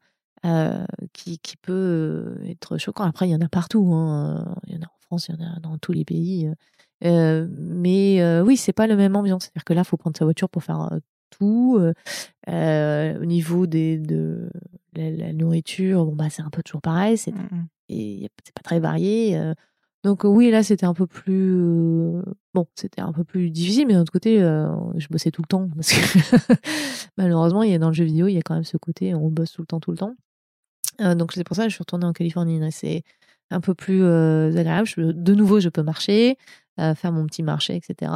qui, 1.12 1.38
qui, 1.38 1.56
peut 1.56 2.36
être 2.46 2.76
choquant. 2.76 3.04
Après, 3.04 3.28
il 3.28 3.30
y 3.30 3.34
en 3.34 3.40
a 3.40 3.48
partout. 3.48 3.92
Hein, 3.92 4.56
il 4.66 4.74
y 4.74 4.78
en 4.78 4.82
a 4.82 4.86
en 4.86 4.98
France, 5.00 5.28
il 5.28 5.36
y 5.36 5.38
en 5.38 5.56
a 5.56 5.60
dans 5.60 5.78
tous 5.78 5.92
les 5.92 6.04
pays. 6.04 6.50
mais 7.00 8.40
oui, 8.40 8.56
c'est 8.56 8.72
pas 8.72 8.86
la 8.86 8.96
même 8.96 9.14
ambiance. 9.14 9.44
C'est-à-dire 9.44 9.64
que 9.64 9.72
là, 9.72 9.82
il 9.82 9.88
faut 9.88 9.96
prendre 9.96 10.16
sa 10.16 10.24
voiture 10.24 10.48
pour 10.48 10.64
faire 10.64 10.90
tout. 11.30 11.80
au 12.48 13.24
niveau 13.24 13.66
des, 13.66 13.98
de 13.98 14.50
la, 14.94 15.32
nourriture, 15.32 16.06
bon, 16.06 16.16
bah, 16.16 16.30
c'est 16.30 16.42
un 16.42 16.50
peu 16.50 16.62
toujours 16.62 16.82
pareil. 16.82 17.16
C'est 17.16 17.32
mmh 17.32 17.66
c'est 17.88 18.54
pas 18.54 18.62
très 18.62 18.80
varié. 18.80 19.38
Donc 20.04 20.24
oui, 20.24 20.50
là 20.50 20.62
c'était 20.64 20.86
un 20.86 20.94
peu 20.94 21.06
plus 21.06 22.20
bon, 22.54 22.66
c'était 22.74 23.00
un 23.00 23.12
peu 23.12 23.22
plus 23.22 23.50
difficile, 23.50 23.86
mais 23.86 23.94
d'un 23.94 24.00
autre 24.00 24.12
côté, 24.12 24.38
je 24.38 25.06
bossais 25.08 25.30
tout 25.30 25.42
le 25.42 25.46
temps 25.46 25.68
parce 25.76 25.92
que 25.92 26.56
malheureusement, 27.16 27.62
il 27.62 27.70
y 27.70 27.74
a 27.74 27.78
dans 27.78 27.88
le 27.88 27.94
jeu 27.94 28.04
vidéo, 28.04 28.26
il 28.26 28.34
y 28.34 28.38
a 28.38 28.42
quand 28.42 28.54
même 28.54 28.64
ce 28.64 28.76
côté, 28.76 29.14
on 29.14 29.30
bosse 29.30 29.52
tout 29.52 29.62
le 29.62 29.66
temps, 29.66 29.80
tout 29.80 29.92
le 29.92 29.98
temps. 29.98 30.14
donc 30.98 31.32
c'est 31.32 31.44
pour 31.44 31.56
ça 31.56 31.64
que 31.64 31.68
je 31.68 31.74
suis 31.74 31.82
retournée 31.82 32.06
en 32.06 32.12
Californie. 32.12 32.60
C'est 32.72 33.02
un 33.50 33.60
peu 33.60 33.74
plus 33.74 34.04
agréable. 34.04 34.88
de 34.96 35.34
nouveau, 35.34 35.60
je 35.60 35.68
peux 35.68 35.82
marcher, 35.84 36.36
faire 36.78 37.12
mon 37.12 37.24
petit 37.26 37.44
marché, 37.44 37.76
etc. 37.76 38.10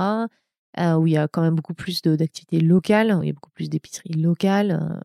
où 0.99 1.07
il 1.07 1.12
y 1.12 1.16
a 1.16 1.28
quand 1.28 1.43
même 1.43 1.55
beaucoup 1.55 1.74
plus 1.74 2.03
d'activités 2.03 2.61
locales, 2.61 3.14
où 3.14 3.22
il 3.22 3.28
y 3.28 3.30
a 3.30 3.32
beaucoup 3.32 3.53
plus 3.55 3.68
d'épiceries 3.70 4.14
locales. 4.14 5.01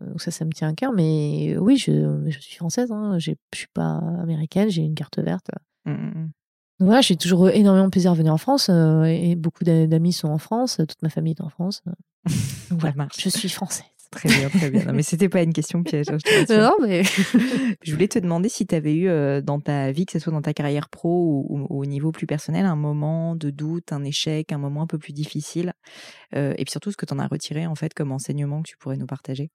donc 0.00 0.20
ça, 0.20 0.32
ça 0.32 0.44
me 0.44 0.50
tient 0.50 0.70
à 0.70 0.74
cœur. 0.74 0.92
Mais 0.92 1.56
oui, 1.58 1.76
je, 1.76 2.24
je 2.26 2.40
suis 2.40 2.56
française, 2.56 2.90
hein, 2.90 3.18
je 3.20 3.32
suis 3.54 3.68
pas 3.72 3.98
américaine, 4.20 4.70
j'ai 4.70 4.82
une 4.82 4.96
carte 4.96 5.20
verte. 5.20 5.50
Mmh, 5.86 5.92
mmh, 5.92 5.94
mmh. 5.94 6.30
Donc 6.78 6.88
voilà, 6.88 7.00
j'ai 7.00 7.16
toujours 7.16 7.48
énormément 7.48 7.86
de 7.86 7.90
plaisir 7.90 8.10
à 8.10 8.14
venir 8.14 8.34
en 8.34 8.38
France 8.38 8.68
et 8.68 9.34
beaucoup 9.34 9.64
d'amis 9.64 10.12
sont 10.12 10.28
en 10.28 10.38
France, 10.38 10.76
toute 10.76 11.02
ma 11.02 11.08
famille 11.08 11.32
est 11.32 11.42
en 11.42 11.48
France. 11.48 11.82
Donc 12.70 12.80
voilà, 12.80 13.08
je 13.16 13.28
suis 13.30 13.48
française. 13.48 13.86
Très 14.12 14.28
bien, 14.28 14.48
très 14.48 14.70
bien. 14.70 14.84
Non, 14.84 14.92
mais 14.92 15.02
c'était 15.02 15.28
pas 15.28 15.42
une 15.42 15.52
question 15.52 15.82
piège. 15.82 16.06
Hein, 16.10 16.18
non, 16.48 16.72
mais. 16.80 17.02
je 17.82 17.92
voulais 17.92 18.06
te 18.06 18.18
demander 18.18 18.48
si 18.48 18.66
tu 18.66 18.74
avais 18.74 18.94
eu 18.94 19.08
euh, 19.08 19.40
dans 19.40 19.60
ta 19.60 19.90
vie, 19.90 20.06
que 20.06 20.12
ce 20.12 20.18
soit 20.20 20.32
dans 20.32 20.42
ta 20.42 20.54
carrière 20.54 20.88
pro 20.88 21.44
ou, 21.48 21.66
au 21.68 21.86
niveau 21.86 22.12
plus 22.12 22.26
personnel, 22.26 22.66
un 22.66 22.76
moment 22.76 23.34
de 23.34 23.50
doute, 23.50 23.92
un 23.92 24.04
échec, 24.04 24.52
un 24.52 24.58
moment 24.58 24.82
un 24.82 24.86
peu 24.86 24.98
plus 24.98 25.12
difficile. 25.12 25.72
Euh, 26.34 26.54
et 26.56 26.64
puis 26.64 26.70
surtout, 26.70 26.92
ce 26.92 26.96
que 26.96 27.04
tu 27.04 27.12
en 27.14 27.18
as 27.18 27.26
retiré 27.26 27.66
en 27.66 27.74
fait 27.74 27.94
comme 27.94 28.12
enseignement 28.12 28.62
que 28.62 28.68
tu 28.68 28.76
pourrais 28.76 28.96
nous 28.96 29.06
partager? 29.06 29.50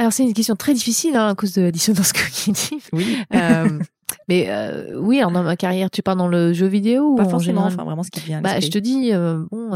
Alors, 0.00 0.14
c'est 0.14 0.22
une 0.22 0.32
question 0.32 0.56
très 0.56 0.72
difficile 0.72 1.14
hein, 1.14 1.28
à 1.28 1.34
cause 1.34 1.52
de 1.52 1.60
la 1.60 1.70
dissonance 1.70 2.14
cognitive. 2.14 2.88
Oui. 2.94 3.18
Euh, 3.34 3.78
mais 4.28 4.46
euh, 4.48 4.98
oui, 4.98 5.20
dans 5.20 5.30
ma 5.30 5.56
carrière, 5.56 5.90
tu 5.90 6.02
parles 6.02 6.18
dans 6.18 6.26
le 6.26 6.52
jeu 6.52 6.66
vidéo 6.66 7.14
Pas 7.14 7.24
ou 7.24 7.28
forcément, 7.28 7.62
en 7.62 7.66
enfin 7.66 7.84
vraiment 7.84 8.02
ce 8.02 8.10
qui 8.10 8.20
vient. 8.20 8.40
Bah, 8.40 8.58
je 8.58 8.68
te 8.68 8.78
dis, 8.78 9.12
euh, 9.12 9.44
bon, 9.52 9.70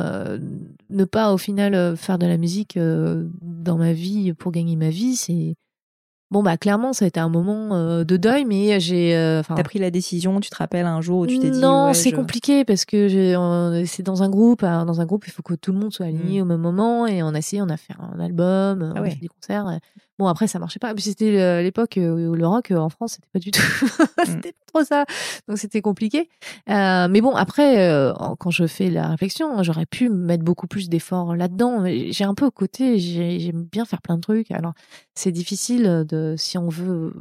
ne 0.90 1.04
pas 1.04 1.32
au 1.32 1.38
final 1.38 1.96
faire 1.96 2.18
de 2.18 2.26
la 2.26 2.36
musique 2.36 2.76
dans 2.78 3.76
ma 3.76 3.92
vie 3.92 4.32
pour 4.32 4.50
gagner 4.50 4.76
ma 4.76 4.88
vie, 4.88 5.14
c'est 5.14 5.56
Bon, 6.34 6.42
bah, 6.42 6.56
clairement, 6.56 6.92
ça 6.92 7.04
a 7.04 7.08
été 7.08 7.20
un 7.20 7.28
moment 7.28 7.76
euh, 7.76 8.02
de 8.02 8.16
deuil, 8.16 8.44
mais 8.44 8.80
j'ai. 8.80 9.14
Euh, 9.14 9.42
T'as 9.46 9.62
pris 9.62 9.78
la 9.78 9.92
décision, 9.92 10.40
tu 10.40 10.50
te 10.50 10.56
rappelles 10.56 10.86
un 10.86 11.00
jour 11.00 11.20
où 11.20 11.26
tu 11.28 11.38
t'es 11.38 11.50
dit. 11.50 11.60
Non, 11.60 11.92
c'est 11.92 12.10
compliqué 12.10 12.64
parce 12.64 12.84
que 12.84 13.08
c'est 13.86 14.02
dans 14.02 14.22
un 14.24 14.28
groupe. 14.28 14.62
Dans 14.62 15.00
un 15.00 15.04
groupe, 15.04 15.28
il 15.28 15.30
faut 15.30 15.42
que 15.42 15.54
tout 15.54 15.72
le 15.72 15.78
monde 15.78 15.92
soit 15.92 16.06
aligné 16.06 16.40
mmh. 16.40 16.42
au 16.42 16.46
même 16.46 16.60
moment. 16.60 17.06
Et 17.06 17.22
on 17.22 17.28
a 17.34 17.38
essayé, 17.38 17.62
on 17.62 17.68
a 17.68 17.76
fait 17.76 17.94
un 18.00 18.18
album, 18.18 18.92
ah 18.96 19.00
on 19.00 19.04
a 19.04 19.10
fait 19.10 19.20
des 19.20 19.28
concerts. 19.28 19.78
Bon, 20.18 20.26
après, 20.26 20.46
ça 20.46 20.58
marchait 20.58 20.78
pas. 20.78 20.94
C'était 20.96 21.62
l'époque 21.62 21.94
où 21.96 22.34
le 22.34 22.46
rock 22.46 22.70
en 22.70 22.88
France, 22.88 23.14
c'était 23.14 23.28
pas 23.32 23.38
du 23.38 23.50
tout. 23.50 23.60
Mmh. 24.24 24.26
c'était 24.26 24.52
pas 24.52 24.64
trop 24.72 24.84
ça. 24.84 25.04
Donc, 25.48 25.58
c'était 25.58 25.82
compliqué. 25.82 26.30
Euh, 26.70 27.08
mais 27.08 27.20
bon, 27.20 27.34
après, 27.34 27.90
quand 28.38 28.50
je 28.50 28.66
fais 28.66 28.90
la 28.90 29.08
réflexion, 29.08 29.62
j'aurais 29.62 29.86
pu 29.86 30.08
mettre 30.08 30.44
beaucoup 30.44 30.66
plus 30.66 30.88
d'efforts 30.88 31.34
là-dedans. 31.36 31.84
J'ai 31.84 32.24
un 32.24 32.34
peu 32.34 32.50
côté, 32.50 32.98
j'aime 32.98 33.64
bien 33.64 33.84
faire 33.84 34.00
plein 34.00 34.16
de 34.16 34.20
trucs. 34.20 34.50
Alors, 34.50 34.72
c'est 35.14 35.32
difficile 35.32 36.04
de, 36.08 36.36
si 36.38 36.56
on 36.58 36.68
veut 36.68 37.14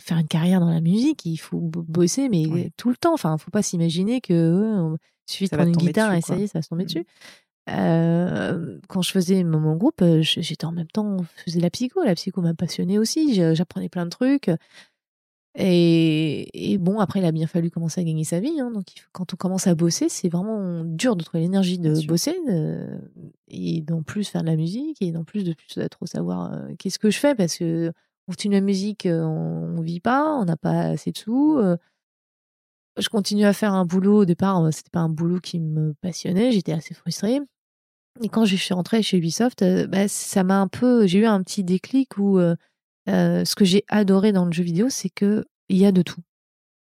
faire 0.00 0.18
une 0.18 0.28
carrière 0.28 0.60
dans 0.60 0.70
la 0.70 0.80
musique, 0.80 1.26
il 1.26 1.36
faut 1.36 1.60
bosser, 1.60 2.28
mais 2.28 2.72
tout 2.76 2.88
le 2.88 2.96
temps. 2.96 3.14
Enfin, 3.14 3.36
faut 3.38 3.50
pas 3.50 3.62
s'imaginer 3.62 4.20
que 4.20 4.94
il 5.28 5.32
suffit 5.32 5.44
de 5.46 5.56
prendre 5.56 5.68
une 5.70 5.76
guitare 5.76 6.14
et 6.14 6.20
ça 6.20 6.36
y 6.36 6.44
est, 6.44 6.46
ça 6.46 6.58
va 6.58 6.62
se 6.62 6.68
tomber 6.68 6.84
mmh. 6.84 6.86
dessus. 6.86 7.06
Euh, 7.68 8.78
quand 8.88 9.02
je 9.02 9.10
faisais 9.10 9.42
mon, 9.42 9.76
groupe, 9.76 10.02
j'étais 10.20 10.64
en 10.64 10.72
même 10.72 10.86
temps, 10.86 11.18
je 11.36 11.42
faisais 11.44 11.60
la 11.60 11.70
psycho. 11.70 12.02
La 12.02 12.14
psycho 12.14 12.40
m'a 12.40 12.54
passionnée 12.54 12.98
aussi. 12.98 13.34
J'apprenais 13.54 13.88
plein 13.88 14.04
de 14.04 14.10
trucs. 14.10 14.50
Et, 15.58 16.76
bon, 16.78 17.00
après, 17.00 17.20
il 17.20 17.24
a 17.24 17.32
bien 17.32 17.46
fallu 17.46 17.70
commencer 17.70 18.00
à 18.00 18.04
gagner 18.04 18.24
sa 18.24 18.40
vie. 18.40 18.60
Hein, 18.60 18.70
donc, 18.70 18.86
quand 19.12 19.32
on 19.32 19.36
commence 19.36 19.66
à 19.66 19.74
bosser, 19.74 20.08
c'est 20.08 20.28
vraiment 20.28 20.84
dur 20.84 21.16
de 21.16 21.24
trouver 21.24 21.42
l'énergie 21.42 21.78
de 21.78 22.06
bosser 22.06 22.36
et 23.48 23.80
d'en 23.80 24.02
plus 24.02 24.28
faire 24.28 24.42
de 24.42 24.48
la 24.48 24.56
musique 24.56 25.00
et 25.00 25.12
d'en 25.12 25.24
plus 25.24 25.44
de 25.44 25.54
plus 25.54 25.88
trop 25.88 26.06
savoir 26.06 26.52
qu'est-ce 26.78 26.98
que 26.98 27.10
je 27.10 27.18
fais 27.18 27.34
parce 27.34 27.56
que 27.56 27.92
on 28.28 28.32
continue 28.32 28.54
la 28.56 28.60
musique, 28.60 29.06
on, 29.08 29.80
vit 29.80 30.00
pas, 30.00 30.34
on 30.34 30.44
n'a 30.44 30.56
pas 30.56 30.80
assez 30.80 31.12
de 31.12 31.16
sous. 31.18 31.58
je 32.98 33.08
continue 33.08 33.44
à 33.44 33.52
faire 33.54 33.72
un 33.72 33.86
boulot. 33.86 34.22
Au 34.22 34.24
départ, 34.26 34.62
c'était 34.72 34.90
pas 34.90 35.00
un 35.00 35.08
boulot 35.08 35.40
qui 35.40 35.58
me 35.58 35.94
passionnait. 35.94 36.52
J'étais 36.52 36.72
assez 36.72 36.92
frustrée. 36.92 37.40
Et 38.22 38.28
quand 38.28 38.44
je 38.44 38.56
suis 38.56 38.74
rentrée 38.74 39.02
chez 39.02 39.18
Ubisoft, 39.18 39.64
bah, 39.88 40.08
ça 40.08 40.44
m'a 40.44 40.60
un 40.60 40.68
peu. 40.68 41.06
J'ai 41.06 41.20
eu 41.20 41.26
un 41.26 41.42
petit 41.42 41.64
déclic 41.64 42.16
où 42.18 42.38
ce 43.06 43.54
que 43.54 43.64
j'ai 43.64 43.84
adoré 43.88 44.32
dans 44.32 44.44
le 44.44 44.52
jeu 44.52 44.62
vidéo, 44.62 44.88
c'est 44.88 45.10
que 45.10 45.44
il 45.68 45.78
y 45.78 45.86
a 45.86 45.92
de 45.92 46.02
tout. 46.02 46.20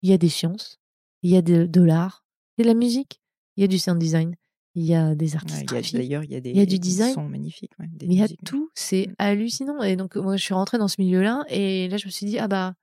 Il 0.03 0.11
y 0.11 0.13
a 0.13 0.19
des 0.19 0.29
sciences, 0.29 0.79
il 1.23 1.31
y 1.31 1.37
a 1.37 1.43
de, 1.43 1.81
l'art, 1.81 2.25
il 2.57 2.61
y 2.61 2.69
a 2.69 2.71
de 2.71 2.75
la 2.75 2.79
musique, 2.79 3.21
il 3.57 3.63
y 3.63 3.65
a 3.65 3.67
du 3.67 3.79
sound 3.79 3.99
design, 3.99 4.37
il 4.75 4.85
y 4.85 4.95
a 4.95 5.15
des 5.15 5.37
artistes. 5.37 5.95
D'ailleurs, 5.95 6.25
il 6.25 6.31
y 6.31 6.37
a 6.37 6.41
des, 6.41 6.67
du 6.67 6.79
design. 6.79 7.15
Sons 7.15 7.29
magnifiques. 7.29 7.73
il 8.03 8.13
y 8.13 8.23
a 8.23 8.29
tout, 8.45 8.71
c'est 8.75 9.07
mmh. 9.07 9.15
hallucinant. 9.19 9.83
Et 9.83 9.97
donc, 9.97 10.17
moi, 10.17 10.37
je 10.37 10.45
suis 10.45 10.55
rentrée 10.55 10.79
dans 10.79 10.89
ce 10.89 10.97
milieu-là, 10.99 11.45
et 11.49 11.89
là, 11.89 11.97
je 11.97 12.07
me 12.07 12.11
suis 12.11 12.27
dit, 12.27 12.39
ah 12.39 12.49
bah, 12.49 12.75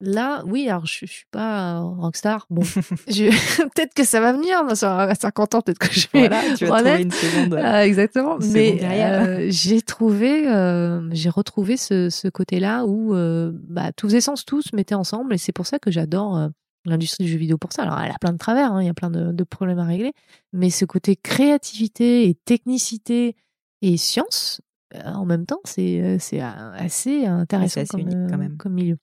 Là, 0.00 0.42
oui, 0.44 0.68
alors 0.68 0.84
je, 0.84 1.06
je 1.06 1.10
suis 1.10 1.26
pas 1.30 1.80
rockstar. 1.80 2.46
Bon, 2.50 2.62
peut-être 3.06 3.94
que 3.94 4.04
ça 4.04 4.20
va 4.20 4.32
venir 4.32 4.58
à 4.68 5.14
50 5.14 5.54
ans, 5.54 5.62
peut-être 5.62 5.78
que 5.78 5.92
je 5.92 6.06
vais. 6.12 6.28
Voilà, 6.28 6.42
tu 6.54 6.66
vas 6.66 6.82
trouver 6.82 7.02
une 7.02 7.10
seconde. 7.10 7.54
Ah, 7.54 7.86
exactement. 7.86 8.36
Mais 8.52 8.78
euh, 8.82 9.46
j'ai 9.48 9.80
trouvé, 9.80 10.48
euh, 10.48 11.08
j'ai 11.12 11.30
retrouvé 11.30 11.78
ce, 11.78 12.10
ce 12.10 12.28
côté-là 12.28 12.84
où 12.84 13.14
euh, 13.14 13.52
bah, 13.54 13.92
tous 13.92 14.08
les 14.08 14.20
sens, 14.20 14.44
tous 14.44 14.62
se 14.62 14.76
mettaient 14.76 14.94
ensemble, 14.94 15.34
et 15.34 15.38
c'est 15.38 15.52
pour 15.52 15.66
ça 15.66 15.78
que 15.78 15.90
j'adore 15.90 16.50
l'industrie 16.84 17.24
du 17.24 17.30
jeu 17.30 17.38
vidéo 17.38 17.56
pour 17.56 17.72
ça. 17.72 17.82
Alors, 17.82 17.98
elle 17.98 18.10
a 18.10 18.18
plein 18.20 18.32
de 18.32 18.38
travers, 18.38 18.72
hein, 18.72 18.82
il 18.82 18.86
y 18.86 18.90
a 18.90 18.94
plein 18.94 19.10
de, 19.10 19.32
de, 19.32 19.44
problèmes 19.44 19.78
à 19.78 19.84
régler, 19.84 20.12
mais 20.52 20.68
ce 20.68 20.84
côté 20.84 21.16
créativité 21.16 22.28
et 22.28 22.34
technicité 22.34 23.34
et 23.80 23.96
science, 23.96 24.60
en 25.04 25.24
même 25.24 25.46
temps, 25.46 25.60
c'est 25.64 26.18
c'est 26.18 26.40
assez 26.40 27.24
intéressant 27.24 27.82
comme, 27.88 28.00
unique, 28.00 28.30
quand 28.30 28.38
même. 28.38 28.56
comme 28.58 28.74
milieu. 28.74 28.98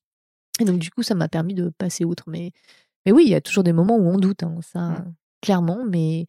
Et 0.63 0.65
donc, 0.65 0.79
du 0.79 0.89
coup, 0.89 1.03
ça 1.03 1.13
m'a 1.13 1.27
permis 1.27 1.53
de 1.53 1.69
passer 1.77 2.05
outre. 2.05 2.23
Mais, 2.27 2.51
mais 3.05 3.11
oui, 3.11 3.23
il 3.25 3.31
y 3.31 3.35
a 3.35 3.41
toujours 3.41 3.63
des 3.63 3.73
moments 3.73 3.97
où 3.97 4.07
on 4.07 4.17
doute, 4.17 4.43
hein, 4.43 4.59
ça, 4.61 4.79
mmh. 4.79 5.13
clairement. 5.41 5.83
Mais 5.85 6.27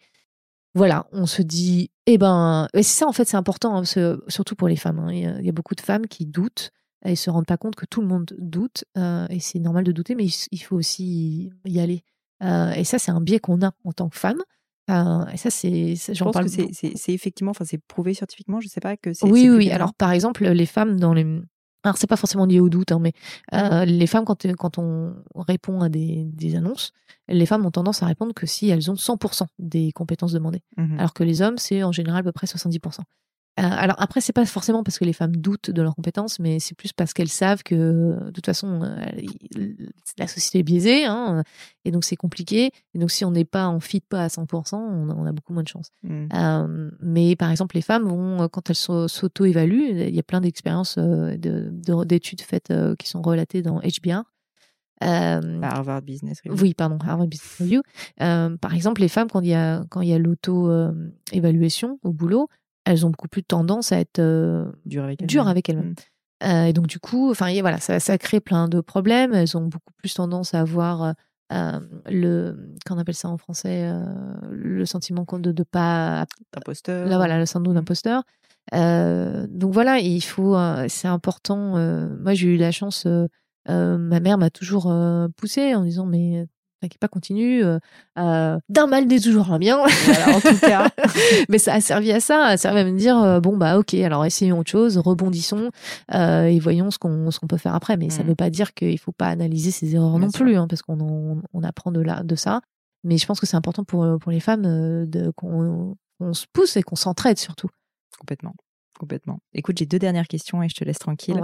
voilà, 0.75 1.07
on 1.13 1.27
se 1.27 1.41
dit, 1.41 1.91
eh 2.07 2.19
ben, 2.19 2.67
et 2.75 2.83
c'est 2.83 2.99
ça, 2.99 3.07
en 3.07 3.13
fait, 3.13 3.27
c'est 3.27 3.37
important, 3.37 3.77
hein, 3.77 3.85
surtout 3.85 4.57
pour 4.57 4.67
les 4.67 4.77
femmes. 4.77 4.99
Hein. 4.99 5.13
il, 5.13 5.47
y 5.47 5.49
a, 5.49 5.53
beaucoup 5.53 5.77
de 5.77 5.81
femmes 5.81 6.09
qui 6.09 6.27
doutent 6.27 6.73
et 7.05 7.15
se 7.15 7.31
rendent 7.31 7.47
pas 7.47 7.57
compte 7.57 7.77
que 7.77 7.87
tout 7.87 8.01
le 8.01 8.09
monde 8.09 8.35
doute. 8.39 8.85
Euh, 8.99 9.27
et 9.31 9.39
c'est 9.39 9.61
normal 9.61 9.85
de 9.85 9.93
douter, 9.93 10.17
mais 10.17 10.27
il, 10.27 10.59
faut 10.59 10.75
aussi 10.75 11.53
y 11.65 11.79
aller. 11.79 12.03
Euh, 12.43 12.73
et 12.73 12.83
ça, 12.83 12.99
c'est 12.99 13.13
un 13.13 13.21
biais 13.21 13.39
qu'on 13.39 13.63
a 13.63 13.73
en 13.85 13.93
tant 13.93 14.09
que 14.09 14.17
femme. 14.17 14.43
Euh, 14.91 15.25
et 15.33 15.37
ça, 15.37 15.51
c'est, 15.51 15.95
j'en 16.13 16.33
parle. 16.33 16.49
c'est 16.49 17.13
effectivement, 17.13 17.53
enfin, 17.53 17.65
c'est 17.65 17.79
prouvé 17.79 18.13
scientifiquement. 18.13 18.61
Je 18.61 18.67
sais 18.67 18.81
pas 18.81 18.97
que 18.97 19.13
c'est. 19.13 19.27
Oui, 19.27 19.49
oui. 19.49 19.71
Alors, 19.71 19.95
par 19.95 20.11
exemple, 20.11 20.45
les 20.45 20.67
femmes 20.67 20.99
dans 20.99 21.15
les 21.15 21.25
alors 21.85 21.97
c'est 21.97 22.07
pas 22.07 22.17
forcément 22.17 22.47
lié 22.47 22.61
au 22.61 22.69
doute, 22.69 22.93
hein, 22.93 22.99
mais 22.99 23.13
euh, 23.53 23.85
les 23.85 24.07
femmes 24.07 24.25
quand, 24.25 24.47
quand 24.57 24.79
on 24.79 25.15
répond 25.37 25.81
à 25.81 25.89
des, 25.89 26.25
des, 26.25 26.57
annonces, 26.57 26.93
les 27.29 27.47
femmes 27.47 27.65
ont 27.67 27.71
tendance 27.71 28.03
à 28.03 28.07
répondre 28.07 28.33
que 28.35 28.47
si 28.47 28.69
elles 28.71 28.91
ont 28.91 28.95
100% 28.95 29.47
des 29.59 29.93
compétences 29.93 30.33
demandées, 30.33 30.63
mmh 30.77 30.99
alors 30.99 31.13
que 31.13 31.23
les 31.23 31.43
hommes 31.43 31.59
c'est 31.59 31.83
en 31.83 31.93
général 31.93 32.21
à 32.21 32.23
peu 32.25 32.33
près 32.33 32.47
70%. 32.47 33.01
Euh, 33.61 33.63
alors 33.63 33.97
après, 34.01 34.21
c'est 34.21 34.33
pas 34.33 34.45
forcément 34.47 34.83
parce 34.83 34.99
que 34.99 35.05
les 35.05 35.13
femmes 35.13 35.37
doutent 35.37 35.71
de 35.71 35.81
leurs 35.81 35.95
compétences, 35.95 36.41
mais 36.41 36.59
c'est 36.59 36.75
plus 36.75 36.93
parce 36.93 37.13
qu'elles 37.13 37.29
savent 37.29 37.63
que 37.63 38.19
de 38.25 38.31
toute 38.33 38.47
façon 38.47 38.83
euh, 38.83 38.97
la 40.19 40.27
société 40.27 40.59
est 40.59 40.63
biaisée, 40.65 41.05
hein, 41.05 41.45
et 41.85 41.93
donc 41.93 42.05
c'est 42.05 42.17
compliqué. 42.17 42.71
Et 42.95 42.99
donc 42.99 43.13
si 43.13 43.25
on 43.25 43.31
n'est 43.31 43.45
pas, 43.45 43.69
on 43.69 43.79
fit 43.79 44.01
pas 44.01 44.25
à 44.25 44.29
100%, 44.29 44.75
on 44.75 45.27
a, 45.27 45.33
beaucoup 45.33 45.53
moins 45.53 45.63
de 45.63 45.69
chance. 45.69 45.91
Mmh. 46.03 46.27
Euh, 46.35 46.91
mais 47.01 47.37
par 47.37 47.51
exemple, 47.51 47.77
les 47.77 47.83
femmes 47.83 48.05
vont, 48.05 48.49
quand 48.49 48.71
elles 48.71 48.77
s'auto-évaluent, 48.77 50.09
il 50.09 50.15
y 50.15 50.19
a 50.19 50.25
plein 50.25 50.41
d'expériences 50.41 50.99
d'études 50.99 52.41
faites 52.41 52.73
qui 52.99 53.09
sont 53.09 53.23
relatées 53.23 53.63
dans 53.63 53.81
HBR. 53.81 54.25
Harvard 55.01 56.03
Business 56.03 56.41
Review. 56.45 56.61
Oui, 56.61 56.75
pardon, 56.75 56.99
Harvard 57.07 57.29
Business 57.29 57.59
Review. 57.61 57.83
par 58.19 58.75
exemple, 58.75 59.01
les 59.01 59.09
femmes, 59.09 59.29
quand 59.31 59.41
il 59.41 59.49
y 59.49 59.55
a, 59.55 59.85
quand 59.91 60.01
il 60.01 60.09
y 60.09 60.15
a 60.15 60.19
l'auto-évaluation 60.19 62.01
au 62.03 62.13
boulot, 62.13 62.49
elles 62.85 63.07
ont 63.07 63.11
beaucoup 63.11 63.29
plus 63.29 63.43
tendance 63.43 63.93
à 63.93 63.99
être 63.99 64.19
euh, 64.19 64.71
dures 64.85 65.05
avec 65.49 65.69
elles-mêmes. 65.69 65.91
Mmh. 65.91 66.47
Euh, 66.47 66.65
et 66.67 66.73
donc 66.73 66.87
du 66.87 66.99
coup, 66.99 67.31
enfin 67.31 67.53
voilà, 67.61 67.79
ça, 67.79 68.01
ça, 68.01 68.19
crée 68.19 68.41
plein 68.41 68.69
de 68.69 68.81
problèmes. 68.81 69.33
Elles 69.33 69.57
ont 69.57 69.67
beaucoup 69.67 69.93
plus 69.97 70.13
tendance 70.13 70.53
à 70.53 70.61
avoir 70.61 71.15
euh, 71.53 71.81
le, 72.07 72.75
qu'on 72.87 72.99
appelle 72.99 73.15
ça 73.15 73.29
en 73.29 73.39
français, 73.39 73.91
le 74.51 74.85
sentiment 74.85 75.25
de 75.33 75.53
ne 75.53 75.63
pas 75.63 76.27
imposteur. 76.55 77.07
Là 77.07 77.17
voilà, 77.17 77.39
le 77.39 77.47
syndrome 77.47 77.75
mmh. 77.75 77.79
d'imposteur. 77.79 78.25
donc 78.73 79.73
voilà, 79.73 79.99
il 80.01 80.23
faut, 80.23 80.57
c'est 80.89 81.09
important. 81.09 81.79
moi, 82.19 82.35
j'ai 82.35 82.49
eu 82.49 82.57
la 82.57 82.73
chance. 82.73 83.07
ma 83.67 84.21
mère 84.21 84.37
m'a 84.37 84.51
toujours 84.51 84.93
poussé 85.37 85.75
en 85.75 85.85
disant 85.85 86.05
mais 86.05 86.47
qui 86.89 86.99
pas, 86.99 87.09
continue. 87.09 87.65
Euh, 87.65 87.79
euh, 88.19 88.59
d'un 88.69 88.87
mal 88.87 89.07
n'est 89.07 89.21
toujours 89.21 89.53
un 89.53 89.59
bien. 89.59 89.79
en 90.27 90.41
tout 90.41 90.59
cas. 90.59 90.89
Mais 91.49 91.59
ça 91.59 91.75
a 91.75 91.81
servi 91.81 92.13
à 92.13 92.21
ça, 92.21 92.35
ça 92.37 92.47
a 92.47 92.57
servi 92.57 92.81
à 92.81 92.85
me 92.85 92.97
dire 92.97 93.19
euh, 93.19 93.41
bon 93.41 93.57
bah 93.57 93.79
ok, 93.79 93.95
alors 93.95 94.25
essayons 94.25 94.59
autre 94.59 94.71
chose, 94.71 94.99
rebondissons 94.99 95.71
et 96.13 96.59
voyons 96.61 96.91
ce 96.91 96.99
qu'on 96.99 97.29
qu'on 97.31 97.47
peut 97.47 97.57
faire 97.57 97.75
après. 97.75 97.97
Mais 97.97 98.11
ça 98.11 98.21
ne 98.21 98.25
mm. 98.25 98.29
veut 98.29 98.35
pas 98.35 98.51
dire 98.51 98.75
qu'il 98.75 98.99
faut 98.99 99.13
pas 99.13 99.29
analyser 99.29 99.71
ses 99.71 99.95
erreurs 99.95 100.19
non 100.19 100.31
plus, 100.31 100.57
hein, 100.57 100.67
parce 100.69 100.83
qu'on 100.83 101.43
on 101.53 101.63
apprend 101.63 101.91
de 101.91 102.01
là 102.01 102.23
de 102.23 102.37
ça. 102.37 102.61
Mais 103.03 103.19
je 103.19 103.27
pense 103.27 103.41
que 103.41 103.47
c'est 103.47 103.57
important 103.57 103.85
pour 103.85 104.19
pour 104.21 104.33
les 104.33 104.41
femmes 104.41 105.07
qu'on 105.37 105.97
se 106.33 106.47
pousse 106.53 106.77
et 106.77 106.83
qu'on 106.83 106.97
s'entraide 106.97 107.39
surtout. 107.39 107.69
Complètement. 108.19 108.55
Complètement. 108.99 109.41
Écoute, 109.53 109.77
j'ai 109.79 109.87
deux 109.87 109.99
dernières 109.99 110.29
questions 110.29 110.63
et 110.63 110.69
je 110.69 110.75
te 110.75 110.85
laisse 110.85 110.99
tranquille. 110.99 111.41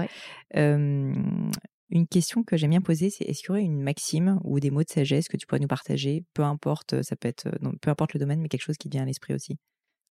Une 1.90 2.06
question 2.06 2.44
que 2.44 2.56
j'aime 2.56 2.70
bien 2.70 2.80
poser, 2.80 3.10
c'est 3.10 3.24
est-ce 3.24 3.40
qu'il 3.40 3.48
y 3.48 3.50
aurait 3.50 3.62
une 3.62 3.82
maxime 3.82 4.38
ou 4.44 4.60
des 4.60 4.70
mots 4.70 4.82
de 4.84 4.88
sagesse 4.88 5.28
que 5.28 5.36
tu 5.36 5.46
pourrais 5.46 5.60
nous 5.60 5.66
partager 5.66 6.24
Peu 6.34 6.42
importe, 6.42 7.02
ça 7.02 7.16
peut 7.16 7.26
être, 7.28 7.48
peu 7.80 7.90
importe 7.90 8.14
le 8.14 8.20
domaine, 8.20 8.40
mais 8.40 8.48
quelque 8.48 8.62
chose 8.62 8.76
qui 8.76 8.88
vient 8.88 9.02
à 9.02 9.06
l'esprit 9.06 9.34
aussi? 9.34 9.56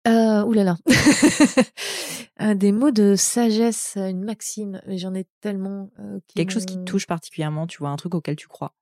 Euh, 0.07 0.43
ouh 0.45 0.53
là 0.53 0.63
là. 0.63 0.77
des 2.55 2.71
mots 2.71 2.91
de 2.91 3.15
sagesse, 3.15 3.97
une 3.97 4.23
maxime, 4.23 4.81
mais 4.87 4.97
j'en 4.97 5.13
ai 5.15 5.25
tellement. 5.41 5.89
euh, 5.99 6.19
qui 6.27 6.35
Quelque 6.35 6.51
chose 6.51 6.65
qui 6.65 6.75
te 6.77 6.83
touche 6.83 7.07
particulièrement, 7.07 7.67
tu 7.67 7.79
vois, 7.79 7.89
un 7.89 7.95
truc 7.97 8.15
auquel 8.15 8.35
tu 8.35 8.47
crois, 8.47 8.73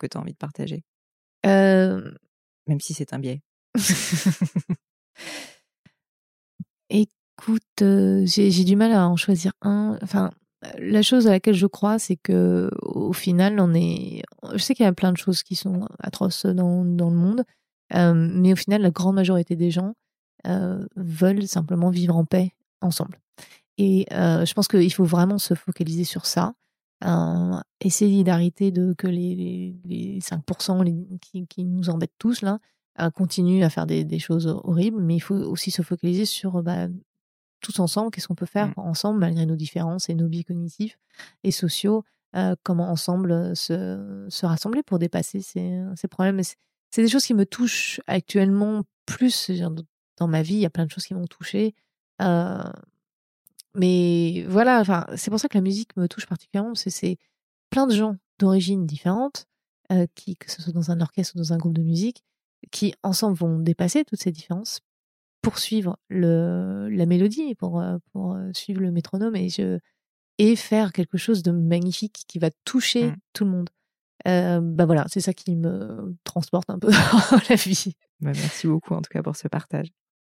que 0.00 0.06
tu 0.06 0.16
as 0.16 0.20
envie 0.20 0.32
de 0.32 0.38
partager, 0.38 0.82
Euh, 1.46 2.10
même 2.66 2.80
si 2.80 2.94
c'est 2.94 3.12
un 3.12 3.18
biais. 3.18 3.42
Écoute, 6.90 7.62
euh, 7.82 8.22
j'ai 8.26 8.50
j'ai 8.50 8.64
du 8.64 8.76
mal 8.76 8.92
à 8.92 9.08
en 9.08 9.16
choisir 9.16 9.52
un. 9.62 9.98
Enfin, 10.02 10.30
la 10.78 11.02
chose 11.02 11.26
à 11.26 11.30
laquelle 11.30 11.54
je 11.54 11.66
crois, 11.66 11.98
c'est 11.98 12.16
que 12.16 12.70
au 12.82 13.12
final, 13.12 13.58
on 13.60 13.72
est. 13.74 14.22
Je 14.52 14.58
sais 14.58 14.74
qu'il 14.74 14.84
y 14.84 14.88
a 14.88 14.92
plein 14.92 15.12
de 15.12 15.16
choses 15.16 15.42
qui 15.42 15.54
sont 15.56 15.86
atroces 16.00 16.46
dans, 16.46 16.84
dans 16.84 17.10
le 17.10 17.16
monde, 17.16 17.44
euh, 17.94 18.12
mais 18.14 18.52
au 18.52 18.56
final, 18.56 18.82
la 18.82 18.90
grande 18.90 19.14
majorité 19.14 19.56
des 19.56 19.70
gens 19.70 19.94
euh, 20.46 20.86
veulent 20.96 21.46
simplement 21.46 21.90
vivre 21.90 22.16
en 22.16 22.24
paix 22.24 22.52
ensemble. 22.82 23.18
Et 23.78 24.06
euh, 24.12 24.44
je 24.44 24.52
pense 24.52 24.68
qu'il 24.68 24.92
faut 24.92 25.04
vraiment 25.04 25.38
se 25.38 25.54
focaliser 25.54 26.04
sur 26.04 26.26
ça. 26.26 26.54
Euh, 27.02 27.58
essayer 27.80 28.24
d'arrêter 28.24 28.70
de 28.70 28.92
que 28.92 29.06
les, 29.06 29.34
les, 29.34 29.74
les 29.86 30.20
5% 30.20 30.84
les- 30.84 31.06
qui, 31.22 31.46
qui 31.46 31.64
nous 31.64 31.88
embêtent 31.88 32.12
tous 32.18 32.42
là 32.42 32.58
euh, 33.00 33.08
continuent 33.08 33.64
à 33.64 33.70
faire 33.70 33.86
des, 33.86 34.04
des 34.04 34.18
choses 34.18 34.46
horribles, 34.64 35.00
mais 35.00 35.16
il 35.16 35.20
faut 35.20 35.34
aussi 35.34 35.70
se 35.70 35.80
focaliser 35.80 36.26
sur 36.26 36.62
bah, 36.62 36.88
tous 37.60 37.78
ensemble, 37.80 38.10
qu'est-ce 38.10 38.28
qu'on 38.28 38.34
peut 38.34 38.46
faire 38.46 38.68
Mm. 38.68 38.74
ensemble 38.76 39.20
malgré 39.20 39.46
nos 39.46 39.56
différences 39.56 40.08
et 40.08 40.14
nos 40.14 40.28
biais 40.28 40.44
cognitifs 40.44 40.98
et 41.44 41.50
sociaux, 41.50 42.04
euh, 42.36 42.54
comment 42.62 42.90
ensemble 42.90 43.32
euh, 43.32 43.54
se, 43.54 44.26
se 44.28 44.46
rassembler 44.46 44.82
pour 44.82 44.98
dépasser 44.98 45.40
ces, 45.40 45.82
ces 45.96 46.08
problèmes. 46.08 46.40
C'est 46.90 47.02
des 47.02 47.08
choses 47.08 47.24
qui 47.24 47.34
me 47.34 47.46
touchent 47.46 48.00
actuellement 48.06 48.82
plus 49.06 49.50
dans 50.16 50.28
ma 50.28 50.42
vie. 50.42 50.54
Il 50.54 50.60
y 50.60 50.66
a 50.66 50.70
plein 50.70 50.86
de 50.86 50.90
choses 50.90 51.04
qui 51.04 51.14
m'ont 51.14 51.26
touchée. 51.26 51.74
Euh, 52.22 52.62
mais 53.74 54.44
voilà, 54.48 55.06
c'est 55.16 55.30
pour 55.30 55.38
ça 55.38 55.48
que 55.48 55.56
la 55.56 55.62
musique 55.62 55.96
me 55.96 56.08
touche 56.08 56.26
particulièrement, 56.26 56.70
parce 56.70 56.84
que 56.84 56.90
c'est 56.90 57.16
plein 57.70 57.86
de 57.86 57.94
gens 57.94 58.16
d'origines 58.38 58.86
différentes, 58.86 59.46
euh, 59.92 60.06
qui, 60.14 60.36
que 60.36 60.50
ce 60.50 60.60
soit 60.62 60.72
dans 60.72 60.90
un 60.90 61.00
orchestre 61.00 61.34
ou 61.36 61.38
dans 61.38 61.52
un 61.52 61.56
groupe 61.56 61.74
de 61.74 61.82
musique, 61.82 62.24
qui 62.70 62.94
ensemble 63.02 63.36
vont 63.36 63.58
dépasser 63.58 64.04
toutes 64.04 64.20
ces 64.20 64.32
différences, 64.32 64.80
poursuivre 65.42 65.96
le, 66.08 66.88
la 66.90 67.06
mélodie, 67.06 67.54
pour, 67.54 67.80
euh, 67.80 67.98
pour 68.12 68.34
euh, 68.34 68.50
suivre 68.52 68.80
le 68.80 68.90
métronome 68.90 69.36
et, 69.36 69.48
je, 69.48 69.78
et 70.38 70.56
faire 70.56 70.92
quelque 70.92 71.18
chose 71.18 71.42
de 71.42 71.50
magnifique 71.50 72.24
qui 72.28 72.38
va 72.38 72.50
toucher 72.64 73.10
Mm. 73.10 73.16
tout 73.32 73.44
le 73.44 73.50
monde. 73.50 73.70
Euh, 74.28 74.60
bah 74.60 74.84
voilà, 74.84 75.06
c'est 75.08 75.20
ça 75.22 75.32
qui 75.32 75.56
me 75.56 76.14
transporte 76.24 76.68
un 76.68 76.78
peu 76.78 76.88
dans 77.32 77.40
la 77.48 77.56
vie. 77.56 77.94
Bah, 78.20 78.32
merci 78.34 78.66
beaucoup 78.66 78.94
en 78.94 79.00
tout 79.00 79.08
cas 79.10 79.22
pour 79.22 79.34
ce 79.36 79.48
partage. 79.48 79.88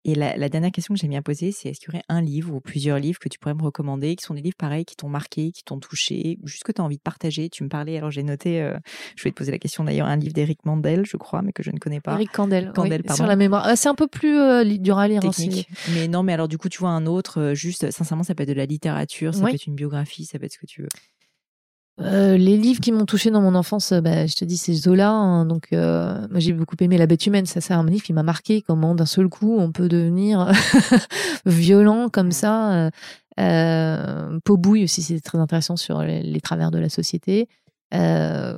Et 0.06 0.16
la, 0.16 0.36
la 0.36 0.49
dernière 0.49 0.72
question 0.72 0.93
que 0.93 0.99
j'aime 0.99 1.12
bien 1.12 1.22
poser, 1.22 1.51
c'est 1.54 1.70
est-ce 1.70 1.80
qu'il 1.80 1.89
y 1.93 1.95
aurait 1.95 2.04
un 2.10 2.22
livre 2.22 2.54
ou 2.54 2.60
plusieurs 2.60 2.99
livres 2.99 3.20
que 3.20 3.30
tu 3.30 3.39
pourrais 3.39 3.54
me 3.56 3.64
recommander, 3.64 4.16
qui 4.18 4.24
sont 4.26 4.34
des 4.34 4.41
livres 4.41 4.58
pareils, 4.58 4.84
qui 4.84 4.95
t'ont 4.97 5.08
marqué, 5.08 5.51
qui 5.51 5.64
t'ont 5.64 5.80
touché, 5.80 6.38
juste 6.43 6.64
que 6.64 6.72
tu 6.74 6.82
as 6.82 6.84
envie 6.84 6.97
de 6.97 7.01
partager? 7.01 7.49
Tu 7.49 7.64
me 7.64 7.70
parlais, 7.70 7.97
alors 7.97 8.12
j'ai 8.12 8.24
noté, 8.24 8.62
euh, 8.62 8.78
je 9.16 9.24
vais 9.24 9.32
te 9.32 9.36
poser 9.36 9.51
la 9.51 9.60
question 9.60 9.84
d'ailleurs, 9.86 10.08
un 10.08 10.18
livre 10.18 10.34
d'Éric 10.34 10.66
Mandel, 10.66 11.06
je 11.06 11.16
crois, 11.18 11.41
mais 11.41 11.54
que 11.54 11.64
je 11.64 11.72
ne 11.72 11.78
connais 11.78 12.01
pas. 12.01 12.14
Eric 12.16 12.32
Candel, 12.32 12.72
Candel, 12.76 12.99
oui, 13.01 13.08
pardon. 13.08 13.16
sur 13.24 13.28
la 13.28 13.36
mémoire. 13.38 13.68
Euh, 13.68 13.74
C'est 13.76 13.89
un 13.89 13.95
peu 13.95 14.08
plus 14.08 14.38
euh, 14.38 14.64
dur 14.78 14.97
à 14.97 15.08
lire. 15.08 15.22
hein, 15.24 15.30
Technique. 15.30 15.70
mais 15.93 16.08
non, 16.10 16.22
mais 16.24 16.34
alors 16.34 16.47
du 16.49 16.58
coup, 16.58 16.68
tu 16.70 16.80
vois 16.80 16.89
un 16.89 17.06
autre, 17.06 17.39
euh, 17.39 17.54
juste, 17.56 17.89
sincèrement, 17.91 18.24
ça 18.24 18.36
peut 18.36 18.43
être 18.43 18.49
de 18.49 18.54
la 18.54 18.66
littérature, 18.66 19.34
ça 19.34 19.43
Oui. 19.43 19.51
peut 19.51 19.56
être 19.56 19.68
une 19.68 19.76
biographie, 19.76 20.26
ça 20.26 20.38
peut 20.38 20.45
être 20.45 20.54
ce 20.54 20.58
que 20.60 20.66
tu 20.66 20.82
veux. 20.82 20.89
Euh, 22.02 22.38
les 22.38 22.58
livres 22.58 22.80
qui 22.82 22.91
m'ont 22.91 23.06
touché 23.06 23.30
dans 23.30 23.41
mon 23.41 23.54
enfance, 23.54 23.91
euh, 23.91 24.02
bah, 24.02 24.26
je 24.26 24.34
te 24.36 24.44
dis, 24.46 24.58
c'est 24.58 24.74
Zola. 24.74 25.12
hein, 25.12 25.46
donc, 25.46 25.68
euh, 25.74 26.28
moi, 26.32 26.39
j'ai 26.39 26.54
beaucoup 26.54 26.76
aimé 26.80 26.98
La 26.98 27.06
Bête 27.06 27.26
humaine. 27.28 27.46
Ça, 27.46 27.62
c'est 27.62 27.74
un 27.74 27.86
livre 27.86 28.04
qui 28.04 28.14
m'a 28.14 28.24
marqué. 28.24 28.62
Comment, 28.64 28.96
d'un 28.96 29.06
seul 29.06 29.30
coup, 29.30 29.58
on 29.60 29.72
peut 29.72 29.88
devenir 29.88 30.52
violent 31.46 32.10
comme 32.10 32.32
ça. 32.32 32.89
Euh, 33.39 34.39
Pobouille 34.44 34.84
aussi, 34.86 35.02
c'est 35.04 35.20
très 35.20 35.38
intéressant 35.38 35.76
sur 35.76 36.02
les, 36.02 36.24
les 36.24 36.41
travers 36.41 36.72
de 36.72 36.80
la 36.80 36.89
société. 36.89 37.48
Euh, 37.94 38.58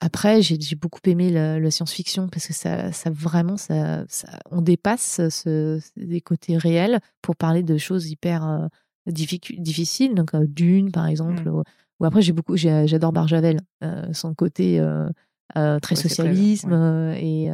après, 0.00 0.40
j'ai 0.40 0.56
beaucoup 0.76 1.00
aimé 1.04 1.30
la, 1.30 1.58
la 1.60 1.70
science-fiction 1.70 2.28
parce 2.28 2.46
que 2.46 2.54
ça, 2.54 2.90
ça 2.92 3.10
vraiment, 3.10 3.58
ça, 3.58 4.04
ça- 4.08 4.38
on 4.50 4.62
dépasse 4.62 5.20
ce, 5.28 5.78
des 5.98 6.22
côtés 6.22 6.56
réels 6.56 7.00
pour 7.20 7.36
parler 7.36 7.62
de 7.62 7.76
choses 7.76 8.08
hyper 8.10 8.68
difficiles. 9.06 10.14
Donc, 10.14 10.34
Dune, 10.34 10.90
par 10.92 11.06
exemple. 11.06 11.50
Mm. 11.50 11.62
Ou- 12.00 12.04
après, 12.06 12.22
j'ai 12.22 12.32
beaucoup, 12.32 12.56
j'ai- 12.56 12.86
j'adore 12.88 13.12
Barjavel, 13.12 13.60
euh, 13.84 14.12
son 14.12 14.34
côté 14.34 14.80
euh, 14.80 15.08
euh, 15.56 15.78
très 15.80 15.94
Ouais, 15.94 16.02
c'est 16.02 16.08
très- 16.08 16.14
socialisme. 16.16 16.72
et 17.16 17.50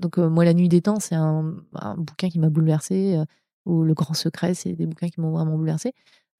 donc, 0.00 0.18
moi, 0.18 0.44
La 0.44 0.54
Nuit 0.54 0.68
des 0.68 0.82
Temps, 0.82 1.00
c'est 1.00 1.14
un, 1.14 1.54
un 1.74 1.94
bouquin 1.96 2.28
qui 2.28 2.38
m'a 2.38 2.48
bouleversée. 2.50 3.16
euh, 3.16 3.24
ou 3.66 3.82
Le 3.84 3.92
Grand 3.92 4.14
Secret, 4.14 4.54
c'est 4.54 4.72
des 4.72 4.86
bouquins 4.86 5.08
qui 5.08 5.20
m'ont 5.20 5.30
vraiment 5.32 5.54
bouleversée. 5.58 5.92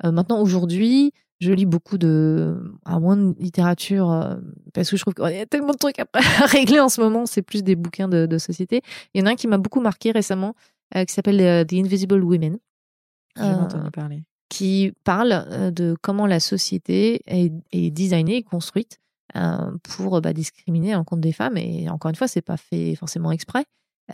Euh, 0.04 0.12
maintenant, 0.12 0.40
aujourd'hui, 0.40 1.12
je 1.40 1.52
lis 1.52 1.66
beaucoup 1.66 1.98
de, 1.98 2.56
à 2.86 2.98
moins 2.98 3.18
de 3.18 3.34
littérature, 3.38 4.10
euh, 4.10 4.36
parce 4.72 4.90
que 4.90 4.96
je 4.96 5.02
trouve 5.02 5.12
qu'il 5.12 5.36
y 5.36 5.38
a 5.38 5.44
tellement 5.44 5.72
de 5.72 5.76
trucs 5.78 5.98
à, 5.98 6.06
à 6.14 6.20
régler 6.46 6.80
en 6.80 6.88
ce 6.88 7.02
moment. 7.02 7.26
C'est 7.26 7.42
plus 7.42 7.62
des 7.62 7.76
bouquins 7.76 8.08
de, 8.08 8.24
de 8.24 8.38
société. 8.38 8.80
Il 9.12 9.20
y 9.20 9.22
en 9.22 9.26
a 9.26 9.32
un 9.32 9.34
qui 9.34 9.46
m'a 9.46 9.58
beaucoup 9.58 9.80
marqué 9.82 10.10
récemment, 10.10 10.54
euh, 10.96 11.04
qui 11.04 11.12
s'appelle 11.12 11.38
euh, 11.42 11.64
The 11.64 11.74
Invisible 11.74 12.24
Women. 12.24 12.56
J'en 13.36 13.44
ai 13.44 13.46
Euh, 13.52 13.58
entendu 13.62 13.90
parler. 13.90 14.24
Qui 14.48 14.92
parle 15.04 15.32
euh, 15.50 15.70
de 15.70 15.96
comment 16.02 16.26
la 16.26 16.40
société 16.40 17.20
est, 17.26 17.52
est 17.72 17.90
designée 17.90 18.36
et 18.36 18.42
construite 18.42 18.98
euh, 19.36 19.70
pour 19.82 20.20
bah, 20.20 20.32
discriminer 20.32 20.94
en 20.94 21.04
compte 21.04 21.20
des 21.20 21.32
femmes. 21.32 21.56
Et 21.56 21.88
encore 21.90 22.08
une 22.08 22.14
fois, 22.16 22.28
c'est 22.28 22.40
pas 22.42 22.56
fait 22.56 22.94
forcément 22.94 23.30
exprès, 23.30 23.64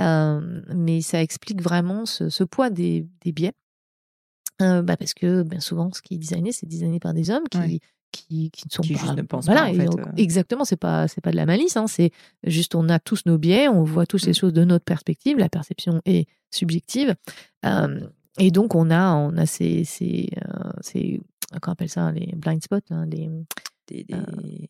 euh, 0.01 0.61
mais 0.74 1.01
ça 1.03 1.22
explique 1.22 1.62
vraiment 1.62 2.05
ce, 2.07 2.30
ce 2.30 2.43
poids 2.45 2.70
des, 2.70 3.07
des 3.24 3.32
biais. 3.32 3.53
Euh, 4.62 4.82
bah, 4.82 4.97
parce 4.97 5.14
que 5.14 5.43
bien 5.43 5.61
souvent, 5.61 5.91
ce 5.93 6.01
qui 6.03 6.14
est 6.14 6.18
designé, 6.18 6.53
c'est 6.53 6.66
designé 6.66 7.01
par 7.01 7.12
des 7.14 7.30
hommes 7.30 7.47
qui, 7.51 7.59
Ouais. 7.59 7.80
qui, 8.12 8.51
qui 8.53 8.66
ne 8.68 8.70
sont 8.72 8.82
Qui 8.82 8.95
pas. 8.95 9.01
juste 9.01 9.14
ne 9.16 9.22
pensent 9.22 9.47
voilà, 9.47 9.62
pas, 9.62 9.70
en 9.70 9.74
fait, 9.74 9.87
donc. 9.87 10.01
Exactement, 10.16 10.64
c'est 10.64 10.76
pas, 10.76 11.09
c'est 11.09 11.20
pas 11.20 11.32
de 11.32 11.37
la 11.37 11.47
malice, 11.47 11.76
hein, 11.76 11.87
c'est 11.89 12.12
juste 12.45 12.74
on 12.76 12.89
a 12.89 13.01
tous 13.01 13.22
nos 13.26 13.37
biais, 13.39 13.66
on 13.68 13.82
voit 13.82 14.07
tous 14.07 14.24
les 14.26 14.30
Mm. 14.30 14.35
choses 14.35 14.53
de 14.53 14.64
notre 14.64 14.85
perspective, 14.85 15.39
la 15.39 15.49
perception 15.49 16.01
est 16.05 16.28
subjective. 16.53 17.16
Euh, 17.66 18.01
et 18.39 18.51
donc, 18.51 18.74
on 18.74 18.91
a, 18.91 19.14
on 19.14 19.37
a 19.37 19.47
ces, 19.47 19.85
ces, 19.85 20.28
euh, 20.39 20.70
ces- 20.80 21.20
comment 21.62 21.68
on 21.68 21.72
appelle 21.72 21.89
ça, 21.89 22.11
les 22.12 22.32
blind 22.37 22.62
spots, 22.62 22.76
hein, 22.91 23.07
les- 23.07 23.30
Des, 23.87 24.03
des, 24.05 24.16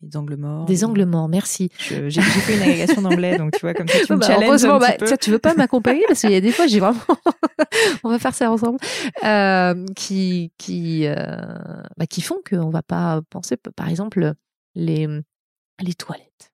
des 0.01 0.17
angles 0.17 0.35
morts. 0.35 0.65
des 0.65 0.83
angles 0.83 1.05
morts. 1.05 1.29
Merci. 1.29 1.69
J'ai 1.79 2.09
fait 2.21 2.55
une 2.57 2.61
agrégation 2.63 3.01
d'anglais, 3.01 3.37
donc 3.37 3.53
tu 3.53 3.61
vois, 3.61 3.73
comme 3.73 3.87
ça, 3.87 3.99
tu 4.05 4.11
me 4.13 4.17
Bah, 4.19 4.27
challenges 4.27 4.43
heureusement, 4.49 4.75
un 4.75 4.79
bah, 4.79 4.91
petit 4.91 5.05
peu. 5.11 5.17
tu 5.17 5.31
veux 5.31 5.39
pas 5.39 5.53
m'accompagner 5.55 6.03
parce 6.07 6.19
qu'il 6.19 6.31
y 6.31 6.35
a 6.35 6.41
des 6.41 6.51
fois, 6.51 6.67
j'ai 6.67 6.81
vraiment, 6.81 6.99
on 8.03 8.09
va 8.09 8.19
faire 8.19 8.35
ça 8.35 8.51
ensemble, 8.51 8.77
euh, 9.23 9.85
qui, 9.95 10.51
qui, 10.57 11.05
euh, 11.07 11.15
bah, 11.97 12.07
qui 12.07 12.19
font 12.21 12.39
qu'on 12.47 12.69
va 12.69 12.81
pas 12.83 13.21
penser, 13.29 13.55
par 13.75 13.87
exemple, 13.87 14.33
les, 14.75 15.07
les 15.81 15.93
toilettes. 15.93 16.51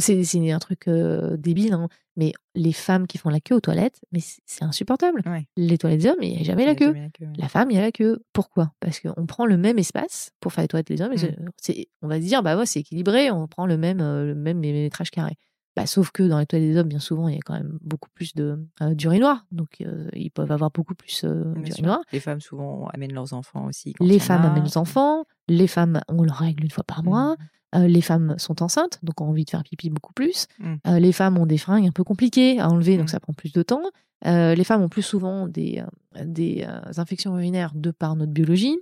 C'est 0.00 0.50
un 0.52 0.58
truc 0.58 0.88
euh, 0.88 1.36
débile, 1.36 1.72
hein, 1.74 1.88
mais 2.16 2.32
les 2.54 2.72
femmes 2.72 3.06
qui 3.06 3.18
font 3.18 3.28
la 3.28 3.40
queue 3.40 3.54
aux 3.54 3.60
toilettes, 3.60 4.00
mais 4.12 4.20
c'est 4.20 4.64
insupportable. 4.64 5.22
Ouais. 5.26 5.46
Les 5.56 5.78
toilettes 5.78 6.00
des 6.00 6.08
hommes, 6.08 6.16
il 6.22 6.32
n'y 6.34 6.40
a 6.40 6.42
jamais 6.42 6.64
la 6.64 6.72
a 6.72 6.74
queue. 6.74 6.86
jamais 6.86 7.00
la 7.02 7.10
queue, 7.10 7.26
ouais. 7.26 7.32
La 7.38 7.48
femme, 7.48 7.70
il 7.70 7.74
y 7.76 7.78
a 7.78 7.82
la 7.82 7.92
queue. 7.92 8.22
Pourquoi? 8.32 8.72
Parce 8.80 8.98
qu'on 9.00 9.26
prend 9.26 9.46
le 9.46 9.56
même 9.56 9.78
espace 9.78 10.32
pour 10.40 10.52
faire 10.52 10.62
les 10.62 10.68
toilettes 10.68 10.90
les 10.90 11.00
hommes. 11.02 11.12
et 11.12 11.16
Mm. 11.16 11.84
on 12.02 12.08
va 12.08 12.16
se 12.16 12.26
dire, 12.26 12.42
bah 12.42 12.56
ouais, 12.56 12.66
c'est 12.66 12.80
équilibré, 12.80 13.30
on 13.30 13.46
prend 13.46 13.66
le 13.66 13.76
même, 13.76 14.00
euh, 14.00 14.26
le 14.26 14.34
même 14.34 14.58
métrage 14.58 15.10
carré. 15.10 15.36
Bah, 15.76 15.86
sauf 15.86 16.10
que 16.10 16.22
dans 16.24 16.38
les 16.40 16.46
toilettes 16.46 16.68
des 16.72 16.76
hommes, 16.78 16.88
bien 16.88 16.98
souvent, 16.98 17.28
il 17.28 17.36
y 17.36 17.38
a 17.38 17.42
quand 17.44 17.54
même 17.54 17.78
beaucoup 17.80 18.10
plus 18.12 18.34
de 18.34 18.58
euh, 18.82 18.94
d'urinoir. 18.94 19.46
Donc, 19.52 19.76
euh, 19.80 20.08
ils 20.14 20.30
peuvent 20.30 20.50
avoir 20.50 20.70
beaucoup 20.72 20.94
plus 20.96 21.22
euh, 21.24 21.44
Bien 21.54 21.64
sûr. 21.66 21.74
d'urinoir. 21.76 22.00
Les 22.12 22.18
femmes 22.20 22.40
souvent 22.40 22.88
amènent 22.92 23.12
leurs 23.12 23.32
enfants 23.34 23.66
aussi. 23.66 23.92
quand 23.92 24.04
Les 24.04 24.18
femmes 24.18 24.42
a. 24.42 24.50
amènent 24.50 24.64
les 24.64 24.76
enfants. 24.78 25.24
Les 25.48 25.68
femmes, 25.68 26.00
on 26.08 26.22
leur 26.24 26.36
règle 26.36 26.64
une 26.64 26.70
fois 26.70 26.84
par 26.84 27.04
mois. 27.04 27.34
Mm. 27.34 27.36
Euh, 27.76 27.86
les 27.86 28.00
femmes 28.00 28.34
sont 28.36 28.62
enceintes, 28.64 28.98
donc 29.04 29.20
ont 29.20 29.28
envie 29.28 29.44
de 29.44 29.50
faire 29.50 29.62
pipi 29.62 29.90
beaucoup 29.90 30.12
plus. 30.12 30.48
Mm. 30.58 30.74
Euh, 30.88 30.98
les 30.98 31.12
femmes 31.12 31.38
ont 31.38 31.46
des 31.46 31.56
fringues 31.58 31.86
un 31.86 31.92
peu 31.92 32.02
compliquées 32.02 32.58
à 32.58 32.68
enlever, 32.68 32.96
donc 32.96 33.06
Mm. 33.06 33.08
ça 33.12 33.20
prend 33.20 33.32
plus 33.32 33.52
de 33.52 33.62
temps. 33.62 33.82
Les 34.24 34.64
femmes 34.64 34.82
ont 34.82 34.88
plus 34.90 35.02
souvent 35.02 35.46
des, 35.48 35.82
des 36.24 36.66
infections 36.98 37.34
urinaires 37.38 37.72
de 37.74 37.90
par 37.92 38.16
notre 38.16 38.32
biologie. 38.32 38.76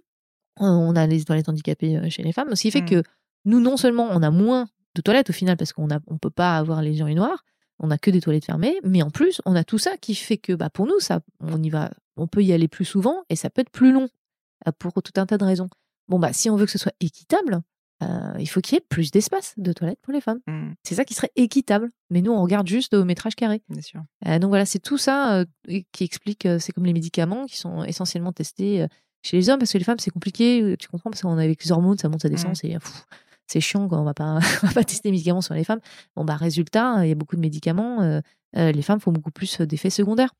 On 0.58 0.96
a 0.96 1.06
les 1.06 1.22
toilettes 1.22 1.48
handicapées 1.50 2.10
chez 2.10 2.22
les 2.24 2.32
femmes, 2.32 2.56
ce 2.56 2.62
qui 2.62 2.70
fait 2.72 2.84
que 2.84 3.02
nous, 3.44 3.60
non 3.60 3.76
seulement 3.76 4.08
on 4.10 4.22
a 4.24 4.30
moins 4.32 4.68
de 4.98 5.02
toilettes 5.02 5.30
au 5.30 5.32
final 5.32 5.56
parce 5.56 5.72
qu'on 5.72 5.86
ne 5.86 5.96
on 6.06 6.18
peut 6.18 6.30
pas 6.30 6.56
avoir 6.58 6.82
les 6.82 6.98
urinoirs, 6.98 7.44
on 7.78 7.86
n'a 7.88 7.98
que 7.98 8.10
des 8.10 8.20
toilettes 8.20 8.44
fermées, 8.44 8.78
mais 8.82 9.02
en 9.02 9.10
plus, 9.10 9.40
on 9.46 9.54
a 9.54 9.64
tout 9.64 9.78
ça 9.78 9.96
qui 9.96 10.14
fait 10.14 10.36
que 10.38 10.52
bah, 10.52 10.68
pour 10.70 10.86
nous, 10.86 10.98
ça, 11.00 11.20
on, 11.40 11.62
y 11.62 11.70
va, 11.70 11.90
on 12.16 12.26
peut 12.26 12.42
y 12.42 12.52
aller 12.52 12.68
plus 12.68 12.84
souvent 12.84 13.22
et 13.30 13.36
ça 13.36 13.50
peut 13.50 13.60
être 13.60 13.70
plus 13.70 13.92
long 13.92 14.08
euh, 14.66 14.72
pour 14.78 15.00
tout 15.02 15.12
un 15.20 15.26
tas 15.26 15.38
de 15.38 15.44
raisons. 15.44 15.68
Bon, 16.08 16.18
bah, 16.18 16.32
si 16.32 16.50
on 16.50 16.56
veut 16.56 16.64
que 16.66 16.72
ce 16.72 16.78
soit 16.78 16.94
équitable, 17.00 17.60
euh, 18.02 18.32
il 18.38 18.46
faut 18.48 18.60
qu'il 18.60 18.74
y 18.76 18.78
ait 18.78 18.84
plus 18.88 19.10
d'espace 19.10 19.54
de 19.56 19.72
toilettes 19.72 20.00
pour 20.02 20.12
les 20.12 20.20
femmes. 20.20 20.40
Mm, 20.46 20.72
C'est 20.82 20.94
ça 20.96 21.04
qui 21.04 21.14
serait 21.14 21.30
équitable. 21.36 21.88
Mais 22.10 22.20
nous, 22.22 22.32
on 22.32 22.42
regarde 22.42 22.66
juste 22.66 22.94
au 22.94 23.04
métrage 23.04 23.34
carré. 23.36 23.62
bien 23.68 23.82
sûr. 23.82 24.02
Euh, 24.26 24.38
donc 24.38 24.48
voilà, 24.48 24.66
c'est 24.66 24.78
tout 24.80 24.98
ça 24.98 25.38
euh, 25.40 25.44
qui 25.92 26.04
explique, 26.04 26.48
c'est 26.58 26.72
comme 26.72 26.86
les 26.86 26.92
médicaments 26.92 27.46
qui 27.46 27.56
sont 27.58 27.84
essentiellement 27.84 28.32
testés 28.32 28.86
chez 29.22 29.36
les 29.36 29.50
hommes, 29.50 29.58
parce 29.58 29.72
que 29.72 29.78
les 29.78 29.84
femmes, 29.84 29.98
c'est 29.98 30.10
compliqué, 30.12 30.76
tu 30.78 30.88
comprends, 30.88 31.10
parce 31.10 31.22
qu'on 31.22 31.36
a 31.38 31.42
avec 31.42 31.62
les 31.64 31.72
hormones, 31.72 31.98
ça 31.98 32.08
monte, 32.08 32.22
ça 32.22 32.28
descend, 32.28 32.52
Mm. 32.52 32.54
c'est 32.54 32.78
c'est 33.48 33.60
chiant, 33.60 33.88
on 33.90 34.04
va 34.04 34.14
pas, 34.14 34.38
on 34.62 34.66
va 34.66 34.72
pas 34.72 34.84
tester 34.84 35.08
les 35.08 35.12
médicaments 35.12 35.40
sur 35.40 35.54
les 35.54 35.64
femmes. 35.64 35.80
Bon, 36.16 36.24
bah, 36.24 36.36
résultat, 36.36 37.04
il 37.04 37.08
y 37.08 37.12
a 37.12 37.14
beaucoup 37.14 37.36
de 37.36 37.40
médicaments, 37.40 38.02
euh, 38.02 38.20
euh, 38.56 38.72
les 38.72 38.82
femmes 38.82 39.00
font 39.00 39.12
beaucoup 39.12 39.30
plus 39.30 39.60
euh, 39.60 39.66
d'effets 39.66 39.90
secondaires. 39.90 40.32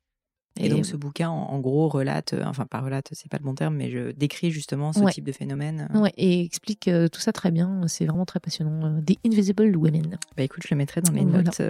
Et, 0.60 0.68
donc 0.70 0.86
ce 0.86 0.96
bouquin, 0.96 1.30
en, 1.30 1.60
gros, 1.60 1.88
relate, 1.88 2.34
enfin 2.44 2.66
pas 2.66 2.80
relate, 2.80 3.10
c'est 3.12 3.30
pas 3.30 3.38
le 3.38 3.44
bon 3.44 3.54
terme, 3.54 3.76
mais 3.76 3.90
je 3.90 4.10
décris 4.10 4.50
justement 4.50 4.92
ce 4.92 5.04
type 5.12 5.24
de 5.24 5.30
phénomène. 5.30 5.88
Ouais, 5.94 6.12
et 6.16 6.42
explique 6.42 6.90
tout 7.12 7.20
ça 7.20 7.30
très 7.32 7.52
bien. 7.52 7.82
C'est 7.86 8.06
vraiment 8.06 8.24
très 8.24 8.40
passionnant. 8.40 9.00
The 9.00 9.18
Invisible 9.24 9.76
Women. 9.76 10.18
Bah 10.36 10.42
écoute, 10.42 10.64
je 10.64 10.74
le 10.74 10.78
mettrai 10.78 11.00
dans 11.00 11.12
les 11.12 11.24
notes. 11.24 11.62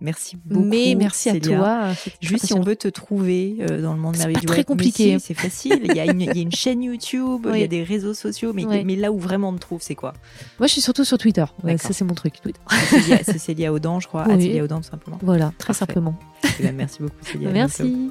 Merci 0.00 0.36
beaucoup. 0.44 0.64
Mais 0.64 0.94
merci 0.96 1.28
à 1.28 1.38
toi. 1.38 1.92
Juste 2.20 2.46
si 2.46 2.54
on 2.54 2.60
veut 2.60 2.76
te 2.76 2.88
trouver 2.88 3.56
euh, 3.60 3.82
dans 3.82 3.92
le 3.92 4.00
monde 4.00 4.16
merveilleux 4.16 4.40
web, 4.40 4.46
très 4.46 4.64
compliqué. 4.64 5.18
c'est 5.18 5.34
facile. 5.34 5.80
Il 5.84 5.94
y, 5.94 6.00
a 6.00 6.06
une, 6.06 6.20
il 6.20 6.36
y, 6.36 6.38
a 6.38 6.42
une, 6.42 6.52
chaîne 6.52 6.82
YouTube, 6.82 7.46
il 7.52 7.60
y 7.60 7.64
a 7.64 7.66
des 7.66 7.82
réseaux 7.82 8.14
sociaux, 8.14 8.52
mais, 8.54 8.64
mais 8.84 8.96
là 8.96 9.12
où 9.12 9.18
vraiment 9.18 9.50
on 9.50 9.54
te 9.54 9.60
trouve, 9.60 9.82
c'est 9.82 9.94
quoi? 9.94 10.14
Moi, 10.58 10.66
je 10.66 10.72
suis 10.72 10.80
surtout 10.80 11.04
sur 11.04 11.18
Twitter. 11.18 11.44
ça, 11.76 11.92
c'est 11.92 12.04
mon 12.04 12.14
truc. 12.14 12.40
Twitter. 12.40 12.60
C'est 13.24 13.38
Célia 13.38 13.72
Audan, 13.72 14.00
je 14.00 14.08
crois. 14.08 14.26
Oui. 14.28 14.42
Célia 14.42 14.64
Audan, 14.64 14.80
tout 14.80 14.88
simplement. 14.88 15.18
Voilà, 15.22 15.52
très 15.58 15.74
simplement. 15.74 16.14
Eh 16.58 16.62
ben, 16.62 16.74
merci 16.74 17.02
beaucoup, 17.02 17.22
Célia. 17.22 17.50
Merci. 17.50 18.10